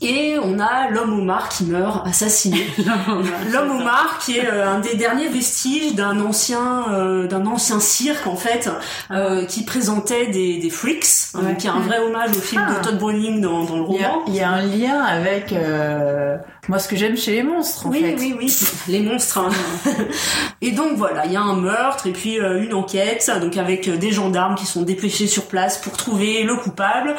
et 0.00 0.36
on 0.40 0.60
a 0.60 0.88
l'homme 0.90 1.18
au 1.18 1.22
mar 1.24 1.48
qui 1.48 1.64
meurt 1.64 2.06
assassiné. 2.06 2.64
L'homme 3.52 3.72
au 3.72 3.82
mar 3.82 4.18
qui 4.24 4.38
est 4.38 4.46
euh, 4.48 4.70
un 4.76 4.78
des 4.78 4.94
derniers 4.94 5.26
vestiges 5.28 5.96
d'un 5.96 6.20
ancien 6.20 6.84
euh, 6.92 7.26
d'un 7.26 7.44
ancien 7.46 7.80
cirque 7.80 8.28
en 8.28 8.36
fait 8.36 8.70
euh, 9.10 9.44
qui 9.44 9.64
présentait 9.64 10.28
des, 10.28 10.58
des 10.58 10.70
freaks. 10.70 11.04
Ouais. 11.34 11.42
Donc 11.42 11.64
il 11.64 11.66
y 11.66 11.68
a 11.68 11.72
un 11.74 11.80
vrai 11.80 11.98
hommage 11.98 12.30
au 12.30 12.40
film 12.40 12.62
Ah. 12.64 12.78
de 12.78 12.84
Todd 12.84 12.98
Browning 12.98 13.40
dans, 13.40 13.64
dans 13.64 13.76
le 13.76 13.84
Il 13.90 14.00
y, 14.00 14.04
a, 14.04 14.08
roman. 14.10 14.24
il 14.28 14.34
y 14.36 14.40
a 14.40 14.50
un 14.50 14.62
lien 14.62 15.00
avec 15.02 15.52
euh, 15.52 16.36
moi 16.68 16.78
ce 16.78 16.88
que 16.88 16.96
j'aime 16.96 17.16
chez 17.16 17.32
les 17.32 17.42
monstres 17.42 17.86
en 17.86 17.90
oui, 17.90 18.00
fait. 18.00 18.16
oui, 18.18 18.34
oui, 18.38 18.56
les 18.88 19.00
monstres. 19.00 19.38
hein. 19.38 19.50
et 20.60 20.70
donc 20.72 20.92
voilà, 20.96 21.26
il 21.26 21.32
y 21.32 21.36
a 21.36 21.40
un 21.40 21.56
meurtre 21.56 22.06
et 22.06 22.12
puis 22.12 22.38
euh, 22.38 22.62
une 22.62 22.74
enquête, 22.74 23.30
donc 23.40 23.56
avec 23.56 23.88
euh, 23.88 23.96
des 23.96 24.12
gendarmes 24.12 24.54
qui 24.54 24.66
sont 24.66 24.82
dépêchés 24.82 25.26
sur 25.26 25.46
place 25.46 25.78
pour 25.78 25.96
trouver 25.96 26.42
le 26.42 26.56
coupable 26.56 27.14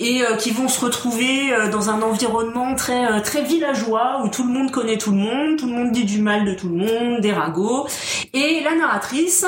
et 0.00 0.22
euh, 0.22 0.36
qui 0.36 0.50
vont 0.50 0.68
se 0.68 0.80
retrouver 0.84 1.52
euh, 1.52 1.68
dans 1.70 1.90
un 1.90 2.02
environnement 2.02 2.74
très 2.74 3.04
euh, 3.12 3.20
très 3.20 3.42
villageois 3.42 4.22
où 4.24 4.28
tout 4.28 4.42
le 4.46 4.52
monde 4.52 4.70
connaît 4.70 4.98
tout 4.98 5.10
le 5.10 5.18
monde, 5.18 5.58
tout 5.58 5.66
le 5.66 5.72
monde 5.72 5.92
dit 5.92 6.04
du 6.04 6.20
mal 6.20 6.44
de 6.44 6.54
tout 6.54 6.68
le 6.68 6.76
monde, 6.76 7.20
des 7.20 7.32
ragots 7.32 7.86
et 8.32 8.62
la 8.64 8.74
narratrice 8.74 9.44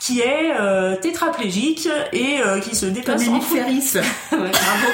qui 0.00 0.20
est 0.20 0.52
euh, 0.58 0.96
tétraplégique 0.96 1.88
et 2.12 2.40
euh, 2.44 2.60
qui 2.60 2.76
se 2.76 2.86
Comme 2.86 2.94
déplace 2.94 3.22
Émile 3.22 3.36
entre 3.36 3.46
Ferris. 3.46 3.92
Ouais, 4.32 4.38
bravo. 4.38 4.86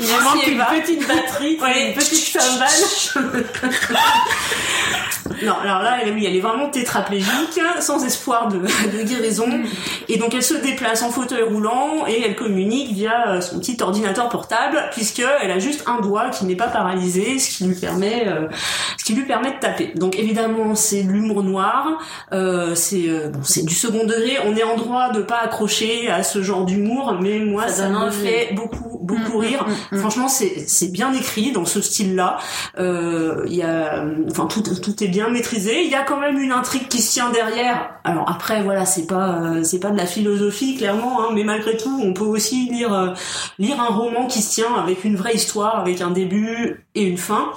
Il 0.00 0.06
manque 0.24 0.46
une 0.46 0.80
petite 0.80 1.06
batterie, 1.08 1.58
Ouais. 1.60 1.88
une 1.88 1.94
petite 1.94 2.38
cymbale. 2.40 2.68
Non, 5.44 5.54
alors 5.62 5.82
là, 5.82 5.98
elle, 6.02 6.12
oui, 6.14 6.24
elle 6.26 6.34
est 6.34 6.40
vraiment 6.40 6.68
tétraplégique, 6.68 7.60
sans 7.78 8.04
espoir 8.04 8.48
de, 8.48 8.58
de 8.58 9.02
guérison. 9.04 9.46
Et 10.08 10.16
donc, 10.18 10.34
elle 10.34 10.42
se 10.42 10.54
déplace 10.54 11.02
en 11.02 11.10
fauteuil 11.10 11.42
roulant 11.42 12.06
et 12.08 12.22
elle 12.24 12.34
communique 12.34 12.92
via 12.92 13.28
euh, 13.28 13.40
son 13.40 13.60
petit 13.60 13.76
ordinateur 13.80 14.28
portable, 14.30 14.88
puisque 14.90 15.22
elle 15.40 15.50
a 15.52 15.60
juste 15.60 15.84
un 15.86 16.00
doigt 16.00 16.30
qui 16.30 16.44
n'est 16.44 16.56
pas 16.56 16.66
paralysé, 16.66 17.38
ce 17.38 17.56
qui 17.56 17.64
lui 17.64 17.76
permet, 17.76 18.24
euh, 18.26 18.48
ce 18.96 19.04
qui 19.04 19.12
lui 19.14 19.26
permet 19.26 19.52
de 19.52 19.58
taper. 19.60 19.92
Donc, 19.94 20.16
évidemment, 20.18 20.74
c'est 20.74 21.04
de 21.04 21.12
l'humour 21.12 21.44
noir, 21.44 21.86
euh, 22.32 22.74
c'est 22.74 23.08
euh, 23.08 23.28
bon, 23.28 23.40
c'est 23.44 23.64
du 23.64 23.74
second 23.74 24.04
degré. 24.06 24.38
On 24.44 24.56
est 24.56 24.64
en 24.64 24.76
droit 24.76 25.10
de 25.12 25.20
pas 25.22 25.38
accrocher 25.44 26.10
à 26.10 26.24
ce 26.24 26.42
genre 26.42 26.64
d'humour, 26.64 27.16
mais 27.20 27.38
moi, 27.38 27.68
Ça 27.68 27.86
envie. 27.90 28.26
fait 28.26 28.54
beaucoup, 28.54 28.98
beaucoup 29.02 29.38
Mm, 29.38 29.40
rire. 29.40 29.66
Mm. 29.92 29.98
Franchement, 29.98 30.28
c'est 30.28 30.92
bien 30.92 31.12
écrit 31.12 31.52
dans 31.52 31.64
ce 31.64 31.80
style-là. 31.80 32.38
Euh, 32.78 33.44
Il 33.46 33.54
y 33.54 33.62
a, 33.62 34.04
enfin 34.30 34.46
tout, 34.46 34.62
tout 34.62 35.04
est 35.04 35.08
bien 35.08 35.28
maîtrisé. 35.28 35.82
Il 35.84 35.90
y 35.90 35.94
a 35.94 36.02
quand 36.02 36.20
même 36.20 36.38
une 36.38 36.52
intrigue 36.52 36.88
qui 36.88 37.00
se 37.00 37.12
tient 37.12 37.30
derrière. 37.30 37.90
Alors 38.04 38.28
après, 38.30 38.62
voilà, 38.62 38.84
c'est 38.84 39.06
pas 39.06 39.40
euh, 39.40 39.64
c'est 39.64 39.80
pas 39.80 39.90
de 39.90 39.96
la 39.96 40.06
philosophie 40.06 40.76
clairement, 40.76 41.22
hein, 41.22 41.30
mais 41.34 41.44
malgré 41.44 41.76
tout, 41.76 42.00
on 42.02 42.12
peut 42.12 42.24
aussi 42.24 42.68
lire 42.70 42.92
euh, 42.92 43.08
lire 43.58 43.80
un 43.80 43.94
roman 43.94 44.26
qui 44.26 44.42
se 44.42 44.54
tient 44.54 44.74
avec 44.74 45.04
une 45.04 45.16
vraie 45.16 45.34
histoire, 45.34 45.78
avec 45.80 46.00
un 46.00 46.10
début 46.10 46.84
et 46.94 47.04
une 47.04 47.18
fin. 47.18 47.50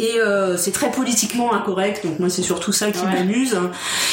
Et 0.00 0.20
euh, 0.20 0.56
c'est 0.56 0.70
très 0.70 0.90
politiquement 0.92 1.52
incorrect, 1.52 2.06
donc 2.06 2.20
moi 2.20 2.28
c'est 2.28 2.42
surtout 2.42 2.70
ça 2.72 2.90
qui 2.92 3.04
Ouais. 3.04 3.12
m'amuse. 3.14 3.58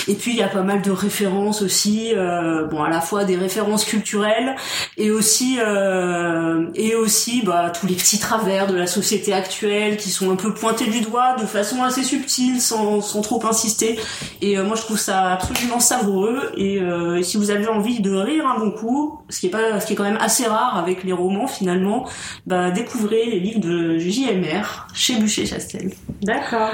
Et 0.07 0.15
puis 0.15 0.31
il 0.31 0.37
y 0.37 0.41
a 0.43 0.47
pas 0.47 0.63
mal 0.63 0.81
de 0.81 0.89
références 0.91 1.61
aussi, 1.61 2.11
euh, 2.15 2.65
bon 2.65 2.81
à 2.83 2.89
la 2.89 3.01
fois 3.01 3.23
des 3.23 3.35
références 3.35 3.85
culturelles 3.85 4.55
et 4.97 5.11
aussi 5.11 5.59
euh, 5.59 6.65
et 6.75 6.95
aussi 6.95 7.41
bah 7.43 7.69
tous 7.69 7.85
les 7.87 7.93
petits 7.95 8.17
travers 8.19 8.67
de 8.67 8.75
la 8.75 8.87
société 8.87 9.31
actuelle 9.33 9.97
qui 9.97 10.09
sont 10.09 10.31
un 10.31 10.35
peu 10.35 10.53
pointés 10.53 10.87
du 10.87 11.01
doigt 11.01 11.35
de 11.39 11.45
façon 11.45 11.83
assez 11.83 12.03
subtile 12.03 12.61
sans, 12.61 13.01
sans 13.01 13.21
trop 13.21 13.43
insister. 13.45 13.99
Et 14.41 14.57
euh, 14.57 14.63
moi 14.63 14.75
je 14.75 14.81
trouve 14.81 14.97
ça 14.99 15.33
absolument 15.33 15.79
savoureux. 15.79 16.51
Et, 16.57 16.79
euh, 16.81 17.17
et 17.17 17.23
si 17.23 17.37
vous 17.37 17.51
avez 17.51 17.67
envie 17.67 17.99
de 17.99 18.13
rire 18.15 18.45
un 18.47 18.59
bon 18.59 18.71
coup, 18.71 19.19
ce 19.29 19.39
qui 19.39 19.47
est 19.47 19.49
pas 19.49 19.79
ce 19.79 19.85
qui 19.85 19.93
est 19.93 19.95
quand 19.95 20.03
même 20.03 20.17
assez 20.19 20.45
rare 20.47 20.77
avec 20.77 21.03
les 21.03 21.13
romans 21.13 21.47
finalement, 21.47 22.07
bah 22.47 22.71
découvrez 22.71 23.25
les 23.25 23.39
livres 23.39 23.59
de 23.59 23.97
JMR 23.99 24.87
chez 24.93 25.15
Bûcher 25.17 25.45
Chastel. 25.45 25.74
D'accord. 26.21 26.71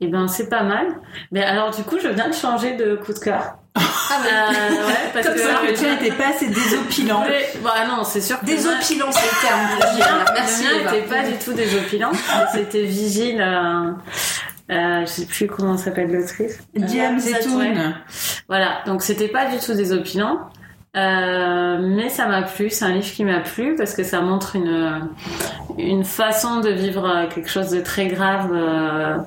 Eh 0.00 0.08
ben 0.08 0.28
c'est 0.28 0.48
pas 0.48 0.62
mal. 0.62 0.86
Mais 1.32 1.42
alors 1.42 1.70
du 1.74 1.82
coup 1.82 1.98
je 2.02 2.08
viens 2.08 2.28
de 2.28 2.34
changer 2.34 2.76
de 2.76 2.96
coup 2.96 3.12
de 3.12 3.18
cœur. 3.18 3.56
Ah 3.74 3.82
Euh, 4.24 4.70
ouais, 4.86 4.94
parce 5.12 5.26
Comme 5.26 5.34
que 5.36 5.40
ça, 5.42 5.60
le 5.62 5.68
le 5.68 5.74
tien 5.74 5.94
était 5.96 6.12
pas 6.12 6.28
assez 6.28 6.46
désopilant. 6.48 7.22
Ouais, 7.22 7.50
bah 7.62 7.74
non, 7.88 8.04
c'est 8.04 8.20
sûr 8.20 8.38
que 8.40 8.46
Désopilant 8.46 9.10
c'est 9.10 9.26
le 9.26 9.46
terme. 9.46 10.26
Merci 10.34 10.64
le 10.64 10.68
mien 10.74 10.80
Eva. 10.80 10.96
était 10.96 11.06
pas 11.08 11.22
du 11.28 11.34
tout 11.44 11.52
désopilant. 11.52 12.10
mais 12.12 12.18
C'était 12.52 12.82
Vigile. 12.84 13.40
Euh, 13.40 13.90
euh, 14.70 15.00
je 15.02 15.06
sais 15.06 15.26
plus 15.26 15.46
comment 15.46 15.76
s'appelle 15.76 16.10
l'autrice. 16.12 16.58
Diam 16.74 17.16
Euh, 17.16 17.18
Zetoun. 17.18 17.94
Voilà, 18.48 18.78
donc 18.86 19.02
c'était 19.02 19.28
pas 19.28 19.46
du 19.46 19.58
tout 19.58 19.74
désopilant. 19.74 20.50
Euh, 20.96 21.78
mais 21.82 22.08
ça 22.08 22.26
m'a 22.26 22.42
plu, 22.42 22.70
c'est 22.70 22.84
un 22.86 22.92
livre 22.92 23.06
qui 23.06 23.24
m'a 23.24 23.40
plu 23.40 23.74
parce 23.76 23.94
que 23.94 24.02
ça 24.02 24.22
montre 24.22 24.56
une, 24.56 25.10
une 25.76 26.04
façon 26.04 26.60
de 26.60 26.70
vivre 26.70 27.06
euh, 27.06 27.26
quelque 27.28 27.50
chose 27.50 27.70
de 27.70 27.80
très 27.80 28.06
grave. 28.08 28.50
euh, 28.52 29.18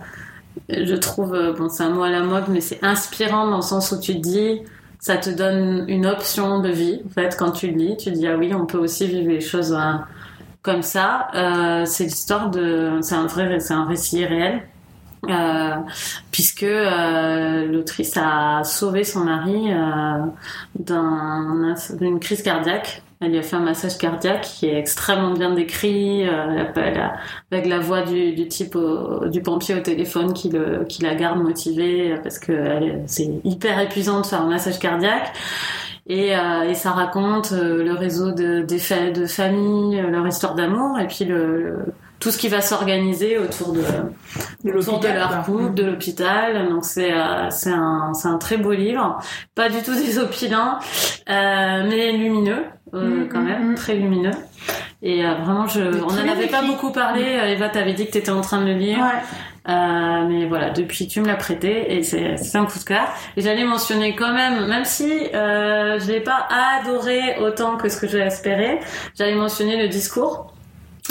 je 0.70 0.96
trouve, 0.96 1.32
bon, 1.58 1.70
c'est 1.70 1.84
un 1.84 1.90
mot 1.90 2.04
à 2.04 2.10
la 2.10 2.22
mode, 2.22 2.46
mais 2.50 2.62
c'est 2.62 2.84
inspirant 2.84 3.48
dans 3.50 3.58
le 3.58 3.62
sens 3.62 3.92
où 3.92 4.00
tu 4.00 4.14
te 4.16 4.20
dis, 4.20 4.62
ça 5.00 5.18
te 5.18 5.30
donne 5.30 5.86
une 5.88 6.06
option 6.08 6.60
de 6.60 6.70
vie. 6.70 7.02
En 7.06 7.10
fait, 7.10 7.36
quand 7.38 7.52
tu 7.52 7.68
le 7.68 7.78
lis, 7.78 7.98
tu 7.98 8.12
te 8.12 8.16
dis, 8.18 8.28
ah 8.28 8.36
oui, 8.38 8.54
on 8.54 8.66
peut 8.66 8.78
aussi 8.80 9.08
vivre 9.08 9.30
les 9.30 9.42
choses 9.42 9.74
euh, 9.74 9.94
comme 10.62 10.82
ça. 10.82 11.28
C'est 11.86 12.04
l'histoire 12.04 12.50
de, 12.50 13.00
c'est 13.02 13.16
un 13.16 13.28
vrai, 13.28 13.60
c'est 13.60 13.74
un 13.74 13.86
récit 13.86 14.26
réel. 14.26 14.64
Euh, 15.28 15.76
puisque 16.32 16.64
euh, 16.64 17.66
l'autrice 17.66 18.16
a 18.16 18.64
sauvé 18.64 19.04
son 19.04 19.26
mari 19.26 19.74
euh, 19.74 20.26
d'un- 20.80 21.76
d'une 22.00 22.20
crise 22.20 22.42
cardiaque. 22.42 23.02
Elle 23.22 23.32
lui 23.32 23.40
a 23.40 23.42
fait 23.42 23.58
un 23.58 23.62
massage 23.62 23.98
cardiaque 23.98 24.44
qui 24.44 24.68
est 24.68 24.80
extrêmement 24.80 25.34
bien 25.34 25.54
décrit, 25.54 26.26
euh, 26.26 26.64
avec 27.52 27.66
la 27.66 27.80
voix 27.80 28.04
du, 28.04 28.32
du 28.34 28.48
type 28.48 28.76
au- 28.78 29.28
du 29.28 29.42
pompier 29.42 29.76
au 29.76 29.82
téléphone 29.82 30.32
qui, 30.34 30.50
le, 30.50 30.86
qui 30.86 31.04
la 31.04 31.16
garde 31.16 31.42
motivée 31.44 32.14
euh, 32.14 32.18
parce 32.24 32.40
que 32.40 32.54
c'est 33.06 33.30
hyper 33.44 33.78
épuisant 33.82 34.22
de 34.22 34.26
faire 34.26 34.42
un 34.44 34.50
massage 34.50 34.80
cardiaque. 34.80 35.34
Et, 36.08 36.30
et 36.32 36.74
ça 36.74 36.90
raconte 36.92 37.52
le 37.52 37.92
réseau 37.94 38.32
de, 38.32 38.62
des 38.62 39.12
de 39.12 39.26
familles, 39.28 40.02
leur 40.10 40.26
histoire 40.26 40.56
d'amour, 40.56 40.98
et 41.00 41.06
puis 41.06 41.24
le 41.26 41.86
tout 42.20 42.32
ce 42.32 42.38
qui 42.38 42.48
va 42.48 42.62
s'organiser 42.62 43.38
autour 43.38 43.74
de, 43.74 43.82
de, 44.64 44.72
autour 44.72 45.00
de 45.00 45.08
leur 45.08 45.44
couple, 45.44 45.74
de 45.74 45.84
l'hôpital. 45.86 46.70
Donc 46.70 46.86
c'est 46.86 47.14
euh, 47.14 47.50
c'est 47.50 47.72
un 47.72 48.14
c'est 48.14 48.28
un 48.28 48.38
très 48.38 48.58
beau 48.58 48.72
livre, 48.72 49.20
pas 49.56 49.70
du 49.70 49.82
tout 49.82 49.94
désopilant, 49.94 50.80
euh, 51.30 51.86
mais 51.88 52.12
lumineux 52.12 52.66
euh, 52.94 53.26
mm, 53.26 53.30
quand 53.30 53.42
mm, 53.42 53.46
même, 53.46 53.72
mm. 53.72 53.76
très 53.76 53.96
lumineux. 53.96 54.32
Et 55.02 55.26
euh, 55.26 55.36
vraiment, 55.36 55.66
je, 55.68 55.82
on 55.82 56.14
n'en 56.14 56.32
avait 56.32 56.48
pas 56.48 56.62
beaucoup 56.62 56.92
parlé. 56.92 57.22
Eva, 57.22 57.70
t'avais 57.70 57.94
dit 57.94 58.06
que 58.06 58.12
t'étais 58.12 58.32
en 58.32 58.42
train 58.42 58.60
de 58.62 58.66
le 58.66 58.74
lire. 58.74 59.00
Ouais. 59.00 59.22
Euh, 59.70 60.26
mais 60.28 60.46
voilà, 60.46 60.72
depuis 60.72 61.08
tu 61.08 61.22
me 61.22 61.28
l'as 61.28 61.36
prêté 61.36 61.96
et 61.96 62.04
c'est 62.04 62.56
un 62.56 62.66
coup 62.66 62.80
de 62.80 62.84
cœur. 62.84 63.08
Et 63.38 63.42
j'allais 63.42 63.66
mentionner 63.66 64.16
quand 64.16 64.34
même, 64.34 64.68
même 64.68 64.86
si 64.86 65.12
euh, 65.34 66.00
je 66.00 66.12
l'ai 66.12 66.22
pas 66.22 66.48
adoré 66.82 67.38
autant 67.40 67.78
que 67.78 67.88
ce 67.88 67.98
que 67.98 68.08
j'ai 68.08 68.20
espéré, 68.20 68.80
j'allais 69.18 69.36
mentionner 69.36 69.82
le 69.82 69.88
discours 69.88 70.54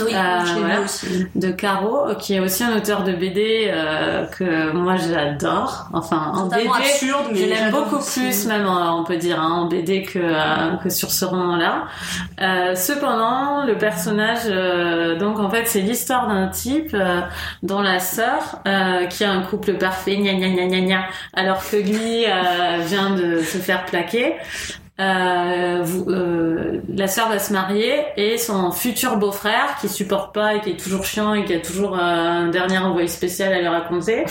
oui, 0.04 0.12
euh, 0.14 0.84
aussi. 0.84 1.26
de 1.34 1.50
Caro, 1.50 2.14
qui 2.18 2.34
est 2.34 2.40
aussi 2.40 2.64
un 2.64 2.76
auteur 2.76 3.04
de 3.04 3.12
BD 3.12 3.68
euh, 3.68 4.26
que 4.26 4.72
moi 4.72 4.96
j'adore. 4.96 5.88
Enfin, 5.92 6.32
en 6.34 6.46
BD, 6.46 6.68
absurde, 6.68 7.26
mais 7.32 7.38
je 7.38 7.46
l'aime 7.46 7.70
beaucoup 7.70 7.98
plus, 7.98 8.46
même 8.46 8.66
on 8.66 9.04
peut 9.04 9.16
dire, 9.16 9.40
hein, 9.40 9.50
en 9.52 9.64
BD 9.66 10.02
que 10.02 10.18
euh, 10.18 10.76
que 10.82 10.90
sur 10.90 11.10
ce 11.10 11.24
roman-là. 11.24 11.86
Euh, 12.40 12.74
cependant, 12.74 13.64
le 13.64 13.76
personnage, 13.76 14.42
euh, 14.46 15.16
donc 15.16 15.38
en 15.38 15.50
fait, 15.50 15.66
c'est 15.66 15.80
l'histoire 15.80 16.28
d'un 16.28 16.48
type 16.48 16.96
dont 17.62 17.80
la 17.80 18.00
sœur, 18.00 18.62
qui 19.10 19.24
a 19.24 19.30
un 19.32 19.42
couple 19.42 19.74
parfait, 19.74 20.16
gna 20.16 20.34
gna 20.34 20.48
gna 20.48 20.66
gna 20.66 20.80
gna, 20.80 21.04
alors 21.34 21.62
que 21.68 21.76
lui 21.76 22.24
vient 22.86 23.10
de 23.10 23.40
se 23.40 23.58
faire 23.58 23.84
plaquer 23.84 24.36
euh, 25.00 25.80
vous, 25.82 26.10
euh, 26.10 26.80
la 26.92 27.06
sœur 27.06 27.28
va 27.28 27.38
se 27.38 27.52
marier 27.52 28.04
et 28.16 28.36
son 28.36 28.72
futur 28.72 29.16
beau-frère 29.16 29.76
qui 29.80 29.88
supporte 29.88 30.34
pas 30.34 30.54
et 30.54 30.60
qui 30.60 30.70
est 30.70 30.76
toujours 30.76 31.04
chiant 31.04 31.34
et 31.34 31.44
qui 31.44 31.54
a 31.54 31.60
toujours 31.60 31.96
un 31.96 32.48
dernier 32.48 32.78
envoyé 32.78 33.06
spécial 33.06 33.52
à 33.52 33.60
lui 33.60 33.68
raconter 33.68 34.24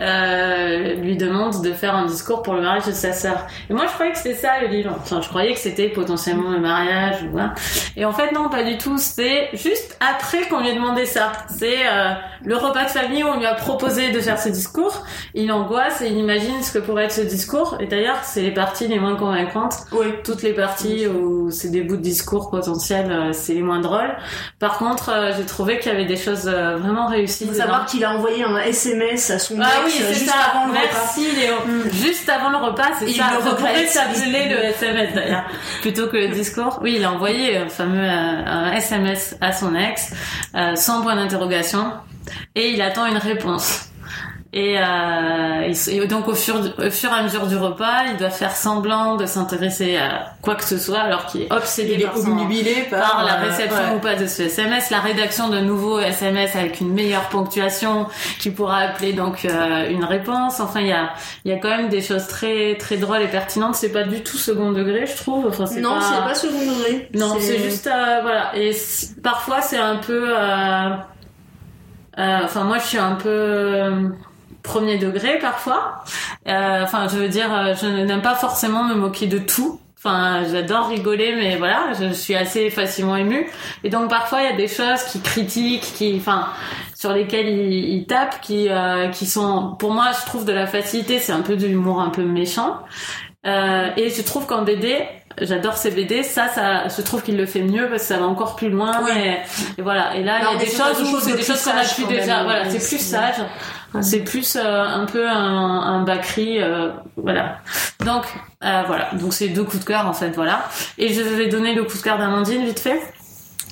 euh, 0.00 0.94
lui 0.94 1.16
demande 1.16 1.62
de 1.62 1.72
faire 1.72 1.94
un 1.94 2.06
discours 2.06 2.42
pour 2.42 2.54
le 2.54 2.62
mariage 2.62 2.86
de 2.86 2.92
sa 2.92 3.12
sœur. 3.12 3.46
Et 3.70 3.72
moi 3.74 3.86
je 3.86 3.92
croyais 3.92 4.12
que 4.12 4.18
c'était 4.18 4.34
ça 4.34 4.60
le 4.60 4.68
livre. 4.68 4.94
Enfin 5.00 5.20
je 5.20 5.28
croyais 5.28 5.52
que 5.52 5.58
c'était 5.58 5.88
potentiellement 5.88 6.50
le 6.50 6.60
mariage 6.60 7.24
voilà. 7.30 7.54
et 7.96 8.04
en 8.04 8.12
fait 8.12 8.32
non 8.32 8.48
pas 8.48 8.62
du 8.62 8.78
tout. 8.78 8.98
C'est 8.98 9.50
juste 9.52 9.96
après 10.00 10.48
qu'on 10.48 10.60
lui 10.60 10.70
a 10.70 10.74
demandé 10.74 11.06
ça. 11.06 11.32
C'est 11.48 11.86
euh, 11.86 12.12
le 12.44 12.56
repas 12.56 12.84
de 12.84 12.90
famille 12.90 13.22
où 13.24 13.28
on 13.28 13.38
lui 13.38 13.46
a 13.46 13.54
proposé 13.54 14.10
de 14.10 14.20
faire 14.20 14.38
ce 14.38 14.48
discours. 14.48 15.04
Il 15.34 15.50
angoisse 15.52 16.00
et 16.00 16.08
il 16.08 16.16
imagine 16.18 16.62
ce 16.62 16.72
que 16.72 16.78
pourrait 16.78 17.04
être 17.04 17.12
ce 17.12 17.20
discours. 17.20 17.76
Et 17.80 17.86
d'ailleurs 17.86 18.18
c'est 18.22 18.42
les 18.42 18.52
parties 18.52 18.88
les 18.88 18.98
moins 18.98 19.16
convaincantes 19.16 19.74
toutes 20.22 20.42
les 20.42 20.52
parties 20.52 21.06
où 21.06 21.50
c'est 21.50 21.70
des 21.70 21.82
bouts 21.82 21.96
de 21.96 22.02
discours 22.02 22.50
potentiels, 22.50 23.10
euh, 23.10 23.32
c'est 23.32 23.54
les 23.54 23.62
moins 23.62 23.80
drôles. 23.80 24.14
Par 24.58 24.78
contre, 24.78 25.10
euh, 25.10 25.32
j'ai 25.36 25.44
trouvé 25.44 25.78
qu'il 25.78 25.92
y 25.92 25.94
avait 25.94 26.04
des 26.04 26.16
choses 26.16 26.46
euh, 26.46 26.76
vraiment 26.76 27.06
réussies. 27.06 27.44
Il 27.44 27.50
faut 27.50 27.58
savoir 27.58 27.86
qu'il 27.86 28.04
a 28.04 28.12
envoyé 28.12 28.44
un 28.44 28.58
SMS 28.58 29.30
à 29.30 29.38
son 29.38 29.56
ah 29.60 29.68
ex 29.84 29.94
oui, 29.94 30.04
juste 30.14 30.26
ça. 30.26 30.34
avant 30.52 30.66
le 30.66 30.72
Merci 30.72 31.26
Léo. 31.36 31.54
Mm. 31.66 31.90
Juste 31.92 32.28
avant 32.28 32.50
le 32.50 32.58
repas, 32.58 32.88
c'est 32.98 33.08
ça. 33.08 33.30
Il 33.32 33.48
regrette. 33.48 33.88
s'appeler 33.88 34.48
le 34.48 34.64
SMS 34.64 35.14
d'ailleurs, 35.14 35.44
plutôt 35.82 36.08
que 36.08 36.16
le 36.16 36.28
discours. 36.28 36.78
Oui, 36.82 36.94
il 36.96 37.04
a 37.04 37.12
envoyé 37.12 37.56
un 37.56 37.68
fameux 37.68 38.08
un 38.08 38.72
SMS 38.72 39.36
à 39.40 39.52
son 39.52 39.74
ex, 39.74 40.12
sans 40.74 41.02
point 41.02 41.16
d'interrogation, 41.16 41.92
et 42.54 42.70
il 42.70 42.82
attend 42.82 43.06
une 43.06 43.18
réponse. 43.18 43.88
Et, 44.56 44.76
euh, 44.78 45.72
et, 45.88 46.06
donc 46.06 46.28
au 46.28 46.34
fur, 46.34 46.54
au 46.54 46.90
fur 46.90 47.10
et 47.10 47.12
à 47.12 47.24
mesure 47.24 47.48
du 47.48 47.56
repas, 47.56 48.04
il 48.12 48.16
doit 48.18 48.30
faire 48.30 48.54
semblant 48.54 49.16
de 49.16 49.26
s'intéresser 49.26 49.96
à 49.96 50.26
quoi 50.42 50.54
que 50.54 50.62
ce 50.62 50.78
soit, 50.78 51.00
alors 51.00 51.26
qu'il 51.26 51.42
est 51.42 51.52
obsédé 51.52 52.06
par, 52.88 53.16
par, 53.16 53.24
la 53.24 53.34
réception 53.34 53.96
ou 53.96 53.98
pas 53.98 54.14
de 54.14 54.28
ce 54.28 54.42
SMS, 54.42 54.90
la 54.90 55.00
rédaction 55.00 55.48
de 55.48 55.58
nouveaux 55.58 55.98
SMS 55.98 56.54
avec 56.54 56.80
une 56.80 56.92
meilleure 56.92 57.28
ponctuation 57.30 58.06
qui 58.38 58.50
pourra 58.50 58.78
appeler 58.78 59.12
donc 59.12 59.44
euh, 59.44 59.90
une 59.90 60.04
réponse. 60.04 60.60
Enfin, 60.60 60.82
il 60.82 60.86
y 60.86 60.92
a, 60.92 61.10
il 61.44 61.50
y 61.50 61.54
a 61.54 61.58
quand 61.58 61.70
même 61.70 61.88
des 61.88 62.00
choses 62.00 62.28
très 62.28 62.76
très 62.76 62.96
drôles 62.96 63.22
et 63.22 63.28
pertinentes. 63.28 63.74
C'est 63.74 63.90
pas 63.90 64.04
du 64.04 64.22
tout 64.22 64.36
second 64.36 64.70
degré, 64.70 65.04
je 65.06 65.16
trouve. 65.16 65.48
Enfin, 65.48 65.64
non, 65.80 65.96
pas... 65.96 66.00
c'est 66.00 66.28
pas 66.28 66.34
second 66.36 66.60
degré. 66.60 67.08
Non, 67.12 67.38
c'est 67.40 67.58
juste 67.58 67.88
euh, 67.88 68.20
voilà. 68.22 68.56
Et 68.56 68.70
parfois, 69.20 69.62
c'est 69.62 69.78
un 69.78 69.96
peu. 69.96 70.28
Euh, 70.28 70.90
enfin, 72.16 72.62
moi, 72.62 72.78
je 72.78 72.84
suis 72.84 72.98
un 72.98 73.16
peu 73.16 74.12
premier 74.64 74.98
degré 74.98 75.38
parfois. 75.38 76.02
Euh, 76.48 76.82
enfin, 76.82 77.06
je 77.06 77.16
veux 77.16 77.28
dire, 77.28 77.54
euh, 77.54 77.74
je 77.80 77.86
n'aime 77.86 78.22
pas 78.22 78.34
forcément 78.34 78.82
me 78.82 78.94
moquer 78.94 79.28
de 79.28 79.38
tout. 79.38 79.80
Enfin, 79.96 80.42
j'adore 80.50 80.88
rigoler, 80.88 81.34
mais 81.34 81.56
voilà, 81.56 81.92
je 81.98 82.12
suis 82.12 82.34
assez 82.34 82.68
facilement 82.68 83.16
émue. 83.16 83.46
Et 83.84 83.90
donc 83.90 84.10
parfois, 84.10 84.42
il 84.42 84.50
y 84.50 84.52
a 84.52 84.56
des 84.56 84.68
choses 84.68 85.02
qui 85.04 85.20
critiquent, 85.20 85.94
qui, 85.94 86.16
enfin, 86.18 86.48
sur 86.94 87.12
lesquelles 87.12 87.48
ils, 87.48 87.94
ils 87.94 88.06
tapent, 88.06 88.40
qui, 88.42 88.68
euh, 88.68 89.08
qui 89.08 89.24
sont, 89.24 89.76
pour 89.78 89.92
moi, 89.92 90.08
je 90.20 90.26
trouve 90.26 90.44
de 90.44 90.52
la 90.52 90.66
facilité. 90.66 91.20
C'est 91.20 91.32
un 91.32 91.40
peu 91.40 91.56
de 91.56 91.66
l'humour 91.66 92.00
un 92.00 92.10
peu 92.10 92.22
méchant. 92.22 92.80
Euh, 93.46 93.90
et 93.96 94.10
je 94.10 94.22
trouve 94.22 94.46
qu'en 94.46 94.62
BD, 94.62 94.96
j'adore 95.40 95.76
ces 95.76 95.90
BD. 95.90 96.22
Ça, 96.22 96.48
ça, 96.48 96.88
je 96.88 97.02
trouve 97.02 97.22
qu'il 97.22 97.36
le 97.36 97.46
fait 97.46 97.62
mieux 97.62 97.88
parce 97.88 98.02
que 98.02 98.08
ça 98.08 98.18
va 98.18 98.26
encore 98.26 98.56
plus 98.56 98.70
loin. 98.70 99.06
Et, 99.08 99.38
et, 99.78 99.82
voilà. 99.82 100.16
Et 100.16 100.22
là, 100.22 100.38
il 100.40 100.58
y 100.58 100.62
a 100.62 100.64
des 100.64 100.70
choses 100.70 101.00
où 101.02 101.20
c'est 101.20 101.36
des 101.36 101.42
choses 101.42 101.62
qu'on 101.62 101.70
a 101.70 101.84
pu 101.84 102.04
déjà. 102.06 102.44
Voilà, 102.44 102.70
c'est 102.70 102.78
plus 102.78 103.04
sage. 103.04 103.36
C'est 104.00 104.20
plus 104.20 104.56
euh, 104.56 104.82
un 104.84 105.06
peu 105.06 105.28
un, 105.28 105.34
un 105.34 106.02
Bakri, 106.02 106.60
euh, 106.60 106.90
voilà. 107.16 107.58
Donc 108.04 108.24
euh, 108.64 108.82
voilà, 108.86 109.10
donc 109.14 109.32
c'est 109.32 109.48
deux 109.48 109.62
coups 109.64 109.80
de 109.80 109.84
cœur 109.84 110.06
en 110.06 110.12
fait, 110.12 110.30
voilà. 110.30 110.68
Et 110.98 111.12
je 111.12 111.22
vais 111.22 111.46
donner 111.46 111.74
le 111.74 111.84
coup 111.84 111.96
de 111.96 112.02
cœur 112.02 112.18
d'Amandine 112.18 112.64
vite 112.64 112.80
fait 112.80 113.00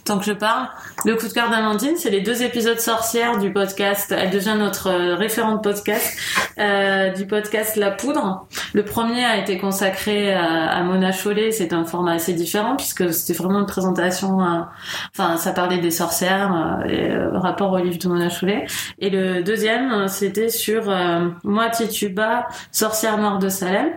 tant 0.04 0.18
que 0.18 0.24
je 0.24 0.32
parle. 0.32 0.68
Le 1.04 1.16
coup 1.16 1.28
de 1.28 1.32
cœur 1.32 1.50
d'Amandine, 1.50 1.96
c'est 1.96 2.10
les 2.10 2.20
deux 2.20 2.42
épisodes 2.42 2.80
sorcières 2.80 3.38
du 3.38 3.52
podcast. 3.52 4.12
Elle 4.16 4.30
devient 4.30 4.56
notre 4.58 4.88
euh, 4.88 5.14
référente 5.14 5.62
podcast 5.62 6.18
euh, 6.58 7.10
du 7.10 7.26
podcast 7.26 7.76
La 7.76 7.90
Poudre. 7.90 8.46
Le 8.72 8.84
premier 8.84 9.24
a 9.24 9.38
été 9.38 9.58
consacré 9.58 10.34
à, 10.34 10.82
Mona 10.82 11.12
Chollet. 11.12 11.52
C'est 11.52 11.72
un 11.72 11.84
format 11.84 12.12
assez 12.12 12.32
différent 12.32 12.76
puisque 12.76 13.12
c'était 13.12 13.32
vraiment 13.32 13.60
une 13.60 13.66
présentation. 13.66 14.38
enfin, 15.14 15.36
ça 15.36 15.52
parlait 15.52 15.78
des 15.78 15.90
sorcières, 15.90 16.82
euh, 16.84 16.88
et, 16.88 17.10
euh, 17.10 17.38
rapport 17.38 17.72
au 17.72 17.78
livre 17.78 17.98
de 17.98 18.08
Mona 18.08 18.28
Chollet. 18.28 18.66
Et 18.98 19.10
le 19.10 19.42
deuxième, 19.42 20.08
c'était 20.08 20.48
sur 20.48 20.84
Moi 21.44 21.68
Tituba, 21.70 22.48
sorcière 22.70 23.18
noire 23.18 23.38
de 23.38 23.48
Salem 23.48 23.90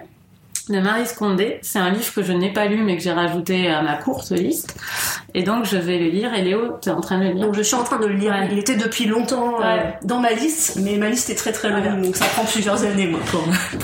de 0.69 0.79
Marie 0.79 1.05
Scondé. 1.05 1.59
C'est 1.61 1.79
un 1.79 1.91
livre 1.91 2.13
que 2.13 2.23
je 2.23 2.33
n'ai 2.33 2.51
pas 2.51 2.65
lu 2.65 2.77
mais 2.77 2.97
que 2.97 3.03
j'ai 3.03 3.11
rajouté 3.11 3.69
à 3.69 3.81
ma 3.81 3.95
courte 3.95 4.31
liste. 4.31 4.75
Et 5.33 5.43
donc 5.43 5.65
je 5.65 5.77
vais 5.77 5.99
le 5.99 6.09
lire. 6.09 6.33
Et 6.33 6.41
Léo, 6.41 6.77
tu 6.81 6.89
es 6.89 6.91
en 6.91 7.01
train 7.01 7.19
de 7.19 7.25
le 7.25 7.31
lire 7.31 7.45
Donc 7.45 7.55
je 7.55 7.61
suis 7.61 7.75
en 7.75 7.83
train 7.83 7.99
de 7.99 8.05
le 8.05 8.15
lire. 8.15 8.33
Il 8.51 8.57
était 8.57 8.75
depuis 8.75 9.05
longtemps 9.05 9.61
euh, 9.61 9.77
dans 10.03 10.19
ma 10.19 10.31
liste, 10.31 10.79
mais 10.81 10.97
ma 10.97 11.09
liste 11.09 11.29
est 11.29 11.35
très 11.35 11.51
très 11.51 11.69
longue, 11.69 12.01
donc 12.01 12.15
ça 12.15 12.25
prend 12.25 12.45
plusieurs 12.45 12.83
années 12.83 13.07
moi. 13.07 13.19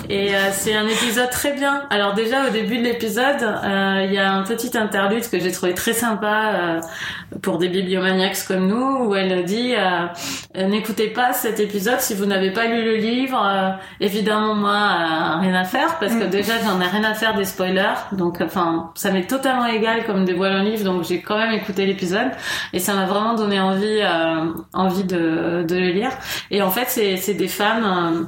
Et 0.09 0.34
euh, 0.34 0.39
c'est 0.51 0.75
un 0.75 0.88
épisode 0.88 1.29
très 1.29 1.53
bien. 1.53 1.84
Alors 1.89 2.13
déjà 2.13 2.47
au 2.47 2.51
début 2.51 2.77
de 2.77 2.84
l'épisode, 2.84 3.41
euh, 3.41 4.05
il 4.07 4.13
y 4.13 4.17
a 4.17 4.34
un 4.34 4.43
petit 4.43 4.77
interlude 4.77 5.29
que 5.29 5.39
j'ai 5.39 5.51
trouvé 5.51 5.73
très 5.73 5.93
sympa 5.93 6.79
pour 7.41 7.57
des 7.57 7.69
bibliomaniacs 7.69 8.45
comme 8.47 8.67
nous, 8.67 9.05
où 9.05 9.15
elle 9.15 9.43
dit 9.43 9.73
n'écoutez 10.55 11.07
pas 11.07 11.34
cet 11.34 11.59
épisode 11.59 11.99
si 11.99 12.15
vous 12.15 12.25
n'avez 12.25 12.51
pas 12.51 12.65
lu 12.65 12.84
le 12.84 12.95
livre. 12.95 13.77
évidemment 13.99 14.55
moi 14.55 15.39
rien 15.41 15.53
à 15.53 15.63
faire 15.63 15.97
parce 15.99 16.13
que 16.13 16.25
mm. 16.25 16.29
déjà 16.29 16.53
j'en 16.72 16.82
ai 16.82 16.88
rien 16.88 17.03
à 17.03 17.13
faire 17.13 17.36
des 17.36 17.45
spoilers, 17.45 17.95
donc 18.11 18.41
enfin 18.41 18.91
ça 18.95 19.11
m'est 19.11 19.28
totalement 19.28 19.65
égal 19.65 20.05
comme 20.05 20.26
des 20.26 20.34
voiles 20.34 20.53
en 20.53 20.63
livre, 20.63 20.84
donc 20.84 21.03
j'ai 21.03 21.22
quand 21.22 21.38
même 21.38 21.51
écouté 21.51 21.86
l'épisode 21.86 22.32
et 22.74 22.80
ça 22.80 22.93
m'a 22.93 23.05
vraiment 23.05 23.36
donné 23.36 23.59
envie, 23.59 23.99
euh, 24.01 24.51
envie 24.74 25.03
de, 25.03 25.63
de, 25.67 25.76
le 25.76 25.91
lire. 25.91 26.11
Et 26.49 26.61
en 26.61 26.72
fait, 26.72 26.88
c'est 26.88 27.34
des 27.34 27.47
femmes 27.47 27.84
euh, 27.86 28.24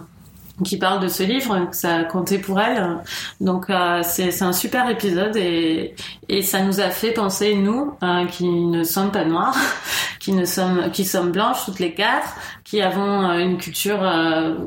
qui 0.63 0.77
parlent 0.77 1.01
de 1.01 1.07
ce 1.07 1.23
livre, 1.23 1.69
que 1.69 1.75
ça 1.75 1.95
a 1.95 2.03
compté 2.03 2.37
pour 2.37 2.59
elles. 2.59 2.97
Donc 3.41 3.69
euh, 3.69 4.01
c'est 4.03 4.41
un 4.41 4.53
super 4.53 4.89
épisode 4.89 5.35
et, 5.35 5.95
et 6.29 6.41
ça 6.41 6.61
nous 6.61 6.79
a 6.79 6.89
fait 6.89 7.11
penser 7.11 7.55
nous 7.55 7.93
qui 8.29 8.45
ne 8.45 8.83
sommes 8.83 9.11
pas 9.11 9.25
noirs, 9.25 9.57
qui 10.19 10.31
ne 10.33 10.45
sommes 10.45 10.91
qui 10.91 11.05
sommes 11.05 11.31
blanches 11.31 11.65
toutes 11.65 11.79
les 11.79 11.93
quatre, 11.93 12.35
qui 12.63 12.81
avons 12.81 13.31
une 13.33 13.57
culture 13.57 13.99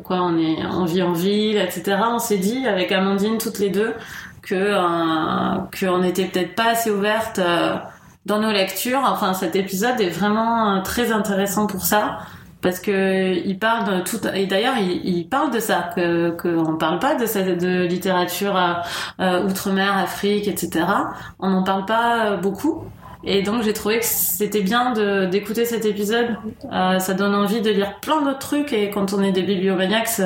quoi 0.05 0.22
on 0.22 0.37
est 0.39 0.57
on 0.66 0.84
vit 0.84 1.03
en 1.03 1.12
ville 1.12 1.59
etc. 1.59 1.99
On 2.11 2.18
s'est 2.18 2.39
dit 2.39 2.66
avec 2.66 2.91
Amandine 2.91 3.39
toutes 3.39 3.59
les 3.59 3.70
deux 3.70 3.95
que 4.43 4.55
euh, 4.55 5.59
qu'on 5.78 5.99
n'était 5.99 6.24
peut-être 6.24 6.55
pas 6.55 6.70
assez 6.70 6.91
ouverte 6.91 7.41
dans 8.26 8.41
nos 8.41 8.51
lectures. 8.51 9.03
Enfin, 9.05 9.32
cet 9.32 9.57
épisode 9.57 10.01
est 10.01 10.11
vraiment 10.11 10.76
euh, 10.76 10.82
très 10.82 11.12
intéressant 11.12 11.66
pour 11.66 11.84
ça 11.84 12.18
parce 12.67 12.81
que 12.81 13.47
il 13.47 13.61
parle 13.61 14.03
tout 14.03 14.19
et 14.35 14.47
d'ailleurs 14.47 14.75
il, 14.77 15.29
parle 15.29 15.53
de 15.53 15.61
ça 15.61 15.89
que 15.95 16.31
qu'on 16.31 16.77
parle 16.77 16.99
pas 16.99 17.14
de 17.14 17.25
cette 17.25 17.62
de 17.62 17.87
littérature 17.87 18.57
euh, 18.57 18.73
euh, 19.21 19.47
outre-mer, 19.47 19.97
Afrique, 19.97 20.49
etc. 20.49 20.85
On 21.39 21.51
n'en 21.51 21.62
parle 21.62 21.85
pas 21.85 22.37
beaucoup. 22.37 22.83
Et 23.23 23.43
donc 23.43 23.62
j'ai 23.62 23.73
trouvé 23.73 24.01
que 24.01 24.05
c'était 24.05 24.62
bien 24.62 24.95
d'écouter 25.29 25.64
cet 25.64 25.85
épisode. 25.85 26.37
ça 26.73 27.14
donne 27.14 27.37
envie 27.37 27.61
de 27.61 27.71
lire 27.71 28.01
plein 28.01 28.21
d'autres 28.23 28.41
trucs 28.41 28.73
et 28.73 28.91
quand 28.91 29.12
on 29.12 29.23
est 29.23 29.31
des 29.31 29.43
bibliomaniacs, 29.43 30.21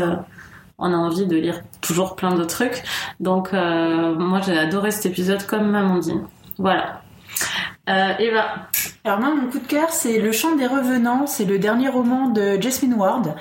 on 0.78 0.94
a 0.94 0.96
envie 0.96 1.26
de 1.26 1.36
lire 1.36 1.60
toujours 1.82 2.16
plein 2.16 2.34
de 2.34 2.44
trucs. 2.44 2.82
Donc 3.20 3.52
moi 3.52 4.40
j'ai 4.46 4.56
adoré 4.56 4.92
cet 4.92 5.04
épisode 5.04 5.44
comme 5.44 5.70
Mamandine. 5.70 6.22
Voilà. 6.56 7.02
Euh, 7.90 8.12
Eva. 8.18 8.44
Alors 9.04 9.18
moi, 9.18 9.34
mon 9.34 9.50
coup 9.50 9.58
de 9.58 9.66
cœur, 9.66 9.90
c'est 9.90 10.18
Le 10.18 10.30
Chant 10.30 10.56
des 10.56 10.66
Revenants. 10.66 11.26
C'est 11.26 11.44
le 11.44 11.58
dernier 11.58 11.88
roman 11.88 12.28
de 12.28 12.60
Jasmine 12.60 12.94
Ward, 12.94 13.34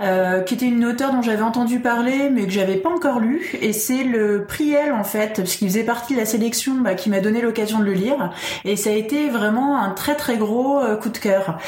euh, 0.00 0.40
qui 0.40 0.54
était 0.54 0.66
une 0.66 0.84
auteure 0.86 1.12
dont 1.12 1.22
j'avais 1.22 1.42
entendu 1.42 1.80
parler, 1.80 2.30
mais 2.30 2.46
que 2.46 2.50
j'avais 2.50 2.76
pas 2.76 2.88
encore 2.88 3.20
lu. 3.20 3.46
Et 3.60 3.72
c'est 3.72 4.04
le 4.04 4.46
prix 4.46 4.72
Elle, 4.72 4.92
en 4.92 5.04
fait, 5.04 5.34
parce 5.36 5.54
qu'il 5.54 5.68
faisait 5.68 5.84
partie 5.84 6.14
de 6.14 6.18
la 6.18 6.24
sélection 6.24 6.76
bah, 6.80 6.94
qui 6.94 7.10
m'a 7.10 7.20
donné 7.20 7.42
l'occasion 7.42 7.78
de 7.78 7.84
le 7.84 7.92
lire. 7.92 8.32
Et 8.64 8.74
ça 8.76 8.90
a 8.90 8.94
été 8.94 9.28
vraiment 9.28 9.78
un 9.78 9.90
très 9.90 10.16
très 10.16 10.38
gros 10.38 10.80
euh, 10.80 10.96
coup 10.96 11.10
de 11.10 11.18
cœur. 11.18 11.58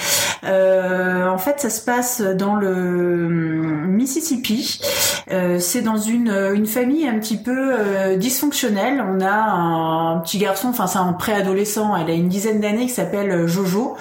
Euh, 0.45 1.29
en 1.29 1.39
fait, 1.39 1.61
ça 1.61 1.71
se 1.71 1.85
passe 1.85 2.23
dans 2.23 2.57
le 2.57 3.29
Mississippi. 3.89 4.81
C'est 5.59 5.83
dans 5.83 5.97
une, 5.97 6.31
une 6.55 6.67
famille 6.67 7.09
un 7.09 7.19
petit 7.19 7.37
peu 7.37 7.73
dysfonctionnelle. 8.17 9.03
On 9.07 9.21
a 9.21 9.31
un, 9.31 10.15
un 10.15 10.21
petit 10.21 10.39
garçon, 10.39 10.69
enfin 10.69 10.87
c'est 10.87 10.99
un 10.99 11.13
préadolescent, 11.13 11.97
elle 11.97 12.11
a 12.11 12.15
une 12.15 12.24
dizaine 12.29 12.61
d'années, 12.61 12.87
qui 12.87 12.93
s'appelle 12.93 13.31
euh, 13.31 13.47
Jojo, 13.47 13.97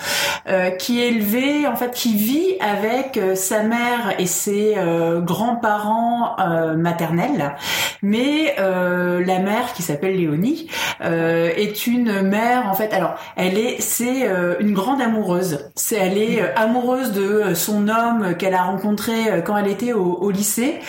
euh, 0.47 0.71
qui 0.71 1.01
est 1.01 1.09
élevé, 1.09 1.67
en 1.67 1.75
fait, 1.75 1.91
qui 1.91 2.15
vit 2.15 2.55
avec 2.59 3.17
euh, 3.17 3.35
sa 3.35 3.63
mère 3.63 4.15
et 4.19 4.25
ses 4.25 4.75
grands-parents 5.21 6.35
maternels. 6.75 7.55
Mais 8.01 8.55
la 8.57 9.39
mère, 9.39 9.73
qui 9.73 9.81
s'appelle 9.81 10.17
Léonie, 10.17 10.67
est 11.01 11.87
une 11.87 12.21
mère, 12.21 12.67
en 12.69 12.73
fait, 12.73 12.93
alors, 12.93 13.15
elle 13.35 13.57
est, 13.57 13.81
c'est 13.81 14.27
une 14.59 14.73
grande 14.73 15.01
amoureuse. 15.01 15.71
C'est, 15.75 15.95
elle 15.95 16.17
est 16.17 16.41
amoureuse 16.55 17.11
de 17.11 17.53
son 17.53 17.87
homme 17.87 18.35
qu'elle 18.37 18.55
a 18.55 18.63
rencontré 18.63 19.13
quand 19.45 19.57
elle 19.57 19.67
était 19.67 19.93
au, 19.93 20.29
lycée. 20.31 20.79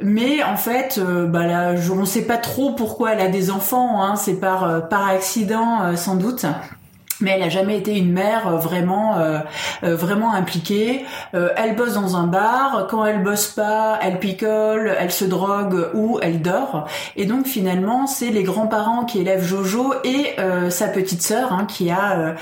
Mais 0.00 0.42
en 0.42 0.56
fait, 0.56 1.00
bah 1.00 1.46
là, 1.46 1.74
on 1.90 1.96
ne 1.96 2.04
sait 2.04 2.26
pas 2.26 2.38
trop 2.38 2.72
pourquoi 2.72 3.12
elle 3.12 3.20
a 3.20 3.28
des 3.28 3.50
enfants. 3.50 4.02
Hein, 4.02 4.16
c'est 4.16 4.40
par 4.40 4.88
par 4.88 5.08
accident 5.08 5.96
sans 5.96 6.16
doute 6.16 6.46
mais 7.20 7.32
elle 7.32 7.42
a 7.42 7.48
jamais 7.48 7.76
été 7.76 7.96
une 7.96 8.12
mère 8.12 8.48
euh, 8.48 8.56
vraiment 8.56 9.18
euh, 9.18 9.38
euh, 9.84 9.96
vraiment 9.96 10.32
impliquée. 10.32 11.04
elle 11.32 11.76
bosse 11.76 11.94
dans 11.94 12.16
un 12.16 12.26
bar, 12.26 12.86
quand 12.88 13.04
elle 13.04 13.22
bosse 13.22 13.48
pas, 13.48 13.98
elle 14.02 14.18
picole, 14.18 14.94
elle 14.98 15.10
se 15.10 15.24
drogue 15.24 15.88
ou 15.94 16.18
elle 16.22 16.42
dort. 16.42 16.86
Et 17.16 17.26
donc 17.26 17.46
finalement, 17.46 18.06
c'est 18.06 18.30
les 18.30 18.42
grands-parents 18.42 19.04
qui 19.04 19.20
élèvent 19.20 19.44
Jojo 19.44 19.94
et 20.04 20.36
sa 20.70 20.88
petite 20.88 21.22
sœur 21.22 21.52
hein, 21.52 21.66
qui 21.66 21.90
a 21.90 22.34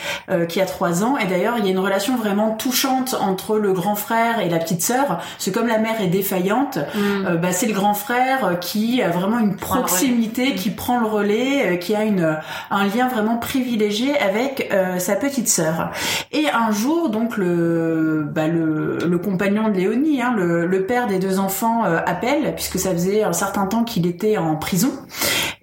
qui 0.48 0.60
a 0.60 0.66
trois 0.66 1.04
ans. 1.04 1.16
Et 1.16 1.26
d'ailleurs, 1.26 1.54
il 1.58 1.64
y 1.64 1.68
a 1.68 1.70
une 1.70 1.78
relation 1.78 2.16
vraiment 2.16 2.50
touchante 2.52 3.16
entre 3.20 3.58
le 3.58 3.72
grand 3.72 3.94
frère 3.94 4.40
et 4.40 4.48
la 4.48 4.58
petite 4.58 4.82
sœur. 4.82 5.20
C'est 5.38 5.52
comme 5.52 5.66
la 5.66 5.78
mère 5.78 6.00
est 6.00 6.08
défaillante, 6.08 6.78
mm. 6.94 7.36
bah, 7.36 7.52
c'est 7.52 7.66
le 7.66 7.74
grand 7.74 7.94
frère 7.94 8.58
qui 8.60 9.02
a 9.02 9.08
vraiment 9.08 9.38
une 9.38 9.56
proximité, 9.56 10.54
qui 10.54 10.70
prend 10.70 11.00
le 11.00 11.06
relais, 11.06 11.78
qui 11.78 11.94
a 11.94 12.04
une 12.04 12.38
un 12.70 12.86
lien 12.86 13.08
vraiment 13.08 13.36
privilégié 13.36 14.18
avec 14.18 14.67
euh, 14.72 14.98
sa 14.98 15.16
petite 15.16 15.48
sœur. 15.48 15.90
Et 16.32 16.48
un 16.48 16.70
jour, 16.70 17.10
donc 17.10 17.36
le, 17.36 18.24
bah, 18.28 18.48
le, 18.48 19.18
compagnon 19.18 19.68
de 19.68 19.76
Léonie, 19.76 20.22
hein, 20.22 20.34
le, 20.36 20.86
père 20.86 21.06
des 21.06 21.18
deux 21.18 21.38
enfants, 21.38 21.84
euh, 21.84 21.98
appelle 22.06 22.54
puisque 22.54 22.78
ça 22.78 22.92
faisait 22.92 23.22
un 23.22 23.32
certain 23.32 23.66
temps 23.66 23.84
qu'il 23.84 24.06
était 24.06 24.36
en 24.36 24.56
prison. 24.56 24.92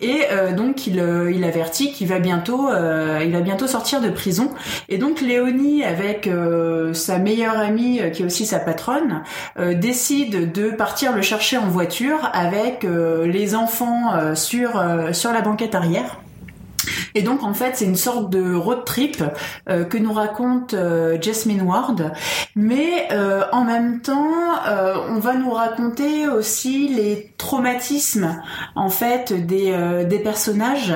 Et 0.02 0.24
euh, 0.32 0.54
donc 0.54 0.88
il, 0.88 1.02
il 1.34 1.44
avertit 1.44 1.92
qu'il 1.92 2.08
va 2.08 2.20
bientôt, 2.20 2.70
il 2.70 3.32
va 3.32 3.42
bientôt 3.42 3.68
sortir 3.68 4.02
de 4.02 4.10
prison. 4.10 4.50
Et 4.90 4.98
donc 4.98 5.22
Léonie, 5.22 5.84
avec 5.84 6.30
sa 6.94 7.18
meilleure 7.18 7.58
amie 7.58 8.02
qui 8.14 8.24
est 8.24 8.26
aussi 8.26 8.46
sa 8.46 8.60
patronne, 8.60 9.24
décide 9.58 10.52
de 10.52 10.70
partir 10.70 11.16
le 11.16 11.22
chercher 11.22 11.58
en 11.58 11.68
voiture 11.68 12.30
avec 12.34 12.86
les 13.24 13.56
enfants 13.56 14.36
sur 14.36 14.76
la 14.76 15.42
banquette 15.42 15.76
arrière. 15.76 16.20
Et 17.16 17.22
donc 17.22 17.44
en 17.44 17.54
fait 17.54 17.72
c'est 17.76 17.86
une 17.86 17.96
sorte 17.96 18.30
de 18.30 18.56
road 18.56 18.84
trip 18.86 19.24
euh, 19.70 19.84
que 19.86 19.98
nous 19.98 20.14
raconte 20.14 20.74
euh, 20.74 21.18
Jasmine 21.22 21.62
Ward, 21.62 22.12
mais 22.56 23.08
euh, 23.12 23.44
en 23.52 23.64
même 23.64 24.02
temps 24.02 24.32
on 25.10 25.20
va 25.20 25.34
nous 25.34 25.52
raconter 25.52 26.28
aussi 26.28 26.88
les 26.88 27.34
traumatismes 27.38 28.42
en 28.76 28.90
fait 28.90 29.34
des, 29.34 30.22
personnages, 30.24 30.94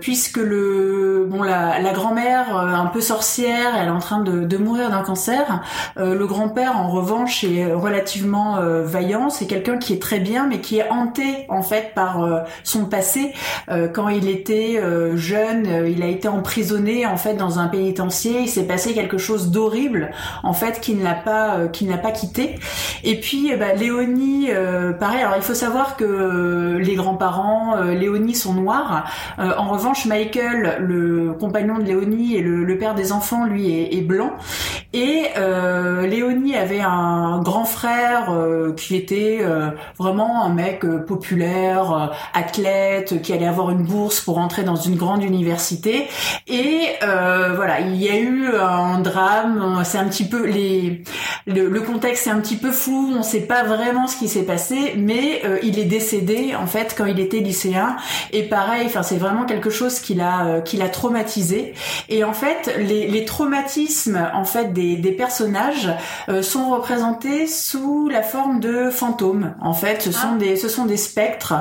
puisque 0.00 0.36
le 0.36 1.26
bon 1.28 1.42
la, 1.42 1.92
grand-mère 1.92 2.56
un 2.56 2.86
peu 2.86 3.00
sorcière, 3.00 3.74
elle 3.78 3.86
est 3.86 3.90
en 3.90 3.98
train 3.98 4.20
de, 4.20 4.44
de 4.44 4.56
mourir 4.56 4.90
d'un 4.90 5.02
cancer. 5.02 5.62
le 5.96 6.26
grand-père 6.26 6.76
en 6.76 6.90
revanche 6.90 7.44
est 7.44 7.72
relativement 7.72 8.58
vaillant, 8.82 9.30
c'est 9.30 9.46
quelqu'un 9.46 9.78
qui 9.78 9.94
est 9.94 10.02
très 10.02 10.18
bien 10.18 10.46
mais 10.46 10.60
qui 10.60 10.78
est 10.78 10.88
hanté 10.90 11.46
en 11.48 11.62
fait 11.62 11.92
par 11.94 12.44
son 12.64 12.86
passé 12.86 13.32
quand 13.94 14.08
il 14.08 14.28
était 14.28 14.80
jeune, 15.16 15.66
euh, 15.66 15.88
il 15.88 16.02
a 16.02 16.06
été 16.06 16.28
emprisonné 16.28 17.06
en 17.06 17.16
fait 17.16 17.34
dans 17.34 17.58
un 17.58 17.68
pénitencier. 17.68 18.40
Il 18.40 18.48
s'est 18.48 18.66
passé 18.66 18.94
quelque 18.94 19.18
chose 19.18 19.50
d'horrible 19.50 20.10
en 20.42 20.52
fait 20.52 20.80
qui 20.80 20.94
ne 20.94 21.04
l'a 21.04 21.14
pas 21.14 21.54
euh, 21.56 21.68
qui 21.68 21.84
n'a 21.84 21.98
pas 21.98 22.10
quitté. 22.10 22.56
Et 23.04 23.18
puis 23.20 23.50
eh 23.52 23.56
ben, 23.56 23.76
Léonie, 23.78 24.48
euh, 24.50 24.92
pareil. 24.92 25.20
Alors 25.20 25.36
il 25.36 25.42
faut 25.42 25.54
savoir 25.54 25.96
que 25.96 26.78
les 26.78 26.94
grands-parents 26.94 27.76
Léonie 27.82 28.34
sont 28.34 28.54
noirs. 28.54 29.04
en 29.38 29.68
revanche, 29.68 30.06
Michael, 30.06 30.78
le 30.80 31.32
compagnon 31.32 31.78
de 31.78 31.84
Léonie 31.84 32.36
et 32.36 32.40
le, 32.42 32.78
père 32.78 32.94
des 32.94 33.12
enfants, 33.12 33.44
lui 33.46 33.70
est, 33.70 33.94
est 33.94 34.00
blanc. 34.00 34.32
Et 34.92 35.24
Léonie 36.08 36.56
avait 36.56 36.80
un 36.80 37.40
grand 37.42 37.64
frère 37.64 38.32
qui 38.76 38.96
était 38.96 39.40
vraiment 39.98 40.44
un 40.44 40.50
mec 40.50 40.84
populaire, 41.06 42.12
athlète, 42.34 43.22
qui 43.22 43.32
allait 43.32 43.46
avoir 43.46 43.70
une 43.70 43.84
bourse 43.84 44.20
pour 44.20 44.38
entrer 44.38 44.64
dans 44.64 44.76
une 44.76 44.91
grande 44.96 45.22
université. 45.22 46.08
Et 46.46 46.88
euh, 47.02 47.52
voilà 47.54 47.80
il 47.80 47.96
y 47.96 48.08
a 48.08 48.16
eu 48.16 48.48
un 48.54 48.98
drame 48.98 49.82
c'est 49.84 49.98
un 49.98 50.06
petit 50.06 50.24
peu 50.24 50.46
les 50.46 51.02
le, 51.46 51.80
contexte 51.80 52.26
est 52.26 52.30
un 52.30 52.40
petit 52.40 52.56
peu 52.56 52.70
flou 52.70 53.12
on 53.16 53.22
sait 53.22 53.40
pas 53.40 53.64
vraiment 53.64 54.06
ce 54.06 54.16
qui 54.16 54.28
s'est 54.28 54.44
passé 54.44 54.94
mais 54.96 55.42
euh, 55.44 55.58
il 55.62 55.78
est 55.78 55.84
décédé 55.84 56.54
en 56.54 56.66
fait 56.66 56.94
quand 56.96 57.06
il 57.06 57.18
était 57.20 57.38
lycéen. 57.38 57.96
Et 58.32 58.42
pareil 58.44 58.86
enfin 58.86 59.02
c'est 59.02 59.16
vraiment 59.16 59.44
quelque 59.44 59.70
chose 59.70 60.00
qui 60.00 60.14
l'a 60.14 60.46
euh, 60.46 60.60
qui 60.60 60.76
l'a 60.76 60.88
traumatisé. 60.88 61.74
Et 62.08 62.24
en 62.24 62.32
fait 62.32 62.74
les, 62.78 63.06
les 63.08 63.24
traumatismes 63.24 64.28
en 64.34 64.44
fait 64.44 64.72
des, 64.72 64.96
des 64.96 65.12
personnages 65.12 65.90
sont 66.42 66.70
représentés 66.70 67.46
sous 67.46 68.08
la 68.08 68.22
forme 68.22 68.60
de 68.60 68.90
fantômes. 68.90 69.54
En 69.60 69.74
fait 69.74 70.02
ce 70.02 70.12
sont 70.12 70.34
ah. 70.34 70.38
des 70.38 70.56
ce 70.56 70.68
sont 70.68 70.84
des 70.84 70.96
spectres 70.96 71.54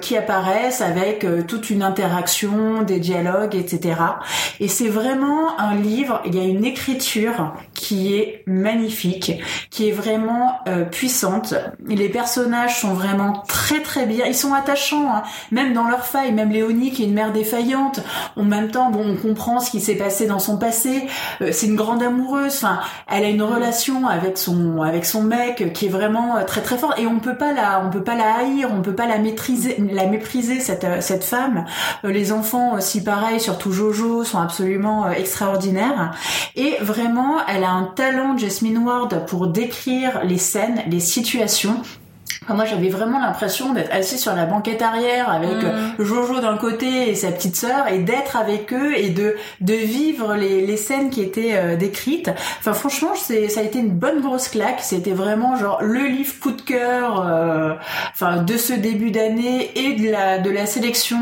qui 0.00 0.16
apparaissent 0.16 0.80
avec 0.80 1.26
toute 1.46 1.70
une 1.70 1.82
interaction 1.82 2.57
des 2.82 2.98
dialogues, 2.98 3.54
etc. 3.54 4.00
Et 4.60 4.68
c'est 4.68 4.88
vraiment 4.88 5.58
un 5.58 5.74
livre, 5.74 6.20
il 6.26 6.34
y 6.34 6.40
a 6.40 6.44
une 6.44 6.64
écriture 6.64 7.54
qui 7.74 8.14
est 8.14 8.42
magnifique, 8.46 9.32
qui 9.70 9.88
est 9.88 9.92
vraiment 9.92 10.58
euh, 10.68 10.84
puissante. 10.84 11.54
Les 11.86 12.08
personnages 12.08 12.80
sont 12.80 12.92
vraiment 12.94 13.44
très 13.46 13.80
très 13.82 14.06
bien, 14.06 14.26
ils 14.26 14.34
sont 14.34 14.52
attachants, 14.52 15.14
hein. 15.14 15.22
même 15.52 15.72
dans 15.72 15.88
leurs 15.88 16.04
failles, 16.04 16.32
même 16.32 16.50
Léonie 16.50 16.90
qui 16.90 17.02
est 17.02 17.06
une 17.06 17.14
mère 17.14 17.32
défaillante, 17.32 18.00
en 18.36 18.44
même 18.44 18.70
temps, 18.70 18.90
bon, 18.90 19.04
on 19.06 19.16
comprend 19.16 19.60
ce 19.60 19.70
qui 19.70 19.80
s'est 19.80 19.94
passé 19.94 20.26
dans 20.26 20.38
son 20.38 20.58
passé, 20.58 21.06
euh, 21.40 21.50
c'est 21.52 21.66
une 21.66 21.76
grande 21.76 22.02
amoureuse, 22.02 22.56
enfin, 22.56 22.80
elle 23.10 23.24
a 23.24 23.28
une 23.28 23.42
relation 23.42 24.06
avec 24.06 24.38
son 24.38 24.82
avec 24.82 25.04
son 25.04 25.22
mec 25.22 25.72
qui 25.72 25.86
est 25.86 25.90
vraiment 25.90 26.36
euh, 26.36 26.44
très 26.44 26.62
très 26.62 26.78
fort 26.78 26.94
et 26.98 27.06
on 27.06 27.20
peut 27.20 27.36
pas 27.36 27.52
la 27.52 27.82
on 27.84 27.90
peut 27.90 28.04
pas 28.04 28.16
la 28.16 28.38
haïr, 28.38 28.70
on 28.72 28.82
peut 28.82 28.94
pas 28.94 29.06
la 29.06 29.18
maîtriser 29.18 29.76
la 29.92 30.06
mépriser 30.06 30.60
cette 30.60 30.86
cette 31.00 31.24
femme. 31.24 31.64
les 32.02 32.32
enfants 32.32 32.47
si 32.80 33.02
pareil, 33.02 33.40
surtout 33.40 33.72
Jojo, 33.72 34.24
sont 34.24 34.38
absolument 34.38 35.06
euh, 35.06 35.10
extraordinaires. 35.10 36.14
Et 36.56 36.76
vraiment, 36.80 37.36
elle 37.46 37.64
a 37.64 37.70
un 37.70 37.84
talent, 37.84 38.36
Jasmine 38.36 38.78
Ward, 38.78 39.26
pour 39.26 39.48
décrire 39.48 40.24
les 40.24 40.38
scènes, 40.38 40.82
les 40.88 41.00
situations 41.00 41.82
moi, 42.54 42.64
j'avais 42.64 42.88
vraiment 42.88 43.18
l'impression 43.18 43.72
d'être 43.72 43.92
assis 43.92 44.18
sur 44.18 44.34
la 44.34 44.46
banquette 44.46 44.82
arrière 44.82 45.30
avec 45.30 45.62
mm. 45.62 45.66
euh, 46.00 46.04
Jojo 46.04 46.40
d'un 46.40 46.56
côté 46.56 47.10
et 47.10 47.14
sa 47.14 47.30
petite 47.30 47.56
sœur 47.56 47.88
et 47.88 47.98
d'être 47.98 48.36
avec 48.36 48.72
eux 48.72 48.96
et 48.96 49.10
de 49.10 49.36
de 49.60 49.74
vivre 49.74 50.34
les, 50.34 50.66
les 50.66 50.76
scènes 50.76 51.10
qui 51.10 51.20
étaient 51.20 51.54
euh, 51.54 51.76
décrites. 51.76 52.30
Enfin, 52.60 52.72
franchement, 52.72 53.12
c'est 53.14 53.48
ça 53.48 53.60
a 53.60 53.62
été 53.64 53.78
une 53.78 53.90
bonne 53.90 54.20
grosse 54.20 54.48
claque. 54.48 54.80
C'était 54.80 55.12
vraiment 55.12 55.56
genre 55.56 55.78
le 55.82 56.06
livre 56.06 56.34
coup 56.40 56.52
de 56.52 56.62
cœur, 56.62 57.26
euh, 57.26 57.74
enfin 58.12 58.42
de 58.42 58.56
ce 58.56 58.72
début 58.72 59.10
d'année 59.10 59.70
et 59.78 59.94
de 59.94 60.10
la 60.10 60.38
de 60.38 60.50
la 60.50 60.66
sélection 60.66 61.18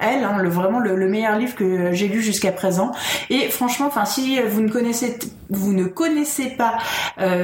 elle, 0.00 0.24
hein, 0.24 0.38
le 0.40 0.48
vraiment 0.48 0.78
le, 0.78 0.96
le, 0.96 1.08
meilleur 1.08 1.36
livre 1.38 1.54
que 1.54 1.92
j'ai 1.92 2.08
lu 2.08 2.22
jusqu'à 2.22 2.52
présent. 2.52 2.92
Et 3.30 3.48
franchement, 3.48 3.86
enfin 3.86 4.04
si 4.04 4.40
vous 4.40 4.60
ne 4.60 4.68
connaissez 4.68 5.18
vous 5.50 5.72
ne 5.72 5.84
connaissez 5.84 6.50
pas 6.50 6.78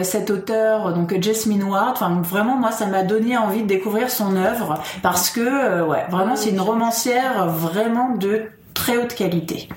cet 0.02 0.30
auteur, 0.30 0.92
donc 0.94 1.18
Jasmine 1.20 1.64
Ward, 1.64 1.92
enfin 1.92 2.20
vraiment 2.22 2.56
moi 2.56 2.69
ça 2.70 2.86
m'a 2.86 3.02
donné 3.02 3.36
envie 3.36 3.62
de 3.62 3.66
découvrir 3.66 4.10
son 4.10 4.36
œuvre 4.36 4.82
parce 5.02 5.30
que 5.30 5.40
euh, 5.40 5.86
ouais, 5.86 6.04
vraiment 6.10 6.36
c'est 6.36 6.50
une 6.50 6.60
romancière 6.60 7.48
vraiment 7.48 8.16
de 8.16 8.42
très 8.74 8.96
haute 8.96 9.14
qualité. 9.14 9.68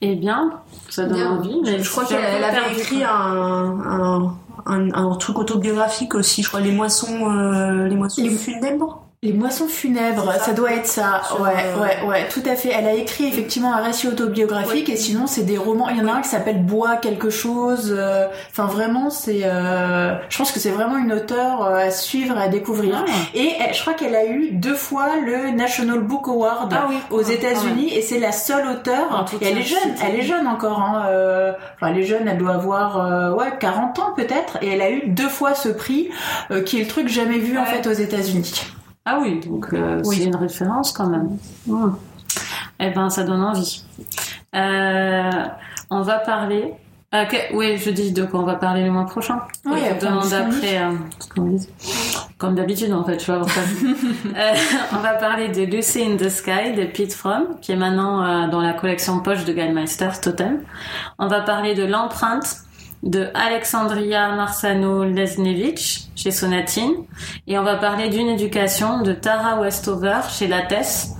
Eh 0.00 0.16
bien, 0.16 0.60
ça 0.88 1.04
donne 1.04 1.22
envie. 1.22 1.60
Mais 1.64 1.82
je 1.82 1.90
crois 1.90 2.04
qu'elle 2.04 2.44
avait 2.44 2.72
écrit 2.72 3.02
un, 3.04 4.34
un, 4.66 5.16
truc 5.16 5.38
autobiographique 5.38 6.14
aussi, 6.14 6.42
je 6.42 6.48
crois, 6.48 6.60
les 6.60 6.72
moissons, 6.72 7.28
les 7.88 7.94
moissons 7.94 8.24
funèbres. 8.30 9.02
Les 9.24 9.32
moissons 9.32 9.68
funèbres, 9.68 10.32
ça. 10.40 10.52
doit 10.52 10.72
être 10.72 10.88
ça. 10.88 11.22
ouais, 11.38 11.50
euh, 11.64 11.80
ouais, 11.80 12.08
ouais, 12.08 12.28
tout 12.28 12.42
à 12.44 12.56
fait. 12.56 12.70
Elle 12.76 12.88
a 12.88 12.94
écrit 12.94 13.28
effectivement 13.28 13.72
un 13.72 13.80
récit 13.80 14.08
autobiographique 14.08 14.88
et 14.88 14.96
sinon 14.96 15.28
c'est 15.28 15.44
des 15.44 15.56
romans. 15.56 15.88
Il 15.90 15.98
y 15.98 16.00
en 16.00 16.08
a 16.08 16.14
un 16.14 16.22
qui 16.22 16.28
s'appelle 16.28 16.60
Bois 16.64 16.96
quelque 16.96 17.30
chose. 17.30 17.94
Euh, 17.96 18.26
enfin 18.50 18.66
vraiment, 18.66 19.10
c'est. 19.10 19.42
Euh... 19.44 20.16
Je 20.28 20.36
pense 20.36 20.50
que 20.50 20.58
c'est 20.58 20.72
vraiment 20.72 20.96
une 20.96 21.12
auteure 21.12 21.64
euh, 21.64 21.86
à 21.86 21.92
suivre, 21.92 22.36
à 22.36 22.48
découvrir. 22.48 23.04
Ah. 23.06 23.12
Et 23.32 23.52
je 23.72 23.80
crois 23.80 23.94
qu'elle 23.94 24.16
a 24.16 24.26
eu 24.26 24.50
deux 24.50 24.74
fois 24.74 25.10
le 25.24 25.50
National 25.50 26.00
Book 26.00 26.26
Award 26.26 26.74
ah 26.76 26.88
aux 27.10 27.22
États-Unis 27.22 27.94
et 27.94 28.02
c'est 28.02 28.18
la 28.18 28.32
seule 28.32 28.66
auteure. 28.66 29.24
Et 29.40 29.46
elle 29.46 29.58
est 29.58 29.62
jeune, 29.62 29.94
elle 30.04 30.16
est 30.16 30.24
jeune 30.24 30.48
encore. 30.48 30.80
Hein. 30.80 31.06
Enfin, 31.76 31.92
elle 31.92 31.98
est 31.98 32.06
jeune, 32.06 32.26
elle 32.26 32.38
doit 32.38 32.54
avoir 32.54 33.36
ouais 33.36 33.52
40 33.60 34.00
ans 34.00 34.14
peut-être. 34.16 34.58
Et 34.62 34.70
elle 34.70 34.82
a 34.82 34.90
eu 34.90 35.06
deux 35.06 35.28
fois 35.28 35.54
ce 35.54 35.68
prix, 35.68 36.10
qui 36.66 36.80
est 36.80 36.82
le 36.82 36.88
truc 36.88 37.06
jamais 37.06 37.38
vu 37.38 37.56
en 37.56 37.66
fait 37.66 37.86
aux 37.86 37.92
États-Unis. 37.92 38.64
Ah 39.04 39.18
oui, 39.20 39.40
donc 39.40 39.72
euh, 39.72 40.02
c'est 40.04 40.24
une 40.24 40.36
référence 40.36 40.92
quand 40.92 41.08
même. 41.08 41.36
Hmm. 41.66 41.94
Eh 42.78 42.90
ben, 42.90 43.10
ça 43.10 43.24
donne 43.24 43.42
envie. 43.42 43.82
Euh, 44.54 45.30
on 45.90 46.02
va 46.02 46.18
parler. 46.18 46.74
Euh, 47.14 47.24
oui, 47.52 47.76
je 47.76 47.90
dis 47.90 48.12
de 48.12 48.24
quoi 48.24 48.40
on 48.40 48.44
va 48.44 48.54
parler 48.54 48.84
le 48.84 48.90
mois 48.90 49.04
prochain. 49.04 49.40
Oui, 49.66 49.80
demande 50.00 50.32
après. 50.32 50.80
comme 52.38 52.54
d'habitude, 52.54 52.92
en 52.92 53.04
fait, 53.04 53.22
je 53.22 53.32
vois 53.32 53.42
On 54.92 54.96
va 54.98 55.14
parler 55.14 55.48
de 55.48 55.62
Lucy 55.62 56.04
in 56.04 56.16
the 56.16 56.30
Sky 56.30 56.72
de 56.74 56.84
Pete 56.84 57.12
Fromm, 57.12 57.58
qui 57.60 57.72
est 57.72 57.76
maintenant 57.76 58.48
dans 58.48 58.62
la 58.62 58.72
collection 58.72 59.20
poche 59.20 59.44
de 59.44 59.52
Gallmeister 59.52 60.08
Totem. 60.22 60.60
On 61.18 61.26
va 61.26 61.42
parler 61.42 61.74
de 61.74 61.84
l'empreinte 61.84 62.62
de 63.02 63.30
Alexandria 63.34 64.34
Marsano 64.34 65.04
Lesnevich 65.04 66.08
chez 66.14 66.30
Sonatine. 66.30 66.94
Et 67.46 67.58
on 67.58 67.64
va 67.64 67.76
parler 67.76 68.08
d'une 68.08 68.28
éducation 68.28 69.02
de 69.02 69.12
Tara 69.12 69.60
Westover 69.60 70.20
chez 70.30 70.46
Lattès 70.46 71.14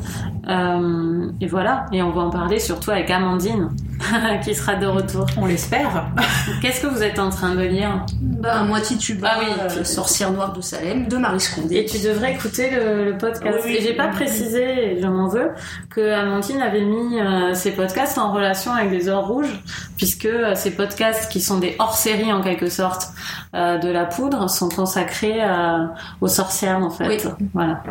euh, 0.48 1.30
et 1.40 1.46
voilà, 1.46 1.86
et 1.92 2.02
on 2.02 2.10
va 2.10 2.22
en 2.22 2.30
parler 2.30 2.58
surtout 2.58 2.90
avec 2.90 3.10
Amandine, 3.10 3.68
qui 4.44 4.54
sera 4.54 4.74
de 4.74 4.86
retour. 4.86 5.26
On 5.36 5.46
l'espère. 5.46 6.08
Qu'est-ce 6.60 6.80
que 6.80 6.88
vous 6.88 7.02
êtes 7.02 7.18
en 7.18 7.30
train 7.30 7.54
de 7.54 7.62
lire? 7.62 8.04
Bah, 8.20 8.64
moi 8.64 8.80
Tituba, 8.80 9.30
ah 9.32 9.40
oui, 9.40 9.46
euh, 9.60 9.84
Sorcière 9.84 10.32
noire 10.32 10.52
de 10.52 10.60
Salem, 10.60 11.06
de 11.06 11.16
Marie 11.16 11.40
Scondé. 11.40 11.76
Et 11.76 11.84
tu 11.84 11.98
devrais 11.98 12.32
écouter 12.32 12.70
le, 12.70 13.16
podcast. 13.16 13.64
et 13.66 13.80
j'ai 13.82 13.94
pas 13.94 14.08
précisé, 14.08 14.98
je 15.00 15.06
m'en 15.06 15.28
veux, 15.28 15.50
que 15.90 16.12
Amandine 16.12 16.60
avait 16.60 16.84
mis 16.84 17.20
euh, 17.20 17.54
ses 17.54 17.70
podcasts 17.70 18.18
en 18.18 18.32
relation 18.32 18.72
avec 18.72 18.90
des 18.90 19.08
heures 19.08 19.28
rouges, 19.28 19.62
puisque 19.96 20.28
ces 20.56 20.72
podcasts 20.72 21.30
qui 21.30 21.40
sont 21.40 21.58
des 21.58 21.76
hors-séries 21.78 22.32
en 22.32 22.42
quelque 22.42 22.68
sorte 22.68 23.10
de 23.54 23.90
la 23.90 24.06
poudre 24.06 24.48
sont 24.48 24.70
consacrés 24.70 25.40
aux 26.20 26.28
sorcières 26.28 26.78
en 26.78 26.90
fait. 26.90 27.06
Oui. 27.06 27.48
Voilà. 27.52 27.82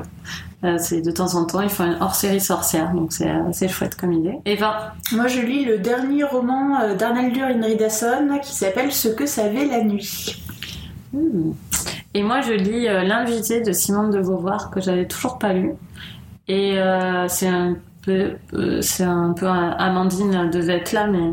Euh, 0.64 0.76
c'est 0.78 1.02
de 1.02 1.10
temps 1.10 1.34
en 1.36 1.46
temps, 1.46 1.62
ils 1.62 1.70
font 1.70 1.86
une 1.86 1.98
hors-série 2.02 2.40
sorcière, 2.40 2.94
donc 2.94 3.14
c'est 3.14 3.30
assez 3.30 3.68
chouette 3.68 3.96
comme 3.96 4.14
idée. 4.14 4.38
Eva 4.46 4.94
Moi, 5.12 5.26
je 5.26 5.42
lis 5.42 5.66
le 5.66 5.80
dernier 5.80 6.24
roman 6.24 6.80
euh, 6.82 6.96
d'Arnaldur 6.96 7.46
Indridason 7.46 8.40
qui 8.44 8.54
s'appelle 8.54 8.92
Ce 8.92 9.08
que 9.08 9.26
savait 9.26 9.66
la 9.66 9.84
nuit. 9.84 10.44
Hmm. 11.14 11.54
Et 12.14 12.22
moi, 12.22 12.42
je 12.42 12.54
lis 12.54 12.88
euh, 12.88 13.02
L'invité 13.04 13.62
de 13.62 13.72
Simone 13.72 14.12
de 14.12 14.22
Beauvoir 14.22 14.70
que 14.70 14.82
j'avais 14.82 15.08
toujours 15.08 15.40
pas 15.40 15.54
lu. 15.54 15.72
Et 16.48 16.76
c'est 17.30 17.48
un 17.48 17.78
peu, 18.02 18.34
c'est 18.82 19.06
un 19.06 19.32
peu 19.32 19.48
Amandine 19.48 20.50
devait 20.50 20.78
être 20.78 20.92
là, 20.92 21.08
mais 21.08 21.32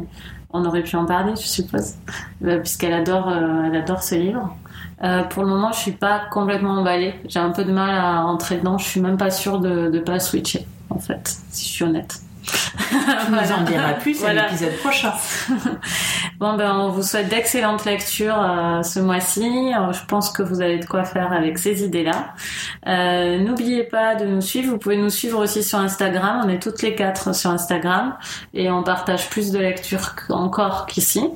on 0.50 0.64
aurait 0.64 0.84
pu 0.84 0.94
en 0.94 1.06
parler, 1.06 1.32
je 1.34 1.42
suppose, 1.42 1.94
puisqu'elle 2.40 2.92
adore, 2.92 3.32
elle 3.32 3.74
adore 3.74 4.04
ce 4.04 4.14
livre. 4.14 4.56
Euh, 5.04 5.22
pour 5.24 5.44
le 5.44 5.48
moment, 5.48 5.72
je 5.72 5.78
suis 5.78 5.92
pas 5.92 6.22
complètement 6.30 6.78
emballée. 6.78 7.14
J'ai 7.28 7.38
un 7.38 7.50
peu 7.50 7.64
de 7.64 7.72
mal 7.72 7.90
à 7.90 8.22
rentrer 8.22 8.58
dedans. 8.58 8.78
Je 8.78 8.84
suis 8.84 9.00
même 9.00 9.16
pas 9.16 9.30
sûre 9.30 9.60
de 9.60 9.88
ne 9.88 10.00
pas 10.00 10.18
switcher, 10.18 10.66
en 10.90 10.98
fait, 10.98 11.36
si 11.50 11.68
je 11.68 11.72
suis 11.72 11.84
honnête. 11.84 12.20
Tu 12.88 13.32
nous 13.32 13.52
en 13.52 13.62
diras 13.62 13.94
plus 13.94 14.24
à 14.24 14.32
l'épisode 14.32 14.76
prochain. 14.78 15.12
bon, 16.38 16.56
ben, 16.56 16.74
on 16.74 16.90
vous 16.90 17.02
souhaite 17.02 17.28
d'excellentes 17.28 17.84
lectures 17.84 18.40
euh, 18.40 18.82
ce 18.82 19.00
mois-ci. 19.00 19.72
Euh, 19.74 19.92
je 19.92 20.04
pense 20.06 20.30
que 20.30 20.42
vous 20.42 20.60
avez 20.60 20.78
de 20.78 20.86
quoi 20.86 21.04
faire 21.04 21.32
avec 21.32 21.58
ces 21.58 21.84
idées-là. 21.84 22.34
Euh, 22.86 23.38
N'oubliez 23.38 23.84
pas 23.84 24.14
de 24.14 24.24
nous 24.24 24.40
suivre. 24.40 24.72
Vous 24.72 24.78
pouvez 24.78 24.96
nous 24.96 25.10
suivre 25.10 25.42
aussi 25.42 25.62
sur 25.62 25.78
Instagram. 25.78 26.42
On 26.44 26.48
est 26.48 26.62
toutes 26.62 26.82
les 26.82 26.94
quatre 26.94 27.34
sur 27.34 27.50
Instagram 27.50 28.14
et 28.54 28.70
on 28.70 28.82
partage 28.82 29.28
plus 29.28 29.50
de 29.50 29.58
lectures 29.58 30.14
encore 30.30 30.86
qu'ici. 30.86 31.28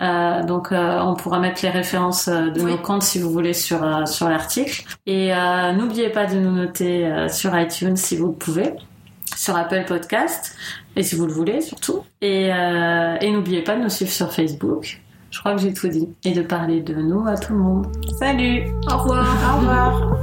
Euh, 0.00 0.42
donc, 0.42 0.68
on 0.72 1.14
pourra 1.14 1.38
mettre 1.38 1.60
les 1.62 1.70
références 1.70 2.28
de 2.28 2.60
nos 2.60 2.78
comptes 2.78 3.02
si 3.02 3.18
vous 3.18 3.30
voulez 3.30 3.54
sur 3.54 4.08
sur 4.08 4.28
l'article. 4.28 4.84
Et 5.06 5.32
n'oubliez 5.74 6.10
pas 6.10 6.26
de 6.26 6.36
nous 6.36 6.52
noter 6.52 7.28
sur 7.28 7.58
iTunes 7.58 7.96
si 7.96 8.16
vous 8.16 8.28
le 8.28 8.32
pouvez 8.32 8.74
sur 9.40 9.56
Apple 9.56 9.84
Podcast, 9.86 10.54
et 10.96 11.02
si 11.02 11.16
vous 11.16 11.24
le 11.24 11.32
voulez 11.32 11.62
surtout. 11.62 12.02
Et, 12.20 12.52
euh, 12.52 13.16
et 13.22 13.30
n'oubliez 13.30 13.62
pas 13.62 13.74
de 13.74 13.80
nous 13.80 13.88
suivre 13.88 14.10
sur 14.10 14.30
Facebook. 14.30 15.00
Je 15.30 15.38
crois 15.38 15.54
que 15.54 15.62
j'ai 15.62 15.72
tout 15.72 15.88
dit. 15.88 16.08
Et 16.24 16.32
de 16.32 16.42
parler 16.42 16.82
de 16.82 16.94
nous 16.94 17.26
à 17.26 17.38
tout 17.38 17.54
le 17.54 17.58
monde. 17.58 17.86
Salut 18.18 18.64
Au 18.90 18.98
revoir 18.98 19.54
Au 19.54 19.60
revoir 19.60 20.16